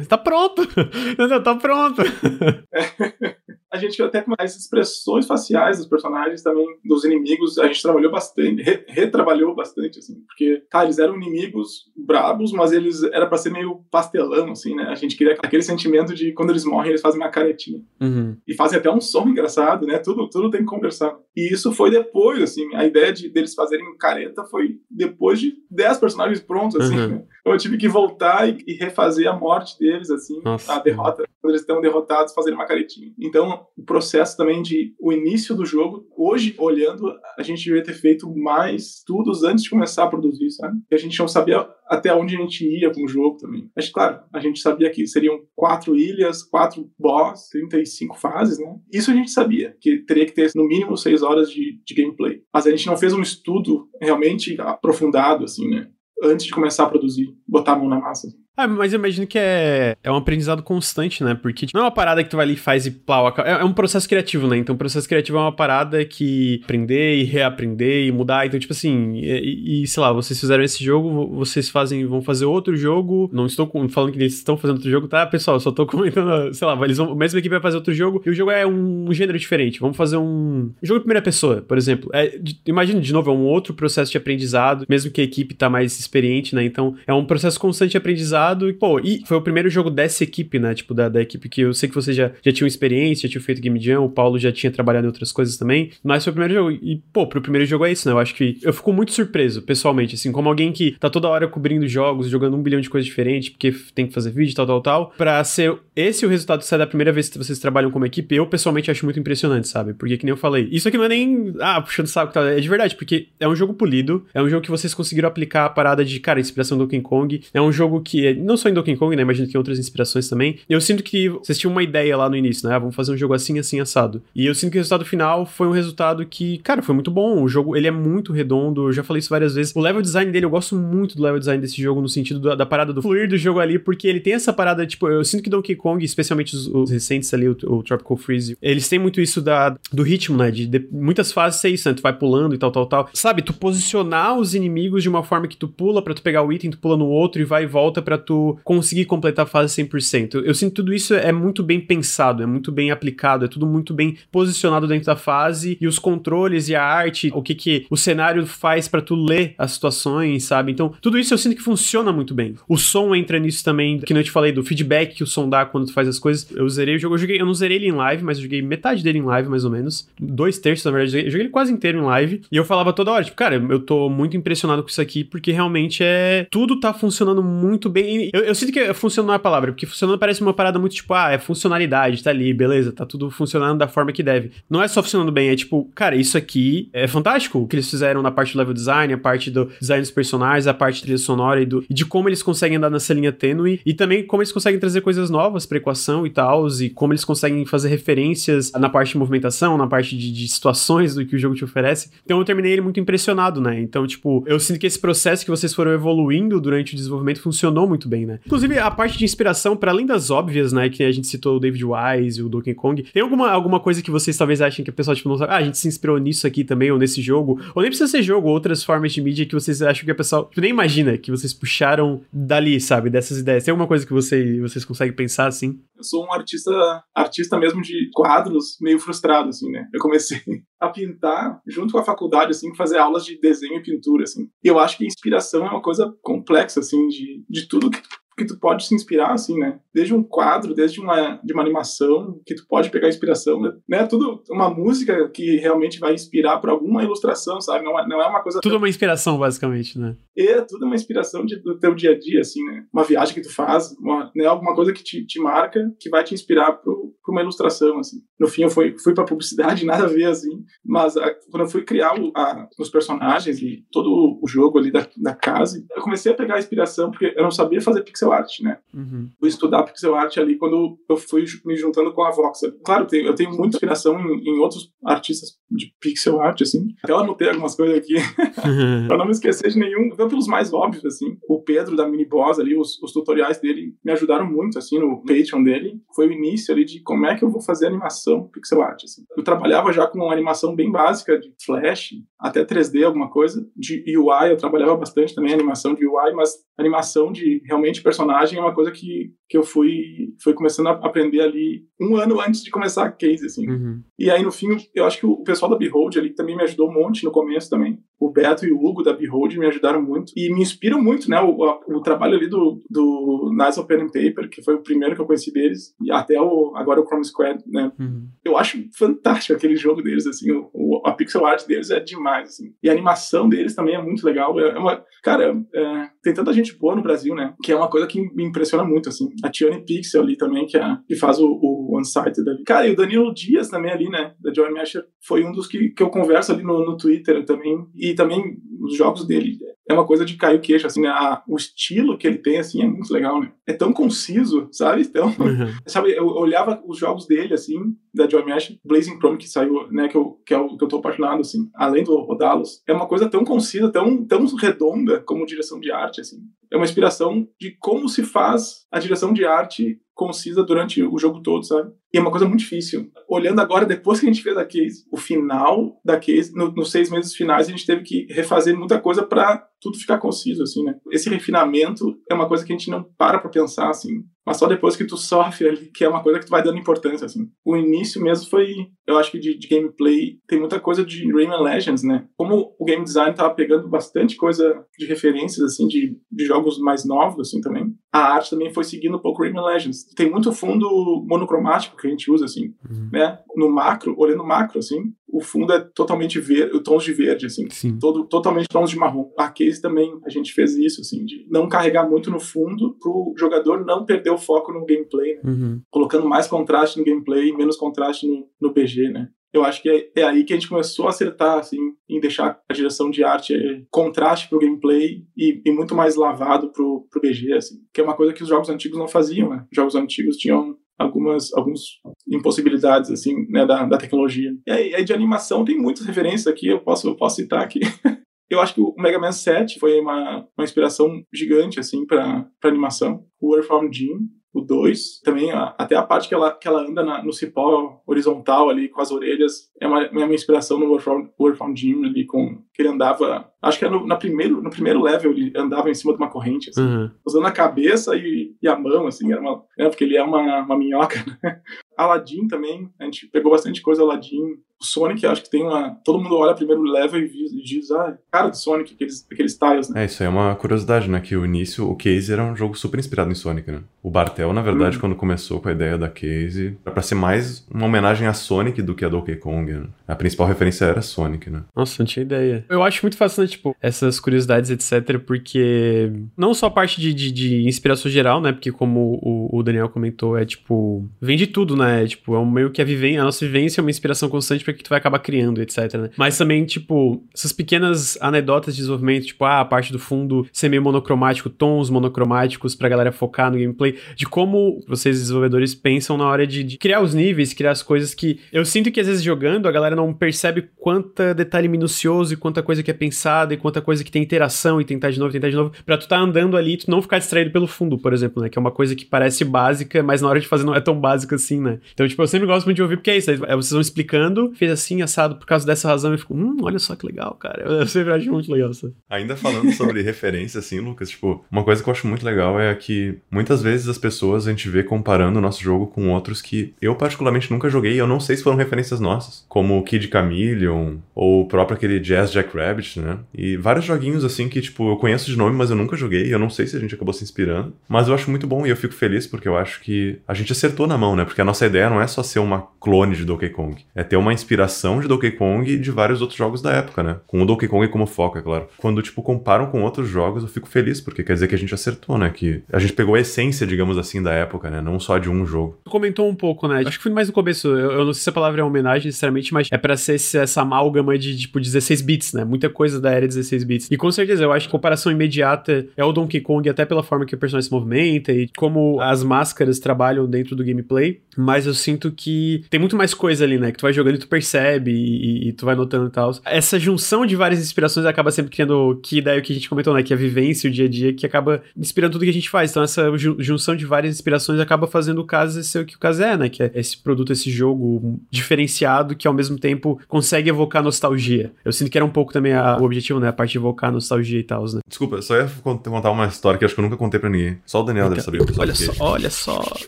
Tá 0.09 0.17
pronto! 0.17 0.63
Não, 1.19 1.43
tá 1.43 1.55
pronto! 1.55 2.01
A 3.73 3.79
gente 3.79 3.97
viu 3.97 4.07
até 4.07 4.21
com 4.21 4.33
as 4.39 4.57
expressões 4.57 5.27
faciais 5.27 5.79
dos 5.79 5.87
personagens 5.87 6.43
também, 6.43 6.67
dos 6.85 7.05
inimigos, 7.05 7.59
a 7.59 7.67
gente 7.67 7.83
trabalhou 7.83 8.11
bastante, 8.11 8.63
re 8.63 8.85
retrabalhou 8.87 9.55
bastante, 9.55 9.99
assim, 9.99 10.21
porque, 10.27 10.63
tá, 10.71 10.85
eles 10.85 10.99
eram 10.99 11.17
inimigos 11.17 11.91
brabos, 11.97 12.53
mas 12.53 12.73
eles 12.73 13.03
era 13.05 13.27
para 13.27 13.39
ser 13.39 13.51
meio 13.51 13.83
pastelão, 13.91 14.51
assim, 14.51 14.75
né? 14.75 14.85
A 14.85 14.95
gente 14.95 15.17
queria 15.17 15.35
aquele 15.43 15.63
sentimento 15.63 16.15
de 16.15 16.33
quando 16.33 16.51
eles 16.51 16.65
morrem, 16.65 16.91
eles 16.91 17.01
fazem 17.01 17.21
uma 17.21 17.31
caretinha. 17.31 17.83
Uhum. 18.01 18.37
E 18.47 18.55
fazem 18.55 18.79
até 18.79 18.91
um 18.91 19.01
som 19.01 19.29
engraçado, 19.29 19.87
né? 19.87 19.99
Tudo, 19.99 20.29
tudo 20.29 20.51
tem 20.51 20.61
que 20.61 20.67
conversar. 20.67 21.17
E 21.35 21.53
isso 21.53 21.73
foi 21.73 21.91
depois, 21.91 22.43
assim, 22.43 22.75
a 22.75 22.85
ideia 22.85 23.13
de 23.13 23.29
deles 23.29 23.55
fazerem 23.55 23.97
careta 23.97 24.45
foi 24.45 24.79
depois 24.91 25.41
de 25.41 25.55
10 25.71 25.99
personagens 25.99 26.41
prontos, 26.41 26.79
assim, 26.81 26.99
uhum. 26.99 27.09
né? 27.09 27.25
Então 27.41 27.53
eu 27.53 27.59
tive 27.59 27.77
que 27.77 27.89
voltar 27.89 28.49
e, 28.49 28.59
e 28.67 28.75
refazer 28.75 29.29
a 29.29 29.37
morte 29.37 29.79
deles, 29.79 30.11
assim, 30.11 30.41
Nossa. 30.45 30.75
a 30.75 30.79
derrota, 30.79 31.25
quando 31.41 31.53
eles 31.53 31.63
estão 31.63 31.81
derrotados, 31.81 32.35
fazerem 32.35 32.59
uma 32.59 32.67
caretinha. 32.67 33.13
Então, 33.19 33.62
o 33.77 33.85
processo 33.85 34.37
também 34.37 34.63
de 34.63 34.95
o 35.01 35.13
início 35.13 35.55
do 35.55 35.65
jogo. 35.65 36.07
Hoje, 36.17 36.55
olhando, 36.59 37.13
a 37.39 37.43
gente 37.43 37.65
devia 37.65 37.83
ter 37.83 37.95
feito 37.95 38.33
mais 38.35 38.97
estudos 38.97 39.43
antes 39.43 39.65
de 39.65 39.71
começar 39.71 40.05
a 40.05 40.09
produzir, 40.09 40.51
sabe? 40.51 40.79
E 40.91 40.95
a 40.95 40.99
gente 40.99 41.19
não 41.19 41.29
sabia 41.29 41.69
até 41.87 42.15
onde 42.15 42.37
a 42.37 42.39
gente 42.39 42.65
ia 42.67 42.93
com 42.93 43.05
o 43.05 43.09
jogo 43.09 43.37
também. 43.37 43.71
Mas, 43.77 43.91
claro, 43.91 44.21
a 44.33 44.41
gente 44.41 44.61
sabia 44.61 44.91
que 44.91 45.07
seriam 45.07 45.41
quatro 45.55 45.97
ilhas, 45.97 46.43
quatro 46.43 46.91
boss, 46.99 47.49
35 47.51 48.19
fases, 48.19 48.59
né? 48.59 48.75
Isso 48.93 49.11
a 49.11 49.15
gente 49.15 49.31
sabia, 49.31 49.77
que 49.81 49.99
teria 49.99 50.27
que 50.27 50.33
ter 50.33 50.51
no 50.55 50.67
mínimo 50.67 50.97
seis 50.97 51.23
horas 51.23 51.51
de, 51.51 51.81
de 51.85 51.95
gameplay. 51.95 52.41
Mas 52.53 52.67
a 52.67 52.71
gente 52.71 52.87
não 52.87 52.97
fez 52.97 53.13
um 53.13 53.21
estudo 53.21 53.89
realmente 54.01 54.59
aprofundado, 54.61 55.45
assim, 55.45 55.69
né? 55.69 55.89
Antes 56.23 56.47
de 56.47 56.53
começar 56.53 56.85
a 56.85 56.89
produzir, 56.89 57.35
botar 57.47 57.73
a 57.73 57.77
mão 57.77 57.89
na 57.89 58.01
massa. 58.01 58.29
Ah, 58.55 58.69
mas 58.69 58.93
eu 58.93 58.99
imagino 58.99 59.27
que 59.27 59.39
é, 59.39 59.97
é 60.03 60.13
um 60.13 60.17
aprendizado 60.17 60.63
constante, 60.63 61.25
né? 61.25 61.35
Porque 61.35 61.67
tipo, 61.67 61.77
não 61.77 61.85
é 61.85 61.89
uma 61.89 61.95
parada 61.95 62.23
que 62.23 62.29
tu 62.29 62.37
vai 62.37 62.45
ali 62.45 62.53
e 62.53 62.57
faz 62.57 62.85
e 62.85 62.91
plau. 62.91 63.35
É, 63.39 63.53
é 63.53 63.65
um 63.65 63.73
processo 63.73 64.07
criativo, 64.07 64.47
né? 64.47 64.59
Então, 64.59 64.77
processo 64.77 65.09
criativo 65.09 65.39
é 65.39 65.41
uma 65.41 65.53
parada 65.53 66.05
que 66.05 66.61
aprender 66.63 67.17
e 67.17 67.25
reaprender 67.25 68.07
e 68.07 68.13
mudar. 68.13 68.47
Então, 68.47 68.61
tipo 68.61 68.75
assim, 68.75 69.15
e, 69.15 69.83
e, 69.83 69.87
sei 69.87 70.03
lá, 70.03 70.13
vocês 70.13 70.39
fizeram 70.39 70.63
esse 70.63 70.85
jogo, 70.85 71.35
vocês 71.35 71.71
fazem, 71.71 72.05
vão 72.05 72.21
fazer 72.21 72.45
outro 72.45 72.77
jogo. 72.77 73.31
Não 73.33 73.47
estou 73.47 73.71
falando 73.89 74.13
que 74.13 74.19
eles 74.19 74.35
estão 74.35 74.59
fazendo 74.59 74.77
outro 74.77 74.91
jogo, 74.91 75.09
tá, 75.09 75.27
pessoal? 75.27 75.59
Só 75.59 75.73
tô 75.73 75.87
comentando, 75.89 76.53
sei 76.53 76.67
lá, 76.67 76.79
eles 76.85 76.99
vão, 76.99 77.13
a 77.13 77.17
mesma 77.17 77.39
equipe 77.39 77.55
vai 77.55 77.63
fazer 77.63 77.77
outro 77.77 77.95
jogo 77.95 78.23
e 78.27 78.31
o 78.31 78.35
jogo 78.35 78.51
é 78.51 78.67
um, 78.67 79.11
gênero 79.15 79.39
diferente. 79.39 79.81
Vamos 79.81 79.97
fazer 79.97 80.19
um, 80.19 80.71
um 80.83 80.87
jogo 80.87 81.01
de 81.01 81.05
primeira 81.05 81.23
pessoa, 81.23 81.63
por 81.63 81.79
exemplo. 81.79 82.11
É, 82.13 82.37
de, 82.39 82.61
imagina, 82.67 83.01
de 83.01 83.13
novo, 83.15 83.31
é 83.31 83.35
um 83.35 83.45
outro 83.45 83.73
processo 83.73 84.11
de 84.11 84.19
aprendizado, 84.19 84.85
mesmo 84.91 85.11
que 85.11 85.23
a 85.23 85.25
equipe 85.25 85.55
tá 85.55 85.71
mais 85.71 85.99
experiente, 85.99 86.55
né? 86.55 86.63
Então, 86.65 86.97
é 87.07 87.15
um 87.15 87.25
processo 87.25 87.59
constante 87.59 87.93
de 87.93 87.97
aprendizado 87.97 88.42
e, 88.69 88.73
pô, 88.73 89.01
e 89.01 89.23
foi 89.27 89.37
o 89.37 89.43
primeiro 89.43 89.69
jogo 89.71 89.91
dessa 89.91 90.25
equipe, 90.25 90.59
né? 90.59 90.75
Tipo, 90.75 90.95
da, 90.95 91.09
da 91.09 91.23
equipe 91.23 91.49
que 91.49 91.63
eu 91.63 91.75
sei 91.75 91.89
que 91.89 91.95
você 91.95 92.13
já, 92.13 92.31
já 92.43 92.53
tinha 92.53 92.67
experiência, 92.67 93.29
já 93.29 93.33
tinha 93.33 93.43
feito 93.43 93.61
Game 93.61 93.79
Jam, 93.81 94.05
o 94.05 94.09
Paulo 94.09 94.39
já 94.39 94.53
tinha 94.53 94.71
trabalhado 94.71 95.07
em 95.07 95.09
outras 95.09 95.33
coisas 95.33 95.57
também, 95.57 95.91
mas 96.03 96.25
foi 96.25 96.31
o 96.31 96.35
primeiro 96.35 96.55
jogo. 96.55 96.71
E, 96.83 97.01
pô, 97.13 97.27
pro 97.27 97.41
primeiro 97.41 97.67
jogo 97.67 97.85
é 97.85 97.93
isso, 97.93 98.09
né? 98.09 98.15
Eu 98.15 98.19
acho 98.19 98.35
que 98.35 98.59
eu 98.63 98.73
fico 98.73 98.93
muito 98.93 99.13
surpreso, 99.13 99.63
pessoalmente, 99.63 100.15
assim, 100.15 100.33
como 100.33 100.49
alguém 100.49 100.73
que 100.73 100.97
tá 100.99 101.09
toda 101.09 101.29
hora 101.29 101.47
cobrindo 101.49 101.87
jogos, 101.87 102.29
jogando 102.29 102.57
um 102.57 102.63
bilhão 102.63 102.81
de 102.81 102.91
coisas 102.91 103.07
diferentes, 103.07 103.51
porque 103.51 103.75
tem 103.95 104.07
que 104.07 104.15
fazer 104.15 104.31
vídeo, 104.31 104.55
tal, 104.55 104.67
tal, 104.67 104.81
tal, 104.81 105.15
pra 105.17 105.43
ser 105.45 105.77
esse 105.95 106.25
o 106.25 106.29
resultado 106.29 106.61
que 106.61 106.67
sai 106.67 106.79
da 106.79 106.87
primeira 106.87 107.13
vez 107.13 107.29
que 107.29 107.39
vocês 107.39 107.59
trabalham 107.59 107.91
como 107.91 108.07
equipe, 108.07 108.35
eu 108.35 108.47
pessoalmente 108.47 108.91
acho 108.91 109.05
muito 109.05 109.21
impressionante, 109.21 109.69
sabe? 109.69 109.95
Porque, 109.95 110.17
que 110.17 110.25
nem 110.25 110.31
eu 110.31 110.37
falei, 110.37 110.69
isso 110.71 110.89
aqui 110.89 110.97
não 110.97 111.05
é 111.05 111.09
nem, 111.09 111.55
ah, 111.61 111.81
puxando 111.81 112.07
saco, 112.07 112.33
tá? 112.33 112.43
é 112.51 112.61
de 112.61 112.69
verdade, 112.69 112.97
porque 112.97 113.29
é 113.39 113.49
um 113.49 113.55
jogo 113.55 113.75
polido, 113.75 114.27
é 114.33 114.43
um 114.43 114.49
jogo 114.49 114.63
que 114.63 114.71
vocês 114.71 114.95
conseguiram 114.95 115.29
aplicar 115.29 115.67
a 115.67 115.71
parada 115.71 116.05
de, 116.05 116.19
cara, 116.21 116.41
inspiração 116.41 116.77
do 116.79 116.85
Donkey 116.85 117.01
Kong, 117.01 117.43
é 117.53 117.61
um 117.61 117.73
jogo 117.73 118.01
que, 118.01 118.32
é, 118.33 118.35
não 118.35 118.57
só 118.57 118.69
em 118.69 118.75
Donkey 118.75 118.97
Kong, 118.97 119.15
né? 119.15 119.23
Imagino 119.23 119.49
que 119.49 119.57
outras 119.57 119.79
inspirações 119.79 120.29
também. 120.29 120.59
Eu 120.69 120.81
sinto 120.81 121.03
que 121.03 121.29
vocês 121.29 121.59
tinham 121.59 121.73
uma 121.73 121.83
ideia 121.83 122.17
lá 122.17 122.29
no 122.29 122.37
início, 122.37 122.69
né? 122.69 122.75
Ah, 122.75 122.79
vamos 122.79 122.95
fazer 122.95 123.13
um 123.13 123.17
jogo 123.17 123.35
assim, 123.35 123.59
assim, 123.59 123.81
assado. 123.81 124.23
E 124.35 124.47
eu 124.47 124.55
sinto 124.55 124.73
que 124.73 124.79
o 124.79 124.81
resultado 124.81 125.05
final 125.05 125.47
foi 125.47 125.67
um 125.67 125.73
resultado 125.73 126.25
que, 126.27 126.59
cara, 126.59 126.83
foi 126.83 126.95
muito 126.95 127.11
bom. 127.11 127.43
O 127.43 127.49
jogo, 127.49 127.77
ele 127.77 127.87
é 127.87 127.91
muito 127.91 128.33
redondo. 128.33 128.89
Eu 128.89 128.93
já 128.93 129.03
falei 129.03 129.21
isso 129.21 129.31
várias 129.31 129.55
vezes. 129.55 129.75
O 129.75 129.81
level 129.81 130.03
design 130.03 130.31
dele, 130.31 130.47
eu 130.47 130.51
gosto 130.51 130.77
muito 130.77 131.17
do 131.17 131.23
level 131.23 131.39
design 131.39 131.61
desse 131.61 131.81
jogo, 131.81 132.01
no 132.01 132.09
sentido 132.09 132.41
da, 132.41 132.55
da 132.55 132.67
parada 132.67 132.93
do 132.93 133.03
fluir 133.03 133.29
do 133.29 133.37
jogo 133.37 133.61
ali, 133.61 133.79
porque 133.79 134.07
ele 134.07 134.21
tem 134.21 134.35
essa 134.35 134.53
parada, 134.53 134.87
tipo, 134.87 135.09
eu 135.09 135.25
sinto 135.25 135.43
que 135.43 135.51
Donkey 135.51 135.75
Kong, 135.77 136.05
especialmente 136.05 136.55
os, 136.55 136.67
os 136.69 136.91
recentes 136.91 137.33
ali, 137.35 137.49
o, 137.49 137.57
o, 137.65 137.83
Tropical 137.83 138.17
Freeze, 138.17 138.57
eles 138.63 138.89
têm 138.89 138.99
muito 138.99 139.21
isso 139.21 139.41
da, 139.41 139.77
do 139.93 140.03
ritmo, 140.03 140.37
né? 140.37 140.51
De, 140.51 140.67
de 140.67 140.87
muitas 140.91 141.33
fases 141.33 141.61
ser 141.61 141.71
isso, 141.71 141.89
né? 141.89 141.95
Tu 141.95 142.03
vai 142.03 142.13
pulando 142.13 142.55
e 142.55 142.59
tal, 142.59 142.71
tal, 142.71 142.87
tal. 142.87 143.09
Sabe, 143.13 143.43
tu 143.43 143.53
posicionar 143.53 144.39
os 144.39 144.55
inimigos 144.55 145.03
de 145.03 145.09
uma 145.09 145.23
forma 145.23 145.47
que 145.47 145.57
tu 145.57 145.69
pula 145.69 146.03
para 146.03 146.15
tu 146.15 146.23
pegar 146.23 146.43
o 146.43 146.53
item, 146.53 146.71
tu 146.71 146.79
pula 146.79 146.97
no 146.97 147.07
outro 147.07 147.41
e 147.41 147.45
vai 147.45 147.65
e 147.65 147.67
volta 147.67 148.03
para 148.03 148.19
tu 148.23 148.59
conseguir 148.65 149.05
completar 149.05 149.45
a 149.45 149.49
fase 149.49 149.83
100%. 149.83 150.43
Eu, 150.45 150.55
sinto 150.55 150.75
tudo 150.75 150.95
isso 150.95 151.15
é 151.15 151.33
muito 151.33 151.63
bem 151.63 151.81
pensado, 151.81 152.43
é 152.43 152.47
muito 152.47 152.71
bem 152.73 152.91
aplicado, 152.91 153.45
é 153.45 153.49
tudo 153.49 153.67
muito 153.67 153.93
bem 153.93 154.17
posicionado 154.31 154.87
dentro 154.87 155.07
da 155.07 155.17
fase 155.17 155.77
e 155.81 155.87
os 155.87 155.99
controles 155.99 156.69
e 156.69 156.75
a 156.75 156.83
arte, 156.83 157.31
o 157.35 157.43
que 157.43 157.55
que 157.55 157.87
o 157.91 157.97
cenário 157.97 158.47
faz 158.47 158.89
para 158.89 159.03
tu 159.03 159.15
ler 159.15 159.55
as 159.59 159.73
situações, 159.73 160.45
sabe? 160.45 160.73
Então, 160.73 160.93
tudo 161.01 161.19
isso 161.19 161.35
eu 161.35 161.39
sinto 161.39 161.57
que 161.57 161.63
funciona 161.63 162.13
muito 162.13 162.35
bem. 162.35 162.55
O 162.69 162.77
som 162.77 163.15
entra 163.15 163.39
nisso 163.39 163.65
também, 163.65 163.99
que 163.99 164.13
eu 164.13 164.23
te 164.23 164.31
falei 164.31 164.53
do 164.53 164.63
feedback 164.63 165.15
que 165.15 165.23
o 165.23 165.27
som 165.27 165.49
dá 165.49 165.65
quando 165.65 165.87
tu 165.87 165.93
faz 165.93 166.07
as 166.07 166.19
coisas. 166.19 166.49
Eu 166.55 166.69
zerei 166.69 166.97
o 166.97 166.99
jogo, 166.99 167.15
eu 167.15 167.19
joguei, 167.19 167.41
eu 167.41 167.47
não 167.47 167.55
zerei 167.55 167.77
ele 167.79 167.89
em 167.89 167.93
live, 167.93 168.23
mas 168.23 168.39
eu 168.39 168.45
joguei 168.45 168.63
metade 168.63 169.03
dele 169.03 169.19
em 169.19 169.23
live 169.23 169.49
mais 169.49 169.65
ou 169.65 169.71
menos, 169.71 170.09
dois 170.21 170.59
terços 170.59 170.85
na 170.85 170.91
verdade, 170.91 171.25
eu 171.25 171.31
joguei 171.31 171.47
ele 171.47 171.53
quase 171.53 171.73
inteiro 171.73 171.99
em 171.99 172.03
live 172.03 172.43
e 172.51 172.57
eu 172.57 172.65
falava 172.65 172.93
toda 172.93 173.11
hora, 173.11 173.25
tipo, 173.25 173.37
cara, 173.37 173.57
eu 173.57 173.81
tô 173.81 174.09
muito 174.09 174.37
impressionado 174.37 174.83
com 174.83 174.89
isso 174.89 175.01
aqui 175.01 175.25
porque 175.25 175.53
realmente 175.53 176.03
é 176.03 176.47
tudo 176.51 176.79
tá 176.79 176.93
funcionando 176.93 177.43
muito 177.43 177.89
bem. 177.89 178.12
Eu, 178.33 178.43
eu 178.43 178.55
sinto 178.55 178.73
que 178.73 178.93
funciona 178.95 179.39
palavra, 179.39 179.73
porque 179.73 179.87
funcionando 179.87 180.19
parece 180.19 180.41
uma 180.41 180.55
parada 180.55 180.79
muito 180.79 180.95
tipo, 180.95 181.13
ah, 181.13 181.33
é 181.33 181.39
funcionalidade, 181.39 182.23
tá 182.23 182.31
ali, 182.31 182.55
beleza, 182.55 182.93
tá 182.93 183.05
tudo 183.05 183.31
funcionando 183.31 183.79
da 183.79 183.89
forma 183.89 184.13
que 184.13 184.23
deve. 184.23 184.53
Não 184.71 184.83
é 184.83 184.89
só 184.89 185.03
funcionando 185.03 185.33
bem, 185.33 185.51
é 185.51 185.57
tipo, 185.57 185.91
cara, 185.95 186.15
isso 186.17 186.39
aqui 186.39 186.89
é 186.93 187.07
fantástico 187.07 187.59
o 187.59 187.67
que 187.67 187.77
eles 187.77 187.91
fizeram 187.91 188.23
na 188.23 188.31
parte 188.31 188.55
do 188.55 188.59
level 188.59 188.73
design, 188.73 189.13
a 189.13 189.19
parte 189.19 189.51
do 189.51 189.69
design 189.81 190.01
dos 190.01 190.11
personagens, 190.11 190.67
a 190.67 190.75
parte 190.75 191.03
trilha 191.03 191.19
sonora 191.19 191.61
e, 191.61 191.67
do, 191.67 191.85
de 191.89 192.05
como 192.05 192.29
eles 192.29 192.43
conseguem 192.43 192.79
andar 192.79 192.91
nessa 192.91 193.13
linha 193.13 193.33
tênue 193.33 193.81
e 193.85 193.93
também 193.93 194.25
como 194.25 194.43
eles 194.43 194.53
conseguem 194.53 194.79
trazer 194.79 195.01
coisas 195.01 195.29
novas 195.29 195.67
pra 195.67 195.79
equação 195.79 196.27
e 196.27 196.31
tal, 196.31 196.67
e 196.81 196.89
como 196.91 197.13
eles 197.13 197.25
conseguem 197.25 197.65
fazer 197.67 197.89
referências 197.89 198.73
na 198.73 198.89
parte 198.89 199.13
de 199.13 199.19
movimentação, 199.19 199.77
na 199.77 199.87
parte 199.87 200.17
de, 200.17 200.33
de 200.33 200.49
situações 200.49 201.15
do 201.15 201.27
que 201.27 201.37
o 201.37 201.39
jogo 201.39 201.55
te 201.55 201.65
oferece. 201.65 202.11
Então 202.25 202.39
eu 202.39 202.45
terminei 202.45 202.73
ele 202.73 202.81
muito 202.81 203.01
impressionado, 203.01 203.61
né? 203.61 203.81
Então, 203.81 204.07
tipo, 204.07 204.45
eu 204.47 204.59
sinto 204.61 204.79
que 204.79 204.87
esse 204.87 204.99
processo 204.99 205.45
que 205.45 205.51
vocês 205.51 205.75
foram 205.75 205.93
evoluindo 205.93 206.61
durante 206.61 206.95
o 206.95 206.97
desenvolvimento 206.97 207.41
funcionou 207.41 207.89
muito 207.89 208.02
bem, 208.09 208.27
né? 208.27 208.41
Inclusive, 208.45 208.79
a 208.79 208.91
parte 208.91 209.19
de 209.19 209.25
inspiração, 209.25 209.77
para 209.77 209.91
além 209.91 210.07
das 210.07 210.31
óbvias, 210.31 210.73
né, 210.73 210.89
que 210.89 211.03
a 211.03 211.13
gente 211.13 211.27
citou 211.27 211.57
o 211.57 211.61
David 211.61 211.85
Wise 211.85 212.41
e 212.41 212.43
o 212.43 212.49
Donkey 212.49 212.75
Kong, 212.75 213.03
tem 213.03 213.23
alguma, 213.23 213.51
alguma 213.51 213.81
coisa 213.81 214.03
que 214.03 214.11
vocês 214.11 214.37
talvez 214.37 214.61
achem 214.61 214.85
que 214.85 214.91
o 214.91 214.93
pessoal, 214.93 215.17
tipo, 215.17 215.29
não 215.29 215.39
sabe, 215.39 215.53
ah, 215.53 215.57
a 215.57 215.63
gente 215.63 215.79
se 215.79 215.89
inspirou 215.89 216.19
nisso 216.19 216.47
aqui 216.47 216.65
também, 216.65 216.91
ou 216.91 216.99
nesse 216.99 217.21
jogo, 217.23 217.61
ou 217.75 217.83
nem 217.83 217.91
precisa 217.91 218.11
ser 218.11 218.23
jogo, 218.23 218.49
outras 218.49 218.83
formas 218.83 219.13
de 219.13 219.21
mídia 219.21 219.47
que 219.47 219.55
vocês 219.55 219.83
acham 219.83 220.05
que 220.05 220.13
o 220.13 220.17
pessoal, 220.17 220.45
tipo, 220.47 220.61
nem 220.61 220.71
imagina 220.71 221.17
que 221.17 221.31
vocês 221.31 221.53
puxaram 221.53 222.21
dali, 222.33 222.81
sabe, 222.81 223.11
dessas 223.11 223.39
ideias. 223.39 223.65
Tem 223.65 223.73
alguma 223.73 223.89
coisa 223.89 224.07
que 224.07 224.13
você, 224.13 224.61
vocês 224.61 224.85
conseguem 224.85 225.15
pensar, 225.15 225.47
assim? 225.47 225.81
Eu 225.97 226.05
sou 226.05 226.25
um 226.27 226.33
artista, 226.33 226.71
artista 227.15 227.59
mesmo 227.59 227.81
de 227.81 228.11
quadros, 228.13 228.77
meio 228.81 228.99
frustrado, 228.99 229.49
assim, 229.49 229.71
né? 229.71 229.87
Eu 229.93 230.01
comecei 230.01 230.41
a 230.83 230.89
pintar 230.89 231.63
junto 231.65 231.93
com 231.93 231.99
a 231.99 232.05
faculdade, 232.05 232.51
assim, 232.51 232.75
fazer 232.75 232.99
aulas 232.99 233.25
de 233.25 233.39
desenho 233.39 233.77
e 233.77 233.83
pintura, 233.83 234.25
assim. 234.25 234.49
Eu 234.65 234.81
acho 234.81 234.99
que 234.99 235.07
inspiração 235.07 235.65
é 235.65 235.71
uma 235.71 235.81
coisa 235.81 236.13
complexa, 236.21 236.81
assim, 236.81 237.07
de, 237.07 237.45
de 237.49 237.69
tudo 237.69 237.89
que 237.89 238.03
que 238.37 238.45
tu 238.45 238.59
pode 238.59 238.87
se 238.87 238.95
inspirar, 238.95 239.33
assim, 239.33 239.59
né? 239.59 239.79
Desde 239.95 240.15
um 240.15 240.23
quadro, 240.23 240.75
desde 240.75 241.01
uma, 241.01 241.41
de 241.43 241.53
uma 241.53 241.63
animação, 241.63 242.41
que 242.47 242.55
tu 242.55 242.67
pode 242.69 242.91
pegar 242.91 243.09
inspiração, 243.09 243.61
né? 243.89 244.07
Tudo 244.07 244.43
uma 244.51 244.71
música 244.71 245.29
que 245.29 245.57
realmente 245.57 245.99
vai 245.99 246.15
inspirar 246.15 246.59
para 246.59 246.73
alguma 246.73 247.03
ilustração, 247.03 247.61
sabe? 247.61 247.85
Não 247.85 247.99
é, 247.99 248.09
não 248.09 248.23
é 248.23 248.27
uma 248.27 248.43
coisa... 248.43 248.61
Tudo 248.61 248.77
uma 248.77 248.89
inspiração, 248.89 249.39
basicamente, 249.39 249.99
né? 249.99 250.17
É, 250.37 250.61
tudo 250.63 250.87
uma 250.87 250.95
inspiração 250.95 251.45
de, 251.45 251.57
do 251.57 251.79
teu 251.79 251.95
dia 251.95 252.13
a 252.13 252.19
dia, 252.19 252.41
assim, 252.41 252.65
né? 252.65 252.85
Uma 252.93 253.05
viagem 253.05 253.35
que 253.35 253.43
tu 253.43 253.53
faz, 253.53 253.93
uma, 253.99 254.31
né? 254.35 254.47
alguma 254.47 254.75
coisa 254.75 254.93
que 254.93 255.03
te, 255.03 255.25
te 255.27 255.39
marca, 255.41 255.93
que 256.01 256.09
vai 256.09 256.25
te 256.25 256.35
inspirar 256.35 256.73
para 256.73 256.93
uma 257.29 257.43
ilustração, 257.43 257.99
assim. 257.99 258.19
No 258.41 258.49
fim, 258.49 258.63
eu 258.63 258.71
fui, 258.71 258.97
fui 258.99 259.15
pra 259.15 259.25
publicidade, 259.25 259.85
nada 259.87 260.05
a 260.05 260.09
ver, 260.09 260.25
assim, 260.25 260.65
mas 260.85 261.17
a, 261.17 261.35
quando 261.51 261.65
eu 261.65 261.69
fui 261.69 261.83
criar 261.83 262.19
o, 262.19 262.33
a, 262.35 262.69
os 262.79 262.89
personagens 262.89 263.61
e 263.61 263.85
todo 263.93 264.39
o 264.43 264.49
jogo 264.49 264.79
ali 264.79 264.91
da, 264.91 265.07
da 265.17 265.35
casa, 265.35 265.85
eu 265.95 266.03
comecei 266.03 266.33
a 266.33 266.35
pegar 266.35 266.59
inspiração, 266.59 267.11
porque 267.11 267.35
eu 267.37 267.43
não 267.43 267.51
sabia 267.51 267.81
fazer 267.81 268.03
pixel 268.03 268.22
pixel 268.23 268.33
art, 268.33 268.61
né? 268.61 268.79
Uhum. 268.95 269.29
Fui 269.39 269.49
estudar 269.49 269.83
pixel 269.83 270.15
art 270.15 270.37
ali 270.39 270.57
quando 270.57 270.99
eu 271.09 271.17
fui 271.17 271.45
me 271.65 271.77
juntando 271.77 272.13
com 272.13 272.23
a 272.23 272.31
Voxel. 272.31 272.73
Claro, 272.85 273.07
eu 273.13 273.35
tenho 273.35 273.51
muita 273.51 273.77
inspiração 273.77 274.19
em, 274.21 274.49
em, 274.49 274.59
outros 274.59 274.93
artistas 275.05 275.51
de 275.71 275.93
pixel 276.01 276.41
art, 276.41 276.61
assim. 276.63 276.89
Até 277.03 277.13
eu 277.13 277.19
anotei 277.19 277.49
algumas 277.49 277.75
coisas 277.75 277.97
aqui, 277.97 278.15
pra 279.09 279.17
não 279.17 279.25
me 279.25 279.33
esquecer 279.33 279.71
de 279.71 279.79
nenhum. 279.79 280.13
Até 280.13 280.27
pelos 280.29 280.47
mais 280.47 280.73
óbvios, 280.73 281.05
assim. 281.05 281.37
O 281.49 281.63
Pedro 281.63 281.97
da 281.97 282.09
Mini 282.09 282.25
Boss 282.25 282.59
ali, 282.59 282.77
os, 282.77 283.03
os 283.03 283.13
tutoriais 283.13 283.61
dele 283.61 283.95
me 284.05 284.13
ajudaram 284.13 284.47
muito, 284.47 284.79
assim, 284.79 284.99
no 284.99 285.23
Patreon 285.23 285.63
dele. 285.63 286.01
Foi 286.15 286.29
o 286.29 286.33
início 286.33 286.73
ali 286.73 286.85
de 286.85 287.01
como 287.01 287.27
é 287.27 287.37
que 287.37 287.45
eu 287.45 287.51
vou 287.51 287.63
fazer 287.63 287.87
animação 287.87 288.49
pixel 288.49 288.83
art, 288.83 289.05
assim. 289.05 289.23
Eu 289.37 289.43
trabalhava 289.43 289.93
já 289.93 290.07
com 290.07 290.19
uma 290.19 290.33
animação 290.33 290.75
bem 290.75 290.91
básica 290.91 291.39
de 291.39 291.53
Flash, 291.65 292.15
até 292.39 292.65
3D, 292.65 293.05
alguma 293.05 293.31
coisa. 293.31 293.67
De 293.75 294.03
UI, 294.17 294.51
eu 294.51 294.57
trabalhava 294.57 294.97
bastante 294.97 295.35
também, 295.35 295.53
animação 295.53 295.95
de 295.95 296.07
UI, 296.07 296.33
mas 296.35 296.53
animação 296.79 297.33
de 297.33 297.63
realmente 297.65 298.03
personagem 298.13 298.59
é 298.59 298.63
uma 298.63 298.75
coisa 298.75 298.91
que, 298.91 299.33
que 299.49 299.57
eu 299.57 299.63
fui, 299.63 300.35
fui 300.43 300.53
começando 300.53 300.89
a 300.89 300.93
aprender 300.93 301.41
ali 301.41 301.85
um 301.99 302.17
ano 302.17 302.41
antes 302.41 302.63
de 302.63 302.71
começar 302.71 303.05
a 303.05 303.11
case, 303.11 303.47
assim. 303.47 303.69
Uhum. 303.69 304.03
E 304.19 304.31
aí, 304.31 304.43
no 304.43 304.53
fim, 304.53 304.69
eu 304.95 305.07
acho 305.07 305.19
que 305.19 305.27
o 305.27 305.43
pessoal 305.43 305.71
da 305.71 305.79
Behold 305.79 306.17
ali 306.17 306.31
também 306.31 306.57
me 306.57 306.63
ajudou 306.63 306.91
um 306.91 306.95
monte 306.95 307.25
no 307.25 307.31
começo 307.31 307.71
também. 307.71 307.99
O 308.21 308.31
Beto 308.31 308.67
e 308.67 308.73
o 308.73 308.79
Hugo 308.79 309.03
da 309.03 309.13
Behold 309.13 309.57
me 309.57 309.67
ajudaram 309.67 310.03
muito. 310.03 310.33
E 310.37 310.53
me 310.53 310.61
inspiram 310.61 311.03
muito, 311.03 311.29
né? 311.29 311.41
O, 311.41 311.51
o, 311.51 311.97
o 311.97 312.03
trabalho 312.03 312.37
ali 312.37 312.49
do, 312.49 312.81
do 312.89 313.51
Nice 313.53 313.85
Pen 313.87 314.03
and 314.03 314.07
Paper, 314.07 314.49
que 314.49 314.63
foi 314.63 314.75
o 314.75 314.83
primeiro 314.83 315.15
que 315.15 315.21
eu 315.21 315.27
conheci 315.27 315.53
deles, 315.53 315.95
e 316.01 316.13
até 316.13 316.41
o, 316.41 316.73
agora 316.77 317.01
o 317.01 317.07
Chrome 317.07 317.25
Squad, 317.25 317.63
né? 317.67 317.91
Uhum. 317.99 318.29
Eu 318.45 318.57
acho 318.57 318.79
fantástico 318.97 319.57
aquele 319.57 319.77
jogo 319.77 320.03
deles, 320.03 320.27
assim. 320.27 320.53
O, 320.53 320.71
o, 320.73 321.03
a 321.05 321.13
pixel 321.13 321.45
art 321.47 321.67
deles 321.67 321.91
é 321.91 321.99
demais, 321.99 322.51
assim. 322.51 322.73
E 322.83 322.89
a 322.89 322.93
animação 322.93 323.49
deles 323.49 323.75
também 323.75 323.95
é 323.95 324.03
muito 324.03 324.25
legal. 324.25 324.59
É, 324.61 324.71
é 324.71 324.79
uma, 324.79 325.03
cara, 325.23 325.57
é, 325.75 326.09
tem 326.23 326.35
tanta 326.35 326.53
gente 326.53 326.77
boa 326.77 326.95
no 326.95 327.03
Brasil, 327.03 327.35
né? 327.35 327.55
Que 327.63 327.73
é 327.73 327.77
uma 327.77 327.91
coisa 327.91 328.02
coisa 328.03 328.07
que 328.07 328.21
me 328.35 328.45
impressiona 328.45 328.85
muito, 328.85 329.09
assim. 329.09 329.29
A 329.43 329.51
Tiane 329.51 329.85
Pixel 329.85 330.23
ali 330.23 330.37
também, 330.37 330.67
que, 330.67 330.77
é, 330.77 330.99
que 331.07 331.17
faz 331.17 331.39
o, 331.39 331.47
o 331.47 331.99
Unsighted 331.99 332.49
ali. 332.49 332.65
Cara, 332.65 332.87
e 332.87 332.93
o 332.93 332.97
Danilo 332.97 333.33
Dias 333.33 333.69
também 333.69 333.91
ali, 333.91 334.09
né, 334.09 334.35
da 334.41 334.53
Joy 334.53 334.71
Masher, 334.71 335.05
foi 335.27 335.45
um 335.45 335.53
dos 335.53 335.67
que, 335.67 335.91
que 335.91 336.03
eu 336.03 336.11
converso 336.11 336.53
ali 336.53 336.63
no, 336.63 336.85
no 336.85 336.97
Twitter 336.97 337.45
também. 337.45 337.87
E 337.95 338.15
também 338.15 338.57
os 338.81 338.97
jogos 338.97 339.27
dele 339.27 339.59
é 339.89 339.93
uma 339.93 340.07
coisa 340.07 340.25
de 340.25 340.37
cair 340.37 340.59
o 340.59 340.61
queixo, 340.61 340.87
assim, 340.87 341.03
né? 341.03 341.09
A, 341.09 341.43
o 341.49 341.57
estilo 341.57 342.17
que 342.17 342.27
ele 342.27 342.39
tem, 342.39 342.59
assim, 342.59 342.83
é 342.83 342.87
muito 342.87 343.13
legal, 343.13 343.41
né? 343.41 343.53
É 343.67 343.73
tão 343.73 343.93
conciso, 343.93 344.69
sabe? 344.71 345.03
Então, 345.13 345.27
uhum. 345.27 345.69
sabe, 345.87 346.13
eu 346.13 346.27
olhava 346.27 346.83
os 346.87 346.97
jogos 346.97 347.27
dele, 347.27 347.53
assim, 347.53 347.79
da 348.15 348.27
Joy 348.27 348.45
Mesh, 348.47 348.79
Blazing 348.83 349.17
Chrome, 349.19 349.37
que 349.37 349.49
saiu, 349.49 349.87
né, 349.91 350.09
que, 350.09 350.17
eu, 350.17 350.41
que 350.47 350.55
é 350.55 350.59
o 350.59 350.77
que 350.77 350.85
eu 350.85 350.89
tô 350.89 350.97
apaixonado, 350.97 351.41
assim, 351.41 351.69
além 351.75 352.03
do 352.03 352.17
rodá-los, 352.17 352.83
é 352.89 352.95
uma 352.95 353.07
coisa 353.07 353.29
tão 353.29 353.45
concisa, 353.45 353.91
tão, 353.91 354.25
tão 354.27 354.47
redonda 354.57 355.21
como 355.21 355.45
direção 355.45 355.79
de 355.79 355.93
arte, 355.93 356.23
assim. 356.23 356.39
É 356.73 356.77
uma 356.77 356.87
inspiração 356.87 357.47
de 357.61 357.77
como 357.79 358.09
se 358.09 358.23
faz 358.23 358.87
a 358.91 358.99
direção 358.99 359.35
de 359.35 359.45
arte 359.45 360.01
concisa 360.15 360.63
durante 360.63 361.03
o 361.03 361.19
jogo 361.19 361.43
todo, 361.43 361.65
sabe? 361.65 361.93
E 362.13 362.19
é 362.19 362.21
uma 362.21 362.31
coisa 362.31 362.47
muito 362.47 362.61
difícil. 362.61 363.11
Olhando 363.29 363.61
agora, 363.61 363.85
depois 363.85 364.21
que 364.21 364.27
a 364.27 364.33
gente 364.33 364.43
fez 364.43 364.57
a 364.57 364.65
case, 364.65 365.05
o 365.11 365.17
final 365.17 366.01
da 366.05 366.19
case, 366.19 366.55
no, 366.55 366.71
nos 366.73 366.91
seis 366.91 367.11
meses 367.11 367.35
finais, 367.35 367.69
a 367.69 367.71
gente 367.71 367.87
teve 367.87 368.03
que 368.03 368.27
refazer 368.31 368.77
muita 368.77 369.01
coisa 369.01 369.23
para 369.23 369.67
tudo 369.83 369.99
ficar 369.99 370.19
conciso, 370.19 370.63
assim, 370.63 370.85
né? 370.85 370.95
Esse 371.11 371.29
refinamento 371.29 372.17
é 372.31 372.35
uma 372.35 372.47
coisa 372.47 372.65
que 372.65 372.73
a 372.73 372.77
gente 372.77 372.89
não 372.89 373.03
para 373.19 373.41
pra 373.41 373.51
pensar, 373.51 373.91
assim. 373.91 374.25
Mas 374.45 374.57
só 374.57 374.67
depois 374.67 374.97
que 374.97 375.05
tu 375.05 375.17
sofre 375.17 375.69
ali, 375.69 375.91
que 375.95 376.05
é 376.05 376.09
uma 376.09 376.23
coisa 376.23 376.39
que 376.39 376.47
tu 376.47 376.51
vai 376.51 376.63
dando 376.63 376.79
importância, 376.79 377.25
assim. 377.25 377.49
O 377.65 377.77
início 377.77 378.21
mesmo 378.21 378.51
foi, 378.51 378.89
eu 379.07 379.17
acho 379.17 379.31
que 379.31 379.39
de, 379.39 379.57
de 379.57 379.69
gameplay, 379.69 380.39
tem 380.49 380.59
muita 380.59 380.81
coisa 380.81 381.05
de 381.05 381.31
Rayman 381.33 381.63
Legends, 381.63 382.03
né? 382.03 382.27
Como 382.37 382.75
o 382.79 382.85
game 382.85 383.05
design 383.05 383.35
tava 383.35 383.55
pegando 383.55 383.89
bastante 383.89 384.37
coisa 384.37 384.85
de 384.99 385.07
referências, 385.07 385.65
assim, 385.65 385.87
de, 385.87 386.19
de 386.31 386.45
jogos 386.45 386.79
mais 386.79 387.05
novos, 387.05 387.49
assim, 387.49 387.61
também. 387.61 387.95
A 388.13 388.35
arte 388.35 388.51
também 388.51 388.73
foi 388.73 388.85
seguindo 388.85 389.17
um 389.17 389.21
pouco 389.21 389.43
Rayman 389.43 389.65
Legends. 389.65 390.05
Tem 390.15 390.31
muito 390.31 390.53
fundo 390.53 391.25
monocromático 391.27 391.97
que 391.97 392.07
a 392.07 392.11
gente 392.11 392.31
usa, 392.31 392.45
assim, 392.45 392.75
uhum. 392.89 393.11
né? 393.13 393.39
No 393.57 393.71
macro, 393.71 394.15
olhando 394.19 394.45
macro, 394.45 394.79
assim, 394.81 395.13
o 395.33 395.41
fundo 395.41 395.73
é 395.73 395.81
totalmente 395.81 396.39
verde, 396.39 396.79
tons 396.83 397.03
de 397.03 397.13
verde, 397.15 397.47
assim, 397.47 397.67
Sim. 397.71 397.99
todo 397.99 398.27
totalmente 398.27 398.69
tons 398.69 398.91
de 398.91 398.99
marrom. 398.99 399.31
A 399.39 399.49
case 399.49 399.81
também 399.81 400.13
a 400.27 400.29
gente 400.29 400.53
fez 400.53 400.77
isso, 400.77 401.01
assim, 401.01 401.25
de 401.25 401.47
não 401.51 401.69
carregar 401.69 402.09
muito 402.09 402.31
no 402.31 402.39
fundo 402.39 402.95
pro 403.01 403.33
jogador 403.39 403.83
não 403.85 404.05
perder 404.05 404.29
o 404.33 404.39
foco 404.39 404.73
no 404.73 404.85
gameplay, 404.85 405.35
né? 405.35 405.41
uhum. 405.45 405.83
colocando 405.91 406.29
mais 406.29 406.47
contraste 406.47 406.99
no 406.99 407.05
gameplay, 407.05 407.53
menos 407.53 407.77
contraste 407.77 408.27
no, 408.27 408.49
no 408.61 408.73
PG, 408.73 409.11
né? 409.11 409.29
Eu 409.53 409.63
acho 409.65 409.83
que 409.83 409.91
é, 409.91 410.11
é, 410.17 410.25
aí 410.25 410.45
que 410.45 410.55
a 410.55 410.57
gente 410.57 410.69
começou 410.69 411.07
a 411.07 411.11
acertar, 411.11 411.59
assim, 411.59 411.77
em 412.09 412.19
deixar 412.19 412.59
a 412.67 412.73
direção 412.73 413.11
de 413.11 413.23
arte 413.23 413.55
é, 413.55 413.83
contraste 413.91 414.49
pro 414.49 414.59
gameplay 414.59 415.25
e, 415.37 415.61
e, 415.65 415.73
muito 415.73 415.95
mais 415.95 416.17
lavado 416.17 416.73
pro, 416.73 417.07
pro 417.11 417.21
BG, 417.21 417.53
assim, 417.53 417.77
que 417.93 418.01
é 418.01 418.05
uma 418.05 418.17
coisa 418.17 418.33
que 418.33 418.43
os 418.43 418.49
jogos 418.49 418.71
antigos 418.71 418.99
não 418.99 419.07
faziam, 419.07 419.51
né? 419.51 419.67
Os 419.71 419.77
jogos 419.77 419.95
antigos 419.95 420.39
tinham 420.39 420.77
algumas 420.99 421.53
alguns 421.55 422.01
impossibilidades 422.31 423.11
assim 423.11 423.47
né, 423.49 423.67
da, 423.67 423.85
da 423.85 423.99
tecnologia 423.99 424.55
e 424.67 424.71
aí, 424.71 424.95
aí, 424.95 425.05
de 425.05 425.13
animação 425.13 425.65
tem 425.65 425.77
muitas 425.77 426.07
referências 426.07 426.47
aqui 426.47 426.69
eu 426.69 426.81
posso 426.81 427.09
eu 427.09 427.17
posso 427.17 427.37
citar 427.37 427.63
aqui 427.63 427.81
eu 428.55 428.61
acho 428.61 428.75
que 428.75 428.81
o 428.81 428.95
Mega 428.99 429.19
Man 429.19 429.33
7 429.33 429.79
foi 429.79 430.01
uma, 430.01 430.47
uma 430.57 430.65
inspiração 430.65 431.23
gigante 431.33 431.81
assim 431.81 432.07
para 432.07 432.47
animação 432.63 433.25
o 433.41 433.57
Earthbound 433.57 433.97
Jim 433.97 434.29
o 434.55 434.61
2, 434.61 435.21
também 435.25 435.51
até 435.51 435.97
a 435.97 436.03
parte 436.03 436.29
que 436.29 436.35
ela, 436.35 436.53
que 436.53 436.69
ela 436.69 436.83
anda 436.83 437.03
na, 437.03 437.25
no 437.25 437.33
cipó 437.33 438.03
horizontal 438.07 438.69
ali 438.69 438.89
com 438.89 439.01
as 439.01 439.11
orelhas, 439.11 439.71
é 439.81 439.87
uma, 439.87 440.03
é 440.03 440.11
uma 440.11 440.35
inspiração 440.35 440.79
no 440.79 440.93
Warfound 441.39 441.81
Jim 441.81 442.05
ali 442.05 442.27
com 442.27 442.63
que 442.75 442.83
ele 442.83 442.91
andava, 442.91 443.51
acho 443.63 443.79
que 443.79 443.85
era 443.85 443.95
no, 443.95 444.07
na 444.07 444.17
primeiro, 444.17 444.61
no 444.61 444.69
primeiro 444.69 445.01
level 445.01 445.33
ele 445.33 445.53
andava 445.57 445.91
em 445.91 445.95
cima 445.95 446.13
de 446.13 446.19
uma 446.19 446.31
corrente, 446.31 446.69
assim, 446.69 446.83
uhum. 446.83 447.11
usando 447.25 447.47
a 447.47 447.53
cabeça 447.53 448.15
e, 448.15 448.55
e, 448.63 448.69
a 448.69 448.79
mão, 448.79 449.07
assim, 449.07 449.33
era 449.33 449.41
uma, 449.41 449.65
né, 449.79 449.89
porque 449.89 450.05
ele 450.05 450.19
é 450.19 450.23
uma, 450.23 450.61
uma 450.61 450.77
minhoca, 450.77 451.25
né? 451.43 451.61
Aladdin 451.97 452.47
também, 452.47 452.91
a 452.99 453.05
gente 453.05 453.29
pegou 453.29 453.53
bastante 453.53 453.81
coisa 453.81 454.03
Aladdin. 454.03 454.57
O 454.83 454.87
Sonic, 454.87 455.25
acho 455.27 455.43
que 455.43 455.51
tem 455.51 455.63
uma. 455.63 455.91
Todo 456.05 456.21
mundo 456.21 456.37
olha 456.37 456.55
primeiro 456.55 456.83
level 456.83 457.21
e 457.21 457.63
diz, 457.63 457.91
ah, 457.93 458.17
cara 458.31 458.49
do 458.49 458.57
Sonic, 458.57 458.95
aqueles, 458.95 459.27
aqueles 459.31 459.57
tiles, 459.57 459.89
né? 459.89 460.03
É, 460.03 460.07
isso 460.07 460.23
aí 460.23 460.27
é 460.27 460.31
uma 460.31 460.55
curiosidade, 460.57 461.09
né? 461.09 461.21
Que 461.21 461.37
o 461.37 461.45
início, 461.45 461.89
o 461.89 461.95
Case 461.95 462.33
era 462.33 462.43
um 462.43 462.57
jogo 462.57 462.77
super 462.77 462.99
inspirado 462.99 463.31
em 463.31 463.35
Sonic, 463.35 463.71
né? 463.71 463.81
O 464.03 464.11
Bartel, 464.11 464.53
na 464.53 464.63
verdade, 464.63 464.97
hum. 464.97 465.01
quando 465.01 465.15
começou 465.15 465.61
com 465.61 465.69
a 465.69 465.73
ideia 465.73 465.97
da 465.97 466.09
Case, 466.09 466.77
era 466.85 466.93
pra 466.93 467.03
ser 467.03 467.15
mais 467.15 467.67
uma 467.71 467.87
homenagem 467.87 468.27
a 468.27 468.35
Sonic 468.35 468.83
do 468.83 468.95
que 468.95 469.05
a 469.05 469.09
Donkey 469.09 469.37
Kong, 469.37 469.73
né? 469.73 469.87
A 470.09 470.17
principal 470.17 470.49
referência 470.49 470.85
era 470.87 471.01
Sonic, 471.01 471.49
né? 471.49 471.63
Nossa, 471.75 472.03
não 472.03 472.07
tinha 472.07 472.25
ideia. 472.25 472.65
Eu 472.69 472.83
acho 472.83 473.03
muito 473.03 473.17
fascinante, 473.17 473.53
tipo, 473.53 473.77
essas 473.81 474.19
curiosidades, 474.19 474.71
etc., 474.71 475.19
porque 475.25 476.13
não 476.37 476.53
só 476.55 476.67
a 476.67 476.71
parte 476.71 477.01
de, 477.01 477.15
de, 477.15 477.31
de 477.31 477.69
inspiração 477.69 478.11
geral, 478.11 478.41
né? 478.41 478.53
Porque 478.53 478.73
como 478.73 479.21
o, 479.23 479.59
o 479.59 479.63
Daniel 479.63 479.89
comentou, 479.89 480.37
é 480.37 480.45
tipo, 480.45 481.09
vem 481.21 481.37
de 481.37 481.47
tudo, 481.47 481.77
né? 481.77 481.93
né? 481.93 482.07
Tipo, 482.07 482.35
é 482.35 482.39
um 482.39 482.51
meio 482.51 482.71
que 482.71 482.81
a 482.81 482.85
vivência, 482.85 483.21
a 483.21 483.25
nossa 483.25 483.45
vivência 483.45 483.81
é 483.81 483.83
uma 483.83 483.91
inspiração 483.91 484.29
constante 484.29 484.65
que 484.75 484.83
tu 484.83 484.91
vai 484.91 484.99
acabar 484.99 485.19
criando, 485.19 485.61
etc, 485.61 485.95
né? 485.95 486.11
Mas 486.17 486.37
também, 486.37 486.65
tipo, 486.65 487.23
essas 487.35 487.53
pequenas 487.53 488.19
anedotas 488.21 488.75
de 488.75 488.81
desenvolvimento, 488.81 489.27
tipo, 489.27 489.45
ah, 489.45 489.61
a 489.61 489.65
parte 489.65 489.93
do 489.93 489.99
fundo 489.99 490.47
ser 490.53 490.69
meio 490.69 490.83
monocromático, 490.83 491.51
tons 491.51 491.91
monocromáticos 491.91 492.75
pra 492.75 492.89
galera 492.89 493.13
focar 493.13 493.51
no 493.51 493.59
gameplay, 493.59 493.97
de 494.17 494.27
como 494.27 494.81
vocês 494.87 495.19
desenvolvedores 495.19 495.75
pensam 495.75 496.17
na 496.17 496.27
hora 496.27 496.47
de, 496.47 496.63
de 496.63 496.79
criar 496.79 497.01
os 497.01 497.15
níveis, 497.15 497.53
criar 497.53 497.73
as 497.73 497.83
coisas 497.83 498.15
que 498.15 498.41
eu 498.53 498.65
sinto 498.65 498.91
que 498.91 499.01
às 499.01 499.07
vezes 499.07 499.23
jogando 499.23 499.69
a 499.69 499.73
galera 499.73 499.97
não 499.97 500.13
percebe 500.13 500.69
quanta 500.79 501.35
detalhe 501.35 501.69
minucioso 501.69 502.35
e 502.35 502.37
quanta 502.37 502.63
coisa 502.63 502.83
que 502.83 502.91
é 502.91 502.95
pensada 502.95 503.55
e 503.55 503.57
quanta 503.57 503.81
coisa 503.81 504.05
que 504.05 504.11
tem 504.11 504.23
interação 504.23 504.81
e 504.81 504.85
tentar 504.85 505.11
de 505.11 505.19
novo, 505.19 505.33
tentar 505.33 505.51
de 505.51 505.57
novo, 505.57 505.73
pra 505.85 505.97
tu 505.97 506.09
tá 506.09 506.19
andando 506.19 506.57
ali 506.57 506.75
e 506.75 506.77
tu 506.77 506.91
não 506.91 507.03
ficar 507.03 507.19
distraído 507.19 507.51
pelo 507.51 507.67
fundo, 507.67 507.99
por 507.99 508.13
exemplo, 508.13 508.43
né? 508.43 508.49
Que 508.49 508.59
é 508.59 508.61
uma 508.61 508.71
coisa 508.71 508.95
que 508.95 509.05
parece 509.05 509.45
básica, 509.45 510.03
mas 510.03 510.23
na 510.23 510.29
hora 510.29 510.41
de 510.41 510.49
fazer 510.49 510.65
não 510.65 510.75
é 510.75 510.81
tão 510.81 510.99
básica 510.99 511.37
assim, 511.37 511.61
né? 511.61 511.79
Então, 511.93 512.07
tipo, 512.07 512.23
eu 512.23 512.27
sempre 512.27 512.47
gosto 512.47 512.67
muito 512.67 512.77
de 512.77 512.83
ouvir, 512.83 512.97
porque 512.97 513.11
é 513.11 513.17
isso. 513.17 513.31
Vocês 513.37 513.71
vão 513.71 513.81
explicando, 513.81 514.53
fez 514.63 514.71
assim, 514.71 515.03
assado 515.03 515.35
por 515.35 515.45
causa 515.45 515.67
dessa 515.67 515.89
razão, 515.89 516.15
e 516.15 516.19
fico, 516.19 516.35
hum, 516.35 516.57
olha 516.63 516.79
só 516.79 516.95
que 516.95 517.05
legal, 517.05 517.35
cara. 517.35 517.63
Eu 517.83 517.87
sempre 517.89 518.13
acho 518.13 518.31
muito 518.31 518.51
legal 518.51 518.71
isso. 518.71 518.95
Ainda 519.11 519.37
falando 519.37 519.73
sobre 519.73 520.03
referência, 520.03 520.61
assim, 520.61 520.79
Lucas, 520.79 521.11
tipo, 521.11 521.45
uma 521.51 521.65
coisa 521.65 521.83
que 521.83 521.89
eu 521.89 521.93
acho 521.93 522.07
muito 522.07 522.25
legal 522.25 522.61
é 522.61 522.73
que 522.75 523.19
muitas 523.31 523.61
vezes 523.61 523.89
as 523.89 523.99
pessoas 523.99 524.47
a 524.47 524.51
gente 524.51 524.69
vê 524.69 524.85
comparando 524.85 525.39
o 525.39 525.43
nosso 525.43 525.61
jogo 525.61 525.89
com 525.89 526.11
outros 526.11 526.41
que 526.41 526.75
eu 526.81 526.95
particularmente 526.95 527.51
nunca 527.51 527.69
joguei, 527.69 527.95
e 527.95 527.99
eu 527.99 528.07
não 528.07 528.21
sei 528.21 528.37
se 528.37 528.43
foram 528.45 528.57
referências 528.57 529.01
nossas, 529.01 529.45
como 529.49 529.79
o 529.79 529.83
Kid 529.83 530.09
Chameleon, 530.09 530.99
ou 531.15 531.43
o 531.43 531.49
próprio 531.49 531.77
aquele 531.77 531.99
Jazz 531.99 532.31
Jack 532.31 532.57
Rabbit, 532.57 533.01
né? 533.01 533.19
E 533.35 533.57
vários 533.57 533.85
joguinhos 533.85 534.25
assim 534.25 534.49
que, 534.49 534.61
tipo, 534.61 534.93
eu 534.93 534.97
conheço 534.97 535.31
de 535.31 535.37
nome, 535.37 535.57
mas 535.57 535.71
eu 535.71 535.77
nunca 535.77 535.97
joguei, 535.97 536.33
eu 536.33 536.39
não 536.39 536.51
sei 536.51 536.67
se 536.67 536.77
a 536.77 536.81
gente 536.81 536.95
acabou 536.95 537.13
se 537.13 537.25
inspirando, 537.25 537.75
mas 537.89 538.07
eu 538.07 538.15
acho 538.15 538.31
muito 538.31 538.47
bom 538.47 538.65
e 538.65 538.71
eu 538.71 538.77
fico 538.77 538.95
feliz 538.95 539.27
porque 539.27 539.49
eu 539.49 539.57
acho 539.57 539.81
que 539.81 540.21
a 540.29 540.35
gente 540.35 540.53
acertou 540.53 540.87
na 540.87 540.97
mão, 540.97 541.17
né? 541.17 541.25
Porque 541.25 541.41
a 541.41 541.45
nossa 541.45 541.67
ideia 541.67 541.91
não 541.91 542.01
é 542.01 542.07
só 542.07 542.23
ser 542.23 542.39
uma 542.39 542.69
clone 542.81 543.17
de 543.17 543.25
Donkey 543.25 543.51
Kong. 543.51 543.85
É 543.95 544.05
ter 544.05 544.17
uma 544.17 544.33
inspiração 544.33 544.52
de 544.57 545.09
Donkey 545.09 545.33
Kong 545.33 545.71
e 545.71 545.79
de 545.79 545.91
vários 545.91 546.21
outros 546.21 546.39
jogos 546.39 546.63
da 546.63 546.73
época, 546.73 547.03
né? 547.03 547.17
Com 547.27 547.43
o 547.43 547.47
Donkey 547.47 547.69
Kong 547.69 547.87
como 547.89 548.07
foco, 548.07 548.39
é 548.39 548.43
claro. 548.43 548.67
Quando, 548.77 549.03
tipo, 549.03 549.23
comparam 549.23 549.67
com 549.67 549.83
outros 549.83 550.09
jogos, 550.09 550.43
eu 550.43 550.49
fico 550.49 550.69
feliz, 550.69 551.01
porque 551.01 551.23
quer 551.23 551.35
dizer 551.35 551.49
que 551.49 551.55
a 551.55 551.59
gente 551.59 551.75
acertou, 551.75 552.19
né? 552.19 552.31
Que 552.31 552.63
a 552.73 552.79
gente 552.79 552.93
pegou 552.93 553.15
a 553.15 553.21
essência, 553.21 553.67
digamos 553.67 553.99
assim, 553.99 554.23
da 554.23 554.33
época, 554.33 554.71
né? 554.71 554.81
Não 554.81 554.99
só 555.01 555.19
de 555.19 555.31
um 555.31 555.47
jogo. 555.47 555.79
Tu 555.85 555.91
comentou 555.91 556.29
um 556.29 556.35
pouco, 556.35 556.69
né? 556.69 556.83
Acho 556.87 556.99
que 556.99 557.03
foi 557.03 557.13
mais 557.13 557.29
no 557.29 557.35
começo. 557.35 557.69
Eu, 557.69 557.93
eu 557.93 558.05
não 558.05 558.13
sei 558.13 558.23
se 558.23 558.29
a 558.29 558.33
palavra 558.33 558.61
é 558.61 558.65
homenagem, 558.65 559.07
necessariamente, 559.07 559.53
mas 559.53 559.69
é 559.71 559.79
pra 559.79 559.97
ser 559.97 560.15
esse, 560.15 560.39
essa 560.39 560.63
amálgama 560.63 561.17
de, 561.19 561.37
tipo, 561.37 561.61
16 561.61 562.03
bits, 562.03 562.33
né? 562.33 562.45
Muita 562.45 562.69
coisa 562.69 563.01
da 563.01 563.11
era 563.11 563.27
16 563.27 563.65
bits. 563.65 563.89
E 563.91 563.97
com 563.97 564.11
certeza, 564.11 564.45
eu 564.45 564.53
acho 564.53 564.67
que 564.67 564.71
a 564.71 564.79
comparação 564.79 565.13
imediata 565.13 565.87
é 565.97 566.05
o 566.05 566.13
Donkey 566.13 566.41
Kong, 566.41 566.69
até 566.69 566.85
pela 566.85 567.03
forma 567.03 567.25
que 567.25 567.35
o 567.35 567.39
personagem 567.39 567.69
se 567.69 567.75
movimenta 567.75 568.33
e 568.33 568.49
como 568.57 569.01
as 569.01 569.23
máscaras 569.23 569.79
trabalham 569.79 570.27
dentro 570.27 570.57
do 570.57 570.65
gameplay. 570.65 571.21
Mas 571.37 571.67
eu 571.67 571.75
sinto 571.75 572.11
que 572.11 572.65
tem 572.69 572.79
muito 572.79 572.97
mais 572.97 573.15
coisa 573.15 573.45
ali, 573.45 573.59
né? 573.59 573.71
Que 573.71 573.79
tu 573.79 573.83
vai 573.83 573.93
jogando 573.93 574.17
e 574.17 574.19
tu 574.19 574.29
percebe 574.33 574.91
e, 574.91 575.49
e 575.49 575.53
tu 575.53 575.67
vai 575.67 575.75
notando 575.75 576.07
e 576.07 576.11
tal. 576.11 576.33
Essa 576.47 576.79
junção 576.79 577.27
de 577.27 577.37
várias 577.37 577.61
inspirações 577.61 578.07
acaba 578.07 578.31
sempre 578.31 578.51
criando 578.51 578.99
que 579.03 579.21
daí 579.21 579.39
o 579.39 579.43
que 579.43 579.53
a 579.53 579.55
gente 579.55 579.69
comentou, 579.69 579.93
né? 579.93 580.03
Que 580.03 580.15
é 580.15 580.17
a 580.17 580.19
vivência, 580.19 580.71
o 580.71 580.73
dia 580.73 580.87
a 580.87 580.89
dia, 580.89 581.13
que 581.13 581.27
acaba 581.27 581.63
inspirando 581.77 582.13
tudo 582.13 582.25
que 582.25 582.31
a 582.31 582.33
gente 582.33 582.49
faz. 582.49 582.71
Então 582.71 582.83
essa 582.83 583.05
junção 583.39 583.77
de 583.77 583.85
várias 583.85 584.15
inspirações 584.15 584.59
acaba 584.59 584.87
fazendo 584.87 585.21
o 585.21 585.27
caso 585.27 585.63
ser 585.63 585.81
o 585.81 585.85
que 585.85 585.97
o 585.97 585.99
caso 585.99 586.23
é, 586.23 586.35
né? 586.35 586.49
Que 586.49 586.63
é 586.63 586.71
esse 586.75 586.97
produto, 586.97 587.31
esse 587.31 587.51
jogo 587.51 588.19
diferenciado 588.31 589.15
que 589.15 589.29
ao 589.29 589.35
mesmo 589.35 589.59
tempo 589.59 590.01
consegue 590.09 590.49
evocar 590.49 590.83
nostalgia. 590.83 591.53
Eu 591.63 591.73
sinto 591.73 591.91
que 591.91 591.99
era 591.99 592.05
um 592.05 592.11
pouco 592.11 592.33
também 592.33 592.55
a, 592.55 592.79
o 592.79 592.85
objetivo, 592.85 593.21
né? 593.21 593.29
A 593.29 593.33
parte 593.35 593.53
de 593.53 593.59
evocar 593.59 593.93
nostalgia 593.93 594.41
e 594.41 594.45
tal, 594.45 594.65
né? 594.65 594.81
Desculpa, 594.89 595.21
só 595.21 595.37
ia 595.37 595.51
contar 595.63 596.11
uma 596.11 596.27
história 596.27 596.59
que 596.59 596.65
acho 596.65 596.75
que 596.75 596.81
eu 596.81 596.85
nunca 596.85 596.97
contei 596.97 597.21
pra 597.21 597.29
ninguém. 597.29 597.59
Só 597.67 597.83
o 597.83 597.85
Daniel 597.85 598.09
deve 598.09 598.23
saber. 598.23 598.41
Olha 598.59 598.75
só, 598.75 598.93
olha 598.99 599.31
só. 599.31 599.63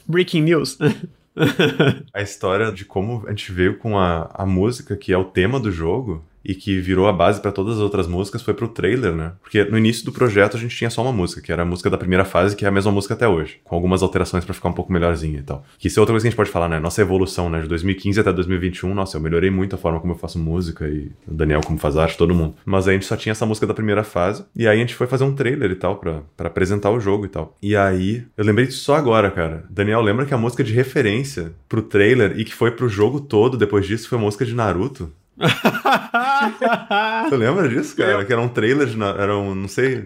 Breaking 0.06 0.42
news. 0.42 0.78
a 2.12 2.22
história 2.22 2.70
de 2.70 2.84
como 2.84 3.24
a 3.26 3.30
gente 3.30 3.50
veio 3.52 3.78
com 3.78 3.98
a, 3.98 4.30
a 4.32 4.46
música 4.46 4.96
que 4.96 5.12
é 5.12 5.18
o 5.18 5.24
tema 5.24 5.58
do 5.58 5.70
jogo 5.70 6.24
e 6.44 6.54
que 6.54 6.80
virou 6.80 7.08
a 7.08 7.12
base 7.12 7.40
para 7.40 7.52
todas 7.52 7.76
as 7.76 7.80
outras 7.80 8.06
músicas 8.06 8.42
foi 8.42 8.54
pro 8.54 8.68
trailer, 8.68 9.12
né? 9.12 9.32
Porque 9.40 9.64
no 9.64 9.78
início 9.78 10.04
do 10.04 10.12
projeto 10.12 10.56
a 10.56 10.60
gente 10.60 10.76
tinha 10.76 10.90
só 10.90 11.02
uma 11.02 11.12
música, 11.12 11.40
que 11.40 11.52
era 11.52 11.62
a 11.62 11.64
música 11.64 11.88
da 11.88 11.96
primeira 11.96 12.24
fase, 12.24 12.54
que 12.54 12.64
é 12.64 12.68
a 12.68 12.72
mesma 12.72 12.92
música 12.92 13.14
até 13.14 13.26
hoje, 13.26 13.58
com 13.64 13.74
algumas 13.74 14.02
alterações 14.02 14.44
para 14.44 14.54
ficar 14.54 14.68
um 14.68 14.72
pouco 14.72 14.92
melhorzinha 14.92 15.38
e 15.38 15.42
tal. 15.42 15.64
Que 15.78 15.88
isso 15.88 15.98
é 15.98 16.00
outra 16.00 16.12
coisa 16.12 16.24
que 16.24 16.28
a 16.28 16.30
gente 16.30 16.36
pode 16.36 16.50
falar, 16.50 16.68
né? 16.68 16.78
Nossa 16.78 17.00
evolução, 17.00 17.48
né? 17.48 17.62
De 17.62 17.68
2015 17.68 18.20
até 18.20 18.32
2021, 18.32 18.94
nossa, 18.94 19.16
eu 19.16 19.20
melhorei 19.20 19.50
muito 19.50 19.74
a 19.74 19.78
forma 19.78 20.00
como 20.00 20.12
eu 20.12 20.18
faço 20.18 20.38
música 20.38 20.86
e 20.86 21.10
o 21.26 21.34
Daniel 21.34 21.60
como 21.64 21.78
faz 21.78 21.96
arte, 21.96 22.16
todo 22.16 22.34
mundo. 22.34 22.54
Mas 22.64 22.86
aí 22.86 22.94
a 22.94 22.98
gente 22.98 23.06
só 23.06 23.16
tinha 23.16 23.32
essa 23.32 23.46
música 23.46 23.66
da 23.66 23.74
primeira 23.74 24.04
fase, 24.04 24.44
e 24.54 24.66
aí 24.66 24.76
a 24.76 24.80
gente 24.80 24.94
foi 24.94 25.06
fazer 25.06 25.24
um 25.24 25.34
trailer 25.34 25.70
e 25.70 25.76
tal, 25.76 25.96
para 25.96 26.22
apresentar 26.48 26.90
o 26.90 27.00
jogo 27.00 27.24
e 27.24 27.28
tal. 27.28 27.56
E 27.62 27.74
aí, 27.74 28.24
eu 28.36 28.44
lembrei 28.44 28.66
disso 28.66 28.84
só 28.84 28.94
agora, 28.94 29.30
cara. 29.30 29.64
Daniel, 29.70 30.00
lembra 30.00 30.26
que 30.26 30.34
a 30.34 30.38
música 30.38 30.62
de 30.62 30.72
referência 30.72 31.52
pro 31.68 31.82
trailer 31.82 32.38
e 32.38 32.44
que 32.44 32.54
foi 32.54 32.70
pro 32.70 32.88
jogo 32.88 33.20
todo 33.20 33.56
depois 33.56 33.86
disso 33.86 34.08
foi 34.08 34.18
a 34.18 34.20
música 34.20 34.44
de 34.44 34.54
Naruto? 34.54 35.10
Você 37.28 37.36
lembra 37.36 37.68
disso, 37.68 37.96
cara? 37.96 38.20
Eu... 38.20 38.26
Que 38.26 38.32
era 38.32 38.40
um 38.42 38.48
trailer 38.48 38.86
de. 38.86 39.00
Era 39.02 39.36
um. 39.36 39.54
Não 39.54 39.68
sei. 39.68 40.04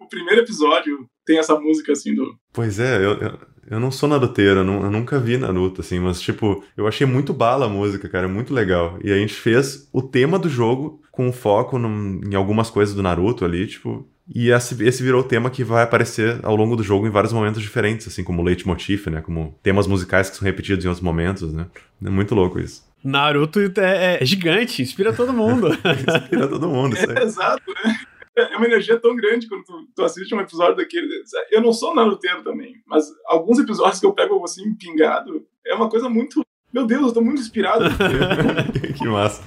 O 0.00 0.06
primeiro 0.08 0.40
episódio 0.42 1.06
tem 1.24 1.38
essa 1.38 1.58
música 1.58 1.92
assim 1.92 2.14
do. 2.14 2.34
Pois 2.52 2.78
é, 2.78 2.96
eu, 2.96 3.12
eu, 3.18 3.38
eu 3.70 3.78
não 3.78 3.90
sou 3.90 4.08
naruteiro, 4.08 4.60
eu, 4.60 4.64
não, 4.64 4.82
eu 4.82 4.90
nunca 4.90 5.20
vi 5.20 5.36
Naruto, 5.36 5.82
assim, 5.82 5.98
mas 5.98 6.20
tipo, 6.20 6.64
eu 6.76 6.86
achei 6.88 7.06
muito 7.06 7.34
bala 7.34 7.66
a 7.66 7.68
música, 7.68 8.08
cara, 8.08 8.26
muito 8.26 8.54
legal. 8.54 8.98
E 9.04 9.12
a 9.12 9.16
gente 9.16 9.34
fez 9.34 9.88
o 9.92 10.00
tema 10.00 10.38
do 10.38 10.48
jogo 10.48 11.02
com 11.12 11.30
foco 11.30 11.78
num, 11.78 12.20
em 12.24 12.34
algumas 12.34 12.70
coisas 12.70 12.94
do 12.94 13.02
Naruto 13.02 13.44
ali, 13.44 13.66
tipo. 13.66 14.08
E 14.34 14.50
esse, 14.50 14.82
esse 14.84 15.02
virou 15.02 15.22
o 15.22 15.24
tema 15.24 15.48
que 15.50 15.64
vai 15.64 15.82
aparecer 15.82 16.38
ao 16.42 16.54
longo 16.54 16.76
do 16.76 16.82
jogo 16.82 17.06
em 17.06 17.10
vários 17.10 17.32
momentos 17.32 17.62
diferentes, 17.62 18.06
assim, 18.06 18.22
como 18.22 18.42
leitmotiv, 18.42 19.06
né? 19.08 19.22
Como 19.22 19.58
temas 19.62 19.86
musicais 19.86 20.28
que 20.28 20.36
são 20.36 20.44
repetidos 20.44 20.84
em 20.84 20.88
outros 20.88 21.04
momentos, 21.04 21.52
né? 21.52 21.66
É 22.04 22.10
muito 22.10 22.34
louco 22.34 22.60
isso. 22.60 22.87
Naruto 23.02 23.60
é, 23.60 24.18
é 24.20 24.24
gigante, 24.24 24.82
inspira 24.82 25.12
todo 25.12 25.32
mundo. 25.32 25.68
inspira 26.18 26.48
todo 26.48 26.68
mundo, 26.68 26.96
é, 26.96 27.22
Exato, 27.22 27.62
né? 27.84 27.96
É 28.36 28.56
uma 28.56 28.66
energia 28.66 28.96
tão 28.98 29.16
grande 29.16 29.48
quando 29.48 29.64
tu, 29.64 29.88
tu, 29.96 30.04
assiste 30.04 30.32
um 30.32 30.40
episódio 30.40 30.76
daquele. 30.76 31.08
Eu 31.50 31.60
não 31.60 31.72
sou 31.72 31.92
naruteiro 31.94 32.42
também, 32.44 32.80
mas 32.86 33.06
alguns 33.26 33.58
episódios 33.58 33.98
que 33.98 34.06
eu 34.06 34.12
pego 34.12 34.42
assim, 34.44 34.74
pingado, 34.74 35.44
é 35.66 35.74
uma 35.74 35.88
coisa 35.88 36.08
muito. 36.08 36.42
Meu 36.72 36.86
Deus, 36.86 37.08
eu 37.08 37.12
tô 37.14 37.20
muito 37.20 37.40
inspirado. 37.40 37.84
que 38.96 39.08
massa. 39.08 39.42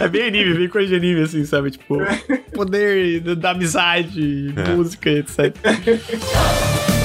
É 0.00 0.06
bem 0.06 0.28
anime, 0.28 0.54
bem 0.54 0.68
coisa 0.68 0.86
de 0.86 0.94
anime, 0.94 1.22
assim, 1.22 1.44
sabe? 1.44 1.72
Tipo, 1.72 2.00
é. 2.00 2.16
poder 2.54 3.20
da 3.36 3.50
amizade, 3.50 4.54
é. 4.54 4.74
música, 4.74 5.10
etc. 5.10 5.56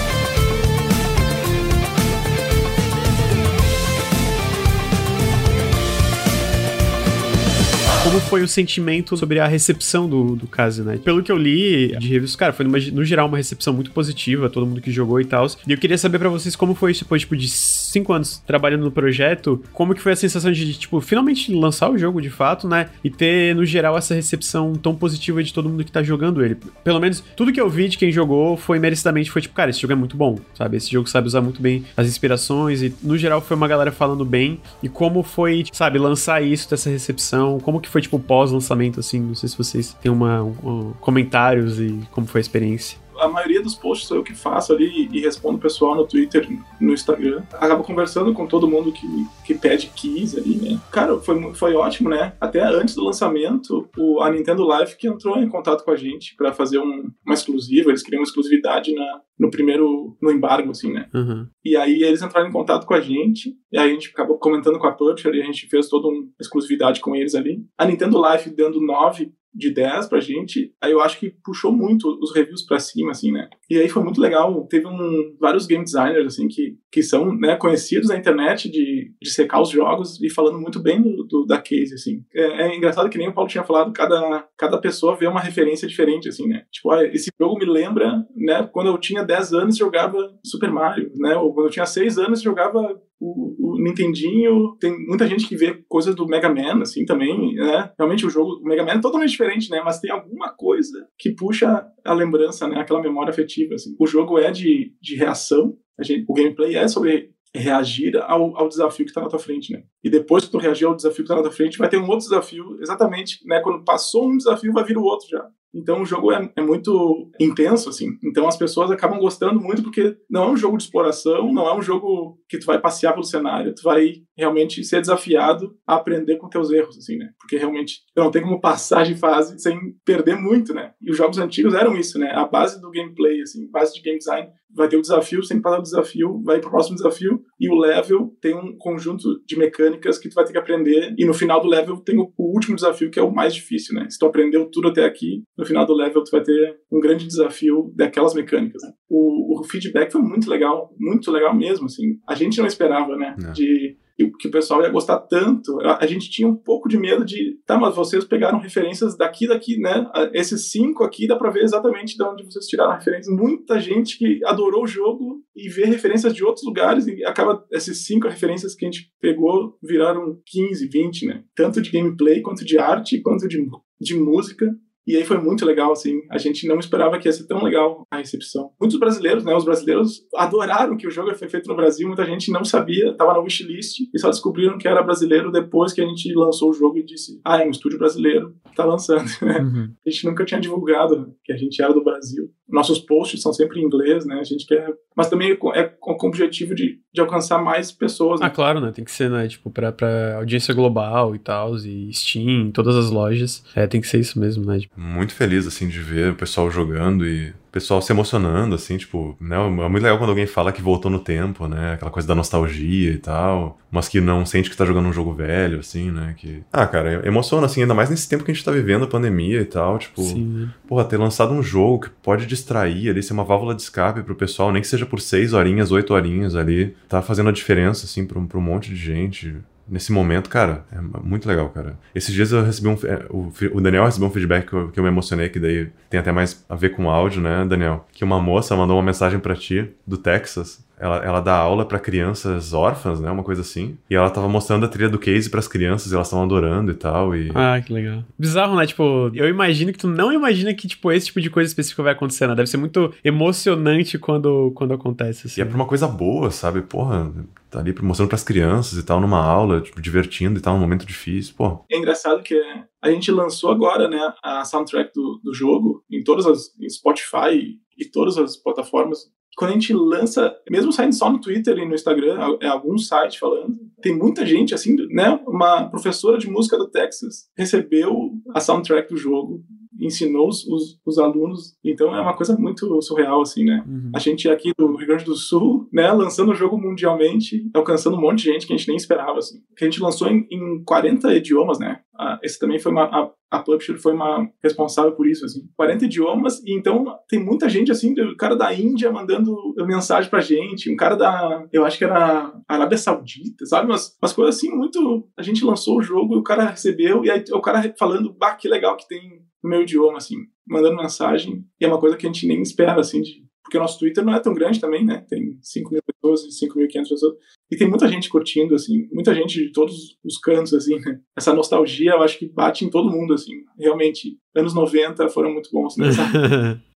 como 8.13 8.25
foi 8.25 8.43
o 8.43 8.47
sentimento 8.47 9.17
sobre 9.17 9.39
a 9.39 9.47
recepção 9.47 10.07
do, 10.07 10.35
do 10.35 10.45
caso, 10.45 10.83
né? 10.83 10.99
Pelo 11.03 11.23
que 11.23 11.31
eu 11.31 11.37
li 11.37 11.97
de 11.97 12.09
reviews, 12.09 12.35
cara, 12.35 12.53
foi 12.53 12.63
numa, 12.63 12.77
no 12.77 13.03
geral 13.03 13.27
uma 13.27 13.37
recepção 13.37 13.73
muito 13.73 13.89
positiva, 13.89 14.51
todo 14.51 14.67
mundo 14.67 14.81
que 14.81 14.91
jogou 14.91 15.19
e 15.19 15.25
tal. 15.25 15.47
E 15.67 15.71
eu 15.71 15.77
queria 15.79 15.97
saber 15.97 16.19
para 16.19 16.29
vocês 16.29 16.55
como 16.55 16.75
foi 16.75 16.91
isso 16.91 17.03
depois, 17.03 17.23
tipo, 17.23 17.35
de 17.35 17.47
cinco 17.47 18.13
anos 18.13 18.39
trabalhando 18.45 18.83
no 18.83 18.91
projeto, 18.91 19.63
como 19.73 19.95
que 19.95 20.01
foi 20.01 20.11
a 20.11 20.15
sensação 20.15 20.51
de, 20.51 20.75
tipo, 20.75 21.01
finalmente 21.01 21.51
lançar 21.51 21.89
o 21.89 21.97
jogo 21.97 22.21
de 22.21 22.29
fato, 22.29 22.67
né? 22.67 22.89
E 23.03 23.09
ter, 23.09 23.55
no 23.55 23.65
geral, 23.65 23.97
essa 23.97 24.13
recepção 24.13 24.73
tão 24.73 24.93
positiva 24.93 25.43
de 25.43 25.51
todo 25.51 25.67
mundo 25.67 25.83
que 25.83 25.91
tá 25.91 26.03
jogando 26.03 26.45
ele. 26.45 26.55
Pelo 26.83 26.99
menos, 26.99 27.23
tudo 27.35 27.51
que 27.51 27.59
eu 27.59 27.67
vi 27.67 27.89
de 27.89 27.97
quem 27.97 28.11
jogou 28.11 28.55
foi 28.55 28.77
merecidamente, 28.77 29.31
foi 29.31 29.41
tipo, 29.41 29.55
cara, 29.55 29.71
esse 29.71 29.81
jogo 29.81 29.93
é 29.93 29.95
muito 29.95 30.15
bom, 30.15 30.37
sabe? 30.53 30.77
Esse 30.77 30.91
jogo 30.91 31.09
sabe 31.09 31.25
usar 31.25 31.41
muito 31.41 31.59
bem 31.59 31.83
as 31.97 32.05
inspirações 32.05 32.83
e, 32.83 32.93
no 33.01 33.17
geral, 33.17 33.41
foi 33.41 33.57
uma 33.57 33.67
galera 33.67 33.91
falando 33.91 34.23
bem. 34.23 34.59
E 34.83 34.87
como 34.87 35.23
foi, 35.23 35.65
sabe, 35.73 35.97
lançar 35.97 36.43
isso, 36.43 36.69
dessa 36.69 36.91
recepção, 36.91 37.59
como 37.59 37.81
que 37.81 37.89
foi, 37.89 38.02
tipo, 38.03 38.19
pós-lançamento, 38.19 38.99
assim? 38.99 39.19
Não 39.19 39.35
sei 39.35 39.49
se 39.49 39.57
vocês 39.57 39.93
têm 40.01 40.11
uma, 40.11 40.43
um, 40.43 40.93
comentários 40.99 41.79
e 41.79 41.99
como 42.11 42.27
foi 42.27 42.39
a 42.39 42.43
experiência 42.43 43.02
a 43.19 43.27
maioria 43.27 43.61
dos 43.61 43.75
posts 43.75 44.07
sou 44.07 44.17
eu 44.17 44.23
que 44.23 44.33
faço 44.33 44.73
ali 44.73 45.09
e 45.11 45.19
respondo 45.19 45.57
o 45.57 45.61
pessoal 45.61 45.95
no 45.95 46.07
Twitter, 46.07 46.47
no 46.79 46.93
Instagram. 46.93 47.43
Acabo 47.53 47.83
conversando 47.83 48.33
com 48.33 48.47
todo 48.47 48.67
mundo 48.67 48.91
que, 48.91 49.07
que 49.45 49.53
pede 49.53 49.91
keys 49.95 50.37
ali, 50.37 50.55
né? 50.55 50.79
Cara, 50.91 51.17
foi, 51.19 51.53
foi 51.53 51.73
ótimo, 51.73 52.09
né? 52.09 52.33
Até 52.39 52.61
antes 52.61 52.95
do 52.95 53.03
lançamento, 53.03 53.89
o, 53.97 54.21
a 54.21 54.29
Nintendo 54.29 54.63
Live 54.63 54.95
que 54.97 55.07
entrou 55.07 55.37
em 55.37 55.49
contato 55.49 55.83
com 55.83 55.91
a 55.91 55.95
gente 55.95 56.35
para 56.35 56.53
fazer 56.53 56.79
um, 56.79 57.11
uma 57.25 57.33
exclusiva, 57.33 57.89
eles 57.89 58.03
queriam 58.03 58.21
uma 58.21 58.27
exclusividade 58.27 58.93
na, 58.93 59.21
no 59.39 59.49
primeiro, 59.49 60.17
no 60.21 60.31
embargo, 60.31 60.71
assim, 60.71 60.91
né? 60.91 61.09
Uhum. 61.13 61.47
E 61.63 61.75
aí 61.75 62.03
eles 62.03 62.21
entraram 62.21 62.47
em 62.47 62.51
contato 62.51 62.85
com 62.85 62.93
a 62.93 63.01
gente, 63.01 63.55
e 63.71 63.77
aí 63.77 63.89
a 63.89 63.93
gente 63.93 64.09
acabou 64.09 64.37
comentando 64.37 64.79
com 64.79 64.87
a 64.87 64.91
Publisher 64.91 65.33
e 65.33 65.41
a 65.41 65.45
gente 65.45 65.67
fez 65.67 65.87
toda 65.87 66.07
uma 66.07 66.23
exclusividade 66.39 66.99
com 66.99 67.15
eles 67.15 67.35
ali. 67.35 67.63
A 67.77 67.85
Nintendo 67.85 68.17
Live 68.19 68.51
dando 68.51 68.81
9 68.81 69.31
de 69.53 69.71
10 69.71 70.07
pra 70.07 70.19
gente, 70.19 70.73
aí 70.81 70.91
eu 70.91 71.01
acho 71.01 71.19
que 71.19 71.33
puxou 71.43 71.71
muito 71.71 72.07
os 72.21 72.33
reviews 72.33 72.65
pra 72.65 72.79
cima, 72.79 73.11
assim, 73.11 73.31
né? 73.31 73.49
E 73.69 73.77
aí 73.77 73.87
foi 73.87 74.03
muito 74.03 74.19
legal, 74.19 74.65
teve 74.67 74.87
um, 74.87 75.35
vários 75.39 75.65
game 75.65 75.83
designers, 75.83 76.25
assim, 76.25 76.47
que, 76.47 76.75
que 76.91 77.03
são 77.03 77.35
né, 77.35 77.55
conhecidos 77.55 78.09
na 78.09 78.17
internet 78.17 78.69
de, 78.69 79.13
de 79.21 79.29
secar 79.29 79.61
os 79.61 79.69
jogos 79.69 80.21
e 80.21 80.29
falando 80.29 80.59
muito 80.59 80.81
bem 80.81 81.01
do, 81.01 81.23
do 81.23 81.45
da 81.45 81.61
case, 81.61 81.93
assim. 81.93 82.23
É, 82.33 82.63
é, 82.63 82.75
engraçado 82.75 83.09
que 83.09 83.17
nem 83.17 83.29
o 83.29 83.33
Paulo 83.33 83.49
tinha 83.49 83.63
falado, 83.63 83.93
cada, 83.93 84.47
cada 84.57 84.77
pessoa 84.77 85.15
vê 85.15 85.27
uma 85.27 85.39
referência 85.39 85.87
diferente, 85.87 86.27
assim, 86.27 86.47
né? 86.47 86.63
Tipo, 86.71 86.91
ah, 86.91 87.05
esse 87.05 87.29
jogo 87.39 87.59
me 87.59 87.65
lembra, 87.65 88.25
né, 88.35 88.67
quando 88.71 88.87
eu 88.87 88.97
tinha 88.97 89.23
10 89.23 89.53
anos 89.53 89.77
jogava 89.77 90.17
Super 90.45 90.71
Mario, 90.71 91.11
né? 91.15 91.35
Ou 91.35 91.53
quando 91.53 91.67
eu 91.67 91.71
tinha 91.71 91.85
6 91.85 92.17
anos 92.17 92.41
jogava 92.41 92.99
o, 93.23 93.75
o, 93.75 93.81
Nintendinho, 93.81 94.75
tem 94.79 94.97
muita 95.07 95.25
gente 95.27 95.47
que 95.47 95.55
vê 95.55 95.81
coisas 95.87 96.13
do 96.13 96.27
Mega 96.27 96.49
Man, 96.49 96.81
assim, 96.81 97.05
também, 97.05 97.55
né? 97.55 97.91
Realmente 97.97 98.25
o 98.25 98.29
jogo, 98.29 98.59
o 98.61 98.63
Mega 98.63 98.83
Man 98.83 98.93
é 98.93 98.99
totalmente 98.99 99.29
diferente, 99.29 99.69
né? 99.69 99.81
Mas 99.83 99.99
tem 99.99 100.11
alguma 100.11 100.53
coisa 100.53 101.07
que 101.17 101.31
puxa 101.31 101.85
a 102.03 102.13
lembrança, 102.13 102.67
né? 102.67 102.79
Aquela 102.79 103.01
memória 103.01 103.31
afetiva, 103.31 103.75
assim. 103.75 103.95
O 103.97 104.05
jogo 104.05 104.37
é 104.37 104.51
de, 104.51 104.93
de 105.01 105.15
reação, 105.15 105.77
gente, 106.01 106.25
o 106.27 106.33
gameplay 106.33 106.75
é 106.75 106.87
sobre 106.87 107.31
reagir 107.55 108.17
ao, 108.17 108.57
ao 108.57 108.67
desafio 108.67 109.05
que 109.05 109.11
está 109.11 109.21
na 109.21 109.29
tua 109.29 109.39
frente, 109.39 109.71
né? 109.71 109.83
E 110.03 110.09
depois 110.09 110.45
que 110.45 110.51
tu 110.51 110.57
reagir 110.57 110.85
ao 110.85 110.95
desafio 110.95 111.17
que 111.17 111.21
está 111.23 111.35
na 111.35 111.43
tua 111.43 111.51
frente, 111.51 111.77
vai 111.77 111.87
ter 111.87 111.97
um 111.97 112.09
outro 112.09 112.27
desafio, 112.27 112.77
exatamente, 112.81 113.39
né? 113.47 113.61
Quando 113.61 113.83
passou 113.83 114.27
um 114.27 114.37
desafio, 114.37 114.73
vai 114.73 114.83
vir 114.83 114.97
o 114.97 115.03
outro 115.03 115.27
já. 115.29 115.47
Então 115.73 116.01
o 116.01 116.05
jogo 116.05 116.31
é, 116.31 116.51
é, 116.55 116.61
muito 116.61 117.31
intenso, 117.39 117.89
assim. 117.89 118.17
Então 118.23 118.47
as 118.47 118.57
pessoas 118.57 118.91
acabam 118.91 119.19
gostando 119.19 119.59
muito 119.59 119.81
porque 119.81 120.15
não 120.29 120.43
é 120.43 120.49
um 120.51 120.57
jogo 120.57 120.77
de 120.77 120.83
exploração, 120.83 121.51
não 121.51 121.67
é 121.67 121.75
um 121.75 121.81
jogo 121.81 122.37
que 122.47 122.59
tu 122.59 122.65
vai 122.65 122.79
passear 122.79 123.13
pelo 123.13 123.23
cenário, 123.23 123.73
tu 123.73 123.81
vai 123.83 124.13
realmente 124.37 124.83
ser 124.83 125.01
desafiado 125.01 125.75
a 125.87 125.95
aprender 125.95 126.37
com 126.37 126.49
teus 126.49 126.71
erros, 126.71 126.97
assim, 126.97 127.17
né? 127.17 127.29
Porque 127.39 127.57
realmente 127.57 128.01
não 128.15 128.29
tem 128.29 128.41
como 128.41 128.61
passar 128.61 129.03
de 129.03 129.15
fase 129.15 129.57
sem 129.59 129.77
perder 130.05 130.35
muito, 130.35 130.73
né? 130.73 130.93
E 131.01 131.11
os 131.11 131.17
jogos 131.17 131.37
antigos 131.37 131.73
eram 131.73 131.95
isso, 131.97 132.19
né? 132.19 132.31
A 132.31 132.45
base 132.45 132.79
do 132.79 132.91
gameplay, 132.91 133.41
assim, 133.41 133.69
base 133.71 133.93
de 133.93 134.01
game 134.01 134.17
design, 134.17 134.49
vai 134.75 134.87
ter 134.87 134.97
o 134.97 135.01
desafio, 135.01 135.43
sem 135.43 135.61
passar 135.61 135.79
o 135.79 135.83
desafio, 135.83 136.41
vai 136.43 136.59
pro 136.59 136.69
próximo 136.69 136.95
desafio, 136.95 137.41
e 137.59 137.69
o 137.69 137.75
level 137.75 138.35
tem 138.41 138.55
um 138.55 138.75
conjunto 138.77 139.41
de 139.45 139.57
mecânicas 139.57 140.17
que 140.17 140.29
tu 140.29 140.33
vai 140.33 140.45
ter 140.45 140.51
que 140.51 140.57
aprender, 140.57 141.13
e 141.17 141.25
no 141.25 141.33
final 141.33 141.61
do 141.61 141.67
level 141.67 141.97
tem 141.97 142.17
o, 142.17 142.31
o 142.37 142.53
último 142.53 142.75
desafio, 142.75 143.09
que 143.09 143.19
é 143.19 143.23
o 143.23 143.33
mais 143.33 143.53
difícil, 143.53 143.95
né? 143.95 144.07
Se 144.09 144.17
tu 144.17 144.25
aprendeu 144.25 144.69
tudo 144.71 144.87
até 144.87 145.05
aqui, 145.05 145.43
no 145.57 145.65
final 145.65 145.85
do 145.85 145.93
level 145.93 146.23
tu 146.23 146.31
vai 146.31 146.41
ter 146.41 146.77
um 146.91 146.99
grande 146.99 147.27
desafio 147.27 147.91
daquelas 147.95 148.33
mecânicas. 148.33 148.81
Né? 148.83 148.91
O, 149.09 149.59
o 149.59 149.63
feedback 149.63 150.11
foi 150.11 150.21
muito 150.21 150.49
legal, 150.49 150.93
muito 150.99 151.31
legal 151.31 151.55
mesmo, 151.55 151.85
assim. 151.85 152.17
A 152.27 152.35
gente 152.35 152.59
não 152.59 152.67
esperava, 152.67 153.15
né? 153.15 153.35
Não. 153.39 153.53
De 153.53 153.97
que 154.15 154.47
o 154.47 154.51
pessoal 154.51 154.81
ia 154.81 154.89
gostar 154.89 155.19
tanto. 155.19 155.79
A, 155.81 156.05
gente 156.05 156.29
tinha 156.29 156.47
um 156.47 156.55
pouco 156.55 156.87
de 156.87 156.97
medo 156.97 157.25
de, 157.25 157.59
tá, 157.65 157.77
mas 157.77 157.95
vocês 157.95 158.23
pegaram 158.23 158.59
referências 158.59 159.17
daqui, 159.17 159.47
daqui, 159.47 159.77
né? 159.79 160.09
Esses 160.33 160.69
cinco 160.71 161.03
aqui 161.03 161.27
dá 161.27 161.35
pra 161.35 161.49
ver 161.49 161.63
exatamente 161.63 162.15
de 162.15 162.23
onde 162.23 162.43
vocês 162.43 162.65
tiraram 162.67 162.93
referências. 162.93 163.35
Muita 163.35 163.79
gente 163.79 164.17
que 164.17 164.39
adorou 164.45 164.83
o 164.83 164.87
jogo 164.87 165.43
e 165.55 165.69
vê 165.69 165.85
referências 165.85 166.33
de 166.33 166.43
outros 166.43 166.65
lugares 166.65 167.07
e 167.07 167.23
acaba, 167.25 167.65
esses 167.71 168.05
cinco 168.05 168.27
referências 168.27 168.75
que 168.75 168.85
a 168.85 168.91
gente 168.91 169.11
pegou 169.19 169.77
viraram 169.81 170.39
15, 170.45 170.87
20, 170.87 171.25
né? 171.25 171.43
Tanto 171.55 171.81
de 171.81 171.91
gameplay, 171.91 172.41
quanto 172.41 172.63
de 172.63 172.77
arte, 172.77 173.21
quanto 173.21 173.47
de, 173.47 173.65
de 173.99 174.15
música. 174.15 174.67
E 175.05 175.17
aí 175.17 175.23
foi 175.23 175.37
muito 175.37 175.65
legal, 175.65 175.91
assim. 175.91 176.21
A 176.31 176.37
gente 176.37 176.67
não 176.67 176.79
esperava 176.79 177.19
que 177.19 177.27
ia 177.27 177.31
ser 177.31 177.45
tão 177.45 177.61
legal 177.61 178.07
a 178.09 178.17
recepção. 178.17 178.71
Muitos 178.79 178.97
brasileiros, 178.99 179.43
né? 179.43 179.53
Os 179.53 179.65
brasileiros 179.65 180.25
adoraram 180.35 180.95
que 180.95 181.07
o 181.07 181.11
jogo 181.11 181.33
foi 181.35 181.49
feito 181.49 181.67
no 181.67 181.75
Brasil. 181.75 182.07
Muita 182.07 182.25
gente 182.25 182.51
não 182.51 182.63
sabia, 182.63 183.11
estava 183.11 183.33
na 183.33 183.39
wishlist 183.39 183.99
e 184.13 184.19
só 184.19 184.29
descobriram 184.29 184.77
que 184.77 184.87
era 184.87 185.03
brasileiro 185.03 185.51
depois 185.51 185.91
que 185.91 186.01
a 186.01 186.05
gente 186.05 186.33
lançou 186.33 186.69
o 186.69 186.73
jogo 186.73 186.97
e 186.97 187.05
disse: 187.05 187.39
Ah, 187.43 187.61
é 187.61 187.67
um 187.67 187.71
estúdio 187.71 187.99
brasileiro, 187.99 188.55
tá 188.75 188.85
lançando. 188.85 189.23
Uhum. 189.63 189.93
A 190.05 190.09
gente 190.09 190.25
nunca 190.25 190.45
tinha 190.45 190.59
divulgado 190.59 191.35
que 191.43 191.53
a 191.53 191.57
gente 191.57 191.81
era 191.81 191.93
do 191.93 192.03
Brasil. 192.03 192.49
Nossos 192.67 192.99
posts 192.99 193.41
são 193.41 193.53
sempre 193.53 193.79
em 193.79 193.83
inglês, 193.83 194.25
né? 194.25 194.39
A 194.39 194.43
gente 194.43 194.65
quer. 194.65 194.87
Mas 195.15 195.29
também 195.29 195.51
é 195.51 195.83
com, 195.83 196.15
com 196.15 196.25
o 196.25 196.29
objetivo 196.29 196.73
de, 196.73 196.99
de 197.13 197.21
alcançar 197.21 197.61
mais 197.61 197.91
pessoas. 197.91 198.39
Né? 198.39 198.47
Ah, 198.47 198.49
claro, 198.49 198.79
né? 198.79 198.91
Tem 198.91 199.03
que 199.03 199.11
ser, 199.11 199.29
né? 199.29 199.47
Tipo, 199.47 199.69
pra, 199.69 199.91
pra 199.91 200.37
audiência 200.37 200.73
global 200.73 201.35
e 201.35 201.39
tal, 201.39 201.75
e 201.77 202.11
Steam, 202.13 202.71
todas 202.71 202.95
as 202.95 203.09
lojas. 203.09 203.63
É, 203.75 203.85
tem 203.85 204.01
que 204.01 204.07
ser 204.07 204.19
isso 204.19 204.39
mesmo, 204.39 204.65
né? 204.65 204.79
Muito 204.95 205.33
feliz, 205.33 205.67
assim, 205.67 205.87
de 205.87 205.99
ver 205.99 206.31
o 206.31 206.35
pessoal 206.35 206.71
jogando 206.71 207.27
e 207.27 207.53
pessoal 207.73 207.99
se 208.03 208.13
emocionando, 208.13 208.75
assim, 208.75 208.97
tipo, 208.97 209.35
né? 209.41 209.55
É 209.55 209.89
muito 209.89 210.03
legal 210.03 210.19
quando 210.19 210.29
alguém 210.29 210.45
fala 210.45 210.71
que 210.71 210.81
voltou 210.81 211.09
no 211.09 211.17
tempo, 211.17 211.67
né? 211.67 211.93
Aquela 211.93 212.11
coisa 212.11 212.27
da 212.27 212.35
nostalgia 212.35 213.11
e 213.11 213.17
tal. 213.17 213.79
Mas 213.89 214.07
que 214.07 214.21
não 214.21 214.45
sente 214.45 214.69
que 214.69 214.77
tá 214.77 214.85
jogando 214.85 215.07
um 215.07 215.13
jogo 215.13 215.33
velho, 215.33 215.79
assim, 215.79 216.11
né? 216.11 216.35
Que. 216.37 216.63
Ah, 216.71 216.85
cara, 216.85 217.27
emociona, 217.27 217.65
assim, 217.65 217.81
ainda 217.81 217.95
mais 217.95 218.11
nesse 218.11 218.29
tempo 218.29 218.43
que 218.43 218.51
a 218.51 218.53
gente 218.53 218.63
tá 218.63 218.71
vivendo, 218.71 219.05
a 219.05 219.07
pandemia 219.07 219.59
e 219.59 219.65
tal. 219.65 219.97
Tipo, 219.97 220.21
Sim. 220.21 220.69
porra, 220.87 221.03
ter 221.03 221.17
lançado 221.17 221.51
um 221.51 221.63
jogo 221.63 222.01
que 222.01 222.09
pode 222.21 222.45
distrair 222.45 223.09
ali, 223.09 223.23
ser 223.23 223.33
uma 223.33 223.43
válvula 223.43 223.73
de 223.73 223.81
escape 223.81 224.21
pro 224.21 224.35
pessoal, 224.35 224.71
nem 224.71 224.81
que 224.81 224.87
seja 224.87 225.07
por 225.07 225.19
seis 225.19 225.51
horinhas, 225.51 225.91
oito 225.91 226.13
horinhas 226.13 226.55
ali, 226.55 226.95
tá 227.09 227.23
fazendo 227.23 227.49
a 227.49 227.53
diferença, 227.53 228.05
assim, 228.05 228.23
pra 228.23 228.37
um, 228.37 228.45
pra 228.45 228.59
um 228.59 228.61
monte 228.61 228.89
de 228.89 228.95
gente 228.95 229.55
nesse 229.87 230.11
momento, 230.11 230.49
cara, 230.49 230.85
é 230.91 230.99
muito 230.99 231.47
legal, 231.47 231.69
cara. 231.69 231.97
Esses 232.13 232.33
dias 232.33 232.51
eu 232.51 232.63
recebi 232.63 232.87
um. 232.87 232.93
É, 233.03 233.25
o, 233.29 233.81
Daniel 233.81 234.05
recebeu 234.05 234.27
um 234.27 234.31
feedback 234.31 234.67
que 234.67 234.73
eu, 234.73 234.91
que 234.91 234.99
eu, 234.99 235.03
me 235.03 235.09
emocionei, 235.09 235.49
que 235.49 235.59
daí 235.59 235.89
tem 236.09 236.19
até 236.19 236.31
mais 236.31 236.65
a 236.69 236.75
ver 236.75 236.89
com 236.89 237.05
o 237.05 237.09
áudio, 237.09 237.41
né, 237.41 237.65
Daniel? 237.65 238.07
Que 238.11 238.23
uma 238.23 238.41
moça 238.41 238.75
mandou 238.75 238.97
uma 238.97 239.03
mensagem 239.03 239.39
para 239.39 239.55
ti, 239.55 239.91
do 240.05 240.17
Texas. 240.17 240.83
Ela, 241.03 241.17
ela 241.17 241.41
dá 241.41 241.57
aula 241.57 241.85
para 241.85 241.99
crianças 241.99 242.71
órfãs, 242.71 243.19
né? 243.19 243.29
Uma 243.29 243.43
coisa 243.43 243.59
assim. 243.59 243.97
E 244.09 244.15
ela 244.15 244.29
tava 244.29 244.47
mostrando 244.47 244.85
a 244.85 244.87
trilha 244.87 245.09
do 245.09 245.19
Case 245.19 245.49
para 245.49 245.59
as 245.59 245.67
crianças 245.67 246.09
e 246.09 246.15
elas 246.15 246.27
estavam 246.27 246.45
adorando 246.45 246.91
e 246.91 246.93
tal. 246.93 247.35
E... 247.35 247.51
Ah, 247.53 247.81
que 247.85 247.91
legal. 247.91 248.23
Bizarro, 248.39 248.77
né? 248.77 248.87
Tipo, 248.87 249.29
eu 249.33 249.49
imagino 249.49 249.91
que 249.91 249.99
tu 249.99 250.07
não 250.07 250.31
imagina 250.31 250.73
que, 250.73 250.87
tipo, 250.87 251.11
esse 251.11 251.25
tipo 251.25 251.41
de 251.41 251.49
coisa 251.49 251.67
específica 251.69 252.03
vai 252.03 252.13
acontecer, 252.13 252.47
né? 252.47 252.55
Deve 252.55 252.69
ser 252.69 252.77
muito 252.77 253.13
emocionante 253.21 254.17
quando, 254.17 254.71
quando 254.75 254.93
acontece, 254.93 255.47
assim. 255.47 255.59
E 255.59 255.61
é 255.61 255.65
pra 255.65 255.75
uma 255.75 255.85
coisa 255.85 256.07
boa, 256.07 256.49
sabe? 256.51 256.81
Porra, 256.81 257.29
tá 257.69 257.79
ali 257.79 257.93
mostrando 258.01 258.29
para 258.29 258.37
as 258.37 258.43
crianças 258.45 258.97
e 258.97 259.03
tal, 259.03 259.19
numa 259.19 259.43
aula, 259.43 259.81
tipo, 259.81 260.01
divertindo 260.01 260.57
e 260.57 260.61
tal, 260.61 260.75
num 260.75 260.79
momento 260.79 261.05
difícil, 261.05 261.53
pô. 261.57 261.83
É 261.91 261.97
engraçado 261.97 262.41
que 262.41 262.57
a 263.01 263.09
gente 263.09 263.29
lançou 263.29 263.71
agora, 263.71 264.07
né, 264.07 264.33
a 264.41 264.63
soundtrack 264.63 265.11
do, 265.13 265.41
do 265.43 265.53
jogo 265.53 266.01
em 266.09 266.23
todas 266.23 266.45
as 266.45 266.73
em 266.79 266.89
Spotify 266.89 267.77
e 267.97 268.05
todas 268.05 268.37
as 268.37 268.55
plataformas. 268.55 269.33
Quando 269.55 269.71
a 269.71 269.73
gente 269.73 269.93
lança, 269.93 270.55
mesmo 270.69 270.91
saindo 270.91 271.15
só 271.15 271.29
no 271.29 271.39
Twitter 271.39 271.77
e 271.77 271.85
no 271.85 271.93
Instagram, 271.93 272.57
é 272.61 272.67
algum 272.67 272.97
site 272.97 273.39
falando, 273.39 273.75
tem 274.01 274.15
muita 274.15 274.45
gente 274.45 274.73
assim, 274.73 274.95
né, 275.09 275.39
uma 275.47 275.89
professora 275.89 276.37
de 276.37 276.49
música 276.49 276.77
do 276.77 276.89
Texas 276.89 277.47
recebeu 277.57 278.31
a 278.53 278.59
soundtrack 278.59 279.09
do 279.09 279.17
jogo 279.17 279.63
ensinou 279.99 280.47
os, 280.47 280.65
os, 280.67 280.99
os, 281.05 281.17
alunos. 281.17 281.75
Então 281.83 282.15
é 282.15 282.21
uma 282.21 282.35
coisa 282.35 282.57
muito 282.57 283.01
surreal, 283.01 283.41
assim, 283.41 283.63
né? 283.63 283.83
Uhum. 283.87 284.11
A 284.13 284.19
gente 284.19 284.49
aqui 284.49 284.71
do 284.77 284.95
Rio 284.95 285.07
Grande 285.07 285.25
do 285.25 285.35
Sul, 285.35 285.87
né, 285.91 286.11
lançando 286.11 286.51
o 286.51 286.55
jogo 286.55 286.77
mundialmente, 286.77 287.69
alcançando 287.73 288.17
um 288.17 288.21
monte 288.21 288.39
de 288.39 288.51
gente 288.51 288.67
que 288.67 288.73
a 288.73 288.77
gente 288.77 288.87
nem 288.87 288.97
esperava, 288.97 289.37
assim. 289.37 289.59
Que 289.77 289.85
a 289.85 289.89
gente 289.89 290.01
lançou 290.01 290.27
em, 290.27 290.47
em 290.51 290.83
40 290.83 291.33
idiomas, 291.35 291.79
né? 291.79 291.99
Ah, 292.17 292.39
esse 292.43 292.59
também 292.59 292.79
foi 292.79 292.91
uma. 292.91 293.05
A, 293.05 293.31
a 293.51 293.59
Publisher 293.59 293.97
foi 293.97 294.13
uma 294.13 294.47
responsável 294.63 295.13
por 295.13 295.27
isso, 295.27 295.45
assim. 295.45 295.67
40 295.75 296.05
idiomas, 296.05 296.61
e 296.63 296.77
então 296.77 297.05
tem 297.27 297.43
muita 297.43 297.67
gente, 297.67 297.91
assim, 297.91 298.13
o 298.19 298.37
cara 298.37 298.55
da 298.55 298.73
Índia 298.73 299.11
mandando 299.11 299.55
mensagem 299.85 300.29
pra 300.29 300.41
gente, 300.41 300.91
um 300.91 300.95
cara 300.95 301.15
da. 301.15 301.65
Eu 301.71 301.85
acho 301.85 301.97
que 301.97 302.03
era 302.03 302.53
Arábia 302.67 302.97
Saudita, 302.97 303.65
sabe? 303.65 303.87
Umas, 303.87 304.15
umas 304.21 304.33
coisas 304.33 304.55
assim, 304.55 304.69
muito. 304.69 305.27
A 305.37 305.41
gente 305.41 305.65
lançou 305.65 305.97
o 305.97 306.03
jogo 306.03 306.35
e 306.35 306.37
o 306.37 306.43
cara 306.43 306.65
recebeu, 306.65 307.25
e 307.25 307.31
aí 307.31 307.43
o 307.51 307.61
cara 307.61 307.93
falando, 307.97 308.33
bah, 308.33 308.55
que 308.55 308.67
legal 308.67 308.95
que 308.95 309.07
tem 309.07 309.43
no 309.63 309.69
meu 309.69 309.81
idioma, 309.81 310.17
assim, 310.17 310.35
mandando 310.67 310.97
mensagem. 310.97 311.65
E 311.79 311.85
é 311.85 311.87
uma 311.87 311.99
coisa 311.99 312.17
que 312.17 312.27
a 312.27 312.31
gente 312.31 312.45
nem 312.47 312.61
espera, 312.61 312.99
assim, 312.99 313.21
de, 313.21 313.42
porque 313.63 313.77
o 313.77 313.81
nosso 313.81 313.97
Twitter 313.97 314.23
não 314.23 314.35
é 314.35 314.39
tão 314.39 314.53
grande 314.53 314.79
também, 314.79 315.05
né? 315.05 315.25
Tem 315.27 315.57
5 315.61 315.91
mil 315.91 316.01
pessoas, 316.03 316.41
5.500 316.61 317.09
pessoas. 317.09 317.35
E 317.71 317.77
tem 317.77 317.89
muita 317.89 318.07
gente 318.07 318.29
curtindo, 318.29 318.75
assim, 318.75 319.07
muita 319.11 319.33
gente 319.33 319.55
de 319.55 319.71
todos 319.71 320.17
os 320.23 320.37
cantos, 320.37 320.73
assim, 320.73 320.99
né? 320.99 321.19
Essa 321.35 321.53
nostalgia, 321.53 322.11
eu 322.11 322.21
acho 322.21 322.37
que 322.37 322.47
bate 322.47 322.85
em 322.85 322.89
todo 322.89 323.09
mundo, 323.09 323.33
assim. 323.33 323.63
Realmente, 323.79 324.37
anos 324.55 324.75
90 324.75 325.29
foram 325.29 325.51
muito 325.51 325.69
bons 325.71 325.97
nessa. 325.97 326.21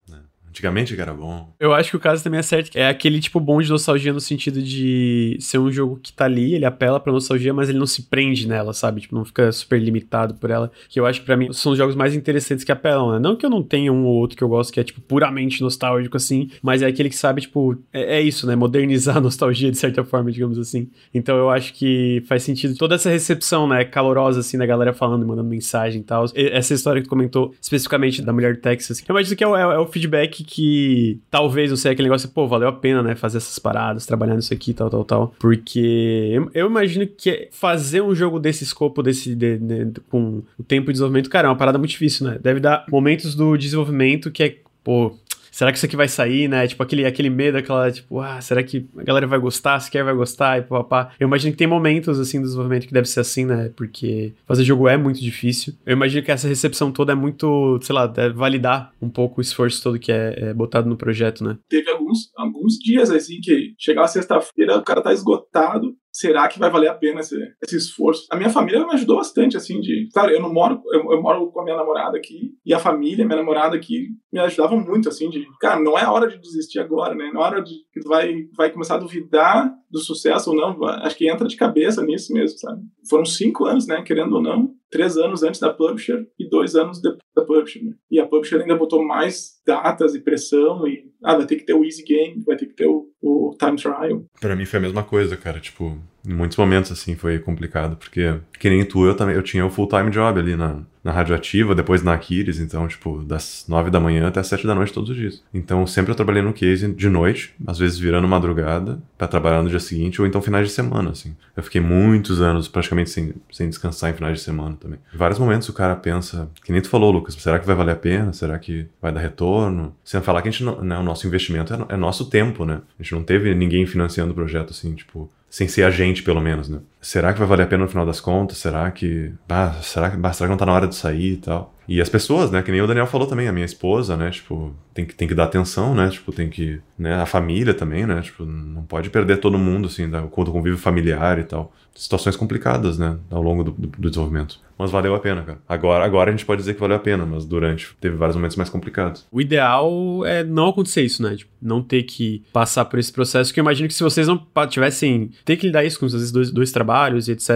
Antigamente 0.56 0.98
era 0.98 1.12
bom. 1.12 1.52
Eu 1.60 1.74
acho 1.74 1.90
que 1.90 1.96
o 1.96 2.00
caso 2.00 2.24
também 2.24 2.40
é 2.40 2.42
certo. 2.42 2.74
É 2.74 2.88
aquele 2.88 3.20
tipo 3.20 3.38
bom 3.38 3.60
de 3.60 3.68
nostalgia 3.68 4.10
no 4.10 4.20
sentido 4.20 4.62
de 4.62 5.36
ser 5.38 5.58
um 5.58 5.70
jogo 5.70 6.00
que 6.02 6.10
tá 6.10 6.24
ali, 6.24 6.54
ele 6.54 6.64
apela 6.64 6.98
pra 6.98 7.12
nostalgia, 7.12 7.52
mas 7.52 7.68
ele 7.68 7.78
não 7.78 7.86
se 7.86 8.04
prende 8.04 8.48
nela, 8.48 8.72
sabe? 8.72 9.02
Tipo, 9.02 9.14
não 9.14 9.24
fica 9.26 9.52
super 9.52 9.78
limitado 9.78 10.32
por 10.36 10.50
ela. 10.50 10.72
Que 10.88 10.98
eu 10.98 11.04
acho 11.04 11.20
que 11.20 11.26
pra 11.26 11.36
mim 11.36 11.52
são 11.52 11.72
os 11.72 11.78
jogos 11.78 11.94
mais 11.94 12.14
interessantes 12.14 12.64
que 12.64 12.72
apelam, 12.72 13.12
né? 13.12 13.18
Não 13.18 13.36
que 13.36 13.44
eu 13.44 13.50
não 13.50 13.62
tenha 13.62 13.92
um 13.92 14.06
ou 14.06 14.14
outro 14.14 14.34
que 14.34 14.42
eu 14.42 14.48
gosto 14.48 14.72
que 14.72 14.80
é, 14.80 14.84
tipo, 14.84 14.98
puramente 15.02 15.60
nostálgico, 15.60 16.16
assim, 16.16 16.48
mas 16.62 16.80
é 16.80 16.86
aquele 16.86 17.10
que 17.10 17.16
sabe, 17.16 17.42
tipo, 17.42 17.76
é, 17.92 18.16
é 18.16 18.22
isso, 18.22 18.46
né? 18.46 18.56
Modernizar 18.56 19.18
a 19.18 19.20
nostalgia 19.26 19.70
de 19.70 19.76
certa 19.76 20.04
forma, 20.04 20.32
digamos 20.32 20.58
assim. 20.58 20.88
Então 21.12 21.36
eu 21.36 21.50
acho 21.50 21.74
que 21.74 22.22
faz 22.26 22.42
sentido 22.42 22.74
toda 22.78 22.94
essa 22.94 23.10
recepção, 23.10 23.68
né? 23.68 23.84
Calorosa, 23.84 24.40
assim, 24.40 24.56
da 24.56 24.64
galera 24.64 24.94
falando, 24.94 25.26
mandando 25.26 25.50
mensagem 25.50 26.00
e 26.00 26.04
tal. 26.04 26.24
Essa 26.34 26.72
história 26.72 27.02
que 27.02 27.08
tu 27.08 27.10
comentou 27.10 27.54
especificamente 27.60 28.22
da 28.22 28.32
mulher 28.32 28.54
do 28.54 28.60
Texas. 28.62 29.04
Eu 29.06 29.12
imagino 29.12 29.36
que 29.36 29.44
é 29.44 29.46
o, 29.46 29.54
é, 29.54 29.60
é 29.60 29.78
o 29.78 29.86
feedback 29.86 30.45
que 30.46 31.20
talvez, 31.30 31.70
não 31.70 31.76
sei, 31.76 31.92
aquele 31.92 32.08
negócio, 32.08 32.28
pô, 32.28 32.46
valeu 32.46 32.68
a 32.68 32.72
pena, 32.72 33.02
né, 33.02 33.14
fazer 33.14 33.38
essas 33.38 33.58
paradas, 33.58 34.06
trabalhar 34.06 34.36
nisso 34.36 34.54
aqui, 34.54 34.72
tal, 34.72 34.88
tal, 34.88 35.04
tal. 35.04 35.34
Porque 35.38 36.30
eu, 36.32 36.50
eu 36.54 36.66
imagino 36.68 37.06
que 37.06 37.48
fazer 37.50 38.00
um 38.00 38.14
jogo 38.14 38.38
desse 38.38 38.64
escopo, 38.64 39.02
desse, 39.02 39.34
de, 39.34 39.58
de, 39.58 40.00
com 40.08 40.42
o 40.58 40.62
tempo 40.62 40.86
de 40.86 40.92
desenvolvimento, 40.92 41.28
cara, 41.28 41.48
é 41.48 41.50
uma 41.50 41.56
parada 41.56 41.78
muito 41.78 41.90
difícil, 41.90 42.26
né? 42.26 42.38
Deve 42.40 42.60
dar 42.60 42.86
momentos 42.90 43.34
do 43.34 43.56
desenvolvimento 43.56 44.30
que 44.30 44.42
é, 44.42 44.56
pô, 44.84 45.16
será 45.56 45.72
que 45.72 45.78
isso 45.78 45.86
aqui 45.86 45.96
vai 45.96 46.06
sair, 46.06 46.48
né? 46.48 46.66
Tipo, 46.66 46.82
aquele, 46.82 47.06
aquele 47.06 47.30
medo, 47.30 47.56
aquela, 47.56 47.90
tipo, 47.90 48.20
ah, 48.20 48.38
será 48.42 48.62
que 48.62 48.86
a 48.94 49.02
galera 49.02 49.26
vai 49.26 49.38
gostar? 49.38 49.80
Se 49.80 49.90
quer, 49.90 50.04
vai 50.04 50.14
gostar, 50.14 50.58
e 50.58 50.62
papá. 50.62 51.14
Eu 51.18 51.26
imagino 51.26 51.52
que 51.52 51.56
tem 51.56 51.66
momentos, 51.66 52.20
assim, 52.20 52.38
do 52.38 52.44
desenvolvimento 52.44 52.86
que 52.86 52.92
deve 52.92 53.08
ser 53.08 53.20
assim, 53.20 53.46
né? 53.46 53.70
Porque 53.74 54.34
fazer 54.46 54.64
jogo 54.64 54.86
é 54.86 54.98
muito 54.98 55.18
difícil. 55.18 55.72
Eu 55.86 55.94
imagino 55.94 56.22
que 56.22 56.30
essa 56.30 56.46
recepção 56.46 56.92
toda 56.92 57.12
é 57.12 57.14
muito, 57.14 57.80
sei 57.80 57.94
lá, 57.94 58.06
validar 58.34 58.92
um 59.00 59.08
pouco 59.08 59.40
o 59.40 59.42
esforço 59.42 59.82
todo 59.82 59.98
que 59.98 60.12
é, 60.12 60.50
é 60.50 60.54
botado 60.54 60.90
no 60.90 60.96
projeto, 60.96 61.42
né? 61.42 61.56
Teve 61.70 61.90
alguns, 61.90 62.30
alguns 62.36 62.74
dias, 62.74 63.10
assim, 63.10 63.40
que 63.40 63.72
chegava 63.78 64.08
sexta-feira, 64.08 64.76
o 64.76 64.84
cara 64.84 65.00
tá 65.00 65.10
esgotado, 65.14 65.96
será 66.16 66.48
que 66.48 66.58
vai 66.58 66.70
valer 66.70 66.88
a 66.88 66.94
pena 66.94 67.20
esse, 67.20 67.36
esse, 67.62 67.76
esforço? 67.76 68.26
A 68.30 68.36
minha 68.36 68.48
família 68.48 68.84
me 68.86 68.94
ajudou 68.94 69.16
bastante, 69.16 69.56
assim, 69.56 69.80
de. 69.80 70.08
Claro, 70.12 70.30
eu 70.30 70.40
não 70.40 70.52
moro, 70.52 70.80
eu, 70.92 71.12
eu, 71.12 71.20
moro 71.20 71.50
com 71.52 71.60
a 71.60 71.64
minha 71.64 71.76
namorada 71.76 72.16
aqui, 72.16 72.54
e 72.64 72.72
a 72.72 72.78
família, 72.78 73.24
minha 73.24 73.36
namorada 73.36 73.76
aqui, 73.76 74.08
me 74.32 74.40
ajudavam 74.40 74.80
muito, 74.80 75.08
assim, 75.08 75.28
de. 75.28 75.46
Cara, 75.60 75.78
não 75.78 75.98
é 75.98 76.08
hora 76.08 76.26
de 76.28 76.38
desistir 76.38 76.78
agora, 76.78 77.14
né? 77.14 77.30
Não 77.32 77.42
é 77.42 77.44
hora 77.44 77.62
de 77.62 77.74
vai, 78.06 78.44
vai 78.56 78.70
começar 78.70 78.94
a 78.94 78.98
duvidar 78.98 79.70
do 79.90 79.98
sucesso 79.98 80.50
ou 80.50 80.56
não. 80.56 80.84
Acho 80.84 81.16
que 81.16 81.30
entra 81.30 81.46
de 81.46 81.56
cabeça 81.56 82.02
nisso 82.02 82.32
mesmo, 82.32 82.58
sabe? 82.58 82.82
Foram 83.08 83.24
cinco 83.24 83.64
anos, 83.64 83.86
né? 83.86 84.02
Querendo 84.02 84.36
ou 84.36 84.42
não, 84.42 84.74
três 84.90 85.16
anos 85.16 85.42
antes 85.42 85.60
da 85.60 85.72
publisher 85.72 86.26
e 86.38 86.48
dois 86.48 86.74
anos 86.74 87.00
depois 87.00 87.20
da 87.34 87.44
publisher. 87.44 87.84
Né? 87.84 87.92
E 88.10 88.20
a 88.20 88.26
publisher 88.26 88.60
ainda 88.60 88.76
botou 88.76 89.04
mais 89.04 89.60
datas 89.66 90.14
e 90.14 90.20
pressão 90.20 90.86
e 90.86 91.10
ah, 91.24 91.36
vai 91.36 91.46
ter 91.46 91.56
que 91.56 91.64
ter 91.64 91.74
o 91.74 91.84
easy 91.84 92.02
game, 92.02 92.42
vai 92.44 92.56
ter 92.56 92.66
que 92.66 92.74
ter 92.74 92.86
o, 92.86 93.08
o 93.20 93.56
time 93.58 93.76
trial. 93.76 94.24
Para 94.40 94.56
mim 94.56 94.64
foi 94.64 94.78
a 94.78 94.82
mesma 94.82 95.02
coisa, 95.02 95.36
cara. 95.36 95.60
Tipo, 95.60 95.98
em 96.26 96.34
muitos 96.34 96.56
momentos 96.56 96.90
assim 96.90 97.14
foi 97.14 97.38
complicado 97.38 97.96
porque 97.96 98.34
que 98.58 98.68
nem 98.68 98.84
tu 98.84 99.06
eu 99.06 99.14
também 99.14 99.36
eu 99.36 99.42
tinha 99.42 99.64
o 99.64 99.70
full 99.70 99.88
time 99.88 100.10
job 100.10 100.38
ali 100.38 100.56
na 100.56 100.82
na 101.06 101.12
Radioativa, 101.12 101.72
depois 101.72 102.02
na 102.02 102.14
Aquiles, 102.14 102.58
então, 102.58 102.88
tipo, 102.88 103.22
das 103.22 103.64
nove 103.68 103.90
da 103.90 104.00
manhã 104.00 104.26
até 104.26 104.40
as 104.40 104.48
sete 104.48 104.66
da 104.66 104.74
noite 104.74 104.92
todos 104.92 105.10
os 105.10 105.16
dias. 105.16 105.40
Então, 105.54 105.86
sempre 105.86 106.10
eu 106.10 106.16
trabalhei 106.16 106.42
no 106.42 106.52
case 106.52 106.92
de 106.92 107.08
noite, 107.08 107.54
às 107.64 107.78
vezes 107.78 107.96
virando 107.96 108.26
madrugada, 108.26 109.00
para 109.16 109.28
trabalhar 109.28 109.62
no 109.62 109.70
dia 109.70 109.78
seguinte, 109.78 110.20
ou 110.20 110.26
então 110.26 110.42
finais 110.42 110.66
de 110.66 110.74
semana, 110.74 111.10
assim. 111.10 111.36
Eu 111.56 111.62
fiquei 111.62 111.80
muitos 111.80 112.40
anos 112.40 112.66
praticamente 112.66 113.10
sem, 113.10 113.32
sem 113.52 113.68
descansar 113.68 114.10
em 114.10 114.14
finais 114.14 114.38
de 114.38 114.44
semana 114.44 114.76
também. 114.80 114.98
Em 115.14 115.16
vários 115.16 115.38
momentos 115.38 115.68
o 115.68 115.72
cara 115.72 115.94
pensa, 115.94 116.50
que 116.64 116.72
nem 116.72 116.82
tu 116.82 116.88
falou, 116.88 117.12
Lucas, 117.12 117.34
será 117.34 117.60
que 117.60 117.66
vai 117.66 117.76
valer 117.76 117.92
a 117.92 117.96
pena? 117.96 118.32
Será 118.32 118.58
que 118.58 118.88
vai 119.00 119.12
dar 119.12 119.20
retorno? 119.20 119.94
Sem 120.02 120.20
falar 120.20 120.42
que 120.42 120.48
a 120.48 120.50
gente 120.50 120.64
não, 120.64 120.82
né, 120.82 120.98
o 120.98 121.04
nosso 121.04 121.24
investimento 121.24 121.72
é, 121.72 121.94
é 121.94 121.96
nosso 121.96 122.28
tempo, 122.28 122.64
né? 122.64 122.80
A 122.98 123.02
gente 123.04 123.14
não 123.14 123.22
teve 123.22 123.54
ninguém 123.54 123.86
financiando 123.86 124.32
o 124.32 124.34
projeto, 124.34 124.70
assim, 124.70 124.92
tipo, 124.92 125.30
sem 125.48 125.68
ser 125.68 125.84
a 125.84 125.90
gente, 125.90 126.22
pelo 126.22 126.40
menos, 126.40 126.68
né? 126.68 126.80
Será 127.00 127.32
que 127.32 127.38
vai 127.38 127.48
valer 127.48 127.64
a 127.64 127.66
pena 127.66 127.84
no 127.84 127.88
final 127.88 128.06
das 128.06 128.20
contas? 128.20 128.58
Será 128.58 128.90
que. 128.90 129.32
Ah, 129.48 129.74
será 129.82 130.10
que, 130.10 130.16
será 130.16 130.46
que 130.46 130.50
não 130.50 130.56
tá 130.56 130.66
na 130.66 130.72
hora 130.72 130.88
de 130.88 130.94
sair 130.94 131.34
e 131.34 131.36
tal? 131.36 131.75
E 131.88 132.00
as 132.00 132.08
pessoas, 132.08 132.50
né? 132.50 132.62
Que 132.62 132.70
nem 132.70 132.80
o 132.80 132.86
Daniel 132.86 133.06
falou 133.06 133.26
também, 133.26 133.48
a 133.48 133.52
minha 133.52 133.64
esposa, 133.64 134.16
né? 134.16 134.30
Tipo, 134.30 134.74
tem 134.92 135.04
que, 135.04 135.14
tem 135.14 135.28
que 135.28 135.34
dar 135.34 135.44
atenção, 135.44 135.94
né? 135.94 136.08
Tipo, 136.08 136.32
tem 136.32 136.48
que. 136.48 136.80
Né? 136.98 137.14
A 137.14 137.26
família 137.26 137.74
também, 137.74 138.06
né? 138.06 138.20
Tipo, 138.22 138.44
não 138.44 138.82
pode 138.82 139.10
perder 139.10 139.38
todo 139.38 139.58
mundo, 139.58 139.86
assim, 139.86 140.08
da, 140.08 140.22
quando 140.22 140.50
convívio 140.50 140.78
familiar 140.78 141.38
e 141.38 141.44
tal. 141.44 141.72
Situações 141.94 142.36
complicadas, 142.36 142.98
né? 142.98 143.16
Ao 143.30 143.42
longo 143.42 143.64
do, 143.64 143.70
do, 143.70 143.88
do 143.88 144.10
desenvolvimento. 144.10 144.58
Mas 144.78 144.90
valeu 144.90 145.14
a 145.14 145.18
pena, 145.18 145.42
cara. 145.42 145.58
Agora, 145.66 146.04
agora 146.04 146.30
a 146.30 146.32
gente 146.32 146.44
pode 146.44 146.60
dizer 146.60 146.74
que 146.74 146.80
valeu 146.80 146.96
a 146.96 147.00
pena, 147.00 147.24
mas 147.24 147.46
durante 147.46 147.88
teve 147.98 148.16
vários 148.16 148.36
momentos 148.36 148.56
mais 148.56 148.68
complicados. 148.68 149.26
O 149.32 149.40
ideal 149.40 150.24
é 150.26 150.44
não 150.44 150.68
acontecer 150.68 151.02
isso, 151.02 151.22
né? 151.22 151.34
Tipo, 151.34 151.50
não 151.62 151.82
ter 151.82 152.02
que 152.02 152.42
passar 152.52 152.84
por 152.84 152.98
esse 152.98 153.12
processo. 153.12 153.52
Que 153.52 153.60
eu 153.60 153.62
imagino 153.62 153.88
que 153.88 153.94
se 153.94 154.02
vocês 154.02 154.28
não 154.28 154.46
tivessem 154.68 155.30
ter 155.44 155.56
que 155.56 155.66
lidar 155.66 155.84
isso 155.84 155.98
com 155.98 156.04
os 156.06 156.30
dois, 156.30 156.50
dois 156.50 156.72
trabalhos 156.72 157.28
e 157.28 157.32
etc., 157.32 157.50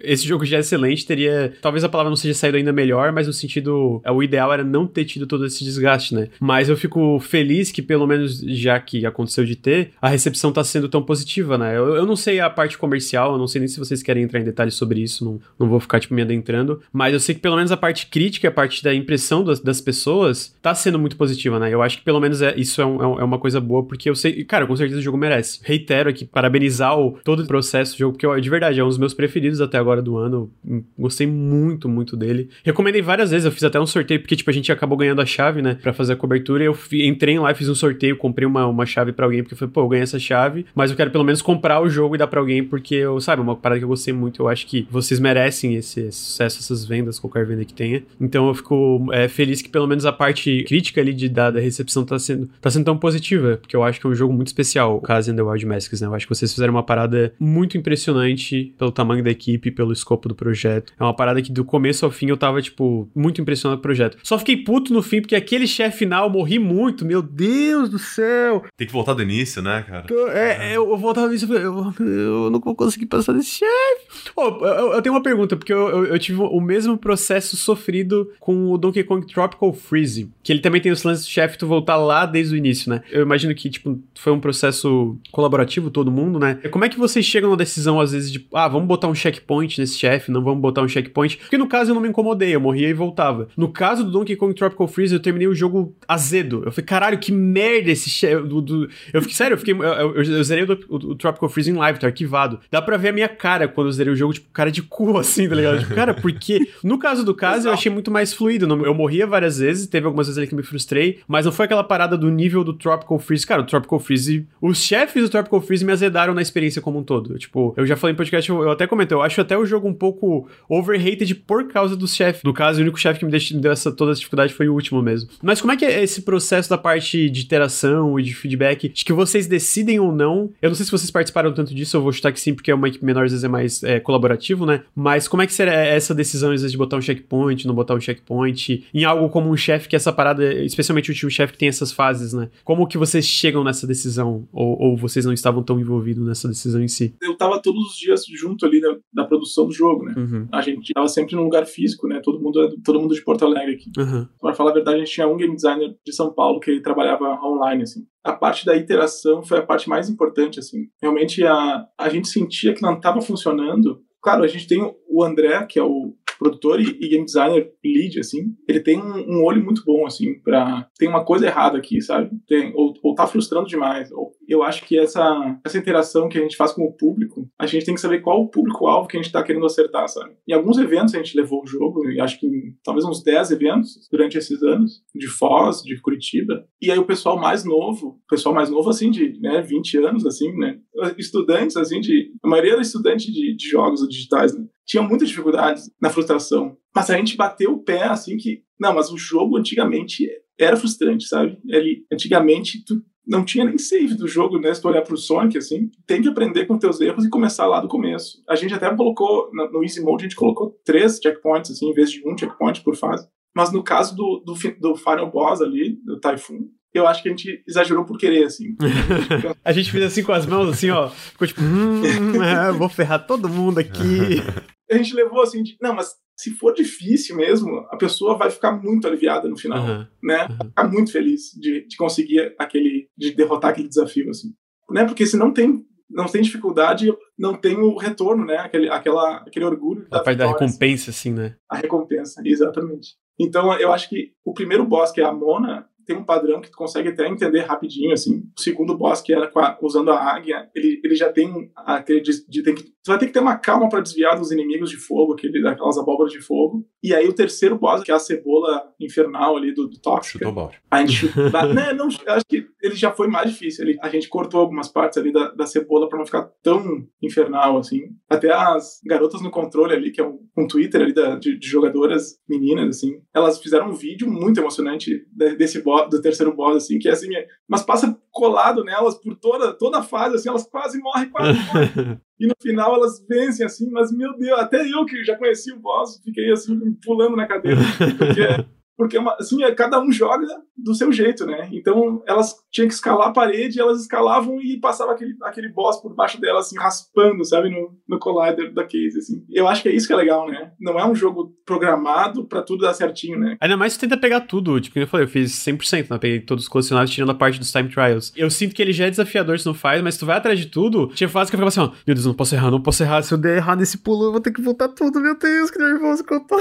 esse 0.00 0.26
jogo 0.26 0.44
já 0.44 0.56
é 0.56 0.60
excelente, 0.60 1.06
teria. 1.06 1.52
Talvez 1.60 1.84
a 1.84 1.88
palavra 1.88 2.08
não 2.08 2.16
seja 2.16 2.34
saído 2.34 2.56
ainda 2.56 2.72
melhor, 2.72 3.12
mas 3.12 3.26
no 3.26 3.32
sentido 3.32 3.63
tido. 3.64 4.02
O 4.12 4.22
ideal 4.22 4.52
era 4.52 4.62
não 4.62 4.86
ter 4.86 5.04
tido 5.04 5.26
todo 5.26 5.46
esse 5.46 5.64
desgaste, 5.64 6.14
né? 6.14 6.28
Mas 6.38 6.68
eu 6.68 6.76
fico 6.76 7.18
feliz 7.18 7.72
que, 7.72 7.80
pelo 7.80 8.06
menos 8.06 8.40
já 8.40 8.78
que 8.78 9.06
aconteceu 9.06 9.44
de 9.44 9.56
ter, 9.56 9.92
a 10.00 10.08
recepção 10.08 10.52
tá 10.52 10.62
sendo 10.62 10.88
tão 10.88 11.02
positiva, 11.02 11.56
né? 11.56 11.76
Eu, 11.76 11.96
eu 11.96 12.06
não 12.06 12.16
sei 12.16 12.40
a 12.40 12.50
parte 12.50 12.76
comercial, 12.76 13.32
eu 13.32 13.38
não 13.38 13.46
sei 13.46 13.60
nem 13.60 13.68
se 13.68 13.78
vocês 13.78 14.02
querem 14.02 14.22
entrar 14.22 14.40
em 14.40 14.44
detalhes 14.44 14.74
sobre 14.74 15.00
isso, 15.00 15.24
não, 15.24 15.40
não 15.58 15.68
vou 15.68 15.80
ficar, 15.80 16.00
tipo, 16.00 16.14
me 16.14 16.22
adentrando. 16.22 16.80
Mas 16.92 17.14
eu 17.14 17.20
sei 17.20 17.34
que 17.34 17.40
pelo 17.40 17.56
menos 17.56 17.72
a 17.72 17.76
parte 17.76 18.06
crítica, 18.06 18.48
a 18.48 18.52
parte 18.52 18.82
da 18.82 18.94
impressão 18.94 19.42
das, 19.42 19.60
das 19.60 19.80
pessoas, 19.80 20.54
tá 20.60 20.74
sendo 20.74 20.98
muito 20.98 21.16
positiva, 21.16 21.58
né? 21.58 21.72
Eu 21.72 21.82
acho 21.82 21.98
que 21.98 22.04
pelo 22.04 22.20
menos 22.20 22.42
é, 22.42 22.54
isso 22.56 22.80
é, 22.80 22.86
um, 22.86 23.20
é 23.20 23.24
uma 23.24 23.38
coisa 23.38 23.60
boa, 23.60 23.84
porque 23.84 24.08
eu 24.08 24.14
sei. 24.14 24.44
Cara, 24.44 24.66
com 24.66 24.76
certeza 24.76 25.00
o 25.00 25.02
jogo 25.02 25.16
merece. 25.16 25.60
Reitero 25.62 26.10
aqui, 26.10 26.24
parabenizar 26.24 26.98
o, 26.98 27.18
todo 27.24 27.42
o 27.42 27.46
processo 27.46 27.94
do 27.94 27.98
jogo, 27.98 28.12
porque 28.12 28.26
eu, 28.26 28.38
de 28.38 28.50
verdade 28.50 28.80
é 28.80 28.84
um 28.84 28.88
dos 28.88 28.98
meus 28.98 29.14
preferidos 29.14 29.60
até 29.60 29.78
agora 29.78 30.02
do 30.02 30.16
ano. 30.16 30.50
Gostei 30.98 31.26
muito, 31.26 31.88
muito 31.88 32.16
dele. 32.16 32.48
Recomendei 32.62 33.02
várias 33.02 33.30
vezes, 33.30 33.44
eu 33.44 33.52
fiz 33.54 33.64
até 33.64 33.80
um 33.80 33.86
sorteio, 33.86 34.20
porque, 34.20 34.36
tipo, 34.36 34.50
a 34.50 34.52
gente 34.52 34.70
acabou 34.70 34.96
ganhando 34.96 35.20
a 35.20 35.26
chave, 35.26 35.62
né? 35.62 35.78
Pra 35.82 35.92
fazer 35.92 36.14
a 36.14 36.16
cobertura. 36.16 36.64
E 36.64 36.66
eu 36.66 36.76
entrei 36.92 37.38
lá 37.38 37.50
e 37.50 37.54
fiz 37.54 37.68
um 37.68 37.74
sorteio, 37.74 38.16
comprei 38.16 38.46
uma, 38.46 38.66
uma 38.66 38.86
chave 38.86 39.12
para 39.12 39.24
alguém, 39.24 39.42
porque 39.42 39.54
eu 39.54 39.58
falei, 39.58 39.72
pô, 39.72 39.80
eu 39.82 39.88
ganhei 39.88 40.02
essa 40.02 40.18
chave, 40.18 40.66
mas 40.74 40.90
eu 40.90 40.96
quero 40.96 41.10
pelo 41.10 41.24
menos 41.24 41.40
comprar 41.42 41.80
o 41.80 41.88
jogo 41.88 42.14
e 42.14 42.18
dar 42.18 42.26
pra 42.26 42.40
alguém, 42.40 42.62
porque 42.64 42.94
eu, 42.94 43.20
sabe, 43.20 43.40
uma 43.40 43.56
parada 43.56 43.78
que 43.78 43.84
eu 43.84 43.88
gostei 43.88 44.12
muito. 44.12 44.42
Eu 44.42 44.48
acho 44.48 44.66
que 44.66 44.86
vocês 44.90 45.20
merecem 45.20 45.74
esse, 45.74 46.00
esse 46.00 46.18
sucesso, 46.18 46.58
essas 46.60 46.84
vendas, 46.84 47.18
qualquer 47.18 47.46
venda 47.46 47.64
que 47.64 47.74
tenha. 47.74 48.02
Então 48.20 48.48
eu 48.48 48.54
fico 48.54 49.06
é, 49.12 49.28
feliz 49.28 49.62
que 49.62 49.68
pelo 49.68 49.86
menos 49.86 50.06
a 50.06 50.12
parte 50.12 50.64
crítica 50.66 51.00
ali 51.00 51.12
de, 51.12 51.28
da, 51.28 51.50
da 51.50 51.60
recepção 51.60 52.04
tá 52.04 52.18
sendo, 52.18 52.48
tá 52.60 52.70
sendo 52.70 52.84
tão 52.84 52.96
positiva, 52.96 53.58
porque 53.60 53.76
eu 53.76 53.82
acho 53.82 54.00
que 54.00 54.06
é 54.06 54.10
um 54.10 54.14
jogo 54.14 54.32
muito 54.32 54.48
especial, 54.48 54.96
o 54.96 55.00
Casa 55.00 55.32
and 55.32 55.36
the 55.36 55.42
Wild 55.42 55.66
Masks, 55.66 56.00
né? 56.00 56.06
Eu 56.06 56.14
acho 56.14 56.26
que 56.26 56.34
vocês 56.34 56.52
fizeram 56.52 56.74
uma 56.74 56.82
parada 56.82 57.32
muito 57.38 57.76
impressionante 57.76 58.74
pelo 58.78 58.90
tamanho 58.90 59.22
da 59.22 59.30
equipe, 59.30 59.70
pelo 59.70 59.92
escopo 59.92 60.28
do 60.28 60.34
projeto. 60.34 60.92
É 60.98 61.02
uma 61.02 61.14
parada 61.14 61.40
que 61.42 61.52
do 61.52 61.64
começo 61.64 62.04
ao 62.04 62.10
fim 62.10 62.28
eu 62.28 62.36
tava, 62.36 62.60
tipo, 62.60 63.08
muito 63.14 63.40
impressionado 63.44 63.78
com 63.78 63.80
o 63.80 63.82
projeto. 63.82 64.18
Só 64.22 64.38
fiquei 64.38 64.56
puto 64.56 64.92
no 64.92 65.02
fim, 65.02 65.20
porque 65.20 65.36
aquele 65.36 65.66
chefe 65.66 65.98
final 65.98 66.28
morri 66.28 66.58
muito, 66.58 67.04
meu 67.04 67.22
Deus 67.22 67.88
do 67.88 67.98
céu. 67.98 68.64
Tem 68.76 68.86
que 68.86 68.92
voltar 68.92 69.14
do 69.14 69.22
início, 69.22 69.62
né, 69.62 69.84
cara? 69.86 70.06
É, 70.32 70.72
é 70.72 70.76
eu, 70.76 70.96
voltava 70.96 71.28
do 71.28 71.32
início 71.32 71.52
eu, 71.54 71.94
eu, 72.00 72.06
eu 72.06 72.50
não 72.50 72.60
vou 72.60 72.74
conseguir 72.74 73.06
passar 73.06 73.32
desse 73.32 73.50
chefe. 73.50 74.30
Oh, 74.36 74.64
eu, 74.64 74.92
eu, 74.92 75.02
tenho 75.02 75.14
uma 75.14 75.22
pergunta, 75.22 75.56
porque 75.56 75.72
eu, 75.72 75.88
eu, 75.88 76.06
eu, 76.06 76.18
tive 76.18 76.40
o 76.40 76.60
mesmo 76.60 76.96
processo 76.98 77.56
sofrido 77.56 78.30
com 78.40 78.72
o 78.72 78.78
Donkey 78.78 79.04
Kong 79.04 79.26
Tropical 79.26 79.72
Freeze, 79.72 80.30
que 80.42 80.52
ele 80.52 80.60
também 80.60 80.80
tem 80.80 80.92
os 80.92 81.02
lances 81.02 81.24
do 81.24 81.30
chefe 81.30 81.58
tu 81.58 81.66
voltar 81.66 81.96
lá 81.96 82.26
desde 82.26 82.54
o 82.54 82.56
início, 82.56 82.90
né? 82.90 83.02
Eu 83.10 83.22
imagino 83.22 83.54
que, 83.54 83.70
tipo, 83.70 83.98
foi 84.14 84.32
um 84.32 84.40
processo 84.40 85.16
colaborativo, 85.30 85.90
todo 85.90 86.10
mundo, 86.10 86.38
né? 86.38 86.58
Como 86.70 86.84
é 86.84 86.88
que 86.88 86.98
vocês 86.98 87.24
chegam 87.24 87.50
na 87.50 87.56
decisão, 87.56 88.00
às 88.00 88.12
vezes, 88.12 88.30
de, 88.30 88.46
ah, 88.52 88.68
vamos 88.68 88.88
botar 88.88 89.08
um 89.08 89.14
checkpoint 89.14 89.80
nesse 89.80 89.98
chefe, 89.98 90.30
não 90.30 90.42
vamos 90.42 90.60
botar 90.60 90.82
um 90.82 90.88
checkpoint? 90.88 91.36
Porque 91.38 91.58
no 91.58 91.68
caso 91.68 91.90
eu 91.90 91.94
não 91.94 92.02
me 92.02 92.08
incomodei, 92.08 92.54
eu 92.54 92.60
morria 92.60 92.88
e 92.88 92.94
voltava. 92.94 93.33
No 93.56 93.68
caso 93.68 94.04
do 94.04 94.10
Donkey 94.10 94.36
Kong 94.36 94.54
Tropical 94.54 94.88
Freeze, 94.88 95.14
eu 95.14 95.20
terminei 95.20 95.48
o 95.48 95.54
jogo 95.54 95.94
azedo. 96.06 96.62
Eu 96.64 96.72
falei, 96.72 96.86
caralho, 96.86 97.18
que 97.18 97.32
merda 97.32 97.90
esse 97.90 98.08
chefe. 98.10 98.42
Do, 98.46 98.60
do... 98.60 98.88
Eu 99.12 99.20
fiquei, 99.20 99.36
sério, 99.36 99.54
eu 99.54 99.58
fiquei. 99.58 99.74
Eu, 99.74 99.82
eu, 99.82 100.22
eu 100.22 100.44
zerei 100.44 100.64
o, 100.64 100.72
o, 100.88 100.96
o, 100.96 101.14
Tropical 101.14 101.48
Freeze 101.48 101.70
em 101.70 101.74
live, 101.74 101.98
tá 101.98 102.06
arquivado. 102.06 102.60
Dá 102.70 102.80
pra 102.80 102.96
ver 102.96 103.08
a 103.08 103.12
minha 103.12 103.28
cara 103.28 103.68
quando 103.68 103.88
eu 103.88 103.92
zerei 103.92 104.12
o 104.12 104.16
jogo, 104.16 104.32
tipo, 104.34 104.48
cara 104.52 104.70
de 104.70 104.82
cu, 104.82 105.16
assim, 105.18 105.48
tá 105.48 105.54
ligado? 105.54 105.80
Tipo, 105.80 105.94
cara, 105.94 106.14
porque. 106.14 106.68
No 106.82 106.98
caso 106.98 107.24
do 107.24 107.34
caso, 107.34 107.68
eu 107.68 107.72
achei 107.72 107.90
muito 107.90 108.10
mais 108.10 108.32
fluido. 108.32 108.66
Eu 108.84 108.94
morria 108.94 109.26
várias 109.26 109.58
vezes, 109.58 109.86
teve 109.86 110.06
algumas 110.06 110.26
vezes 110.26 110.38
ali 110.38 110.46
que 110.46 110.54
me 110.54 110.62
frustrei, 110.62 111.20
mas 111.26 111.44
não 111.44 111.52
foi 111.52 111.64
aquela 111.66 111.84
parada 111.84 112.16
do 112.16 112.30
nível 112.30 112.62
do 112.62 112.72
Tropical 112.72 113.18
Freeze. 113.18 113.46
Cara, 113.46 113.62
o 113.62 113.66
Tropical 113.66 113.98
Freeze. 113.98 114.46
Os 114.60 114.82
chefes 114.82 115.22
do 115.22 115.28
Tropical 115.28 115.60
Freeze 115.60 115.84
me 115.84 115.92
azedaram 115.92 116.34
na 116.34 116.42
experiência 116.42 116.80
como 116.80 116.98
um 116.98 117.02
todo. 117.02 117.38
Tipo, 117.38 117.74
eu 117.76 117.86
já 117.86 117.96
falei 117.96 118.14
em 118.14 118.16
podcast, 118.16 118.48
eu, 118.48 118.62
eu 118.62 118.70
até 118.70 118.86
comentei, 118.86 119.16
eu 119.16 119.22
acho 119.22 119.40
até 119.40 119.56
o 119.56 119.64
jogo 119.64 119.88
um 119.88 119.94
pouco 119.94 120.48
overrated 120.68 121.34
por 121.34 121.68
causa 121.68 121.96
dos 121.96 122.14
chefes. 122.14 122.42
No 122.42 122.52
caso, 122.52 122.78
o 122.78 122.82
único 122.82 122.98
chefe 122.98 123.20
que 123.20 123.23
me, 123.24 123.30
deixou, 123.30 123.56
me 123.56 123.62
deu 123.62 123.72
essa, 123.72 123.90
toda 123.90 124.12
essa 124.12 124.20
dificuldade 124.20 124.54
foi 124.54 124.68
o 124.68 124.74
último 124.74 125.02
mesmo. 125.02 125.30
Mas 125.42 125.60
como 125.60 125.72
é 125.72 125.76
que 125.76 125.84
é 125.84 126.02
esse 126.02 126.22
processo 126.22 126.68
da 126.68 126.78
parte 126.78 127.28
de 127.28 127.42
interação 127.42 128.18
e 128.18 128.22
de 128.22 128.34
feedback? 128.34 128.88
De 128.88 129.04
que 129.04 129.12
vocês 129.12 129.46
decidem 129.46 129.98
ou 129.98 130.12
não? 130.12 130.50
Eu 130.60 130.70
não 130.70 130.74
sei 130.74 130.84
se 130.84 130.92
vocês 130.92 131.10
participaram 131.10 131.52
tanto 131.52 131.74
disso, 131.74 131.96
eu 131.96 132.02
vou 132.02 132.12
chutar 132.12 132.32
que 132.32 132.40
sim, 132.40 132.54
porque 132.54 132.70
é 132.70 132.74
uma 132.74 132.88
equipe 132.88 133.04
menor, 133.04 133.24
às 133.24 133.32
vezes 133.32 133.44
é 133.44 133.48
mais 133.48 133.82
é, 133.82 134.00
colaborativo, 134.00 134.66
né? 134.66 134.82
Mas 134.94 135.28
como 135.28 135.42
é 135.42 135.46
que 135.46 135.52
será 135.52 135.72
essa 135.72 136.14
decisão, 136.14 136.50
às 136.50 136.60
vezes, 136.60 136.72
de 136.72 136.78
botar 136.78 136.96
um 136.96 137.02
checkpoint, 137.02 137.66
não 137.66 137.74
botar 137.74 137.94
um 137.94 138.00
checkpoint, 138.00 138.84
em 138.92 139.04
algo 139.04 139.28
como 139.28 139.50
um 139.50 139.56
chefe, 139.56 139.88
que 139.88 139.96
essa 139.96 140.12
parada, 140.12 140.44
especialmente 140.62 141.10
o 141.10 141.12
último 141.12 141.30
chefe 141.30 141.52
que 141.52 141.58
tem 141.58 141.68
essas 141.68 141.92
fases, 141.92 142.32
né? 142.32 142.50
Como 142.64 142.86
que 142.86 142.98
vocês 142.98 143.24
chegam 143.24 143.64
nessa 143.64 143.86
decisão? 143.86 144.46
Ou, 144.52 144.80
ou 144.80 144.96
vocês 144.96 145.24
não 145.24 145.32
estavam 145.32 145.62
tão 145.62 145.78
envolvidos 145.80 146.26
nessa 146.26 146.48
decisão 146.48 146.82
em 146.82 146.88
si? 146.88 147.14
Eu 147.20 147.36
tava 147.36 147.60
todos 147.60 147.90
os 147.90 147.96
dias 147.96 148.24
junto 148.34 148.66
ali 148.66 148.80
da, 148.80 148.96
da 149.12 149.24
produção 149.24 149.66
do 149.66 149.72
jogo, 149.72 150.04
né? 150.04 150.14
Uhum. 150.16 150.48
A 150.52 150.60
gente 150.60 150.92
tava 150.92 151.08
sempre 151.08 151.36
num 151.36 151.44
lugar 151.44 151.66
físico, 151.66 152.06
né? 152.06 152.20
Todo 152.22 152.40
mundo, 152.40 152.76
todo 152.84 153.00
mundo 153.00 153.13
de 153.14 153.24
Porto 153.24 153.44
Alegre 153.44 153.74
aqui. 153.74 153.90
Uhum. 153.98 154.26
Pra 154.40 154.54
falar 154.54 154.70
a 154.70 154.74
verdade, 154.74 154.96
a 154.96 155.00
gente 155.00 155.12
tinha 155.12 155.28
um 155.28 155.36
game 155.36 155.54
designer 155.54 155.96
de 156.04 156.12
São 156.12 156.32
Paulo 156.32 156.60
que 156.60 156.80
trabalhava 156.80 157.24
online, 157.44 157.82
assim. 157.82 158.06
A 158.22 158.32
parte 158.32 158.64
da 158.64 158.76
iteração 158.76 159.42
foi 159.42 159.58
a 159.58 159.62
parte 159.62 159.88
mais 159.88 160.08
importante, 160.08 160.58
assim. 160.58 160.88
Realmente 161.00 161.44
a, 161.44 161.86
a 161.98 162.08
gente 162.08 162.28
sentia 162.28 162.74
que 162.74 162.82
não 162.82 162.94
estava 162.94 163.20
funcionando. 163.20 164.02
Claro, 164.22 164.42
a 164.42 164.48
gente 164.48 164.66
tem 164.66 164.80
o 165.08 165.22
André, 165.22 165.64
que 165.66 165.78
é 165.78 165.82
o 165.82 166.14
produtor 166.44 166.78
e, 166.78 166.84
e, 167.00 167.08
game 167.08 167.24
designer 167.24 167.72
lead, 167.82 168.20
assim, 168.20 168.54
ele 168.68 168.80
tem 168.80 169.00
um, 169.00 169.38
um, 169.38 169.44
olho 169.44 169.64
muito 169.64 169.82
bom, 169.82 170.06
assim, 170.06 170.34
pra... 170.40 170.86
Tem 170.98 171.08
uma 171.08 171.24
coisa 171.24 171.46
errada 171.46 171.78
aqui, 171.78 172.02
sabe? 172.02 172.30
Tem, 172.46 172.70
ou, 172.74 172.92
ou 173.02 173.14
tá 173.14 173.26
frustrando 173.26 173.66
demais. 173.66 174.12
Ou, 174.12 174.32
eu 174.46 174.62
acho 174.62 174.84
que 174.84 174.98
essa, 174.98 175.58
essa 175.64 175.78
interação 175.78 176.28
que 176.28 176.36
a 176.36 176.42
gente 176.42 176.56
faz 176.56 176.72
com 176.72 176.84
o 176.84 176.92
público, 176.92 177.48
a 177.58 177.66
gente 177.66 177.86
tem 177.86 177.94
que 177.94 178.00
saber 178.00 178.20
qual 178.20 178.42
o 178.42 178.50
público-alvo 178.50 179.08
que 179.08 179.16
a 179.16 179.22
gente 179.22 179.32
tá 179.32 179.42
querendo 179.42 179.64
acertar, 179.64 180.06
sabe? 180.06 180.34
Em 180.46 180.52
alguns 180.52 180.76
eventos 180.76 181.14
a 181.14 181.18
gente 181.18 181.36
levou 181.36 181.62
o 181.62 181.66
jogo, 181.66 182.10
e 182.10 182.20
acho 182.20 182.38
que 182.38 182.46
em, 182.46 182.76
talvez 182.84 183.06
uns 183.06 183.22
10 183.22 183.52
eventos 183.52 184.06
durante 184.10 184.36
esses 184.36 184.62
anos, 184.62 185.02
de 185.14 185.26
Foz, 185.26 185.82
de 185.82 185.98
Curitiba, 186.02 186.66
e 186.80 186.90
aí 186.90 186.98
o 186.98 187.06
pessoal 187.06 187.38
mais 187.38 187.64
novo, 187.64 188.08
o 188.08 188.28
pessoal 188.28 188.54
mais 188.54 188.68
novo, 188.68 188.90
assim, 188.90 189.10
de 189.10 189.40
né, 189.40 189.62
20 189.62 189.98
anos, 189.98 190.26
assim, 190.26 190.52
né? 190.58 190.78
Estudantes, 191.16 191.76
assim, 191.76 192.00
de... 192.00 192.30
A 192.42 192.48
maioria 192.48 192.72
era 192.72 192.82
estudante 192.82 193.32
de, 193.32 193.56
de 193.56 193.68
jogos 193.68 194.06
digitais, 194.06 194.54
né? 194.56 194.66
Tinha 194.86 195.02
muitas 195.02 195.28
dificuldades 195.28 195.90
na 196.00 196.10
frustração. 196.10 196.76
Mas 196.94 197.10
a 197.10 197.16
gente 197.16 197.36
bateu 197.36 197.72
o 197.72 197.82
pé 197.82 198.04
assim 198.04 198.36
que, 198.36 198.62
não, 198.78 198.94
mas 198.94 199.10
o 199.10 199.18
jogo 199.18 199.56
antigamente 199.56 200.28
era 200.58 200.76
frustrante, 200.76 201.26
sabe? 201.26 201.58
Ele, 201.66 202.04
antigamente 202.12 202.84
tu 202.84 203.02
não 203.26 203.44
tinha 203.44 203.64
nem 203.64 203.78
save 203.78 204.14
do 204.14 204.28
jogo, 204.28 204.58
né? 204.58 204.72
Se 204.72 204.82
tu 204.82 204.88
olhar 204.88 205.02
pro 205.02 205.16
Sonic, 205.16 205.56
assim, 205.56 205.90
tem 206.06 206.20
que 206.20 206.28
aprender 206.28 206.66
com 206.66 206.78
teus 206.78 207.00
erros 207.00 207.24
e 207.24 207.30
começar 207.30 207.66
lá 207.66 207.80
do 207.80 207.88
começo. 207.88 208.42
A 208.48 208.54
gente 208.54 208.74
até 208.74 208.94
colocou, 208.94 209.50
no 209.52 209.82
Easy 209.82 210.02
Mode, 210.02 210.24
a 210.24 210.28
gente 210.28 210.36
colocou 210.36 210.78
três 210.84 211.18
checkpoints, 211.22 211.70
assim, 211.70 211.88
em 211.88 211.94
vez 211.94 212.10
de 212.10 212.26
um 212.28 212.36
checkpoint 212.36 212.82
por 212.82 212.96
fase. 212.96 213.26
Mas 213.56 213.72
no 213.72 213.82
caso 213.82 214.14
do, 214.14 214.42
do, 214.44 214.54
do 214.80 214.96
Final 214.96 215.30
Boss 215.30 215.62
ali, 215.62 215.98
do 216.04 216.18
Typhoon, 216.20 216.68
eu 216.94 217.06
acho 217.06 217.22
que 217.22 217.28
a 217.28 217.32
gente 217.32 217.62
exagerou 217.66 218.04
por 218.04 218.16
querer, 218.16 218.44
assim. 218.44 218.76
a 219.64 219.72
gente 219.72 219.90
fez 219.90 220.04
assim 220.04 220.22
com 220.22 220.32
as 220.32 220.46
mãos, 220.46 220.68
assim, 220.70 220.90
ó. 220.90 221.08
Ficou 221.08 221.46
tipo, 221.46 221.60
hum, 221.60 222.02
é, 222.42 222.72
vou 222.72 222.88
ferrar 222.88 223.26
todo 223.26 223.48
mundo 223.48 223.78
aqui. 223.78 224.40
a 224.90 224.96
gente 224.96 225.14
levou 225.14 225.42
assim, 225.42 225.62
de, 225.62 225.76
não, 225.80 225.94
mas 225.94 226.14
se 226.36 226.50
for 226.52 226.72
difícil 226.72 227.36
mesmo, 227.36 227.78
a 227.90 227.96
pessoa 227.96 228.36
vai 228.36 228.50
ficar 228.50 228.72
muito 228.72 229.06
aliviada 229.06 229.48
no 229.48 229.56
final, 229.56 229.84
uhum, 229.84 230.06
né? 230.22 230.46
Vai 230.48 230.68
ficar 230.68 230.88
muito 230.88 231.12
feliz 231.12 231.52
de, 231.58 231.86
de 231.86 231.96
conseguir 231.96 232.54
aquele, 232.58 233.08
de 233.16 233.32
derrotar 233.32 233.70
aquele 233.70 233.88
desafio, 233.88 234.30
assim. 234.30 234.52
Né? 234.90 235.04
Porque 235.04 235.26
se 235.26 235.36
não 235.36 235.52
tem 235.52 235.84
não 236.10 236.26
tem 236.26 236.42
dificuldade, 236.42 237.12
não 237.36 237.54
tem 237.54 237.76
o 237.76 237.96
retorno, 237.96 238.44
né? 238.44 238.58
Aquele, 238.58 238.88
aquela, 238.88 239.38
aquele 239.38 239.64
orgulho. 239.64 240.06
A 240.10 240.20
parte 240.20 240.38
da 240.38 240.46
recompensa, 240.46 241.10
assim, 241.10 241.32
né? 241.32 241.56
A 241.68 241.76
recompensa, 241.76 242.40
exatamente. 242.44 243.16
Então, 243.38 243.72
eu 243.80 243.92
acho 243.92 244.08
que 244.08 244.32
o 244.44 244.52
primeiro 244.54 244.86
boss, 244.86 245.10
que 245.10 245.20
é 245.20 245.24
a 245.24 245.32
Mona, 245.32 245.88
tem 246.06 246.16
um 246.16 246.24
padrão 246.24 246.60
que 246.60 246.70
tu 246.70 246.76
consegue 246.76 247.08
até 247.08 247.26
entender 247.28 247.60
rapidinho, 247.60 248.12
assim. 248.12 248.42
O 248.56 248.60
segundo 248.60 248.96
boss, 248.96 249.20
que 249.20 249.32
era 249.32 249.50
a, 249.54 249.78
usando 249.82 250.10
a 250.10 250.18
águia, 250.18 250.68
ele, 250.74 251.00
ele 251.02 251.14
já 251.14 251.32
tem 251.32 251.70
aquele 251.76 252.20
de, 252.20 252.46
de, 252.48 252.62
tem 252.62 252.74
que, 252.74 252.84
tu 252.84 253.08
vai 253.08 253.18
ter 253.18 253.26
que 253.26 253.32
ter 253.32 253.40
uma 253.40 253.56
calma 253.56 253.88
para 253.88 254.00
desviar 254.00 254.38
dos 254.38 254.50
inimigos 254.50 254.90
de 254.90 254.96
fogo, 254.96 255.34
aquele, 255.34 255.62
daquelas 255.62 255.98
abóboras 255.98 256.32
de 256.32 256.40
fogo. 256.40 256.86
E 257.02 257.14
aí 257.14 257.28
o 257.28 257.34
terceiro 257.34 257.78
boss, 257.78 258.02
que 258.02 258.10
é 258.10 258.14
a 258.14 258.18
cebola 258.18 258.82
infernal 259.00 259.56
ali 259.56 259.74
do, 259.74 259.86
do 259.86 259.98
Tóxica. 259.98 260.44
A 260.90 261.00
gente 261.00 261.26
né, 261.74 261.92
não, 261.92 262.08
acho 262.08 262.46
que 262.48 262.66
ele 262.82 262.94
já 262.94 263.12
foi 263.12 263.28
mais 263.28 263.50
difícil. 263.50 263.84
Ele, 263.84 263.98
a 264.00 264.08
gente 264.08 264.28
cortou 264.28 264.60
algumas 264.60 264.88
partes 264.88 265.18
ali 265.18 265.32
da, 265.32 265.50
da 265.50 265.66
cebola 265.66 266.08
para 266.08 266.18
não 266.18 266.26
ficar 266.26 266.50
tão 266.62 267.06
infernal, 267.22 267.78
assim. 267.78 268.08
Até 268.28 268.52
as 268.52 269.00
garotas 269.04 269.40
no 269.42 269.50
controle 269.50 269.94
ali, 269.94 270.10
que 270.10 270.20
é 270.20 270.26
um, 270.26 270.38
um 270.56 270.66
Twitter 270.66 271.00
ali 271.00 271.12
da, 271.12 271.36
de, 271.36 271.58
de 271.58 271.66
jogadoras 271.66 272.38
meninas, 272.48 272.96
assim, 272.96 273.20
elas 273.34 273.60
fizeram 273.60 273.90
um 273.90 273.94
vídeo 273.94 274.30
muito 274.30 274.60
emocionante 274.60 275.26
desse 275.32 275.82
boss 275.82 275.93
boss, 275.94 276.10
do 276.10 276.20
terceiro 276.20 276.54
boss, 276.54 276.76
assim, 276.76 276.98
que 276.98 277.08
é 277.08 277.12
assim, 277.12 277.34
é, 277.34 277.46
mas 277.68 277.82
passa 277.82 278.18
colado 278.30 278.84
nelas 278.84 279.14
por 279.14 279.36
toda, 279.36 279.72
toda 279.72 279.98
a 279.98 280.02
fase, 280.02 280.36
assim, 280.36 280.48
elas 280.48 280.66
quase 280.66 280.98
morrem, 280.98 281.30
quase 281.30 281.58
morrem. 281.58 282.20
e 282.40 282.46
no 282.46 282.54
final 282.60 282.94
elas 282.94 283.24
vencem, 283.28 283.64
assim, 283.64 283.90
mas 283.90 284.12
meu 284.12 284.36
Deus, 284.36 284.58
até 284.58 284.84
eu 284.86 285.04
que 285.04 285.24
já 285.24 285.36
conheci 285.36 285.72
o 285.72 285.78
boss, 285.78 286.20
fiquei 286.24 286.50
assim, 286.50 286.94
pulando 287.04 287.36
na 287.36 287.46
cadeira, 287.46 287.80
porque 288.18 288.64
porque 288.96 289.18
assim, 289.38 289.62
é, 289.62 289.74
cada 289.74 290.00
um 290.00 290.10
joga 290.10 290.46
do 290.76 290.94
seu 290.94 291.12
jeito, 291.12 291.46
né? 291.46 291.68
Então 291.72 292.22
elas 292.26 292.54
tinham 292.70 292.88
que 292.88 292.94
escalar 292.94 293.28
a 293.28 293.32
parede, 293.32 293.80
elas 293.80 294.02
escalavam 294.02 294.60
e 294.60 294.78
passava 294.78 295.12
aquele, 295.12 295.34
aquele 295.42 295.68
boss 295.68 296.00
por 296.00 296.14
baixo 296.14 296.40
delas, 296.40 296.66
assim, 296.66 296.78
raspando, 296.78 297.44
sabe, 297.44 297.70
no, 297.70 297.92
no 298.08 298.18
collider 298.18 298.72
da 298.72 298.84
case, 298.84 299.18
assim. 299.18 299.44
Eu 299.50 299.68
acho 299.68 299.82
que 299.82 299.88
é 299.88 299.94
isso 299.94 300.06
que 300.06 300.12
é 300.12 300.16
legal, 300.16 300.46
né? 300.48 300.72
Não 300.80 300.98
é 300.98 301.06
um 301.06 301.14
jogo 301.14 301.52
programado 301.64 302.46
para 302.46 302.62
tudo 302.62 302.82
dar 302.82 302.94
certinho, 302.94 303.38
né? 303.38 303.56
Ainda 303.60 303.76
mais 303.76 303.92
você 303.92 304.00
tenta 304.00 304.16
pegar 304.16 304.40
tudo, 304.40 304.80
tipo, 304.80 304.98
eu 304.98 305.06
falei, 305.06 305.26
eu 305.26 305.30
fiz 305.30 305.52
100%, 305.52 306.10
né? 306.10 306.18
Peguei 306.18 306.40
todos 306.40 306.64
os 306.64 306.68
colecionados 306.68 307.12
tirando 307.12 307.30
a 307.30 307.34
parte 307.34 307.58
dos 307.58 307.70
time 307.70 307.88
trials. 307.88 308.32
Eu 308.36 308.50
sinto 308.50 308.74
que 308.74 308.82
ele 308.82 308.92
já 308.92 309.06
é 309.06 309.10
desafiador 309.10 309.58
se 309.58 309.66
não 309.66 309.74
faz, 309.74 310.02
mas 310.02 310.14
se 310.14 310.20
tu 310.20 310.26
vai 310.26 310.36
atrás 310.36 310.58
de 310.58 310.66
tudo, 310.66 311.08
tinha 311.14 311.28
fase 311.28 311.50
que 311.50 311.56
eu 311.56 311.58
ficava 311.58 311.68
assim, 311.68 311.80
ó, 311.80 311.96
meu 312.06 312.14
Deus, 312.14 312.26
não 312.26 312.34
posso 312.34 312.54
errar, 312.54 312.70
não 312.70 312.80
posso 312.80 313.02
errar, 313.02 313.22
se 313.22 313.32
eu 313.32 313.38
der 313.38 313.56
errar 313.56 313.76
nesse 313.76 313.98
pulo, 313.98 314.24
eu 314.24 314.32
vou 314.32 314.40
ter 314.40 314.52
que 314.52 314.60
voltar 314.60 314.88
tudo, 314.88 315.20
meu 315.20 315.38
Deus, 315.38 315.70
que 315.70 315.78
nervoso 315.78 316.24
que 316.24 316.34
eu 316.34 316.40
tô. 316.40 316.56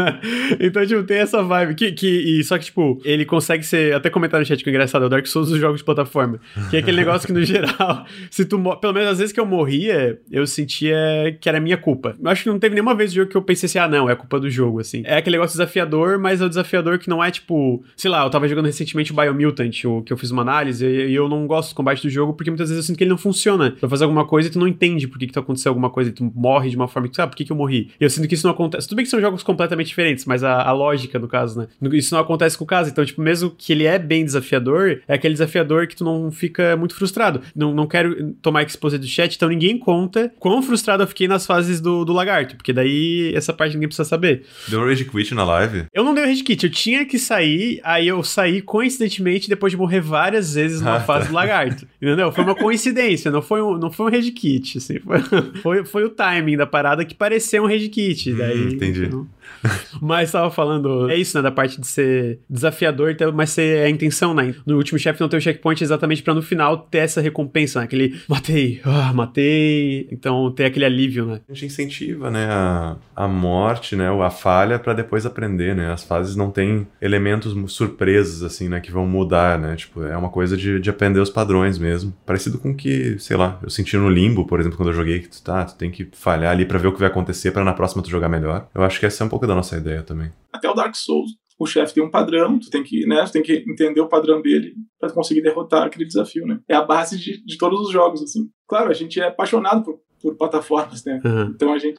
então, 0.60 0.86
tipo, 0.86 1.02
tem 1.04 1.18
essa 1.18 1.42
vibe, 1.42 1.63
que, 1.72 1.92
que, 1.92 2.06
e 2.06 2.44
só 2.44 2.58
que, 2.58 2.64
tipo, 2.66 3.00
ele 3.04 3.24
consegue 3.24 3.64
ser, 3.64 3.94
até 3.94 4.10
comentar 4.10 4.40
no 4.40 4.46
chat 4.46 4.62
que 4.62 4.68
é 4.68 4.72
engraçado, 4.72 5.02
é 5.02 5.06
o 5.06 5.08
Dark 5.08 5.26
Souls 5.26 5.48
dos 5.48 5.58
jogos 5.58 5.78
de 5.78 5.84
plataforma, 5.84 6.40
que 6.70 6.76
é 6.76 6.80
aquele 6.80 6.96
negócio 6.96 7.26
que, 7.26 7.32
no 7.32 7.42
geral, 7.44 8.04
se 8.30 8.44
tu, 8.44 8.58
pelo 8.80 8.92
menos 8.92 9.10
às 9.10 9.18
vezes 9.18 9.32
que 9.32 9.40
eu 9.40 9.46
morria, 9.46 10.18
eu 10.30 10.46
sentia 10.46 10.96
que 11.40 11.48
era 11.48 11.60
minha 11.60 11.76
culpa. 11.76 12.16
Eu 12.20 12.30
acho 12.30 12.42
que 12.42 12.48
não 12.48 12.58
teve 12.58 12.74
nenhuma 12.74 12.94
vez 12.94 13.10
no 13.10 13.16
jogo 13.16 13.30
que 13.30 13.36
eu 13.36 13.42
pensei 13.42 13.66
assim, 13.66 13.78
ah, 13.78 13.88
não, 13.88 14.08
é 14.08 14.14
culpa 14.14 14.40
do 14.40 14.50
jogo, 14.50 14.80
assim. 14.80 15.02
É 15.04 15.16
aquele 15.16 15.36
negócio 15.36 15.56
desafiador, 15.56 16.18
mas 16.18 16.40
é 16.40 16.44
o 16.44 16.48
desafiador 16.48 16.98
que 16.98 17.08
não 17.08 17.22
é, 17.22 17.30
tipo, 17.30 17.84
sei 17.96 18.10
lá, 18.10 18.24
eu 18.24 18.30
tava 18.30 18.48
jogando 18.48 18.66
recentemente 18.66 19.12
o 19.12 19.14
Biomutant, 19.14 19.84
o 19.84 20.02
que 20.02 20.12
eu 20.12 20.16
fiz 20.16 20.30
uma 20.30 20.42
análise, 20.42 20.84
e 20.84 21.14
eu 21.14 21.28
não 21.28 21.46
gosto 21.46 21.70
do 21.70 21.74
combate 21.74 22.02
do 22.02 22.10
jogo, 22.10 22.34
porque 22.34 22.50
muitas 22.50 22.68
vezes 22.68 22.84
eu 22.84 22.86
sinto 22.86 22.98
que 22.98 23.04
ele 23.04 23.10
não 23.10 23.18
funciona. 23.18 23.70
Tu 23.70 23.80
vai 23.80 23.90
fazer 23.90 24.04
alguma 24.04 24.26
coisa 24.26 24.48
e 24.48 24.52
tu 24.52 24.58
não 24.58 24.68
entende 24.68 25.06
por 25.06 25.18
que 25.18 25.26
que 25.26 25.32
tá 25.32 25.40
acontecendo 25.40 25.68
alguma 25.68 25.90
coisa, 25.90 26.10
e 26.10 26.12
tu 26.12 26.24
morre 26.34 26.70
de 26.70 26.76
uma 26.76 26.88
forma 26.88 27.08
que, 27.08 27.16
sabe, 27.16 27.26
ah, 27.26 27.30
por 27.30 27.36
que 27.36 27.44
que 27.44 27.52
eu 27.52 27.56
morri? 27.56 27.90
E 28.00 28.04
eu 28.04 28.10
sinto 28.10 28.28
que 28.28 28.34
isso 28.34 28.46
não 28.46 28.54
acontece. 28.54 28.88
Tudo 28.88 28.96
bem 28.96 29.04
que 29.04 29.10
são 29.10 29.20
jogos 29.20 29.42
completamente 29.42 29.88
diferentes, 29.88 30.24
mas 30.24 30.42
a, 30.42 30.62
a 30.62 30.72
lógica, 30.72 31.18
no 31.18 31.28
caso, 31.28 31.53
né? 31.56 31.66
Isso 31.92 32.14
não 32.14 32.20
acontece 32.20 32.56
com 32.56 32.64
o 32.64 32.66
caso. 32.66 32.90
Então, 32.90 33.04
tipo, 33.04 33.20
mesmo 33.20 33.50
que 33.50 33.72
ele 33.72 33.84
é 33.84 33.98
bem 33.98 34.24
desafiador, 34.24 35.00
é 35.06 35.14
aquele 35.14 35.34
desafiador 35.34 35.86
que 35.86 35.96
tu 35.96 36.04
não 36.04 36.30
fica 36.30 36.76
muito 36.76 36.94
frustrado. 36.94 37.40
Não, 37.54 37.74
não 37.74 37.86
quero 37.86 38.32
tomar 38.42 38.62
expose 38.62 38.98
do 38.98 39.06
chat, 39.06 39.36
então 39.36 39.48
ninguém 39.48 39.78
conta 39.78 40.32
quão 40.38 40.62
frustrado 40.62 41.02
eu 41.02 41.06
fiquei 41.06 41.28
nas 41.28 41.46
fases 41.46 41.80
do, 41.80 42.04
do 42.04 42.12
lagarto, 42.12 42.56
porque 42.56 42.72
daí 42.72 43.32
essa 43.34 43.52
parte 43.52 43.74
ninguém 43.74 43.88
precisa 43.88 44.08
saber. 44.08 44.44
Deu 44.68 44.80
um 44.80 44.86
rage 44.86 45.04
quit 45.04 45.34
na 45.34 45.44
live? 45.44 45.84
Eu 45.92 46.04
não 46.04 46.14
dei 46.14 46.24
um 46.24 46.26
rage 46.26 46.42
quit, 46.42 46.64
eu 46.64 46.70
tinha 46.70 47.04
que 47.04 47.18
sair, 47.18 47.80
aí 47.82 48.06
eu 48.08 48.22
saí 48.22 48.60
coincidentemente 48.60 49.48
depois 49.48 49.70
de 49.70 49.76
morrer 49.76 50.00
várias 50.00 50.54
vezes 50.54 50.80
numa 50.80 50.96
ah, 50.96 51.00
fase 51.00 51.26
tá. 51.26 51.30
do 51.30 51.34
lagarto. 51.34 51.86
Entendeu? 52.00 52.32
Foi 52.32 52.44
uma 52.44 52.54
coincidência, 52.54 53.30
não 53.30 53.42
foi 53.42 53.62
um, 53.62 53.76
não 53.78 53.90
foi 53.90 54.06
um 54.06 54.10
rage 54.10 54.30
kit, 54.30 54.78
assim. 54.78 54.98
Foi, 54.98 55.20
foi, 55.62 55.84
foi 55.84 56.04
o 56.04 56.10
timing 56.10 56.56
da 56.56 56.66
parada 56.66 57.04
que 57.04 57.14
pareceu 57.14 57.64
um 57.64 57.66
rage 57.66 57.88
kit. 57.88 58.32
Hum, 58.32 58.36
daí, 58.36 58.74
entendi. 58.74 59.10
mas 60.00 60.32
tava 60.32 60.50
falando, 60.50 61.10
é 61.10 61.16
isso, 61.16 61.36
né? 61.36 61.42
Da 61.42 61.50
parte 61.50 61.80
de 61.80 61.86
ser 61.86 62.40
desafiador, 62.48 63.14
mas 63.34 63.50
ser 63.50 63.84
a 63.84 63.90
intenção, 63.90 64.34
né? 64.34 64.54
No 64.66 64.76
último 64.76 64.98
chefe 64.98 65.20
não 65.20 65.28
ter 65.28 65.36
o 65.36 65.40
checkpoint 65.40 65.82
exatamente 65.82 66.22
para 66.22 66.34
no 66.34 66.42
final 66.42 66.78
ter 66.78 66.98
essa 66.98 67.20
recompensa, 67.20 67.80
né? 67.80 67.84
Aquele 67.84 68.20
matei, 68.28 68.80
ah, 68.84 69.12
matei. 69.12 70.08
Então 70.10 70.50
ter 70.50 70.64
aquele 70.64 70.84
alívio, 70.84 71.26
né? 71.26 71.40
A 71.48 71.52
gente 71.52 71.66
incentiva, 71.66 72.30
né? 72.30 72.46
A, 72.50 72.96
a 73.16 73.28
morte, 73.28 73.96
né? 73.96 74.08
A 74.08 74.30
falha 74.30 74.78
para 74.78 74.94
depois 74.94 75.26
aprender, 75.26 75.74
né? 75.74 75.92
As 75.92 76.04
fases 76.04 76.36
não 76.36 76.50
têm 76.50 76.86
elementos 77.00 77.54
surpresos, 77.72 78.42
assim, 78.42 78.68
né? 78.68 78.80
Que 78.80 78.92
vão 78.92 79.06
mudar, 79.06 79.58
né? 79.58 79.76
Tipo, 79.76 80.02
é 80.04 80.16
uma 80.16 80.30
coisa 80.30 80.56
de, 80.56 80.80
de 80.80 80.90
aprender 80.90 81.20
os 81.20 81.30
padrões 81.30 81.78
mesmo. 81.78 82.14
Parecido 82.24 82.58
com 82.58 82.74
que, 82.74 83.18
sei 83.18 83.36
lá, 83.36 83.58
eu 83.62 83.70
senti 83.70 83.96
no 83.96 84.08
Limbo, 84.08 84.46
por 84.46 84.60
exemplo, 84.60 84.76
quando 84.76 84.90
eu 84.90 84.94
joguei, 84.94 85.20
que 85.20 85.28
tu, 85.28 85.42
tá, 85.42 85.64
tu 85.64 85.76
tem 85.76 85.90
que 85.90 86.08
falhar 86.12 86.52
ali 86.52 86.64
para 86.64 86.78
ver 86.78 86.88
o 86.88 86.92
que 86.92 87.00
vai 87.00 87.08
acontecer 87.08 87.50
para 87.50 87.64
na 87.64 87.72
próxima 87.72 88.02
tu 88.02 88.10
jogar 88.10 88.28
melhor. 88.28 88.68
Eu 88.74 88.82
acho 88.82 88.98
que 89.00 89.06
essa 89.06 89.22
é 89.22 89.26
um 89.26 89.30
pouco 89.34 89.46
da 89.48 89.54
nossa 89.54 89.76
ideia 89.76 90.02
também. 90.02 90.30
Até 90.52 90.70
o 90.70 90.74
Dark 90.74 90.94
Souls, 90.94 91.32
o 91.58 91.66
chefe 91.66 91.94
tem 91.94 92.02
um 92.04 92.10
padrão, 92.10 92.58
tu 92.58 92.70
tem 92.70 92.84
que, 92.84 93.04
né, 93.04 93.24
tu 93.24 93.32
tem 93.32 93.42
que 93.42 93.64
entender 93.68 94.00
o 94.00 94.08
padrão 94.08 94.40
dele 94.40 94.74
para 94.98 95.10
conseguir 95.10 95.42
derrotar 95.42 95.82
aquele 95.82 96.04
desafio, 96.04 96.46
né? 96.46 96.60
É 96.68 96.74
a 96.74 96.82
base 96.82 97.18
de, 97.18 97.44
de 97.44 97.58
todos 97.58 97.80
os 97.80 97.90
jogos, 97.92 98.22
assim. 98.22 98.48
Claro, 98.68 98.90
a 98.90 98.92
gente 98.92 99.20
é 99.20 99.26
apaixonado 99.26 99.82
por, 99.82 99.98
por 100.22 100.36
plataformas, 100.36 101.04
né? 101.04 101.20
Uhum. 101.24 101.50
Então 101.54 101.72
a 101.72 101.78
gente, 101.78 101.98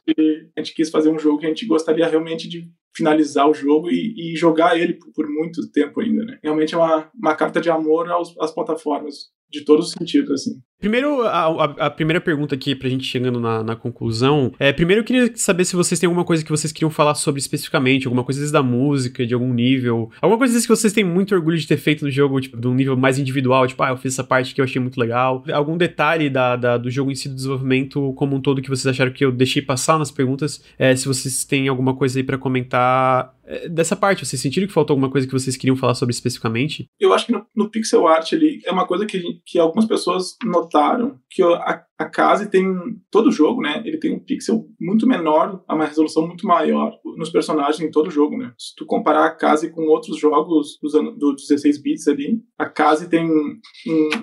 a 0.56 0.60
gente 0.60 0.74
quis 0.74 0.88
fazer 0.88 1.10
um 1.10 1.18
jogo 1.18 1.38
que 1.38 1.46
a 1.46 1.48
gente 1.50 1.66
gostaria 1.66 2.08
realmente 2.08 2.48
de 2.48 2.70
finalizar 2.96 3.48
o 3.48 3.54
jogo 3.54 3.90
e, 3.90 4.32
e 4.32 4.36
jogar 4.36 4.78
ele 4.78 4.94
por, 4.94 5.12
por, 5.12 5.28
muito 5.28 5.70
tempo 5.70 6.00
ainda, 6.00 6.24
né? 6.24 6.38
Realmente 6.42 6.74
é 6.74 6.78
uma, 6.78 7.10
uma 7.14 7.34
carta 7.34 7.60
de 7.60 7.68
amor 7.68 8.08
aos, 8.10 8.34
às 8.40 8.52
plataformas 8.52 9.30
de 9.50 9.64
todos 9.64 9.88
os 9.88 9.92
sentidos, 9.92 10.30
assim. 10.30 10.60
Primeiro, 10.78 11.22
a, 11.22 11.46
a, 11.46 11.64
a, 11.86 11.90
primeira 11.90 12.20
pergunta 12.20 12.54
aqui 12.54 12.74
pra 12.74 12.88
gente 12.88 13.04
chegando 13.04 13.40
na, 13.40 13.62
na, 13.62 13.74
conclusão 13.74 14.52
é, 14.58 14.74
primeiro 14.74 15.00
eu 15.00 15.04
queria 15.06 15.32
saber 15.34 15.64
se 15.64 15.74
vocês 15.74 15.98
têm 15.98 16.06
alguma 16.06 16.24
coisa 16.24 16.44
que 16.44 16.50
vocês 16.50 16.70
queriam 16.70 16.90
falar 16.90 17.14
sobre 17.14 17.40
especificamente, 17.40 18.06
alguma 18.06 18.22
coisa 18.22 18.52
da 18.52 18.62
música, 18.62 19.26
de 19.26 19.32
algum 19.32 19.54
nível, 19.54 20.10
alguma 20.20 20.36
coisa 20.36 20.60
que 20.60 20.68
vocês 20.68 20.92
têm 20.92 21.02
muito 21.02 21.34
orgulho 21.34 21.56
de 21.56 21.66
ter 21.66 21.78
feito 21.78 22.04
no 22.04 22.10
jogo, 22.10 22.38
tipo, 22.42 22.60
de 22.60 22.68
um 22.68 22.74
nível 22.74 22.94
mais 22.94 23.18
individual, 23.18 23.66
tipo, 23.66 23.82
ah, 23.82 23.88
eu 23.88 23.96
fiz 23.96 24.12
essa 24.12 24.22
parte 24.22 24.54
que 24.54 24.60
eu 24.60 24.64
achei 24.66 24.80
muito 24.80 25.00
legal, 25.00 25.42
algum 25.50 25.78
detalhe 25.78 26.28
da, 26.28 26.56
da 26.56 26.76
do 26.76 26.90
jogo 26.90 27.10
em 27.10 27.14
si, 27.14 27.30
do 27.30 27.34
desenvolvimento 27.34 28.12
como 28.12 28.36
um 28.36 28.40
todo 28.40 28.60
que 28.60 28.68
vocês 28.68 28.86
acharam 28.86 29.12
que 29.12 29.24
eu 29.24 29.32
deixei 29.32 29.62
passar 29.62 29.98
nas 29.98 30.10
perguntas, 30.10 30.62
é, 30.78 30.94
se 30.94 31.08
vocês 31.08 31.42
têm 31.46 31.68
alguma 31.68 31.96
coisa 31.96 32.18
aí 32.18 32.22
para 32.22 32.36
comentar 32.36 32.85
é, 32.86 33.35
dessa 33.68 33.94
parte, 33.94 34.24
vocês 34.24 34.40
sentiram 34.40 34.66
que 34.66 34.72
faltou 34.72 34.94
alguma 34.94 35.10
coisa 35.10 35.26
que 35.26 35.32
vocês 35.32 35.56
queriam 35.56 35.76
falar 35.76 35.94
sobre 35.94 36.12
especificamente? 36.12 36.88
Eu 36.98 37.12
acho 37.12 37.26
que 37.26 37.32
no, 37.32 37.46
no 37.54 37.70
pixel 37.70 38.06
art 38.06 38.32
ali 38.32 38.60
é 38.64 38.72
uma 38.72 38.86
coisa 38.86 39.06
que, 39.06 39.22
que 39.44 39.58
algumas 39.58 39.84
pessoas 39.84 40.36
notaram 40.44 41.18
que 41.30 41.42
a, 41.42 41.84
a 41.98 42.04
casa 42.08 42.46
tem 42.46 42.66
todo 43.10 43.30
jogo, 43.30 43.62
né? 43.62 43.82
Ele 43.84 43.98
tem 43.98 44.14
um 44.14 44.18
pixel 44.18 44.66
muito 44.80 45.06
menor, 45.06 45.62
uma 45.68 45.86
resolução 45.86 46.26
muito 46.26 46.46
maior 46.46 46.92
nos 47.16 47.30
personagens 47.30 47.80
em 47.80 47.90
todo 47.90 48.10
jogo, 48.10 48.36
né? 48.36 48.52
Se 48.58 48.74
tu 48.76 48.84
comparar 48.84 49.26
a 49.26 49.34
casa 49.34 49.68
com 49.70 49.82
outros 49.82 50.18
jogos 50.18 50.78
dos, 50.82 50.94
anos, 50.94 51.18
dos 51.18 51.46
16 51.48 51.80
bits 51.80 52.08
ali, 52.08 52.40
a 52.58 52.66
casa 52.66 53.08
tem 53.08 53.30
um, 53.30 53.60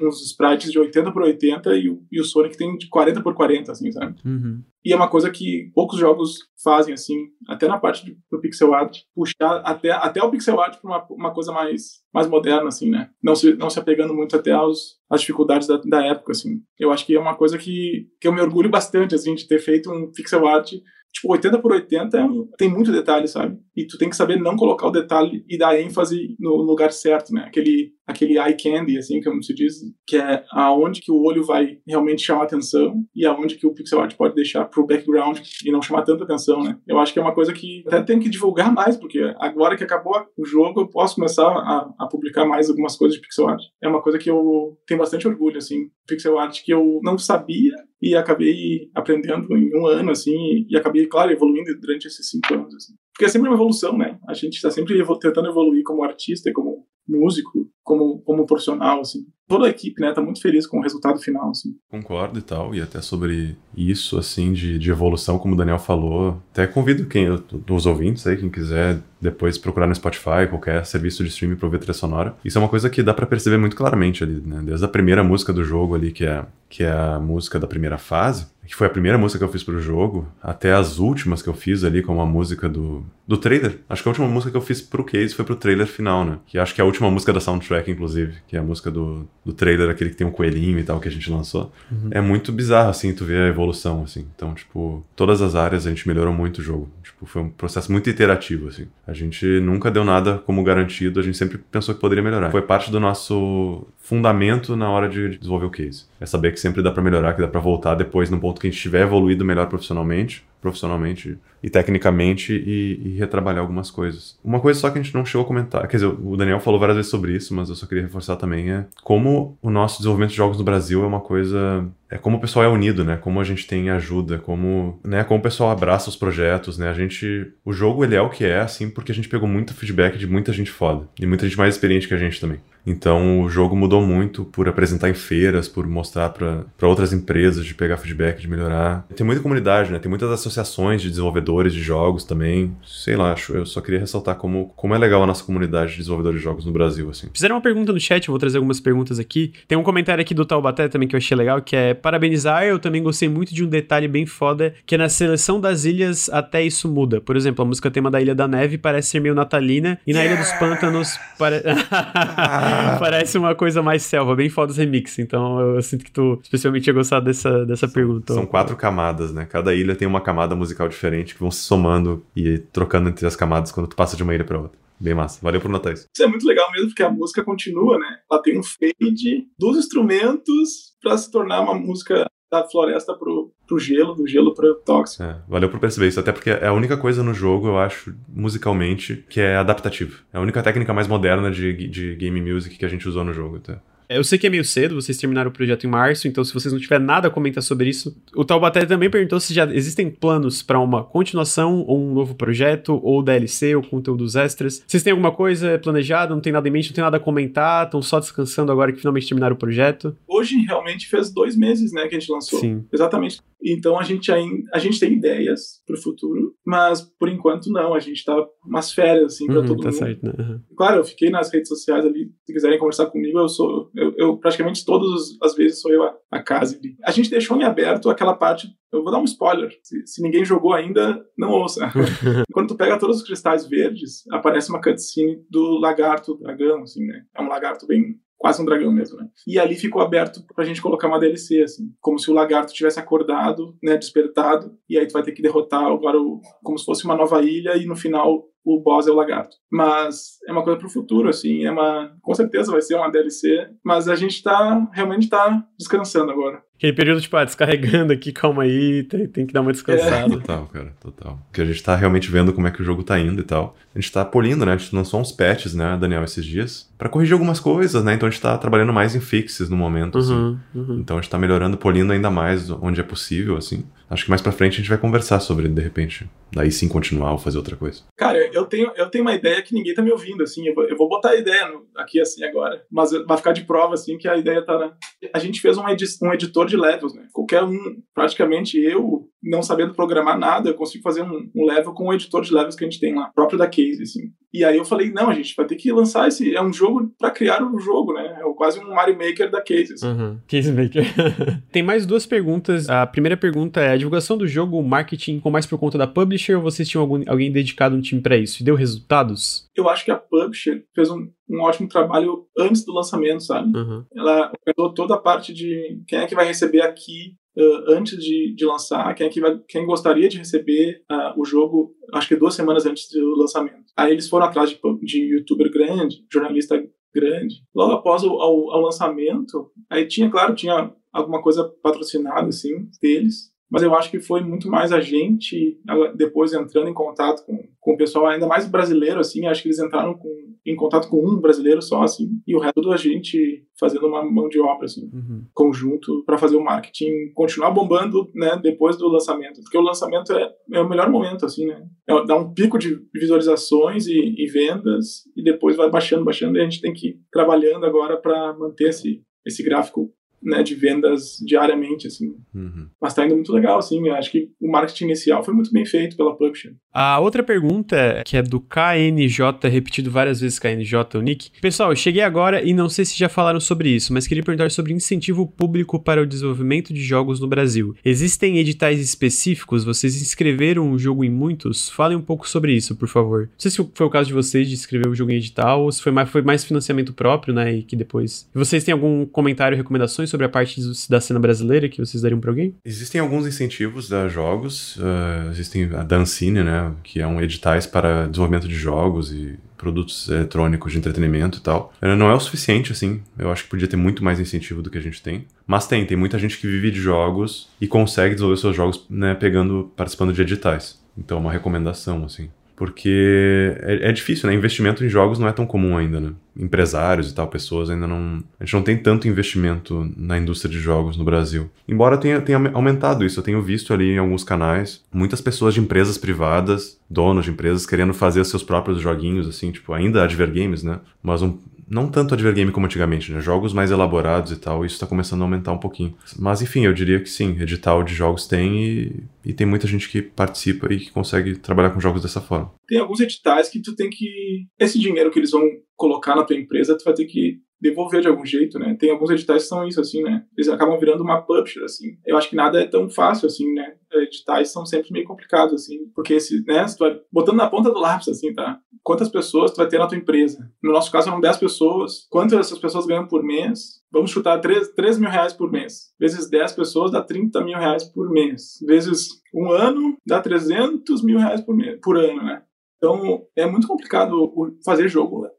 uns 0.02 0.22
sprites 0.26 0.72
de 0.72 0.78
80 0.78 1.12
por 1.12 1.24
80 1.24 1.76
e 1.76 1.90
o, 1.90 2.04
e 2.12 2.22
o 2.22 2.26
Sonic 2.26 2.58
tem 2.58 2.78
de 2.78 2.88
40 2.90 3.22
por 3.22 3.34
40, 3.34 3.72
assim, 3.72 3.91
sabe? 3.91 4.16
Uhum. 4.24 4.62
E 4.86 4.91
é 4.91 4.95
uma 4.95 5.08
coisa 5.08 5.32
que 5.32 5.72
poucos 5.74 5.98
jogos 5.98 6.40
fazem, 6.62 6.94
assim, 6.94 7.28
até 7.48 7.68
na 7.68 7.78
parte 7.78 8.18
do 8.30 8.40
pixel 8.40 8.74
art, 8.74 9.00
puxar 9.15 9.61
até, 9.65 9.91
até 9.91 10.22
o 10.22 10.30
pixel 10.30 10.60
art 10.60 10.80
para 10.80 10.90
uma, 10.90 11.06
uma 11.10 11.34
coisa 11.34 11.52
mais, 11.52 12.02
mais 12.14 12.27
moderna, 12.27 12.68
assim, 12.68 12.90
né? 12.90 13.10
Não 13.22 13.35
se, 13.35 13.53
não 13.56 13.69
se 13.69 13.80
apegando 13.80 14.14
muito 14.14 14.35
até 14.35 14.52
aos, 14.52 14.98
às 15.10 15.22
dificuldades 15.22 15.68
da, 15.68 15.77
da 15.77 16.06
época, 16.06 16.31
assim. 16.31 16.61
Eu 16.80 16.91
acho 16.91 17.06
que 17.06 17.15
é 17.15 17.19
uma 17.19 17.35
coisa 17.35 17.57
que, 17.57 18.07
que 18.19 18.27
eu 18.27 18.34
me 18.34 18.41
orgulho 18.41 18.69
bastante, 18.69 19.15
assim, 19.15 19.35
de 19.35 19.48
ter 19.48 19.60
feito 19.60 19.91
um 19.91 20.11
pixel 20.11 20.48
art 20.48 20.73
tipo, 21.14 21.31
80 21.31 21.60
por 21.60 21.72
80 21.72 22.18
é 22.18 22.23
um, 22.23 22.48
tem 22.57 22.69
muito 22.69 22.91
detalhe, 22.91 23.27
sabe? 23.27 23.57
E 23.76 23.85
tu 23.85 23.98
tem 23.98 24.10
que 24.10 24.15
saber 24.15 24.38
não 24.38 24.57
colocar 24.57 24.88
o 24.88 24.91
detalhe 24.91 25.45
e 25.48 25.57
dar 25.57 25.80
ênfase 25.80 26.35
no 26.40 26.56
lugar 26.56 26.91
certo, 26.91 27.31
né? 27.31 27.44
Aquele 27.45 27.94
aquele 28.05 28.38
eye 28.38 28.55
candy, 28.55 28.97
assim, 28.97 29.21
como 29.21 29.41
se 29.43 29.53
diz, 29.53 29.75
que 30.05 30.17
é 30.17 30.43
aonde 30.51 31.01
que 31.01 31.11
o 31.11 31.21
olho 31.23 31.43
vai 31.43 31.77
realmente 31.88 32.21
chamar 32.21 32.43
atenção 32.43 33.03
e 33.15 33.25
aonde 33.25 33.55
que 33.55 33.65
o 33.65 33.73
pixel 33.73 33.99
art 33.99 34.15
pode 34.15 34.35
deixar 34.35 34.65
pro 34.65 34.85
background 34.85 35.39
e 35.65 35.71
não 35.71 35.81
chamar 35.81 36.03
tanta 36.03 36.23
atenção, 36.23 36.61
né? 36.61 36.77
Eu 36.88 36.99
acho 36.99 37.13
que 37.13 37.19
é 37.19 37.21
uma 37.21 37.34
coisa 37.34 37.53
que 37.53 37.84
até 37.88 38.01
tem 38.01 38.19
que 38.19 38.30
divulgar 38.30 38.73
mais, 38.73 38.97
porque 38.97 39.34
agora 39.38 39.77
que 39.77 39.84
acabou 39.84 40.13
o 40.38 40.45
jogo, 40.45 40.81
eu 40.81 40.88
posso 40.88 41.15
começar 41.15 41.47
a, 41.47 41.93
a 41.99 42.07
publicar 42.07 42.45
mais 42.45 42.69
algumas 42.69 42.95
coisas 42.95 43.15
de 43.15 43.21
pixel 43.21 43.47
art. 43.47 43.61
É 43.81 43.88
uma 43.88 44.01
coisa 44.01 44.17
que 44.17 44.30
eu 44.30 44.77
tenho 44.85 44.99
bastante 44.99 45.27
orgulho, 45.27 45.57
assim, 45.57 45.89
pixel 46.07 46.38
art 46.38 46.61
que 46.63 46.73
eu 46.73 46.99
não 47.03 47.17
sabia 47.17 47.73
e 48.01 48.15
acabei 48.15 48.89
aprendendo 48.93 49.55
em 49.55 49.73
um 49.77 49.88
ano, 49.88 50.11
assim, 50.11 50.65
e 50.69 50.75
acabei, 50.75 51.07
claro, 51.07 51.31
evoluindo 51.31 51.73
durante 51.80 52.07
esses 52.07 52.30
cinco 52.30 52.53
anos, 52.53 52.75
assim. 52.75 52.93
Porque 53.13 53.25
é 53.25 53.30
sempre 53.30 53.47
uma 53.47 53.55
evolução, 53.55 53.97
né? 53.97 54.17
A 54.27 54.34
gente 54.34 54.55
está 54.55 54.71
sempre 54.71 55.01
tentando 55.21 55.47
evoluir 55.47 55.84
como 55.84 56.03
artista 56.03 56.49
e 56.49 56.53
como 56.53 56.82
músico, 57.14 57.68
como, 57.84 58.22
como 58.23 58.45
profissional, 58.45 59.02
assim. 59.02 59.26
Toda 59.53 59.67
a 59.67 59.69
equipe, 59.69 60.01
né, 60.01 60.11
tá 60.11 60.21
muito 60.21 60.41
feliz 60.41 60.65
com 60.65 60.80
o 60.80 60.81
resultado 60.81 61.19
final, 61.19 61.49
assim. 61.49 61.75
Concordo 61.89 62.39
e 62.39 62.41
tal, 62.41 62.73
e 62.73 62.81
até 62.81 63.01
sobre 63.01 63.55
isso, 63.75 64.17
assim, 64.17 64.51
de, 64.53 64.80
de 64.80 64.91
evolução, 64.91 65.38
como 65.38 65.53
o 65.53 65.57
Daniel 65.57 65.80
falou, 65.80 66.41
até 66.51 66.65
convido 66.65 67.05
quem, 67.05 67.27
os 67.30 67.85
ouvintes 67.85 68.25
aí, 68.25 68.38
quem 68.38 68.49
quiser 68.49 68.99
depois 69.21 69.57
procurar 69.57 69.88
no 69.88 69.95
Spotify, 69.95 70.47
qualquer 70.49 70.85
serviço 70.85 71.23
de 71.23 71.30
streaming 71.30 71.55
pra 71.55 71.67
ouvir 71.67 71.80
trilha 71.80 71.93
sonora. 71.93 72.35
Isso 72.43 72.57
é 72.57 72.61
uma 72.61 72.67
coisa 72.67 72.89
que 72.89 73.01
dá 73.01 73.13
para 73.13 73.25
perceber 73.25 73.57
muito 73.57 73.75
claramente 73.75 74.23
ali, 74.23 74.41
né, 74.45 74.61
desde 74.63 74.85
a 74.85 74.88
primeira 74.89 75.23
música 75.23 75.53
do 75.53 75.63
jogo 75.63 75.95
ali, 75.95 76.11
que 76.11 76.25
é, 76.25 76.45
que 76.69 76.84
é 76.84 76.91
a 76.91 77.19
música 77.19 77.59
da 77.59 77.67
primeira 77.67 77.97
fase, 77.97 78.47
que 78.65 78.75
foi 78.75 78.88
a 78.88 78.89
primeira 78.89 79.17
música 79.17 79.39
que 79.39 79.45
eu 79.45 79.51
fiz 79.51 79.63
pro 79.63 79.80
jogo, 79.80 80.27
até 80.41 80.73
as 80.73 80.97
últimas 80.97 81.41
que 81.41 81.49
eu 81.49 81.53
fiz 81.53 81.84
ali, 81.84 82.01
como 82.01 82.21
a 82.21 82.25
música 82.25 82.69
do, 82.69 83.05
do 83.27 83.38
trailer. 83.38 83.80
Acho 83.89 84.01
que 84.01 84.09
a 84.09 84.11
última 84.11 84.27
música 84.27 84.51
que 84.51 84.57
eu 84.57 84.61
fiz 84.61 84.81
pro 84.81 85.03
case 85.03 85.34
foi 85.34 85.43
pro 85.43 85.55
trailer 85.55 85.88
final, 85.88 86.23
né? 86.23 86.39
Que 86.45 86.57
acho 86.57 86.73
que 86.73 86.80
é 86.80 86.84
a 86.84 86.85
última 86.85 87.11
música 87.11 87.34
da 87.34 87.39
soundtrack, 87.39 87.91
inclusive, 87.91 88.35
que 88.47 88.55
é 88.55 88.59
a 88.59 88.63
música 88.63 88.89
do, 88.89 89.27
do 89.45 89.52
trailer, 89.52 89.90
aquele 89.90 90.10
que 90.10 90.15
tem 90.15 90.26
um 90.26 90.32
coelhinho 90.32 90.80
e 90.80 90.84
tal, 90.84 90.99
que 90.99 91.07
a 91.07 91.11
gente 91.11 91.30
lançou. 91.30 91.72
Uhum. 91.91 92.10
É 92.11 92.22
muito 92.22 92.52
bizarro, 92.52 92.90
assim, 92.90 93.14
tu 93.14 93.26
ver 93.26 93.41
a 93.41 93.48
evolução, 93.48 94.03
assim. 94.03 94.26
Então, 94.36 94.53
tipo, 94.53 95.03
todas 95.15 95.41
as 95.41 95.56
áreas 95.56 95.86
a 95.86 95.90
gente 95.90 96.07
melhorou 96.07 96.34
muito 96.34 96.60
o 96.60 96.64
jogo. 96.64 96.90
Tipo, 97.03 97.26
foi 97.26 97.41
um 97.41 97.49
processo 97.49 97.91
muito 97.91 98.10
iterativo, 98.10 98.70
assim. 98.70 98.88
A 99.06 99.14
gente 99.14 99.45
nunca 99.60 99.91
deu 99.91 100.06
nada 100.06 100.38
como 100.45 100.64
garantido, 100.64 101.20
a 101.20 101.24
gente 101.24 101.38
sempre 101.38 101.57
pensou 101.57 101.94
que 101.94 102.02
poderia 102.02 102.24
melhorar. 102.24 102.52
Foi 102.52 102.61
parte 102.61 102.90
do 102.90 102.99
nosso 102.99 103.86
fundamento 103.98 104.76
na 104.76 104.90
hora 104.90 105.10
de 105.10 105.38
desenvolver 105.38 105.65
o 105.65 105.70
case. 105.70 106.06
É 106.24 106.26
saber 106.26 106.54
que 106.54 106.60
sempre 106.60 106.82
dá 106.82 106.90
para 106.90 107.04
melhorar, 107.04 107.34
que 107.34 107.41
dá 107.41 107.50
para 107.50 107.60
voltar 107.60 107.95
depois 107.95 108.30
no 108.30 108.40
ponto 108.40 108.62
que 108.62 108.68
a 108.68 108.70
gente 108.70 108.78
estiver 108.78 109.02
evoluído 109.02 109.44
melhor 109.44 109.68
profissionalmente 109.68 110.45
profissionalmente 110.64 111.38
e 111.62 111.70
tecnicamente 111.70 112.54
e, 112.54 113.10
e, 113.10 113.18
retrabalhar 113.18 113.60
algumas 113.60 113.91
coisas. 113.91 114.40
Uma 114.41 114.62
coisa 114.62 114.80
só 114.80 114.90
que 114.90 114.98
a 114.98 115.02
gente 115.02 115.14
não 115.14 115.26
chegou 115.26 115.44
a 115.44 115.48
comentar, 115.48 115.86
quer 115.88 115.98
dizer, 115.98 116.08
o 116.08 116.38
Daniel 116.38 116.62
falou 116.62 116.80
várias 116.80 116.95
vezes 116.95 117.12
sobre 117.12 117.36
isso, 117.36 117.54
mas 117.54 117.68
eu 117.68 117.76
só 117.76 117.86
queria 117.86 118.04
reforçar 118.04 118.38
também, 118.38 118.72
é 118.72 118.86
como 119.04 119.58
o 119.62 119.70
nosso 119.70 119.98
desenvolvimento 119.98 120.30
de 120.30 120.38
jogos 120.38 120.58
no 120.58 120.64
Brasil 120.64 121.04
é 121.04 121.06
uma 121.06 121.20
coisa 121.20 121.86
é 122.10 122.18
como 122.18 122.38
o 122.38 122.40
pessoal 122.40 122.64
é 122.64 122.70
unido, 122.70 123.04
né? 123.04 123.18
Como 123.18 123.41
a 123.41 123.44
gente 123.44 123.66
tem 123.66 123.90
ajuda, 123.90 124.38
como, 124.38 125.00
né, 125.04 125.24
como 125.24 125.40
o 125.40 125.44
pessoal 125.44 125.72
abraça 125.72 126.10
os 126.10 126.16
projetos, 126.16 126.78
né? 126.78 126.88
A 126.88 126.94
gente, 126.94 127.52
o 127.66 127.74
jogo 127.74 128.04
ele 128.04 128.16
é 128.16 128.22
o 128.22 128.30
que 128.30 128.45
é 128.45 128.60
assim 128.60 128.90
porque 128.90 129.12
a 129.12 129.16
gente 129.16 129.28
pegou 129.28 129.48
muito 129.48 129.74
feedback 129.74 130.18
de 130.18 130.28
muita 130.28 130.54
gente 130.54 130.70
foda 130.70 131.10
e 131.20 131.26
muita 131.26 131.45
gente 131.48 131.58
mais 131.58 131.74
experiente 131.74 132.08
que 132.08 132.14
a 132.14 132.18
gente 132.18 132.40
também. 132.40 132.60
Então 132.85 133.41
o 133.41 133.49
jogo 133.49 133.76
mudou 133.76 134.01
muito 134.01 134.43
por 134.45 134.68
apresentar 134.68 135.10
em 135.10 135.14
feiras, 135.14 135.68
por 135.68 135.88
mostrar 135.88 136.30
para 136.30 136.65
outras 136.81 137.14
empresas, 137.14 137.65
de 137.65 137.73
pegar 137.73 137.97
feedback, 137.97 138.41
de 138.41 138.47
melhorar. 138.47 139.05
Tem 139.15 139.26
muita 139.26 139.41
comunidade, 139.41 139.91
né? 139.91 139.99
Tem 139.99 140.10
muitas 140.10 140.30
associações 140.31 141.01
de 141.01 141.10
desenvolvedores 141.10 141.73
de 141.73 141.81
jogos 141.81 142.23
também. 142.23 142.76
Sei 142.85 143.15
lá, 143.15 143.31
acho, 143.31 143.53
eu 143.53 143.65
só 143.65 143.81
queria 143.81 143.99
ressaltar 143.99 144.35
como, 144.35 144.72
como 144.76 144.93
é 144.93 144.97
legal 144.97 145.23
a 145.23 145.27
nossa 145.27 145.43
comunidade 145.43 145.91
de 145.91 145.97
desenvolvedores 145.97 146.39
de 146.39 146.43
jogos 146.43 146.65
no 146.65 146.72
Brasil, 146.72 147.10
assim. 147.10 147.27
Fizeram 147.34 147.55
uma 147.55 147.61
pergunta 147.61 147.93
no 147.93 147.99
chat, 147.99 148.27
eu 148.27 148.31
vou 148.31 148.39
trazer 148.39 148.57
algumas 148.57 148.80
perguntas 148.80 149.19
aqui. 149.19 149.53
Tem 149.68 149.77
um 149.77 149.84
comentário 149.84 150.22
aqui 150.22 150.34
do 150.34 150.45
Taubaté 150.45 150.88
também 150.88 151.07
que 151.07 151.15
eu 151.15 151.18
achei 151.18 151.38
legal, 151.38 151.61
que 151.61 151.76
é 151.76 151.93
parabenizar, 151.93 152.64
eu 152.64 152.80
também 152.80 153.01
gostei 153.01 153.30
muito 153.30 153.53
de 153.53 153.64
um 153.64 153.68
detalhe 153.68 154.07
bem 154.07 154.26
foda, 154.26 154.73
que 154.85 154.95
é 154.95 154.97
na 154.97 155.10
seleção 155.10 155.60
das 155.60 155.85
ilhas 155.85 156.30
até 156.30 156.64
isso 156.64 156.89
muda. 156.89 157.22
Por 157.22 157.35
exemplo, 157.35 157.64
a 157.64 157.68
música 157.68 157.89
tema 157.89 158.11
da 158.11 158.22
Ilha 158.22 158.35
da 158.35 158.47
Neve 158.47 158.77
parece 158.77 159.10
ser 159.10 159.19
meio 159.19 159.35
natalina, 159.35 159.99
e 160.05 160.14
na! 160.14 160.23
Ilha 160.26 160.38
dos 160.38 160.51
Pântanos 160.53 161.18
pare... 161.38 161.61
parece 163.00 163.38
uma 163.38 163.56
coisa 163.56 163.82
mais 163.82 164.04
selva, 164.04 164.36
bem 164.36 164.50
foda 164.50 164.72
os 164.72 164.78
remix. 164.78 165.20
Então 165.20 165.60
eu 165.60 165.82
sinto 165.82 166.04
que 166.06 166.12
tu 166.12 166.40
especialmente 166.41 166.84
tinha 166.84 166.94
gostado 166.94 167.26
dessa, 167.26 167.66
dessa 167.66 167.88
são, 167.88 167.94
pergunta. 167.94 168.34
São 168.34 168.45
quatro 168.45 168.76
camadas, 168.76 169.34
né? 169.34 169.45
Cada 169.45 169.74
ilha 169.74 169.95
tem 169.95 170.08
uma 170.08 170.22
camada 170.22 170.56
musical 170.56 170.88
diferente 170.88 171.34
que 171.34 171.40
vão 171.40 171.52
se 171.52 171.62
somando 171.62 172.26
e 172.36 172.58
trocando 172.58 173.10
entre 173.10 173.26
as 173.26 173.36
camadas 173.36 173.72
quando 173.72 173.88
tu 173.88 173.95
passa 173.95 174.16
de 174.18 174.24
uma 174.24 174.34
ilha 174.34 174.44
para 174.44 174.60
outra. 174.60 174.78
Bem 175.00 175.14
massa. 175.14 175.40
Valeu 175.41 175.60
por 175.60 175.70
notar 175.70 175.94
isso. 175.94 176.08
Isso 176.14 176.24
é 176.24 176.28
muito 176.28 176.48
legal 176.48 176.72
mesmo, 176.72 176.88
porque 176.88 177.04
a 177.04 177.10
música 177.10 177.44
continua, 177.44 177.98
né? 178.00 178.20
Ela 178.32 178.41
tem 178.41 178.58
um 178.58 178.64
fade 178.64 179.48
dos 179.60 179.78
instrumentos 179.78 180.94
para 181.02 181.18
se 181.18 181.30
tornar 181.30 181.62
uma 181.62 181.74
música 181.74 182.26
da 182.52 182.64
floresta 182.70 183.14
pro, 183.18 183.52
pro 183.68 183.80
gelo, 183.80 184.14
do 184.14 184.27
gelo 184.27 184.53
pro 184.53 184.76
tóxico. 184.76 185.23
É, 185.23 185.38
valeu 185.48 185.69
por 185.69 185.80
perceber 185.80 186.07
isso, 186.07 186.19
até 186.19 186.31
porque 186.31 186.49
é 186.49 186.68
a 186.68 186.73
única 186.73 186.98
coisa 186.98 187.23
no 187.23 187.34
jogo, 187.34 187.68
eu 187.68 187.77
acho, 187.77 188.14
musicalmente, 188.27 189.23
que 189.30 189.40
é 189.40 189.56
adaptativo. 189.56 190.22
É 190.34 190.38
a 190.38 190.41
única 190.41 190.61
técnica 190.61 190.94
mais 190.94 191.07
moderna 191.07 191.52
de, 191.52 191.88
de 191.88 192.15
game 192.15 192.41
music 192.41 192.77
que 192.77 192.85
a 192.85 192.90
gente 192.90 193.07
usou 193.07 193.23
no 193.23 193.34
jogo. 193.34 193.57
Até. 193.57 193.80
É, 194.14 194.18
eu 194.18 194.23
sei 194.23 194.38
que 194.38 194.48
é 194.48 194.49
meio 194.49 194.64
cedo, 194.64 194.95
vocês 194.95 195.18
terminaram 195.18 195.49
o 195.49 195.53
projeto 195.53 195.85
em 195.85 195.90
março, 195.90 196.27
então 196.27 196.44
se 196.44 196.53
vocês 196.53 196.72
não 196.72 196.80
tiverem 196.80 197.06
nada 197.06 197.27
a 197.27 197.31
comentar 197.31 197.64
sobre 197.64 197.90
isso. 197.90 198.15
O 198.35 198.45
Taubaté 198.45 198.85
também 198.85 199.10
perguntou 199.10 199.40
se 199.40 199.53
já 199.53 199.65
existem 199.65 200.10
planos 200.10 200.61
para 200.61 200.80
uma 200.80 201.03
continuação, 201.03 201.84
ou 201.88 201.99
um 201.99 202.14
novo 202.14 202.35
projeto, 202.35 202.99
ou 203.03 203.23
DLC, 203.23 203.76
ou 203.76 203.81
conteúdos 203.81 204.35
extras. 204.35 204.84
Vocês 204.85 205.03
têm 205.03 205.11
alguma 205.11 205.31
coisa 205.31 205.80
planejada? 205.80 206.34
Não 206.34 206.41
tem 206.41 206.53
nada 206.53 206.68
em 206.68 206.72
mente, 206.72 206.90
não 206.90 206.95
tem 206.95 207.03
nada 207.03 207.18
a 207.18 207.19
comentar? 207.19 207.85
Estão 207.85 208.02
só 208.02 208.19
descansando 208.19 208.72
agora 208.72 208.91
que 208.91 208.99
finalmente 208.99 209.27
terminaram 209.27 209.56
o 209.56 209.60
projeto? 209.60 210.15
Hoje 210.27 210.57
realmente 210.68 211.07
fez 211.07 211.31
dois 211.31 211.56
meses, 211.56 211.91
né, 211.91 212.07
que 212.07 212.15
a 212.15 212.19
gente 212.19 212.31
lançou. 212.31 212.60
Sim. 212.60 212.85
Exatamente. 212.91 213.41
Então 213.65 213.98
a 213.98 214.03
gente 214.03 214.31
ainda 214.31 214.69
a 214.73 214.80
gente 214.80 214.99
tem 214.99 215.14
ideias 215.14 215.81
para 215.85 215.95
o 215.95 216.02
futuro, 216.02 216.53
mas 216.65 217.02
por 217.02 217.30
enquanto 217.30 217.72
não. 217.72 217.94
A 217.94 217.99
gente 217.99 218.23
tá 218.23 218.35
umas 218.65 218.91
férias 218.91 219.34
assim 219.34 219.45
para 219.45 219.60
uhum, 219.60 219.65
todo 219.65 219.81
tá 219.81 219.90
mundo. 219.90 219.98
Certo, 219.98 220.23
né? 220.23 220.34
uhum. 220.38 220.61
Claro, 220.76 220.99
eu 220.99 221.03
fiquei 221.03 221.30
nas 221.30 221.52
redes 221.52 221.69
sociais 221.69 222.06
ali. 222.06 222.31
Se 222.45 222.53
quiserem 222.53 222.77
conversar 222.77 223.06
comigo, 223.07 223.40
eu 223.40 223.48
sou 223.48 223.90
eu, 223.95 224.14
eu 224.18 224.38
praticamente 224.38 224.85
todas 224.85 225.38
as 225.41 225.56
vezes 225.56 225.81
sou 225.81 225.91
eu 225.91 226.03
a, 226.03 226.15
a 226.31 226.41
casa. 226.41 226.77
Ali. 226.77 226.95
A 227.03 227.11
gente 227.11 227.30
deixou 227.30 227.57
em 227.57 227.64
aberto 227.64 228.10
aquela 228.10 228.34
parte. 228.34 228.68
Eu 228.91 229.02
vou 229.02 229.11
dar 229.11 229.19
um 229.19 229.23
spoiler. 229.23 229.72
Se, 229.81 230.06
se 230.06 230.22
ninguém 230.22 230.45
jogou 230.45 230.73
ainda, 230.73 231.26
não 231.38 231.49
ouça. 231.49 231.91
Quando 232.53 232.68
tu 232.68 232.76
pega 232.76 232.99
todos 232.99 233.18
os 233.18 233.23
cristais 233.23 233.68
verdes, 233.68 234.23
aparece 234.31 234.69
uma 234.69 234.81
cutscene 234.81 235.44
do 235.49 235.80
lagarto 235.80 236.38
dragão, 236.38 236.84
assim, 236.84 237.03
né? 237.06 237.23
É 237.35 237.41
um 237.41 237.48
lagarto 237.48 237.88
bem 237.88 238.19
quase 238.44 238.61
um 238.61 238.65
dragão 238.65 238.91
mesmo, 238.91 239.18
né? 239.18 239.30
E 239.48 239.57
ali 239.57 239.74
ficou 239.74 240.02
aberto 240.02 240.44
pra 240.53 240.65
gente 240.65 240.82
colocar 240.82 241.07
uma 241.07 241.18
DLC, 241.18 241.64
assim, 241.64 241.94
como 242.02 242.20
se 242.20 242.30
o 242.30 242.34
lagarto 242.34 242.74
tivesse 242.74 242.99
acordado, 242.99 243.74
né, 243.82 243.95
despertado, 243.95 244.78
e 244.90 244.98
aí 244.98 245.07
tu 245.07 245.14
vai 245.14 245.24
ter 245.24 245.32
que 245.32 245.41
derrotar 245.41 245.86
agora 245.86 246.20
o, 246.20 246.41
como 246.61 246.78
se 246.78 246.84
fosse 246.84 247.06
uma 247.06 247.15
nova 247.15 247.41
ilha 247.41 247.78
e 247.78 247.86
no 247.86 247.95
final 247.95 248.44
o 248.65 248.80
boss 248.80 249.07
é 249.07 249.11
o 249.11 249.15
lagarto. 249.15 249.56
Mas 249.72 250.38
é 250.48 250.52
uma 250.52 250.64
coisa 250.64 250.80
pro 250.80 250.90
futuro, 250.90 251.30
assim, 251.30 251.65
é 251.65 251.72
uma. 251.72 252.15
Com 252.22 252.34
certeza 252.34 252.72
vai 252.72 252.81
ser 252.81 252.95
uma 252.95 253.11
DLC, 253.11 253.68
mas 253.84 254.07
a 254.07 254.15
gente 254.15 254.41
tá. 254.41 254.88
realmente 254.91 255.30
tá 255.30 255.64
descansando 255.77 256.31
agora. 256.31 256.61
Aquele 256.76 256.94
período, 256.94 257.22
tipo, 257.22 257.38
ah, 257.38 257.45
descarregando 257.45 258.11
aqui, 258.11 258.34
calma 258.34 258.64
aí, 258.64 259.03
tem, 259.03 259.27
tem 259.27 259.45
que 259.45 259.53
dar 259.53 259.61
uma 259.61 259.72
descansada. 259.72 260.34
É. 260.34 260.38
Total, 260.38 260.65
cara, 260.68 260.94
total. 260.99 261.40
Porque 261.45 261.61
a 261.61 261.65
gente 261.65 261.81
tá 261.81 261.95
realmente 261.95 262.30
vendo 262.30 262.52
como 262.52 262.68
é 262.68 262.72
que 262.72 262.81
o 262.81 262.85
jogo 262.85 263.03
tá 263.03 263.18
indo 263.18 263.41
e 263.41 263.45
tal. 263.45 263.77
A 263.95 263.99
gente 263.99 264.11
tá 264.11 264.26
polindo, 264.26 264.65
né? 264.65 264.73
A 264.73 264.77
gente 264.77 264.94
lançou 264.94 265.22
uns 265.22 265.31
patches, 265.31 265.73
né, 265.73 265.98
Daniel, 265.99 266.23
esses 266.23 266.44
dias, 266.44 266.91
para 266.98 267.07
corrigir 267.07 267.34
algumas 267.34 267.60
coisas, 267.60 268.03
né? 268.03 268.14
Então 268.14 268.27
a 268.27 268.30
gente 268.30 268.41
tá 268.41 268.57
trabalhando 268.57 268.91
mais 268.91 269.15
em 269.15 269.22
fixes 269.22 269.69
no 269.69 269.77
momento, 269.77 270.18
assim. 270.18 270.34
uhum, 270.34 270.57
assim. 270.72 270.80
Uhum. 270.80 270.99
Então 270.99 271.18
a 271.18 271.22
gente 271.22 271.30
tá 271.30 271.38
melhorando, 271.38 271.77
polindo 271.77 272.11
ainda 272.11 272.30
mais 272.30 272.69
onde 272.69 272.99
é 272.99 273.03
possível, 273.03 273.56
assim. 273.56 273.85
Acho 274.09 274.25
que 274.25 274.30
mais 274.30 274.41
pra 274.41 274.51
frente 274.51 274.73
a 274.73 274.77
gente 274.77 274.89
vai 274.89 274.97
conversar 274.97 275.39
sobre, 275.39 275.67
de 275.67 275.81
repente, 275.81 276.30
daí 276.51 276.71
sim 276.71 276.88
continuar 276.88 277.31
ou 277.31 277.38
fazer 277.38 277.57
outra 277.57 277.75
coisa. 277.75 278.01
Cara, 278.17 278.38
eu 278.53 278.65
tenho, 278.65 278.91
eu 278.95 279.09
tenho 279.09 279.23
uma 279.23 279.34
ideia 279.34 279.61
que 279.61 279.73
ninguém 279.73 279.93
tá 279.93 280.01
me 280.01 280.11
ouvindo, 280.11 280.43
assim. 280.43 280.67
Eu 280.67 280.75
vou, 280.75 280.84
eu 280.85 280.97
vou 280.97 281.09
botar 281.09 281.30
a 281.30 281.35
ideia 281.35 281.67
no, 281.67 281.85
aqui, 281.97 282.19
assim, 282.19 282.43
agora. 282.43 282.84
Mas 282.91 283.11
vai 283.25 283.38
ficar 283.38 283.53
de 283.53 283.63
prova, 283.63 283.93
assim, 283.93 284.17
que 284.17 284.27
a 284.27 284.38
ideia 284.38 284.63
tá. 284.63 284.77
Né? 284.77 284.91
A 285.34 285.39
gente 285.39 285.61
fez 285.61 285.77
um, 285.77 285.88
edi 285.88 286.05
um 286.21 286.34
editor 286.34 286.65
de 286.65 286.77
levels, 286.77 287.13
né? 287.13 287.27
Qualquer 287.31 287.63
um, 287.63 287.77
praticamente 288.13 288.80
eu, 288.80 289.27
não 289.41 289.63
sabendo 289.63 289.93
programar 289.93 290.38
nada, 290.38 290.69
eu 290.69 290.75
consigo 290.75 291.03
fazer 291.03 291.21
um, 291.21 291.49
um 291.55 291.65
level 291.65 291.93
com 291.93 292.07
o 292.07 292.13
editor 292.13 292.41
de 292.41 292.53
levels 292.53 292.75
que 292.75 292.84
a 292.84 292.89
gente 292.89 292.99
tem 292.99 293.15
lá, 293.15 293.31
próprio 293.34 293.57
da 293.57 293.67
Case, 293.67 294.03
assim. 294.03 294.31
E 294.53 294.63
aí 294.63 294.77
eu 294.77 294.85
falei, 294.85 295.11
não, 295.11 295.30
a 295.30 295.34
gente 295.34 295.55
vai 295.55 295.65
ter 295.65 295.75
que 295.75 295.91
lançar 295.91 296.27
esse. 296.27 296.55
É 296.55 296.61
um 296.61 296.71
jogo 296.71 297.11
para 297.17 297.31
criar 297.31 297.63
um 297.63 297.80
jogo, 297.80 298.13
né? 298.13 298.38
É 298.39 298.53
quase 298.55 298.80
um 298.80 298.93
Mario 298.93 299.17
Maker 299.17 299.49
da 299.49 299.59
Case. 299.59 299.93
Assim. 299.93 300.07
Uhum. 300.07 300.38
Case 300.47 300.71
Maker. 300.71 301.03
Tem 301.71 301.81
mais 301.81 302.05
duas 302.05 302.27
perguntas. 302.27 302.88
A 302.88 303.07
primeira 303.07 303.35
pergunta 303.35 303.81
é: 303.81 303.93
a 303.94 303.98
divulgação 303.98 304.38
do 304.38 304.48
jogo, 304.48 304.78
o 304.78 304.84
marketing, 304.84 305.40
com 305.40 305.49
mais 305.49 305.65
por 305.65 305.78
conta 305.78 305.98
da 305.98 306.07
publisher 306.07 306.56
ou 306.56 306.61
vocês 306.61 306.88
tinham 306.88 307.02
algum, 307.02 307.24
alguém 307.28 307.52
dedicado 307.52 307.95
no 307.95 308.02
time 308.02 308.22
para 308.22 308.38
isso? 308.38 308.61
E 308.61 308.65
deu 308.65 308.76
resultados? 308.76 309.70
Eu 309.76 309.90
acho 309.90 310.06
que 310.06 310.11
a 310.11 310.18
publisher 310.18 310.84
fez 310.94 311.10
um, 311.10 311.28
um 311.49 311.61
ótimo 311.61 311.88
trabalho 311.88 312.45
antes 312.57 312.86
do 312.86 312.94
lançamento, 312.94 313.44
sabe? 313.44 313.76
Uhum. 313.78 314.06
Ela 314.15 314.52
organizou 314.52 314.94
toda 314.94 315.15
a 315.15 315.20
parte 315.20 315.53
de 315.53 316.02
quem 316.07 316.20
é 316.20 316.28
que 316.28 316.36
vai 316.36 316.45
receber 316.45 316.82
aqui, 316.82 317.36
uh, 317.57 317.91
antes 317.91 318.18
de, 318.18 318.53
de, 318.56 318.65
lançar, 318.65 319.14
quem, 319.15 319.28
é 319.28 319.30
que 319.30 319.41
vai, 319.41 319.60
quem 319.68 319.86
gostaria 319.86 320.30
de 320.30 320.38
receber 320.38 321.02
uh, 321.11 321.40
o 321.40 321.45
jogo, 321.45 321.94
acho 322.14 322.28
que 322.28 322.36
duas 322.36 322.56
semanas 322.56 322.86
antes 322.86 323.07
do 323.11 323.36
lançamento. 323.38 323.84
Aí 323.95 324.11
eles 324.11 324.28
foram 324.28 324.48
atrás 324.48 324.70
de, 324.70 324.80
de 325.03 325.36
youtuber 325.36 325.72
grande, 325.72 326.26
jornalista 326.32 326.84
grande. 327.14 327.56
Logo 327.76 327.94
após 327.94 328.24
o 328.24 328.30
ao, 328.30 328.72
ao 328.72 328.82
lançamento, 328.82 329.72
aí 329.90 330.07
tinha, 330.07 330.30
claro, 330.30 330.56
tinha 330.56 330.91
alguma 331.11 331.41
coisa 331.41 331.72
patrocinada, 331.82 332.48
assim, 332.48 332.90
deles, 333.02 333.52
mas 333.74 333.82
eu 333.82 333.95
acho 333.95 334.12
que 334.12 334.20
foi 334.20 334.41
muito 334.41 334.70
mais 334.70 334.91
a 334.91 335.02
gente, 335.02 335.80
depois 336.16 336.54
entrando 336.54 336.90
em 336.90 336.94
contato 336.94 337.44
com, 337.44 337.58
com 337.80 337.94
o 337.94 337.98
pessoal, 337.98 338.28
ainda 338.28 338.45
mais 338.45 338.70
brasileiro, 338.70 339.20
assim, 339.20 339.48
acho 339.48 339.64
que 339.64 339.68
eles 339.68 339.80
entraram 339.80 340.14
com, 340.14 340.30
em 340.64 340.76
contato 340.76 341.10
com 341.10 341.28
um 341.28 341.41
brasileiro 341.41 341.82
só, 341.82 342.04
assim, 342.04 342.30
e 342.45 342.56
o 342.56 342.60
resto 342.60 342.82
da 342.82 342.95
gente 342.95 343.66
fazendo 343.80 344.06
uma 344.06 344.24
mão 344.24 344.48
de 344.48 344.60
obra, 344.60 344.86
assim, 344.86 345.10
uhum. 345.12 345.44
conjunto, 345.56 346.24
para 346.24 346.38
fazer 346.38 346.56
o 346.56 346.64
marketing 346.64 347.32
continuar 347.34 347.72
bombando, 347.72 348.30
né, 348.36 348.60
depois 348.62 348.95
do 348.95 349.08
lançamento, 349.08 349.60
porque 349.64 349.78
o 349.80 349.82
lançamento 349.82 350.32
é, 350.34 350.54
é 350.74 350.80
o 350.80 350.88
melhor 350.88 351.10
momento, 351.10 351.44
assim, 351.44 351.66
né, 351.66 351.84
é, 352.08 352.26
dá 352.28 352.36
um 352.36 352.54
pico 352.54 352.78
de 352.78 353.00
visualizações 353.12 354.06
e, 354.06 354.36
e 354.38 354.45
vendas, 354.52 355.24
e 355.36 355.44
depois 355.44 355.76
vai 355.76 355.90
baixando, 355.90 356.24
baixando, 356.24 356.60
e 356.60 356.62
a 356.62 356.64
gente 356.64 356.80
tem 356.80 356.94
que 356.94 357.08
ir 357.08 357.20
trabalhando 357.32 357.88
agora 357.88 358.18
para 358.18 358.54
manter 358.54 358.90
esse, 358.90 359.24
esse 359.44 359.64
gráfico 359.64 360.14
né, 360.44 360.64
de 360.64 360.76
vendas 360.76 361.38
diariamente, 361.45 362.07
assim. 362.07 362.36
Uhum. 362.53 362.88
Mas 363.02 363.14
tá 363.14 363.26
indo 363.26 363.36
muito 363.36 363.52
legal, 363.52 363.78
assim. 363.80 364.07
Eu 364.07 364.15
acho 364.15 364.32
que 364.32 364.49
o 364.60 364.72
marketing 364.72 365.06
inicial 365.06 365.44
foi 365.44 365.53
muito 365.53 365.72
bem 365.72 365.86
feito 365.86 366.18
pela 366.18 366.36
publisher. 366.36 366.74
A 366.94 367.20
outra 367.20 367.41
pergunta, 367.41 368.22
que 368.26 368.38
é 368.38 368.41
do 368.41 368.60
KNJ, 368.60 369.68
repetido 369.70 370.11
várias 370.11 370.40
vezes 370.40 370.60
KNJ, 370.60 371.18
o 371.18 371.22
nick. 371.22 371.49
Pessoal, 371.60 371.91
eu 371.91 371.95
cheguei 371.95 372.22
agora 372.22 372.61
e 372.61 372.74
não 372.74 372.88
sei 372.88 373.06
se 373.06 373.18
já 373.18 373.28
falaram 373.28 373.60
sobre 373.60 373.90
isso, 373.90 374.14
mas 374.14 374.28
queria 374.28 374.44
perguntar 374.44 374.70
sobre 374.70 374.94
incentivo 374.94 375.48
público 375.48 375.99
para 375.99 376.22
o 376.22 376.26
desenvolvimento 376.26 376.94
de 376.94 377.02
jogos 377.02 377.40
no 377.40 377.48
Brasil. 377.48 377.95
Existem 378.06 378.57
editais 378.57 378.99
específicos? 378.99 379.84
Vocês 379.84 380.22
inscreveram 380.22 380.88
um 380.88 380.98
jogo 380.99 381.24
em 381.24 381.32
muitos? 381.32 381.90
Falem 381.90 382.18
um 382.18 382.22
pouco 382.22 382.48
sobre 382.48 382.74
isso, 382.74 382.95
por 382.95 383.07
favor. 383.07 383.48
Não 383.48 383.60
sei 383.60 383.72
se 383.72 383.90
foi 383.94 384.06
o 384.06 384.10
caso 384.10 384.28
de 384.28 384.34
vocês 384.34 384.68
de 384.68 384.76
escrever 384.76 385.07
o 385.07 385.15
jogo 385.15 385.32
em 385.32 385.36
edital 385.36 385.84
ou 385.84 385.91
se 385.91 386.02
foi 386.02 386.11
mais, 386.11 386.30
foi 386.30 386.41
mais 386.41 386.64
financiamento 386.64 387.14
próprio, 387.14 387.53
né, 387.53 387.74
e 387.74 387.84
que 387.84 387.95
depois... 387.95 388.48
Vocês 388.53 388.84
têm 388.84 388.94
algum 388.94 389.26
comentário, 389.26 389.78
recomendações 389.78 390.30
sobre 390.34 390.47
a 390.47 390.49
parte 390.49 390.81
da 391.07 391.22
cena 391.22 391.39
brasileira 391.39 391.88
que 391.88 391.99
vocês 391.99 392.23
dariam 392.23 392.39
para 392.39 392.49
alguém? 392.49 392.76
Existem 392.84 393.22
alguns 393.22 393.45
incentivos 393.45 394.10
da 394.10 394.27
jogos, 394.27 394.97
uh, 394.97 395.51
existem 395.51 395.84
a 395.93 396.01
Dancine, 396.01 396.64
né, 396.64 396.91
que 397.03 397.22
é 397.22 397.27
um 397.27 397.39
editais 397.39 397.85
para 397.85 398.26
desenvolvimento 398.26 398.68
de 398.68 398.73
jogos 398.73 399.31
e 399.31 399.60
produtos 399.77 400.30
eletrônicos 400.30 400.91
de 400.91 400.97
entretenimento 400.97 401.60
e 401.60 401.61
tal. 401.61 401.93
Eh, 402.01 402.15
não 402.15 402.30
é 402.30 402.34
o 402.34 402.39
suficiente, 402.39 402.93
assim. 402.93 403.22
Eu 403.38 403.51
acho 403.51 403.65
que 403.65 403.69
podia 403.69 403.88
ter 403.88 403.97
muito 403.97 404.23
mais 404.23 404.39
incentivo 404.39 404.81
do 404.81 404.89
que 404.89 404.97
a 404.97 405.01
gente 405.01 405.22
tem. 405.22 405.45
Mas 405.68 405.85
tem, 405.85 406.05
tem 406.05 406.15
muita 406.15 406.39
gente 406.39 406.57
que 406.57 406.65
vive 406.65 406.89
de 406.89 407.01
jogos 407.01 407.69
e 407.81 407.88
consegue 407.88 408.34
desenvolver 408.34 408.61
seus 408.61 408.76
jogos, 408.76 409.05
né, 409.10 409.35
pegando, 409.35 409.91
participando 409.95 410.31
de 410.31 410.41
editais. 410.41 411.01
Então, 411.18 411.38
é 411.38 411.41
uma 411.41 411.51
recomendação, 411.51 412.23
assim. 412.23 412.49
Porque 412.76 413.76
é, 413.82 414.10
é, 414.10 414.12
difícil, 414.12 414.50
né? 414.50 414.56
Investimento 414.56 415.06
em 415.06 415.10
jogos 415.10 415.38
não 415.38 415.48
é 415.48 415.52
tão 415.52 415.66
comum 415.66 415.95
ainda, 415.95 416.20
né? 416.20 416.32
Empresários 416.58 417.32
e 417.32 417.36
tal, 417.36 417.48
pessoas 417.48 417.90
ainda 417.90 418.08
não. 418.08 418.44
A 418.60 418.66
gente 418.66 418.74
não 418.74 418.82
tem 418.82 418.98
tanto 418.98 419.28
investimento 419.28 420.12
na 420.18 420.38
indústria 420.38 420.72
de 420.72 420.80
jogos 420.80 421.16
no 421.16 421.24
Brasil. 421.24 421.70
Embora 421.88 422.18
tenha, 422.18 422.41
tenha 422.41 422.60
aumentado 422.74 423.24
isso, 423.24 423.40
eu 423.40 423.44
tenho 423.44 423.62
visto 423.62 423.94
ali 423.94 424.12
em 424.12 424.18
alguns 424.18 424.44
canais 424.44 425.04
muitas 425.14 425.40
pessoas 425.40 425.74
de 425.74 425.80
empresas 425.80 426.18
privadas, 426.18 427.00
donos 427.10 427.45
de 427.45 427.52
empresas, 427.52 427.86
querendo 427.86 428.14
fazer 428.14 428.44
seus 428.44 428.64
próprios 428.64 429.00
joguinhos, 429.00 429.48
assim, 429.48 429.72
tipo, 429.72 429.94
ainda 429.94 430.24
Adver 430.24 430.52
Games, 430.52 430.84
né? 430.84 431.00
Mas 431.22 431.41
um, 431.41 431.58
não 431.89 432.10
tanto 432.10 432.34
advergame 432.34 432.72
como 432.72 432.85
antigamente, 432.85 433.31
né? 433.31 433.41
Jogos 433.41 433.73
mais 433.73 433.91
elaborados 433.91 434.51
e 434.51 434.60
tal, 434.60 434.85
isso 434.85 434.99
tá 434.99 435.07
começando 435.07 435.41
a 435.41 435.45
aumentar 435.45 435.72
um 435.72 435.77
pouquinho. 435.77 436.15
Mas 436.38 436.61
enfim, 436.61 436.85
eu 436.85 436.93
diria 436.93 437.19
que 437.19 437.30
sim, 437.30 437.60
edital 437.61 438.03
de 438.03 438.14
jogos 438.14 438.47
tem 438.47 438.84
e, 438.84 439.23
e 439.45 439.53
tem 439.53 439.68
muita 439.68 439.88
gente 439.88 440.10
que 440.10 440.22
participa 440.22 440.91
e 440.91 440.99
que 440.99 441.11
consegue 441.11 441.57
trabalhar 441.57 441.91
com 441.91 441.99
jogos 441.99 442.22
dessa 442.22 442.41
forma. 442.41 442.72
Tem 442.88 442.99
alguns 442.99 443.19
editais 443.19 443.69
que 443.69 443.81
tu 443.81 443.95
tem 443.95 444.10
que. 444.10 444.65
Esse 444.80 444.99
dinheiro 444.99 445.31
que 445.31 445.39
eles 445.39 445.51
vão 445.51 445.64
colocar 445.95 446.35
na 446.35 446.43
tua 446.43 446.55
empresa, 446.55 446.97
tu 446.97 447.05
vai 447.05 447.14
ter 447.14 447.26
que 447.26 447.60
devolver 447.84 448.22
de 448.22 448.30
algum 448.30 448.45
jeito, 448.45 448.80
né? 448.80 448.95
Tem 448.97 449.11
alguns 449.11 449.30
editais 449.30 449.64
que 449.64 449.69
são 449.69 449.85
isso, 449.85 449.99
assim, 449.99 450.23
né? 450.23 450.45
Eles 450.57 450.69
acabam 450.69 450.97
virando 450.97 451.22
uma 451.22 451.41
publisher, 451.41 451.84
assim. 451.84 452.18
Eu 452.26 452.38
acho 452.38 452.49
que 452.49 452.55
nada 452.55 452.81
é 452.81 452.88
tão 452.88 453.10
fácil, 453.10 453.45
assim, 453.45 453.72
né? 453.73 453.95
Editais 454.14 454.72
são 454.72 454.85
sempre 454.85 455.11
meio 455.11 455.26
complicados, 455.26 455.73
assim, 455.73 456.07
porque 456.15 456.35
esse, 456.35 456.64
né? 456.65 456.85
Tu 456.85 456.99
vai 456.99 457.19
botando 457.31 457.57
na 457.57 457.69
ponta 457.69 457.91
do 457.91 457.99
lápis, 457.99 458.30
assim, 458.30 458.53
tá? 458.53 458.80
Quantas 459.03 459.27
pessoas 459.27 459.72
tu 459.72 459.77
vai 459.77 459.88
ter 459.88 459.97
na 459.99 460.07
tua 460.07 460.18
empresa? 460.18 460.65
No 460.81 460.93
nosso 460.93 461.11
caso, 461.11 461.30
são 461.30 461.41
10 461.41 461.57
pessoas. 461.57 462.26
Quantas 462.30 462.57
essas 462.57 462.80
pessoas 462.80 463.05
ganham 463.05 463.27
por 463.27 463.43
mês? 463.43 464.01
Vamos 464.10 464.31
chutar 464.31 464.60
3, 464.60 464.93
3 464.93 465.19
mil 465.19 465.30
reais 465.30 465.51
por 465.51 465.69
mês. 465.69 466.14
Vezes 466.18 466.49
10 466.49 466.72
pessoas 466.72 467.11
dá 467.11 467.22
30 467.22 467.61
mil 467.65 467.77
reais 467.77 468.05
por 468.05 468.30
mês. 468.30 468.80
Vezes 468.88 469.27
um 469.53 469.69
ano 469.69 470.15
dá 470.26 470.39
300 470.39 471.22
mil 471.22 471.38
reais 471.38 471.60
por, 471.60 471.76
mês, 471.76 471.99
por 472.01 472.18
ano, 472.18 472.43
né? 472.43 472.61
Então, 472.95 473.45
é 473.57 473.65
muito 473.65 473.85
complicado 473.85 474.53
fazer 474.85 475.10
jogo, 475.10 475.41
né? 475.41 475.49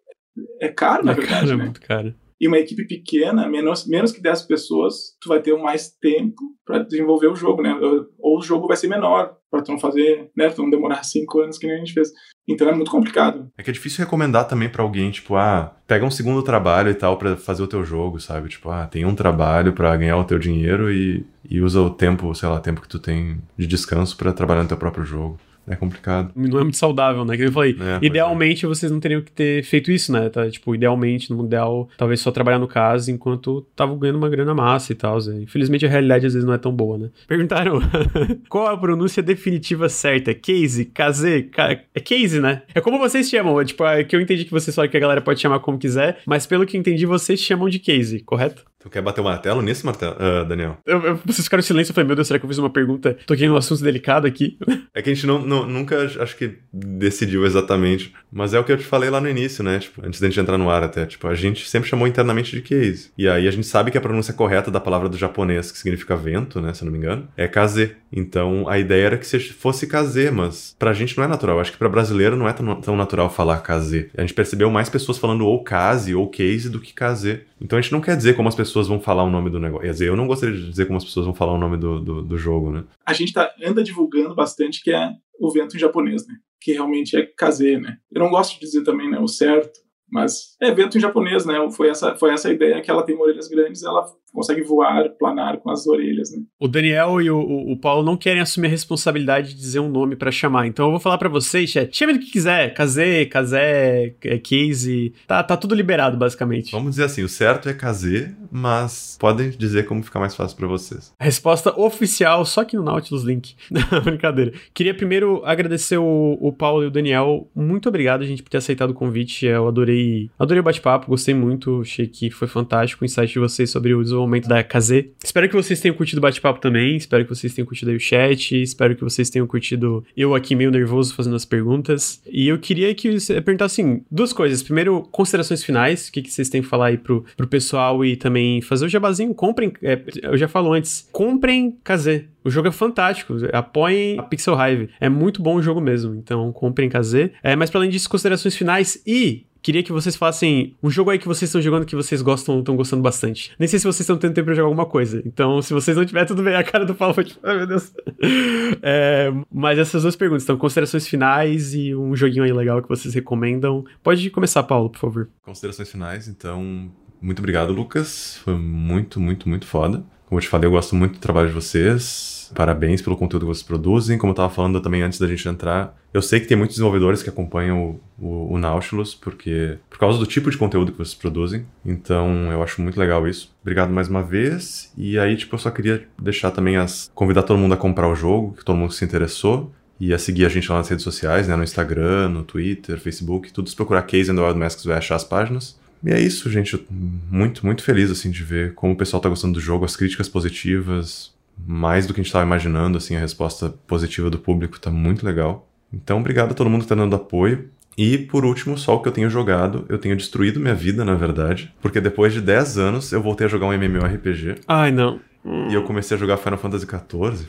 É 0.60 0.68
caro, 0.68 1.04
na 1.04 1.12
é 1.12 1.14
verdade. 1.14 1.40
Caro, 1.40 1.52
é 1.52 1.56
né? 1.56 1.64
muito 1.64 1.80
caro. 1.80 2.14
E 2.40 2.48
uma 2.48 2.58
equipe 2.58 2.86
pequena, 2.86 3.48
menos, 3.48 3.86
menos 3.86 4.12
que 4.12 4.20
10 4.20 4.42
pessoas, 4.42 5.16
tu 5.20 5.28
vai 5.28 5.40
ter 5.40 5.56
mais 5.56 5.88
tempo 5.88 6.42
para 6.64 6.80
desenvolver 6.80 7.28
o 7.28 7.36
jogo, 7.36 7.62
né? 7.62 7.74
Ou 8.18 8.38
o 8.38 8.42
jogo 8.42 8.66
vai 8.66 8.76
ser 8.76 8.88
menor, 8.88 9.36
para 9.50 9.62
tu 9.62 9.70
não 9.70 9.78
fazer, 9.78 10.30
né? 10.36 10.50
Tu 10.50 10.60
não 10.60 10.68
demorar 10.68 11.04
5 11.04 11.40
anos 11.40 11.58
que 11.58 11.66
nem 11.66 11.76
a 11.76 11.78
gente 11.78 11.92
fez. 11.92 12.10
Então 12.46 12.68
é 12.68 12.74
muito 12.74 12.90
complicado. 12.90 13.48
É 13.56 13.62
que 13.62 13.70
é 13.70 13.72
difícil 13.72 14.04
recomendar 14.04 14.46
também 14.46 14.68
para 14.68 14.82
alguém, 14.82 15.10
tipo, 15.10 15.36
ah, 15.36 15.74
pega 15.86 16.04
um 16.04 16.10
segundo 16.10 16.42
trabalho 16.42 16.90
e 16.90 16.94
tal 16.94 17.16
para 17.16 17.36
fazer 17.36 17.62
o 17.62 17.68
teu 17.68 17.84
jogo, 17.84 18.20
sabe? 18.20 18.48
Tipo, 18.48 18.68
ah, 18.68 18.86
tem 18.86 19.04
um 19.04 19.14
trabalho 19.14 19.72
para 19.72 19.96
ganhar 19.96 20.18
o 20.18 20.24
teu 20.24 20.38
dinheiro 20.38 20.92
e, 20.92 21.24
e 21.48 21.60
usa 21.60 21.80
o 21.80 21.90
tempo, 21.90 22.34
sei 22.34 22.48
lá, 22.48 22.60
tempo 22.60 22.82
que 22.82 22.88
tu 22.88 22.98
tem 22.98 23.40
de 23.56 23.66
descanso 23.66 24.16
para 24.16 24.32
trabalhar 24.32 24.62
no 24.62 24.68
teu 24.68 24.76
próprio 24.76 25.04
jogo. 25.04 25.38
É 25.66 25.74
complicado. 25.76 26.30
Não 26.34 26.58
é 26.58 26.62
muito 26.62 26.76
saudável, 26.76 27.24
né? 27.24 27.36
Que 27.36 27.44
eu 27.44 27.52
falei, 27.52 27.76
é, 27.80 28.04
idealmente 28.04 28.64
é. 28.64 28.68
vocês 28.68 28.90
não 28.90 29.00
teriam 29.00 29.22
que 29.22 29.32
ter 29.32 29.62
feito 29.64 29.90
isso, 29.90 30.12
né? 30.12 30.28
Tá, 30.28 30.48
tipo, 30.50 30.74
idealmente, 30.74 31.30
no 31.30 31.36
mundial, 31.36 31.88
talvez 31.96 32.20
só 32.20 32.30
trabalhar 32.30 32.58
no 32.58 32.68
caso 32.68 33.10
enquanto 33.10 33.62
tava 33.74 33.96
ganhando 33.96 34.16
uma 34.16 34.28
grana 34.28 34.54
massa 34.54 34.92
e 34.92 34.94
tal. 34.94 35.18
Né? 35.24 35.42
Infelizmente 35.42 35.86
a 35.86 35.88
realidade 35.88 36.26
às 36.26 36.34
vezes 36.34 36.46
não 36.46 36.54
é 36.54 36.58
tão 36.58 36.72
boa, 36.72 36.98
né? 36.98 37.10
Perguntaram 37.26 37.80
qual 38.48 38.66
a 38.66 38.76
pronúncia 38.76 39.22
definitiva 39.22 39.88
certa? 39.88 40.34
Case, 40.34 40.86
case, 40.86 41.44
ca... 41.44 41.78
é 41.94 42.00
case, 42.00 42.40
né? 42.40 42.62
É 42.74 42.80
como 42.80 42.98
vocês 42.98 43.28
chamam, 43.28 43.60
é, 43.60 43.64
tipo, 43.64 43.84
é 43.84 44.04
que 44.04 44.14
eu 44.14 44.20
entendi 44.20 44.44
que 44.44 44.50
vocês 44.50 44.74
falam 44.74 44.90
que 44.90 44.96
a 44.96 45.00
galera 45.00 45.20
pode 45.20 45.40
chamar 45.40 45.60
como 45.60 45.78
quiser, 45.78 46.18
mas 46.26 46.46
pelo 46.46 46.66
que 46.66 46.76
entendi, 46.76 47.06
vocês 47.06 47.40
chamam 47.40 47.68
de 47.68 47.78
case, 47.78 48.20
correto? 48.20 48.64
Tu 48.84 48.90
quer 48.90 49.00
bater 49.00 49.22
o 49.22 49.24
martelo 49.24 49.62
nesse 49.62 49.82
martelo, 49.82 50.14
uh, 50.16 50.44
Daniel? 50.44 50.76
Eu, 50.84 51.00
eu, 51.00 51.20
vocês 51.24 51.44
ficaram 51.44 51.60
em 51.60 51.64
silêncio, 51.64 51.90
eu 51.90 51.94
falei, 51.94 52.06
meu 52.06 52.16
Deus, 52.16 52.28
será 52.28 52.38
que 52.38 52.44
eu 52.44 52.48
fiz 52.50 52.58
uma 52.58 52.68
pergunta? 52.68 53.16
Toquei 53.26 53.48
num 53.48 53.56
assunto 53.56 53.82
delicado 53.82 54.26
aqui. 54.26 54.58
É 54.96 55.02
que 55.02 55.10
a 55.10 55.14
gente 55.14 55.26
não, 55.26 55.44
não, 55.44 55.66
nunca, 55.66 56.04
acho 56.22 56.36
que, 56.36 56.58
decidiu 56.72 57.44
exatamente. 57.44 58.14
Mas 58.30 58.54
é 58.54 58.60
o 58.60 58.62
que 58.62 58.70
eu 58.70 58.78
te 58.78 58.84
falei 58.84 59.10
lá 59.10 59.20
no 59.20 59.28
início, 59.28 59.64
né? 59.64 59.80
Tipo, 59.80 60.06
antes 60.06 60.20
da 60.20 60.28
gente 60.28 60.38
entrar 60.38 60.56
no 60.56 60.70
ar 60.70 60.84
até. 60.84 61.04
Tipo, 61.04 61.26
a 61.26 61.34
gente 61.34 61.68
sempre 61.68 61.88
chamou 61.88 62.06
internamente 62.06 62.52
de 62.52 62.62
case. 62.62 63.10
E 63.18 63.28
aí 63.28 63.48
a 63.48 63.50
gente 63.50 63.66
sabe 63.66 63.90
que 63.90 63.98
a 63.98 64.00
pronúncia 64.00 64.32
correta 64.32 64.70
da 64.70 64.78
palavra 64.78 65.08
do 65.08 65.18
japonês, 65.18 65.72
que 65.72 65.78
significa 65.78 66.16
vento, 66.16 66.60
né? 66.60 66.72
Se 66.72 66.82
eu 66.82 66.86
não 66.86 66.92
me 66.92 66.98
engano, 66.98 67.26
é 67.36 67.48
kaze. 67.48 67.96
Então 68.12 68.68
a 68.68 68.78
ideia 68.78 69.06
era 69.06 69.18
que 69.18 69.38
fosse 69.52 69.88
kaze, 69.88 70.30
mas 70.30 70.76
pra 70.78 70.92
gente 70.92 71.16
não 71.16 71.24
é 71.24 71.26
natural. 71.26 71.58
Acho 71.58 71.72
que 71.72 71.78
pra 71.78 71.88
brasileiro 71.88 72.36
não 72.36 72.48
é 72.48 72.52
tão, 72.52 72.80
tão 72.80 72.96
natural 72.96 73.28
falar 73.28 73.58
kaze. 73.62 74.10
A 74.16 74.20
gente 74.20 74.34
percebeu 74.34 74.70
mais 74.70 74.88
pessoas 74.88 75.18
falando 75.18 75.44
ou 75.44 75.64
kaze 75.64 76.14
ou 76.14 76.28
case 76.28 76.70
do 76.70 76.78
que 76.78 76.94
kaze. 76.94 77.40
Então 77.64 77.78
a 77.78 77.82
gente 77.82 77.92
não 77.92 78.00
quer 78.02 78.14
dizer 78.14 78.36
como 78.36 78.46
as 78.46 78.54
pessoas 78.54 78.86
vão 78.86 79.00
falar 79.00 79.24
o 79.24 79.30
nome 79.30 79.48
do 79.48 79.58
negócio. 79.58 79.86
Quer 79.86 79.92
dizer, 79.92 80.08
eu 80.08 80.16
não 80.16 80.26
gostaria 80.26 80.54
de 80.54 80.68
dizer 80.68 80.84
como 80.84 80.98
as 80.98 81.04
pessoas 81.04 81.24
vão 81.24 81.34
falar 81.34 81.54
o 81.54 81.58
nome 81.58 81.78
do, 81.78 81.98
do, 81.98 82.22
do 82.22 82.36
jogo, 82.36 82.70
né? 82.70 82.84
A 83.06 83.14
gente 83.14 83.32
tá, 83.32 83.50
anda 83.64 83.82
divulgando 83.82 84.34
bastante 84.34 84.82
que 84.82 84.92
é 84.92 85.10
o 85.40 85.50
vento 85.50 85.74
em 85.74 85.80
japonês, 85.80 86.26
né? 86.26 86.34
Que 86.60 86.72
realmente 86.72 87.16
é 87.16 87.24
kaze, 87.24 87.78
né? 87.78 87.96
Eu 88.12 88.20
não 88.20 88.28
gosto 88.28 88.54
de 88.54 88.60
dizer 88.60 88.84
também, 88.84 89.10
né, 89.10 89.18
o 89.18 89.26
certo, 89.26 89.80
mas 90.10 90.56
é 90.60 90.70
vento 90.72 90.98
em 90.98 91.00
japonês, 91.00 91.46
né? 91.46 91.54
Foi 91.70 91.88
essa, 91.88 92.14
foi 92.16 92.34
essa 92.34 92.52
ideia 92.52 92.82
que 92.82 92.90
ela 92.90 93.02
tem 93.02 93.16
orelhas 93.16 93.48
grandes, 93.48 93.82
ela 93.82 94.06
consegue 94.34 94.62
voar, 94.62 95.08
planar 95.10 95.58
com 95.58 95.70
as 95.70 95.86
orelhas, 95.86 96.32
né? 96.32 96.42
O 96.58 96.66
Daniel 96.66 97.22
e 97.22 97.30
o, 97.30 97.38
o, 97.38 97.76
Paulo 97.78 98.04
não 98.04 98.16
querem 98.16 98.42
assumir 98.42 98.66
a 98.66 98.70
responsabilidade 98.70 99.50
de 99.50 99.54
dizer 99.54 99.78
um 99.78 99.88
nome 99.88 100.16
para 100.16 100.32
chamar. 100.32 100.66
Então 100.66 100.86
eu 100.86 100.90
vou 100.90 101.00
falar 101.00 101.18
para 101.18 101.28
vocês, 101.28 101.70
chat, 101.70 101.96
chame 101.96 102.14
do 102.14 102.18
que 102.18 102.30
quiser. 102.30 102.74
Kazé, 102.74 103.24
Kazé, 103.26 104.14
é, 104.22 104.38
Case. 104.38 105.14
Tá, 105.26 105.42
tá 105.42 105.56
tudo 105.56 105.74
liberado, 105.74 106.16
basicamente. 106.16 106.72
Vamos 106.72 106.90
dizer 106.90 107.04
assim, 107.04 107.22
o 107.22 107.28
certo 107.28 107.68
é 107.68 107.72
Kazé, 107.72 108.34
mas 108.50 109.16
podem 109.20 109.50
dizer 109.50 109.86
como 109.86 110.02
ficar 110.02 110.18
mais 110.18 110.34
fácil 110.34 110.56
para 110.56 110.66
vocês. 110.66 111.14
A 111.18 111.24
resposta 111.24 111.78
oficial, 111.78 112.44
só 112.44 112.62
aqui 112.62 112.76
no 112.76 112.82
Nautilus 112.82 113.22
Link. 113.22 113.54
Brincadeira. 114.02 114.52
Queria 114.74 114.94
primeiro 114.94 115.42
agradecer 115.44 115.98
o, 115.98 116.36
o 116.40 116.52
Paulo 116.52 116.82
e 116.82 116.86
o 116.86 116.90
Daniel. 116.90 117.48
Muito 117.54 117.88
obrigado, 117.88 118.24
gente, 118.24 118.42
por 118.42 118.50
ter 118.50 118.58
aceitado 118.58 118.90
o 118.90 118.94
convite. 118.94 119.46
Eu 119.46 119.68
adorei, 119.68 120.28
adorei 120.36 120.60
o 120.60 120.64
bate-papo, 120.64 121.06
gostei 121.06 121.34
muito. 121.34 121.82
Achei 121.82 122.08
que 122.08 122.30
foi 122.30 122.48
fantástico 122.48 123.02
o 123.02 123.04
insight 123.04 123.32
de 123.32 123.38
vocês 123.38 123.70
sobre 123.70 123.94
o 123.94 124.02
desenvolvimento 124.02 124.23
momento 124.26 124.48
da 124.48 124.62
KZ. 124.62 125.06
Espero 125.22 125.48
que 125.48 125.54
vocês 125.54 125.80
tenham 125.80 125.96
curtido 125.96 126.18
o 126.18 126.22
bate-papo 126.22 126.60
também. 126.60 126.96
Espero 126.96 127.24
que 127.24 127.34
vocês 127.34 127.54
tenham 127.54 127.66
curtido 127.66 127.90
aí 127.90 127.96
o 127.96 128.00
chat. 128.00 128.60
Espero 128.60 128.94
que 128.94 129.02
vocês 129.02 129.30
tenham 129.30 129.46
curtido 129.46 130.04
eu 130.16 130.34
aqui 130.34 130.54
meio 130.54 130.70
nervoso 130.70 131.14
fazendo 131.14 131.36
as 131.36 131.44
perguntas. 131.44 132.20
E 132.26 132.48
eu 132.48 132.58
queria 132.58 132.94
que 132.94 133.18
você 133.18 133.40
perguntasse 133.40 133.80
assim, 133.80 134.02
duas 134.10 134.32
coisas. 134.32 134.62
Primeiro, 134.62 135.02
considerações 135.10 135.62
finais. 135.62 136.08
O 136.08 136.12
que, 136.12 136.22
que 136.22 136.30
vocês 136.30 136.48
têm 136.48 136.62
que 136.62 136.68
falar 136.68 136.86
aí 136.86 136.98
pro, 136.98 137.24
pro 137.36 137.46
pessoal 137.46 138.04
e 138.04 138.16
também 138.16 138.60
fazer 138.60 138.86
o 138.86 138.88
jabazinho. 138.88 139.34
Comprem, 139.34 139.72
é, 139.82 140.00
eu 140.22 140.36
já 140.36 140.48
falo 140.48 140.72
antes, 140.72 141.08
comprem 141.12 141.76
KZ. 141.82 142.24
O 142.44 142.50
jogo 142.50 142.68
é 142.68 142.72
fantástico. 142.72 143.34
Apoiem 143.52 144.18
a 144.18 144.22
Pixel 144.22 144.54
Hive. 144.54 144.90
É 145.00 145.08
muito 145.08 145.42
bom 145.42 145.56
o 145.56 145.62
jogo 145.62 145.80
mesmo. 145.80 146.14
Então, 146.14 146.52
comprem 146.52 146.88
KZ. 146.88 147.30
É, 147.42 147.56
mas 147.56 147.70
para 147.70 147.80
além 147.80 147.90
disso, 147.90 148.08
considerações 148.08 148.54
finais 148.54 149.02
e 149.06 149.46
queria 149.64 149.82
que 149.82 149.90
vocês 149.90 150.14
falassem 150.14 150.76
um 150.82 150.90
jogo 150.90 151.10
aí 151.10 151.18
que 151.18 151.26
vocês 151.26 151.48
estão 151.48 151.60
jogando 151.60 151.86
que 151.86 151.96
vocês 151.96 152.20
gostam, 152.20 152.58
estão 152.58 152.76
gostando 152.76 153.02
bastante. 153.02 153.50
Nem 153.58 153.66
sei 153.66 153.78
se 153.78 153.86
vocês 153.86 154.00
estão 154.00 154.18
tendo 154.18 154.34
tempo 154.34 154.44
pra 154.44 154.54
jogar 154.54 154.66
alguma 154.66 154.84
coisa. 154.84 155.22
Então, 155.24 155.62
se 155.62 155.72
vocês 155.72 155.96
não 155.96 156.04
tiver 156.04 156.26
tudo 156.26 156.42
bem, 156.42 156.54
a 156.54 156.62
cara 156.62 156.84
do 156.84 156.94
Paulo 156.94 157.14
foi 157.14 157.24
tipo, 157.24 157.40
ai 157.42 157.56
meu 157.56 157.66
Deus. 157.66 157.92
É, 158.82 159.32
mas 159.50 159.78
essas 159.78 160.02
duas 160.02 160.16
perguntas, 160.16 160.42
então, 160.42 160.56
considerações 160.58 161.06
finais 161.06 161.74
e 161.74 161.94
um 161.94 162.14
joguinho 162.14 162.44
aí 162.44 162.52
legal 162.52 162.82
que 162.82 162.88
vocês 162.88 163.14
recomendam. 163.14 163.84
Pode 164.02 164.28
começar, 164.30 164.62
Paulo, 164.64 164.90
por 164.90 164.98
favor. 164.98 165.28
Considerações 165.42 165.90
finais, 165.90 166.28
então, 166.28 166.90
muito 167.20 167.38
obrigado, 167.38 167.72
Lucas. 167.72 168.38
Foi 168.44 168.54
muito, 168.54 169.18
muito, 169.20 169.48
muito 169.48 169.66
foda. 169.66 170.04
Como 170.26 170.38
eu 170.38 170.42
te 170.42 170.48
falei, 170.48 170.66
eu 170.66 170.72
gosto 170.72 170.94
muito 170.94 171.14
do 171.14 171.20
trabalho 171.20 171.48
de 171.48 171.54
vocês 171.54 172.43
Parabéns 172.54 173.02
pelo 173.02 173.16
conteúdo 173.16 173.42
que 173.42 173.54
vocês 173.54 173.62
produzem. 173.62 174.16
Como 174.16 174.30
eu 174.30 174.34
estava 174.34 174.48
falando 174.48 174.80
também 174.80 175.02
antes 175.02 175.18
da 175.18 175.26
gente 175.26 175.48
entrar, 175.48 175.96
eu 176.12 176.22
sei 176.22 176.40
que 176.40 176.46
tem 176.46 176.56
muitos 176.56 176.76
desenvolvedores 176.76 177.22
que 177.22 177.28
acompanham 177.28 177.98
o, 178.18 178.26
o, 178.26 178.54
o, 178.54 178.58
Nautilus 178.58 179.14
porque, 179.14 179.78
por 179.90 179.98
causa 179.98 180.18
do 180.18 180.26
tipo 180.26 180.50
de 180.50 180.56
conteúdo 180.56 180.92
que 180.92 180.98
vocês 180.98 181.14
produzem. 181.14 181.66
Então 181.84 182.52
eu 182.52 182.62
acho 182.62 182.80
muito 182.80 182.98
legal 182.98 183.26
isso. 183.26 183.52
Obrigado 183.62 183.92
mais 183.92 184.08
uma 184.08 184.22
vez. 184.22 184.92
E 184.96 185.18
aí, 185.18 185.36
tipo, 185.36 185.54
eu 185.54 185.58
só 185.58 185.70
queria 185.70 186.06
deixar 186.18 186.50
também 186.50 186.76
as. 186.76 187.10
convidar 187.14 187.42
todo 187.42 187.58
mundo 187.58 187.74
a 187.74 187.76
comprar 187.76 188.08
o 188.08 188.14
jogo, 188.14 188.54
que 188.56 188.64
todo 188.64 188.76
mundo 188.76 188.92
se 188.92 189.04
interessou. 189.04 189.72
E 189.98 190.12
a 190.12 190.18
seguir 190.18 190.44
a 190.44 190.48
gente 190.48 190.68
lá 190.70 190.78
nas 190.78 190.88
redes 190.88 191.04
sociais, 191.04 191.46
né? 191.46 191.54
No 191.54 191.62
Instagram, 191.62 192.28
no 192.28 192.42
Twitter, 192.42 192.98
Facebook, 192.98 193.52
tudo. 193.52 193.68
Se 193.68 193.76
procurar 193.76 194.02
Case 194.02 194.30
and 194.30 194.34
the 194.34 194.42
Wild 194.42 194.58
Masks 194.58 194.84
vai 194.84 194.98
achar 194.98 195.14
as 195.14 195.24
páginas. 195.24 195.78
E 196.04 196.10
é 196.12 196.20
isso, 196.20 196.50
gente. 196.50 196.84
Muito, 196.90 197.64
muito 197.64 197.82
feliz, 197.82 198.10
assim, 198.10 198.30
de 198.30 198.44
ver 198.44 198.74
como 198.74 198.92
o 198.92 198.96
pessoal 198.96 199.20
tá 199.20 199.28
gostando 199.28 199.54
do 199.54 199.60
jogo, 199.60 199.84
as 199.84 199.96
críticas 199.96 200.28
positivas, 200.28 201.32
mais 201.56 202.06
do 202.06 202.14
que 202.14 202.20
a 202.20 202.22
gente 202.22 202.28
estava 202.28 202.44
imaginando, 202.44 202.98
assim, 202.98 203.16
a 203.16 203.20
resposta 203.20 203.70
positiva 203.86 204.30
do 204.30 204.38
público 204.38 204.76
está 204.76 204.90
muito 204.90 205.24
legal. 205.24 205.68
Então, 205.92 206.18
obrigado 206.18 206.52
a 206.52 206.54
todo 206.54 206.68
mundo 206.68 206.80
que 206.80 206.86
está 206.86 206.94
dando 206.94 207.14
apoio. 207.14 207.70
E, 207.96 208.18
por 208.18 208.44
último, 208.44 208.76
só 208.76 208.96
o 208.96 209.00
que 209.00 209.08
eu 209.08 209.12
tenho 209.12 209.30
jogado, 209.30 209.86
eu 209.88 209.98
tenho 209.98 210.16
destruído 210.16 210.58
minha 210.58 210.74
vida, 210.74 211.04
na 211.04 211.14
verdade, 211.14 211.72
porque 211.80 212.00
depois 212.00 212.32
de 212.32 212.40
10 212.40 212.78
anos 212.78 213.12
eu 213.12 213.22
voltei 213.22 213.46
a 213.46 213.50
jogar 213.50 213.66
um 213.66 213.72
MMORPG. 213.72 214.56
Ai, 214.66 214.90
não. 214.90 215.20
E 215.44 215.74
eu 215.74 215.84
comecei 215.84 216.16
a 216.16 216.20
jogar 216.20 216.38
Final 216.38 216.58
Fantasy 216.58 216.86
XIV. 216.86 217.46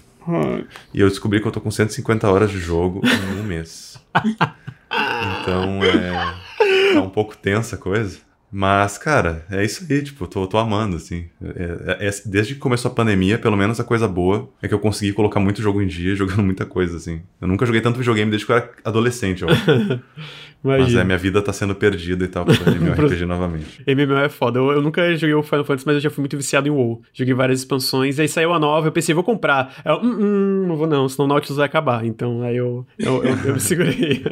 E 0.94 1.00
eu 1.00 1.08
descobri 1.08 1.40
que 1.40 1.48
eu 1.48 1.52
tô 1.52 1.62
com 1.62 1.72
150 1.72 2.30
horas 2.30 2.52
de 2.52 2.60
jogo 2.60 3.02
em 3.04 3.40
um 3.40 3.44
mês. 3.44 4.00
então, 5.42 5.84
é 5.84 6.46
tá 6.94 7.02
um 7.02 7.10
pouco 7.10 7.36
tensa 7.36 7.76
a 7.76 7.80
coisa. 7.80 8.20
Mas, 8.58 8.98
cara, 8.98 9.46
é 9.52 9.66
isso 9.66 9.86
aí, 9.90 10.02
tipo, 10.02 10.26
tô, 10.26 10.48
tô 10.48 10.58
amando, 10.58 10.96
assim. 10.96 11.26
É, 11.44 12.06
é, 12.06 12.08
é, 12.08 12.12
desde 12.26 12.54
que 12.54 12.60
começou 12.62 12.90
a 12.90 12.94
pandemia, 12.94 13.38
pelo 13.38 13.58
menos 13.58 13.82
a 13.82 13.84
coisa 13.84 14.08
boa 14.08 14.50
é 14.62 14.68
que 14.70 14.74
eu 14.74 14.80
consegui 14.80 15.12
colocar 15.12 15.42
muito 15.42 15.62
jogo 15.62 15.82
em 15.82 15.88
dia, 15.88 16.16
jogando 16.16 16.42
muita 16.42 16.66
coisa, 16.66 16.96
assim. 16.96 17.22
Eu 17.42 17.50
nunca 17.50 17.66
joguei 17.66 17.82
tanto 17.82 18.00
videogame 18.00 18.32
desde 18.32 18.46
que 18.46 18.54
eu 18.54 18.56
era 18.56 18.72
adolescente, 18.86 19.44
ó. 19.44 19.50
Mas 20.66 20.96
é, 20.96 21.04
minha 21.04 21.18
vida 21.18 21.42
tá 21.42 21.54
sendo 21.54 21.76
perdida 21.76 22.26
e 22.26 22.28
tal 22.28 22.44
pra 22.46 22.56
MMORPG 22.72 23.26
novamente. 23.26 23.84
MMO 23.88 24.18
é 24.18 24.30
foda. 24.30 24.60
Eu, 24.60 24.72
eu, 24.72 24.82
nunca 24.82 25.16
joguei 25.16 25.36
o 25.36 25.44
Final 25.44 25.64
Fantasy, 25.64 25.86
mas 25.86 25.96
eu 25.96 26.02
já 26.02 26.10
fui 26.10 26.22
muito 26.22 26.36
viciado 26.36 26.68
em 26.68 26.72
WoW. 26.72 27.04
Joguei 27.14 27.34
várias 27.34 27.60
expansões, 27.60 28.20
aí 28.20 28.28
saiu 28.28 28.52
a 28.52 28.60
nova, 28.60 28.88
eu 28.88 28.92
pensei, 28.92 29.14
vou 29.14 29.24
comprar. 29.24 29.76
Eu, 29.86 29.98
hum, 29.98 30.18
hum, 30.20 30.68
não 30.68 30.76
vou 30.76 30.88
não, 30.88 31.08
senão 31.08 31.26
o 31.26 31.28
Nautilus 31.28 31.58
vai 31.58 31.68
acabar. 31.68 32.04
Então 32.06 32.42
aí 32.42 32.58
eu, 32.58 32.86
eu, 32.98 33.24
eu, 33.24 33.36
eu 33.46 33.54
me 33.54 33.60
segurei. 33.62 34.24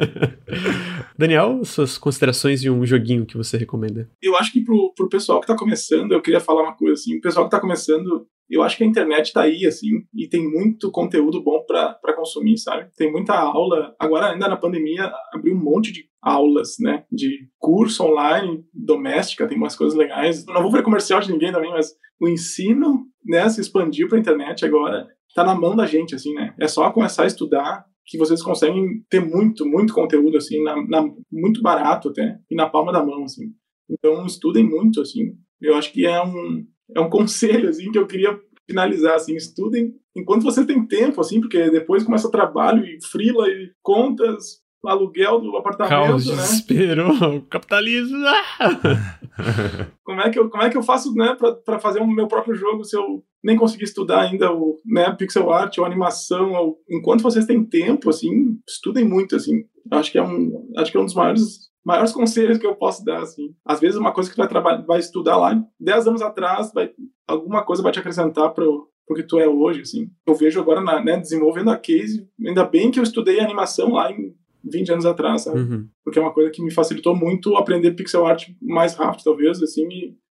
Daniel, 1.16 1.64
suas 1.64 1.96
considerações 1.96 2.60
de 2.60 2.68
um 2.68 2.84
joguinho 2.84 3.24
que 3.24 3.36
você 3.36 3.56
recomenda? 3.56 4.08
Eu 4.20 4.36
acho 4.36 4.52
que 4.52 4.60
pro, 4.60 4.92
pro 4.96 5.08
pessoal 5.08 5.40
que 5.40 5.46
tá 5.46 5.56
começando, 5.56 6.12
eu 6.12 6.20
queria 6.20 6.40
falar 6.40 6.62
uma 6.62 6.74
coisa 6.74 6.94
assim. 6.94 7.16
O 7.16 7.20
pessoal 7.20 7.44
que 7.44 7.50
tá 7.50 7.60
começando, 7.60 8.26
eu 8.50 8.62
acho 8.62 8.76
que 8.76 8.84
a 8.84 8.86
internet 8.86 9.32
tá 9.32 9.42
aí, 9.42 9.66
assim, 9.66 9.88
e 10.14 10.28
tem 10.28 10.48
muito 10.48 10.90
conteúdo 10.90 11.42
bom 11.42 11.64
para 11.66 12.14
consumir, 12.14 12.58
sabe? 12.58 12.90
Tem 12.96 13.10
muita 13.10 13.34
aula. 13.34 13.94
Agora, 13.98 14.32
ainda 14.32 14.48
na 14.48 14.56
pandemia, 14.56 15.10
abriu 15.32 15.54
um 15.54 15.62
monte 15.62 15.92
de 15.92 16.04
aulas, 16.22 16.76
né? 16.78 17.04
De 17.10 17.48
curso 17.58 18.04
online, 18.04 18.64
doméstica, 18.72 19.46
tem 19.46 19.56
umas 19.56 19.76
coisas 19.76 19.96
legais. 19.96 20.44
Não 20.46 20.62
vou 20.62 20.70
ver 20.70 20.82
comercial 20.82 21.20
de 21.20 21.32
ninguém 21.32 21.52
também, 21.52 21.70
mas 21.70 21.94
o 22.20 22.28
ensino, 22.28 23.06
né, 23.24 23.48
se 23.48 23.60
expandiu 23.60 24.08
pra 24.08 24.18
internet 24.18 24.64
agora. 24.64 25.06
Tá 25.34 25.42
na 25.42 25.54
mão 25.54 25.74
da 25.74 25.86
gente, 25.86 26.14
assim, 26.14 26.32
né? 26.34 26.54
É 26.60 26.68
só 26.68 26.90
começar 26.90 27.24
a 27.24 27.26
estudar 27.26 27.84
que 28.06 28.18
vocês 28.18 28.42
conseguem 28.42 29.02
ter 29.08 29.20
muito, 29.20 29.66
muito 29.66 29.94
conteúdo, 29.94 30.36
assim, 30.36 30.62
na, 30.62 30.76
na, 30.86 31.02
muito 31.32 31.62
barato 31.62 32.10
até, 32.10 32.38
e 32.50 32.54
na 32.54 32.68
palma 32.68 32.92
da 32.92 33.04
mão, 33.04 33.24
assim. 33.24 33.46
Então, 33.90 34.24
estudem 34.26 34.64
muito, 34.64 35.00
assim. 35.00 35.32
Eu 35.60 35.74
acho 35.74 35.92
que 35.92 36.06
é 36.06 36.22
um, 36.22 36.64
é 36.94 37.00
um 37.00 37.10
conselho 37.10 37.68
assim 37.68 37.90
que 37.90 37.98
eu 37.98 38.06
queria 38.06 38.38
finalizar 38.66 39.14
assim, 39.14 39.34
estudem 39.34 39.94
enquanto 40.16 40.42
você 40.42 40.64
tem 40.64 40.86
tempo 40.86 41.20
assim, 41.20 41.40
porque 41.40 41.70
depois 41.70 42.04
começa 42.04 42.30
trabalho 42.30 42.84
e 42.84 42.98
frila 43.10 43.48
e 43.48 43.70
contas, 43.82 44.62
aluguel 44.86 45.40
do 45.40 45.56
apartamento, 45.56 46.08
Caos, 46.08 46.26
né? 46.26 46.34
desespero, 46.34 47.42
capitalismo. 47.50 48.18
Como 50.04 50.20
é 50.20 50.30
que 50.30 50.38
eu 50.38 50.48
como 50.48 50.62
é 50.62 50.70
que 50.70 50.76
eu 50.76 50.82
faço, 50.82 51.12
né, 51.14 51.36
para 51.64 51.80
fazer 51.80 52.00
o 52.00 52.06
meu 52.06 52.28
próprio 52.28 52.54
jogo 52.54 52.84
se 52.84 52.96
eu 52.96 53.24
nem 53.42 53.56
conseguir 53.56 53.84
estudar 53.84 54.20
ainda 54.20 54.52
o, 54.52 54.78
né, 54.86 55.10
pixel 55.12 55.50
art 55.50 55.76
ou 55.78 55.84
animação, 55.84 56.52
ou, 56.52 56.78
enquanto 56.88 57.22
vocês 57.22 57.44
têm 57.44 57.64
tempo 57.64 58.10
assim, 58.10 58.56
estudem 58.68 59.04
muito 59.04 59.34
assim. 59.34 59.64
Acho 59.90 60.12
que 60.12 60.18
é 60.18 60.22
um 60.22 60.70
acho 60.76 60.92
que 60.92 60.96
é 60.96 61.00
um 61.00 61.04
dos 61.04 61.14
maiores 61.14 61.63
maiores 61.84 62.12
conselhos 62.12 62.58
que 62.58 62.66
eu 62.66 62.74
posso 62.74 63.04
dar, 63.04 63.22
assim. 63.22 63.54
Às 63.64 63.80
vezes 63.80 63.98
uma 63.98 64.12
coisa 64.12 64.28
que 64.28 64.36
tu 64.36 64.38
vai, 64.38 64.48
trabalhar, 64.48 64.82
vai 64.82 64.98
estudar 64.98 65.36
lá 65.36 65.62
10 65.78 66.08
anos 66.08 66.22
atrás, 66.22 66.72
vai, 66.72 66.90
alguma 67.26 67.62
coisa 67.62 67.82
vai 67.82 67.92
te 67.92 67.98
acrescentar 67.98 68.52
pro, 68.52 68.88
pro 69.06 69.16
que 69.16 69.22
tu 69.22 69.38
é 69.38 69.46
hoje, 69.46 69.80
assim. 69.80 70.10
Eu 70.26 70.34
vejo 70.34 70.60
agora, 70.60 70.80
na, 70.80 71.02
né, 71.02 71.18
desenvolvendo 71.18 71.70
a 71.70 71.76
case, 71.76 72.26
ainda 72.44 72.64
bem 72.64 72.90
que 72.90 72.98
eu 72.98 73.04
estudei 73.04 73.40
animação 73.40 73.92
lá 73.92 74.10
em 74.10 74.34
20 74.64 74.92
anos 74.92 75.06
atrás, 75.06 75.42
sabe? 75.42 75.60
Uhum. 75.60 75.88
Porque 76.02 76.18
é 76.18 76.22
uma 76.22 76.32
coisa 76.32 76.50
que 76.50 76.62
me 76.62 76.72
facilitou 76.72 77.14
muito 77.14 77.56
aprender 77.56 77.92
pixel 77.92 78.26
art 78.26 78.48
mais 78.62 78.94
rápido, 78.94 79.24
talvez, 79.24 79.62
assim, 79.62 79.86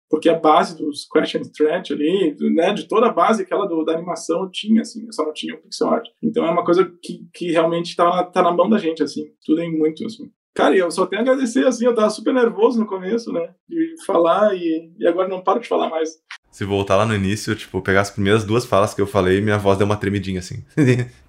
porque 0.10 0.30
a 0.30 0.38
base 0.38 0.78
dos 0.78 1.08
question 1.08 1.42
threat 1.42 1.92
ali, 1.92 2.36
né, 2.54 2.74
de 2.74 2.88
toda 2.88 3.08
a 3.08 3.12
base 3.12 3.42
aquela 3.44 3.66
do, 3.66 3.84
da 3.84 3.94
animação 3.94 4.44
eu 4.44 4.52
tinha, 4.52 4.82
assim, 4.82 5.06
eu 5.06 5.14
só 5.14 5.26
não 5.26 5.34
tinha 5.34 5.56
o 5.56 5.58
pixel 5.58 5.90
art. 5.90 6.08
Então 6.22 6.46
é 6.46 6.52
uma 6.52 6.64
coisa 6.64 6.86
que, 7.02 7.28
que 7.34 7.52
realmente 7.52 7.96
tá, 7.96 8.24
tá 8.24 8.42
na 8.42 8.52
mão 8.52 8.70
da 8.70 8.78
gente, 8.78 9.02
assim, 9.02 9.32
estudem 9.40 9.76
muito, 9.76 10.06
assim. 10.06 10.30
Cara, 10.56 10.76
eu 10.76 10.92
só 10.92 11.06
tenho 11.08 11.22
a 11.22 11.24
agradecer, 11.24 11.66
assim, 11.66 11.86
eu 11.86 11.96
tava 11.96 12.10
super 12.12 12.34
nervoso 12.34 12.80
no 12.80 12.86
começo, 12.86 13.32
né? 13.34 13.50
De 13.68 13.96
falar 14.06 14.54
e, 14.56 14.92
e 15.00 15.08
agora 15.08 15.28
não 15.28 15.42
paro 15.42 15.60
de 15.60 15.68
falar 15.68 15.90
mais. 15.90 16.10
Se 16.52 16.64
voltar 16.64 16.96
lá 16.96 17.06
no 17.06 17.16
início, 17.16 17.56
tipo, 17.56 17.82
pegar 17.82 18.02
as 18.02 18.12
primeiras 18.12 18.44
duas 18.46 18.64
falas 18.64 18.94
que 18.94 19.02
eu 19.02 19.08
falei, 19.08 19.42
minha 19.42 19.58
voz 19.58 19.78
deu 19.78 19.86
uma 19.86 19.98
tremidinha, 19.98 20.40
assim. 20.40 20.64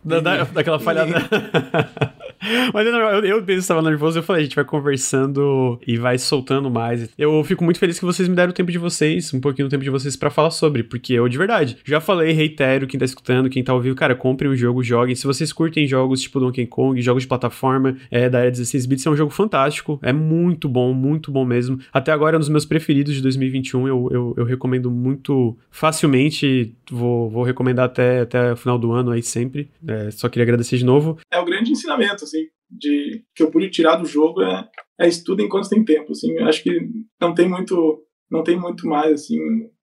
Da, 0.04 0.20
da, 0.20 0.44
daquela 0.52 0.78
falhada. 0.78 1.12
Mas 2.72 2.86
eu, 2.86 2.94
eu, 2.94 3.24
eu 3.24 3.36
mesmo 3.44 3.60
estava 3.60 3.82
nervoso, 3.82 4.18
eu 4.18 4.22
falei, 4.22 4.42
a 4.42 4.44
gente 4.44 4.56
vai 4.56 4.64
conversando 4.64 5.78
e 5.86 5.96
vai 5.96 6.18
soltando 6.18 6.70
mais. 6.70 7.08
Eu 7.18 7.42
fico 7.44 7.64
muito 7.64 7.78
feliz 7.78 7.98
que 7.98 8.04
vocês 8.04 8.28
me 8.28 8.34
deram 8.34 8.50
o 8.50 8.54
tempo 8.54 8.70
de 8.70 8.78
vocês, 8.78 9.32
um 9.32 9.40
pouquinho 9.40 9.68
do 9.68 9.70
tempo 9.70 9.84
de 9.84 9.90
vocês 9.90 10.16
para 10.16 10.30
falar 10.30 10.50
sobre, 10.50 10.82
porque 10.82 11.12
eu, 11.12 11.28
de 11.28 11.38
verdade, 11.38 11.76
já 11.84 12.00
falei, 12.00 12.32
reitero, 12.32 12.86
quem 12.86 12.98
tá 12.98 13.04
escutando, 13.04 13.48
quem 13.48 13.62
tá 13.62 13.72
ouvindo, 13.72 13.94
cara, 13.94 14.14
comprem 14.14 14.50
o 14.50 14.56
jogo, 14.56 14.82
joguem. 14.82 15.14
Se 15.14 15.26
vocês 15.26 15.52
curtem 15.52 15.86
jogos 15.86 16.20
tipo 16.20 16.40
Donkey 16.40 16.66
Kong, 16.66 17.00
jogos 17.00 17.22
de 17.22 17.28
plataforma 17.28 17.96
é, 18.10 18.28
da 18.28 18.40
era 18.40 18.50
16 18.50 18.86
bits, 18.86 19.06
é 19.06 19.10
um 19.10 19.16
jogo 19.16 19.30
fantástico, 19.30 19.98
é 20.02 20.12
muito 20.12 20.68
bom, 20.68 20.92
muito 20.92 21.30
bom 21.30 21.44
mesmo. 21.44 21.78
Até 21.92 22.12
agora 22.12 22.36
é 22.36 22.38
um 22.38 22.40
dos 22.40 22.48
meus 22.48 22.64
preferidos 22.64 23.14
de 23.14 23.22
2021, 23.22 23.88
eu, 23.88 24.08
eu, 24.10 24.34
eu 24.36 24.44
recomendo 24.44 24.90
muito 24.90 25.56
facilmente, 25.70 26.74
vou, 26.90 27.30
vou 27.30 27.42
recomendar 27.42 27.86
até, 27.86 28.20
até 28.20 28.52
o 28.52 28.56
final 28.56 28.78
do 28.78 28.92
ano 28.92 29.10
aí 29.10 29.22
sempre. 29.22 29.68
É, 29.86 30.10
só 30.10 30.28
queria 30.28 30.44
agradecer 30.44 30.76
de 30.76 30.84
novo. 30.84 31.18
É 31.30 31.38
o 31.38 31.44
grande 31.44 31.70
ensinamento, 31.70 32.24
assim, 32.24 32.33
de 32.70 33.24
que 33.34 33.42
eu 33.42 33.50
pude 33.50 33.70
tirar 33.70 33.96
do 33.96 34.06
jogo 34.06 34.42
é, 34.42 34.68
é 35.00 35.08
estudo 35.08 35.42
enquanto 35.42 35.68
tem 35.68 35.84
tempo, 35.84 36.12
assim. 36.12 36.36
Acho 36.38 36.62
que 36.62 36.88
não 37.20 37.34
tem 37.34 37.48
muito, 37.48 38.02
não 38.30 38.42
tem 38.42 38.58
muito 38.58 38.86
mais, 38.86 39.12
assim. 39.12 39.38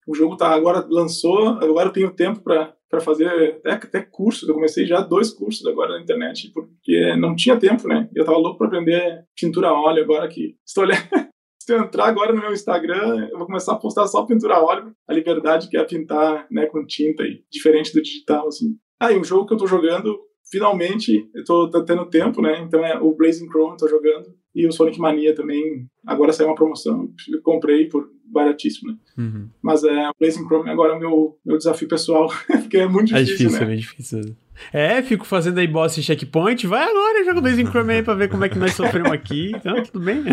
O 0.08 0.16
jogo 0.16 0.36
tá 0.36 0.50
agora 0.50 0.86
lançou, 0.90 1.48
agora 1.48 1.90
eu 1.90 1.94
tenho 1.94 2.12
tempo 2.12 2.42
para 2.42 2.76
para 2.92 3.00
fazer 3.00 3.26
até, 3.26 3.72
até 3.72 4.02
cursos. 4.02 4.48
Eu 4.48 4.54
comecei 4.54 4.86
já 4.86 5.00
dois 5.00 5.32
cursos 5.32 5.66
agora 5.66 5.94
na 5.94 6.02
internet, 6.02 6.52
porque 6.54 7.16
não 7.16 7.34
tinha 7.34 7.58
tempo, 7.58 7.88
né? 7.88 8.10
Eu 8.14 8.26
tava 8.26 8.38
louco 8.38 8.58
para 8.58 8.68
aprender 8.68 9.24
pintura 9.40 9.70
a 9.70 9.82
óleo 9.82 10.04
agora 10.04 10.28
que 10.28 10.58
estou 10.68 10.84
olhando. 10.84 11.32
Se 11.64 11.74
eu 11.74 11.80
entrar 11.80 12.08
agora 12.08 12.34
no 12.34 12.42
meu 12.42 12.52
Instagram, 12.52 13.30
eu 13.32 13.38
vou 13.38 13.46
começar 13.46 13.74
a 13.74 13.78
postar 13.78 14.08
só 14.08 14.26
pintura 14.26 14.56
a 14.56 14.64
óleo, 14.64 14.92
a 15.08 15.14
liberdade 15.14 15.70
que 15.70 15.78
é 15.78 15.84
pintar, 15.86 16.48
né, 16.52 16.66
com 16.66 16.86
tinta 16.86 17.24
e 17.24 17.44
diferente 17.50 17.94
do 17.94 18.02
digital, 18.02 18.48
assim. 18.48 18.76
Ah, 19.00 19.12
e 19.12 19.18
um 19.18 19.24
jogo 19.24 19.46
que 19.46 19.54
eu 19.54 19.58
tô 19.58 19.68
jogando 19.68 20.20
finalmente 20.52 21.30
eu 21.34 21.44
tô, 21.46 21.70
tô, 21.70 21.84
tendo 21.84 22.06
tempo, 22.06 22.42
né? 22.42 22.62
Então 22.62 22.86
é 22.86 23.00
o 23.00 23.16
Blazing 23.16 23.48
Chrome 23.48 23.78
tô 23.78 23.88
jogando 23.88 24.36
e 24.54 24.68
o 24.68 24.72
Sonic 24.72 25.00
Mania 25.00 25.34
também. 25.34 25.88
Agora 26.06 26.34
saiu 26.34 26.50
uma 26.50 26.56
promoção, 26.56 27.10
eu 27.32 27.42
comprei 27.42 27.88
por 27.88 28.10
baratíssimo, 28.26 28.92
né? 28.92 28.98
Uhum. 29.18 29.50
Mas 29.62 29.84
é 29.84 30.10
o 30.10 30.14
Blazing 30.20 30.46
Chrome 30.46 30.70
agora 30.70 30.94
é 30.94 30.96
o 30.98 31.00
meu, 31.00 31.40
meu 31.46 31.58
desafio 31.58 31.88
pessoal, 31.88 32.30
porque 32.62 32.78
é 32.78 32.88
muito 32.88 33.14
difícil, 33.14 33.34
é 33.34 33.38
difícil, 33.38 33.68
né? 33.68 33.74
É 33.74 33.78
difícil. 33.78 34.36
É, 34.72 35.02
fico 35.02 35.26
fazendo 35.26 35.58
aí 35.58 35.68
boss 35.68 35.98
e 35.98 36.04
checkpoint. 36.04 36.68
Vai 36.68 36.84
agora, 36.84 37.26
joga 37.26 37.40
o 37.40 37.42
Blazing 37.42 37.66
Chrome 37.66 37.94
aí 37.94 38.04
pra 38.04 38.14
ver 38.14 38.30
como 38.30 38.46
é 38.46 38.50
que 38.50 38.60
nós 38.60 38.74
sofremos 38.74 39.12
aqui. 39.12 39.54
Então, 39.56 39.82
tudo 39.84 40.04
bem. 40.04 40.24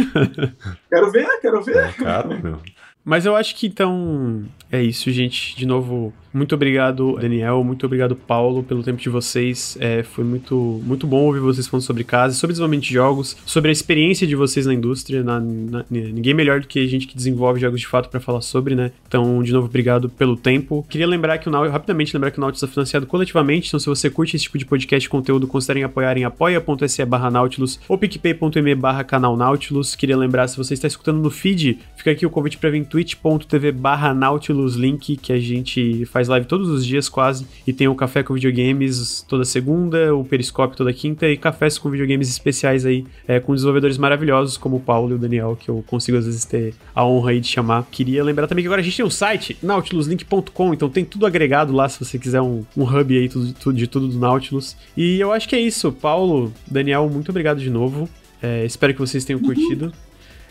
quero 0.91 1.11
ver, 1.11 1.41
quero 1.41 1.63
ver. 1.63 1.77
É 1.77 2.43
meu. 2.43 2.61
Mas 3.05 3.25
eu 3.25 3.35
acho 3.35 3.57
que 3.57 3.67
então 3.67 4.45
é 4.71 4.83
isso, 4.83 5.11
gente. 5.11 5.57
De 5.57 5.67
novo, 5.67 6.13
muito 6.39 6.55
obrigado, 6.55 7.19
Daniel. 7.21 7.63
Muito 7.65 7.85
obrigado, 7.85 8.15
Paulo, 8.15 8.63
pelo 8.63 8.83
tempo 8.83 9.01
de 9.01 9.09
vocês. 9.09 9.77
É, 9.81 10.03
foi 10.03 10.25
muito, 10.25 10.81
muito 10.85 11.07
bom 11.07 11.25
ouvir 11.25 11.41
vocês 11.41 11.67
falando 11.67 11.85
sobre 11.85 12.05
casa, 12.05 12.35
sobre 12.35 12.53
desenvolvimento 12.53 12.85
de 12.85 12.95
jogos, 12.95 13.37
sobre 13.45 13.71
a 13.71 13.73
experiência 13.73 14.27
de 14.27 14.37
vocês 14.37 14.65
na 14.65 14.73
indústria. 14.73 15.23
Na, 15.23 15.41
na, 15.41 15.85
ninguém 15.91 16.33
melhor 16.33 16.61
do 16.61 16.69
que 16.69 16.79
a 16.79 16.87
gente 16.87 17.07
que 17.07 17.17
desenvolve 17.17 17.61
jogos 17.61 17.81
de 17.81 17.87
fato 17.87 18.09
para 18.09 18.21
falar 18.21 18.41
sobre, 18.41 18.75
né? 18.75 18.93
Então, 19.07 19.43
de 19.43 19.53
novo, 19.53 19.67
obrigado 19.67 20.09
pelo 20.09 20.37
tempo. 20.37 20.87
Queria 20.89 21.07
lembrar 21.07 21.39
que 21.39 21.49
o 21.49 21.69
rapidamente 21.69 22.15
lembrar 22.15 22.31
que 22.31 22.39
o 22.39 22.41
Nautilus 22.41 22.63
é 22.63 22.67
financiado 22.67 23.07
coletivamente. 23.07 23.69
Então, 23.69 23.81
se 23.81 23.87
você 23.87 24.09
curte 24.09 24.37
esse 24.37 24.45
tipo 24.45 24.57
de 24.57 24.65
podcast 24.65 25.09
conteúdo, 25.09 25.47
considerem 25.47 25.83
apoiar 25.83 26.17
em 26.17 26.25
apoia.se 26.25 27.05
barra 27.05 27.31
Nautilus 27.31 27.81
ou 27.89 27.99
picpay.me 27.99 28.75
barra 28.75 29.03
canal 29.03 29.37
Nautilus. 29.37 29.97
Queria 29.97 30.17
lembrar, 30.17 30.47
se 30.47 30.57
você 30.57 30.75
está 30.75 30.87
escutando 30.87 31.19
no 31.19 31.31
feed, 31.31 31.79
fica 31.97 32.13
aqui 32.13 32.25
o 32.25 32.31
convite 32.31 32.59
para 32.59 32.71
vir 32.71 32.85
twitch.tv 32.85 33.73
barra 33.73 34.15
Nautilus 34.15 34.77
link, 34.77 35.17
que 35.17 35.33
a 35.33 35.41
gente 35.41 36.05
faz 36.07 36.28
faz 36.29 36.31
live 36.31 36.47
todos 36.47 36.69
os 36.69 36.87
dias 36.87 37.09
quase, 37.09 37.47
e 37.67 37.73
tem 37.73 37.89
o 37.89 37.95
Café 37.95 38.23
com 38.23 38.35
Videogames 38.35 39.25
toda 39.27 39.45
segunda, 39.45 40.15
o 40.15 40.25
Periscópio 40.25 40.77
toda 40.77 40.93
quinta, 40.93 41.27
e 41.27 41.37
cafés 41.37 41.79
com 41.79 41.91
videogames 41.91 42.29
especiais 42.29 42.85
aí, 42.85 43.05
é, 43.27 43.41
com 43.41 43.55
desenvolvedores 43.55 43.97
maravilhosos 43.97 44.57
como 44.57 44.77
o 44.77 44.81
Paulo 44.81 45.13
e 45.13 45.15
o 45.15 45.19
Daniel, 45.19 45.57
que 45.59 45.69
eu 45.69 45.83
consigo 45.87 46.19
às 46.19 46.27
vezes 46.27 46.45
ter 46.45 46.75
a 46.95 47.05
honra 47.05 47.31
aí 47.31 47.41
de 47.41 47.49
chamar. 47.49 47.87
Queria 47.91 48.23
lembrar 48.23 48.47
também 48.47 48.63
que 48.63 48.69
agora 48.69 48.81
a 48.81 48.85
gente 48.85 48.97
tem 48.97 49.07
um 49.07 49.11
site, 49.11 49.57
nautiluslink.com, 49.63 50.75
então 50.75 50.89
tem 50.89 51.05
tudo 51.05 51.27
agregado 51.27 51.73
lá 51.73 51.89
se 51.89 51.99
você 52.05 52.19
quiser 52.19 52.43
um, 52.43 52.65
um 52.77 52.83
hub 52.85 53.17
aí 53.17 53.29
tudo, 53.29 53.53
tudo, 53.55 53.77
de 53.77 53.87
tudo 53.87 54.09
do 54.09 54.19
Nautilus. 54.19 54.77
E 54.97 55.19
eu 55.19 55.33
acho 55.33 55.49
que 55.49 55.57
é 55.57 55.61
isso. 55.61 55.91
Paulo, 55.91 56.53
Daniel, 56.67 57.09
muito 57.09 57.31
obrigado 57.31 57.61
de 57.61 57.71
novo. 57.71 58.09
É, 58.43 58.65
espero 58.65 58.93
que 58.93 59.01
vocês 59.01 59.25
tenham 59.25 59.41
curtido. 59.41 59.93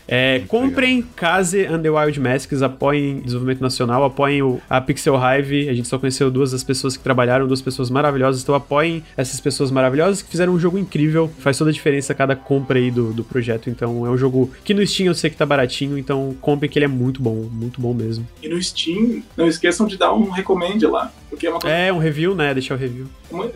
É, 0.08 0.40
comprem 0.48 1.02
Case 1.02 1.66
and 1.66 1.82
the 1.82 1.90
Wild 1.90 2.18
Masks, 2.18 2.62
apoiem 2.62 3.20
desenvolvimento 3.20 3.60
nacional, 3.60 4.02
apoiem 4.02 4.40
o, 4.42 4.58
a 4.68 4.80
Pixel 4.80 5.14
Hive. 5.14 5.68
A 5.68 5.74
gente 5.74 5.86
só 5.86 5.98
conheceu 5.98 6.30
duas 6.30 6.52
das 6.52 6.64
pessoas 6.64 6.96
que 6.96 7.02
trabalharam, 7.02 7.46
duas 7.46 7.60
pessoas 7.60 7.90
maravilhosas, 7.90 8.42
então 8.42 8.54
apoiem 8.54 9.04
essas 9.16 9.38
pessoas 9.38 9.70
maravilhosas 9.70 10.22
que 10.22 10.30
fizeram 10.30 10.54
um 10.54 10.58
jogo 10.58 10.78
incrível. 10.78 11.30
Faz 11.38 11.58
toda 11.58 11.68
a 11.68 11.72
diferença 11.72 12.14
cada 12.14 12.34
compra 12.34 12.78
aí 12.78 12.90
do, 12.90 13.12
do 13.12 13.22
projeto. 13.22 13.68
Então 13.68 14.06
é 14.06 14.10
um 14.10 14.16
jogo 14.16 14.50
que 14.64 14.72
no 14.72 14.84
Steam 14.86 15.08
eu 15.08 15.14
sei 15.14 15.28
que 15.28 15.36
tá 15.36 15.44
baratinho, 15.44 15.98
então 15.98 16.34
comprem 16.40 16.70
que 16.70 16.78
ele 16.78 16.86
é 16.86 16.88
muito 16.88 17.20
bom, 17.20 17.46
muito 17.52 17.78
bom 17.78 17.92
mesmo. 17.92 18.26
E 18.42 18.48
no 18.48 18.60
Steam, 18.62 19.22
não 19.36 19.46
esqueçam 19.46 19.86
de 19.86 19.98
dar 19.98 20.14
um 20.14 20.30
recomende 20.30 20.86
lá. 20.86 21.12
Porque 21.28 21.46
é, 21.46 21.50
uma 21.50 21.60
coisa... 21.60 21.76
é 21.76 21.92
um 21.92 21.98
review, 21.98 22.34
né? 22.34 22.54
Deixar 22.54 22.74
o 22.74 22.78
review. 22.78 23.06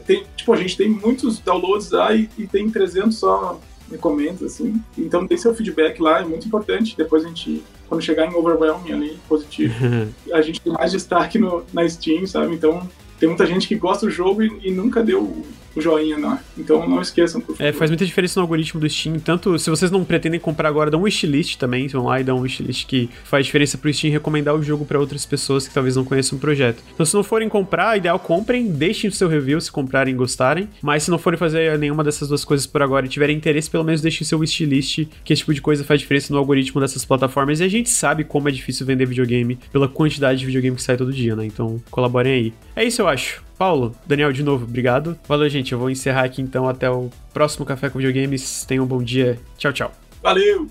Tem, 0.07 0.25
tipo, 0.37 0.53
a 0.53 0.57
gente 0.57 0.77
tem 0.77 0.91
muitos 0.91 1.39
downloads 1.39 1.91
lá 1.91 2.15
e, 2.15 2.29
e 2.37 2.47
tem 2.47 2.69
300 2.69 3.17
só 3.17 3.59
recomenda, 3.93 4.47
assim. 4.47 4.81
Então 4.99 5.25
dê 5.25 5.37
seu 5.39 5.55
feedback 5.55 6.01
lá, 6.01 6.21
é 6.21 6.25
muito 6.25 6.47
importante. 6.47 6.97
Depois 6.97 7.25
a 7.25 7.29
gente, 7.29 7.63
quando 7.89 8.03
chegar 8.03 8.27
em 8.27 8.35
overwhelming 8.35 8.93
ali, 8.93 9.19
positivo, 9.29 9.75
a 10.33 10.43
gente 10.43 10.61
tem 10.61 10.73
mais 10.73 10.93
destaque 10.93 11.39
no, 11.39 11.65
na 11.73 11.89
Steam, 11.89 12.27
sabe? 12.27 12.55
Então 12.55 12.89
tem 13.19 13.29
muita 13.29 13.47
gente 13.47 13.69
que 13.69 13.77
gosta 13.77 14.07
do 14.07 14.13
jogo 14.13 14.43
e, 14.43 14.51
e 14.65 14.71
nunca 14.71 15.03
deu 15.03 15.45
o 15.75 15.81
joinha 15.81 16.19
lá. 16.19 16.43
Então 16.57 16.89
não 16.89 17.01
esqueçam. 17.01 17.43
É, 17.59 17.73
faz 17.73 17.91
muita 17.91 18.05
diferença 18.05 18.39
no 18.39 18.45
algoritmo 18.45 18.81
do 18.81 18.89
Steam. 18.89 19.19
Tanto 19.19 19.59
se 19.59 19.71
vocês 19.71 19.91
não 19.91 20.05
pretendem 20.05 20.41
comprar 20.41 20.69
agora, 20.69 20.91
dá 20.91 20.99
um 20.99 21.03
wishlist 21.03 21.57
também. 21.57 21.89
Vão 21.89 22.07
lá 22.07 22.21
e 22.21 22.25
dão 22.25 22.39
um 22.39 22.43
wishlist 22.43 22.87
que 22.87 23.09
faz 23.25 23.47
diferença 23.47 23.79
pro 23.79 23.93
Steam 23.93 24.13
recomendar 24.13 24.55
o 24.55 24.63
jogo 24.63 24.85
para 24.85 24.99
outras 24.99 25.25
pessoas 25.27 25.67
que 25.67 25.75
talvez 25.75 25.97
não 25.97 26.05
conheçam 26.05 26.37
o 26.39 26.41
projeto. 26.41 26.83
Então, 26.93 27.05
se 27.05 27.15
não 27.15 27.23
forem 27.23 27.49
comprar, 27.49 27.97
ideal 27.97 28.19
comprem, 28.19 28.71
deixem 28.71 29.09
o 29.09 29.13
seu 29.13 29.29
review 29.29 29.61
se 29.61 29.71
comprarem 29.71 30.15
e 30.15 30.17
gostarem. 30.17 30.69
Mas 30.83 31.05
se 31.05 31.11
não 31.11 31.19
forem 31.19 31.39
fazer 31.39 31.79
nenhuma 31.79 32.05
dessas 32.05 32.29
duas 32.29 32.45
coisas 32.45 32.67
por 32.67 32.83
agora 32.83 33.07
e 33.07 33.09
tiverem 33.09 33.37
interesse, 33.37 33.71
pelo 33.71 33.85
menos 33.85 34.01
deixem 34.01 34.27
seu 34.27 34.39
wishlist, 34.39 35.07
que 35.25 35.33
esse 35.33 35.41
tipo 35.41 35.55
de 35.55 35.61
coisa 35.61 35.85
faz 35.85 36.01
diferença 36.01 36.33
no 36.33 36.39
algoritmo 36.39 36.81
dessas 36.81 37.05
plataformas. 37.05 37.61
E 37.61 37.65
a 37.65 37.69
gente 37.69 37.91
sabe 37.91 38.25
como 38.25 38.49
é 38.49 38.53
difícil 38.53 38.87
vender 38.87 39.07
videogame 39.07 39.59
pela 39.71 39.89
quantidade 39.89 40.41
de 40.41 40.47
videogame 40.47 40.77
que 40.77 40.83
sai 40.83 40.97
todo 40.97 41.13
dia, 41.13 41.37
né? 41.37 41.45
Então, 41.47 41.83
colaborem 41.91 42.33
aí. 42.33 42.53
É 42.75 42.85
isso, 42.85 43.03
eu 43.03 43.09
acho. 43.09 43.43
Paulo, 43.63 43.95
Daniel, 44.05 44.33
de 44.33 44.43
novo, 44.43 44.65
obrigado. 44.65 45.17
Valeu, 45.29 45.49
gente. 45.49 45.71
Eu 45.71 45.79
vou 45.79 45.89
encerrar 45.89 46.25
aqui 46.25 46.43
então. 46.43 46.69
Até 46.69 46.91
o 46.91 47.09
próximo 47.33 47.65
Café 47.65 47.89
com 47.89 48.01
Videogames. 48.01 48.65
Tenham 48.65 48.85
um 48.85 48.89
bom 48.89 49.01
dia. 49.01 49.39
Tchau, 49.57 49.73
tchau. 49.73 49.93
Valeu! 50.21 50.67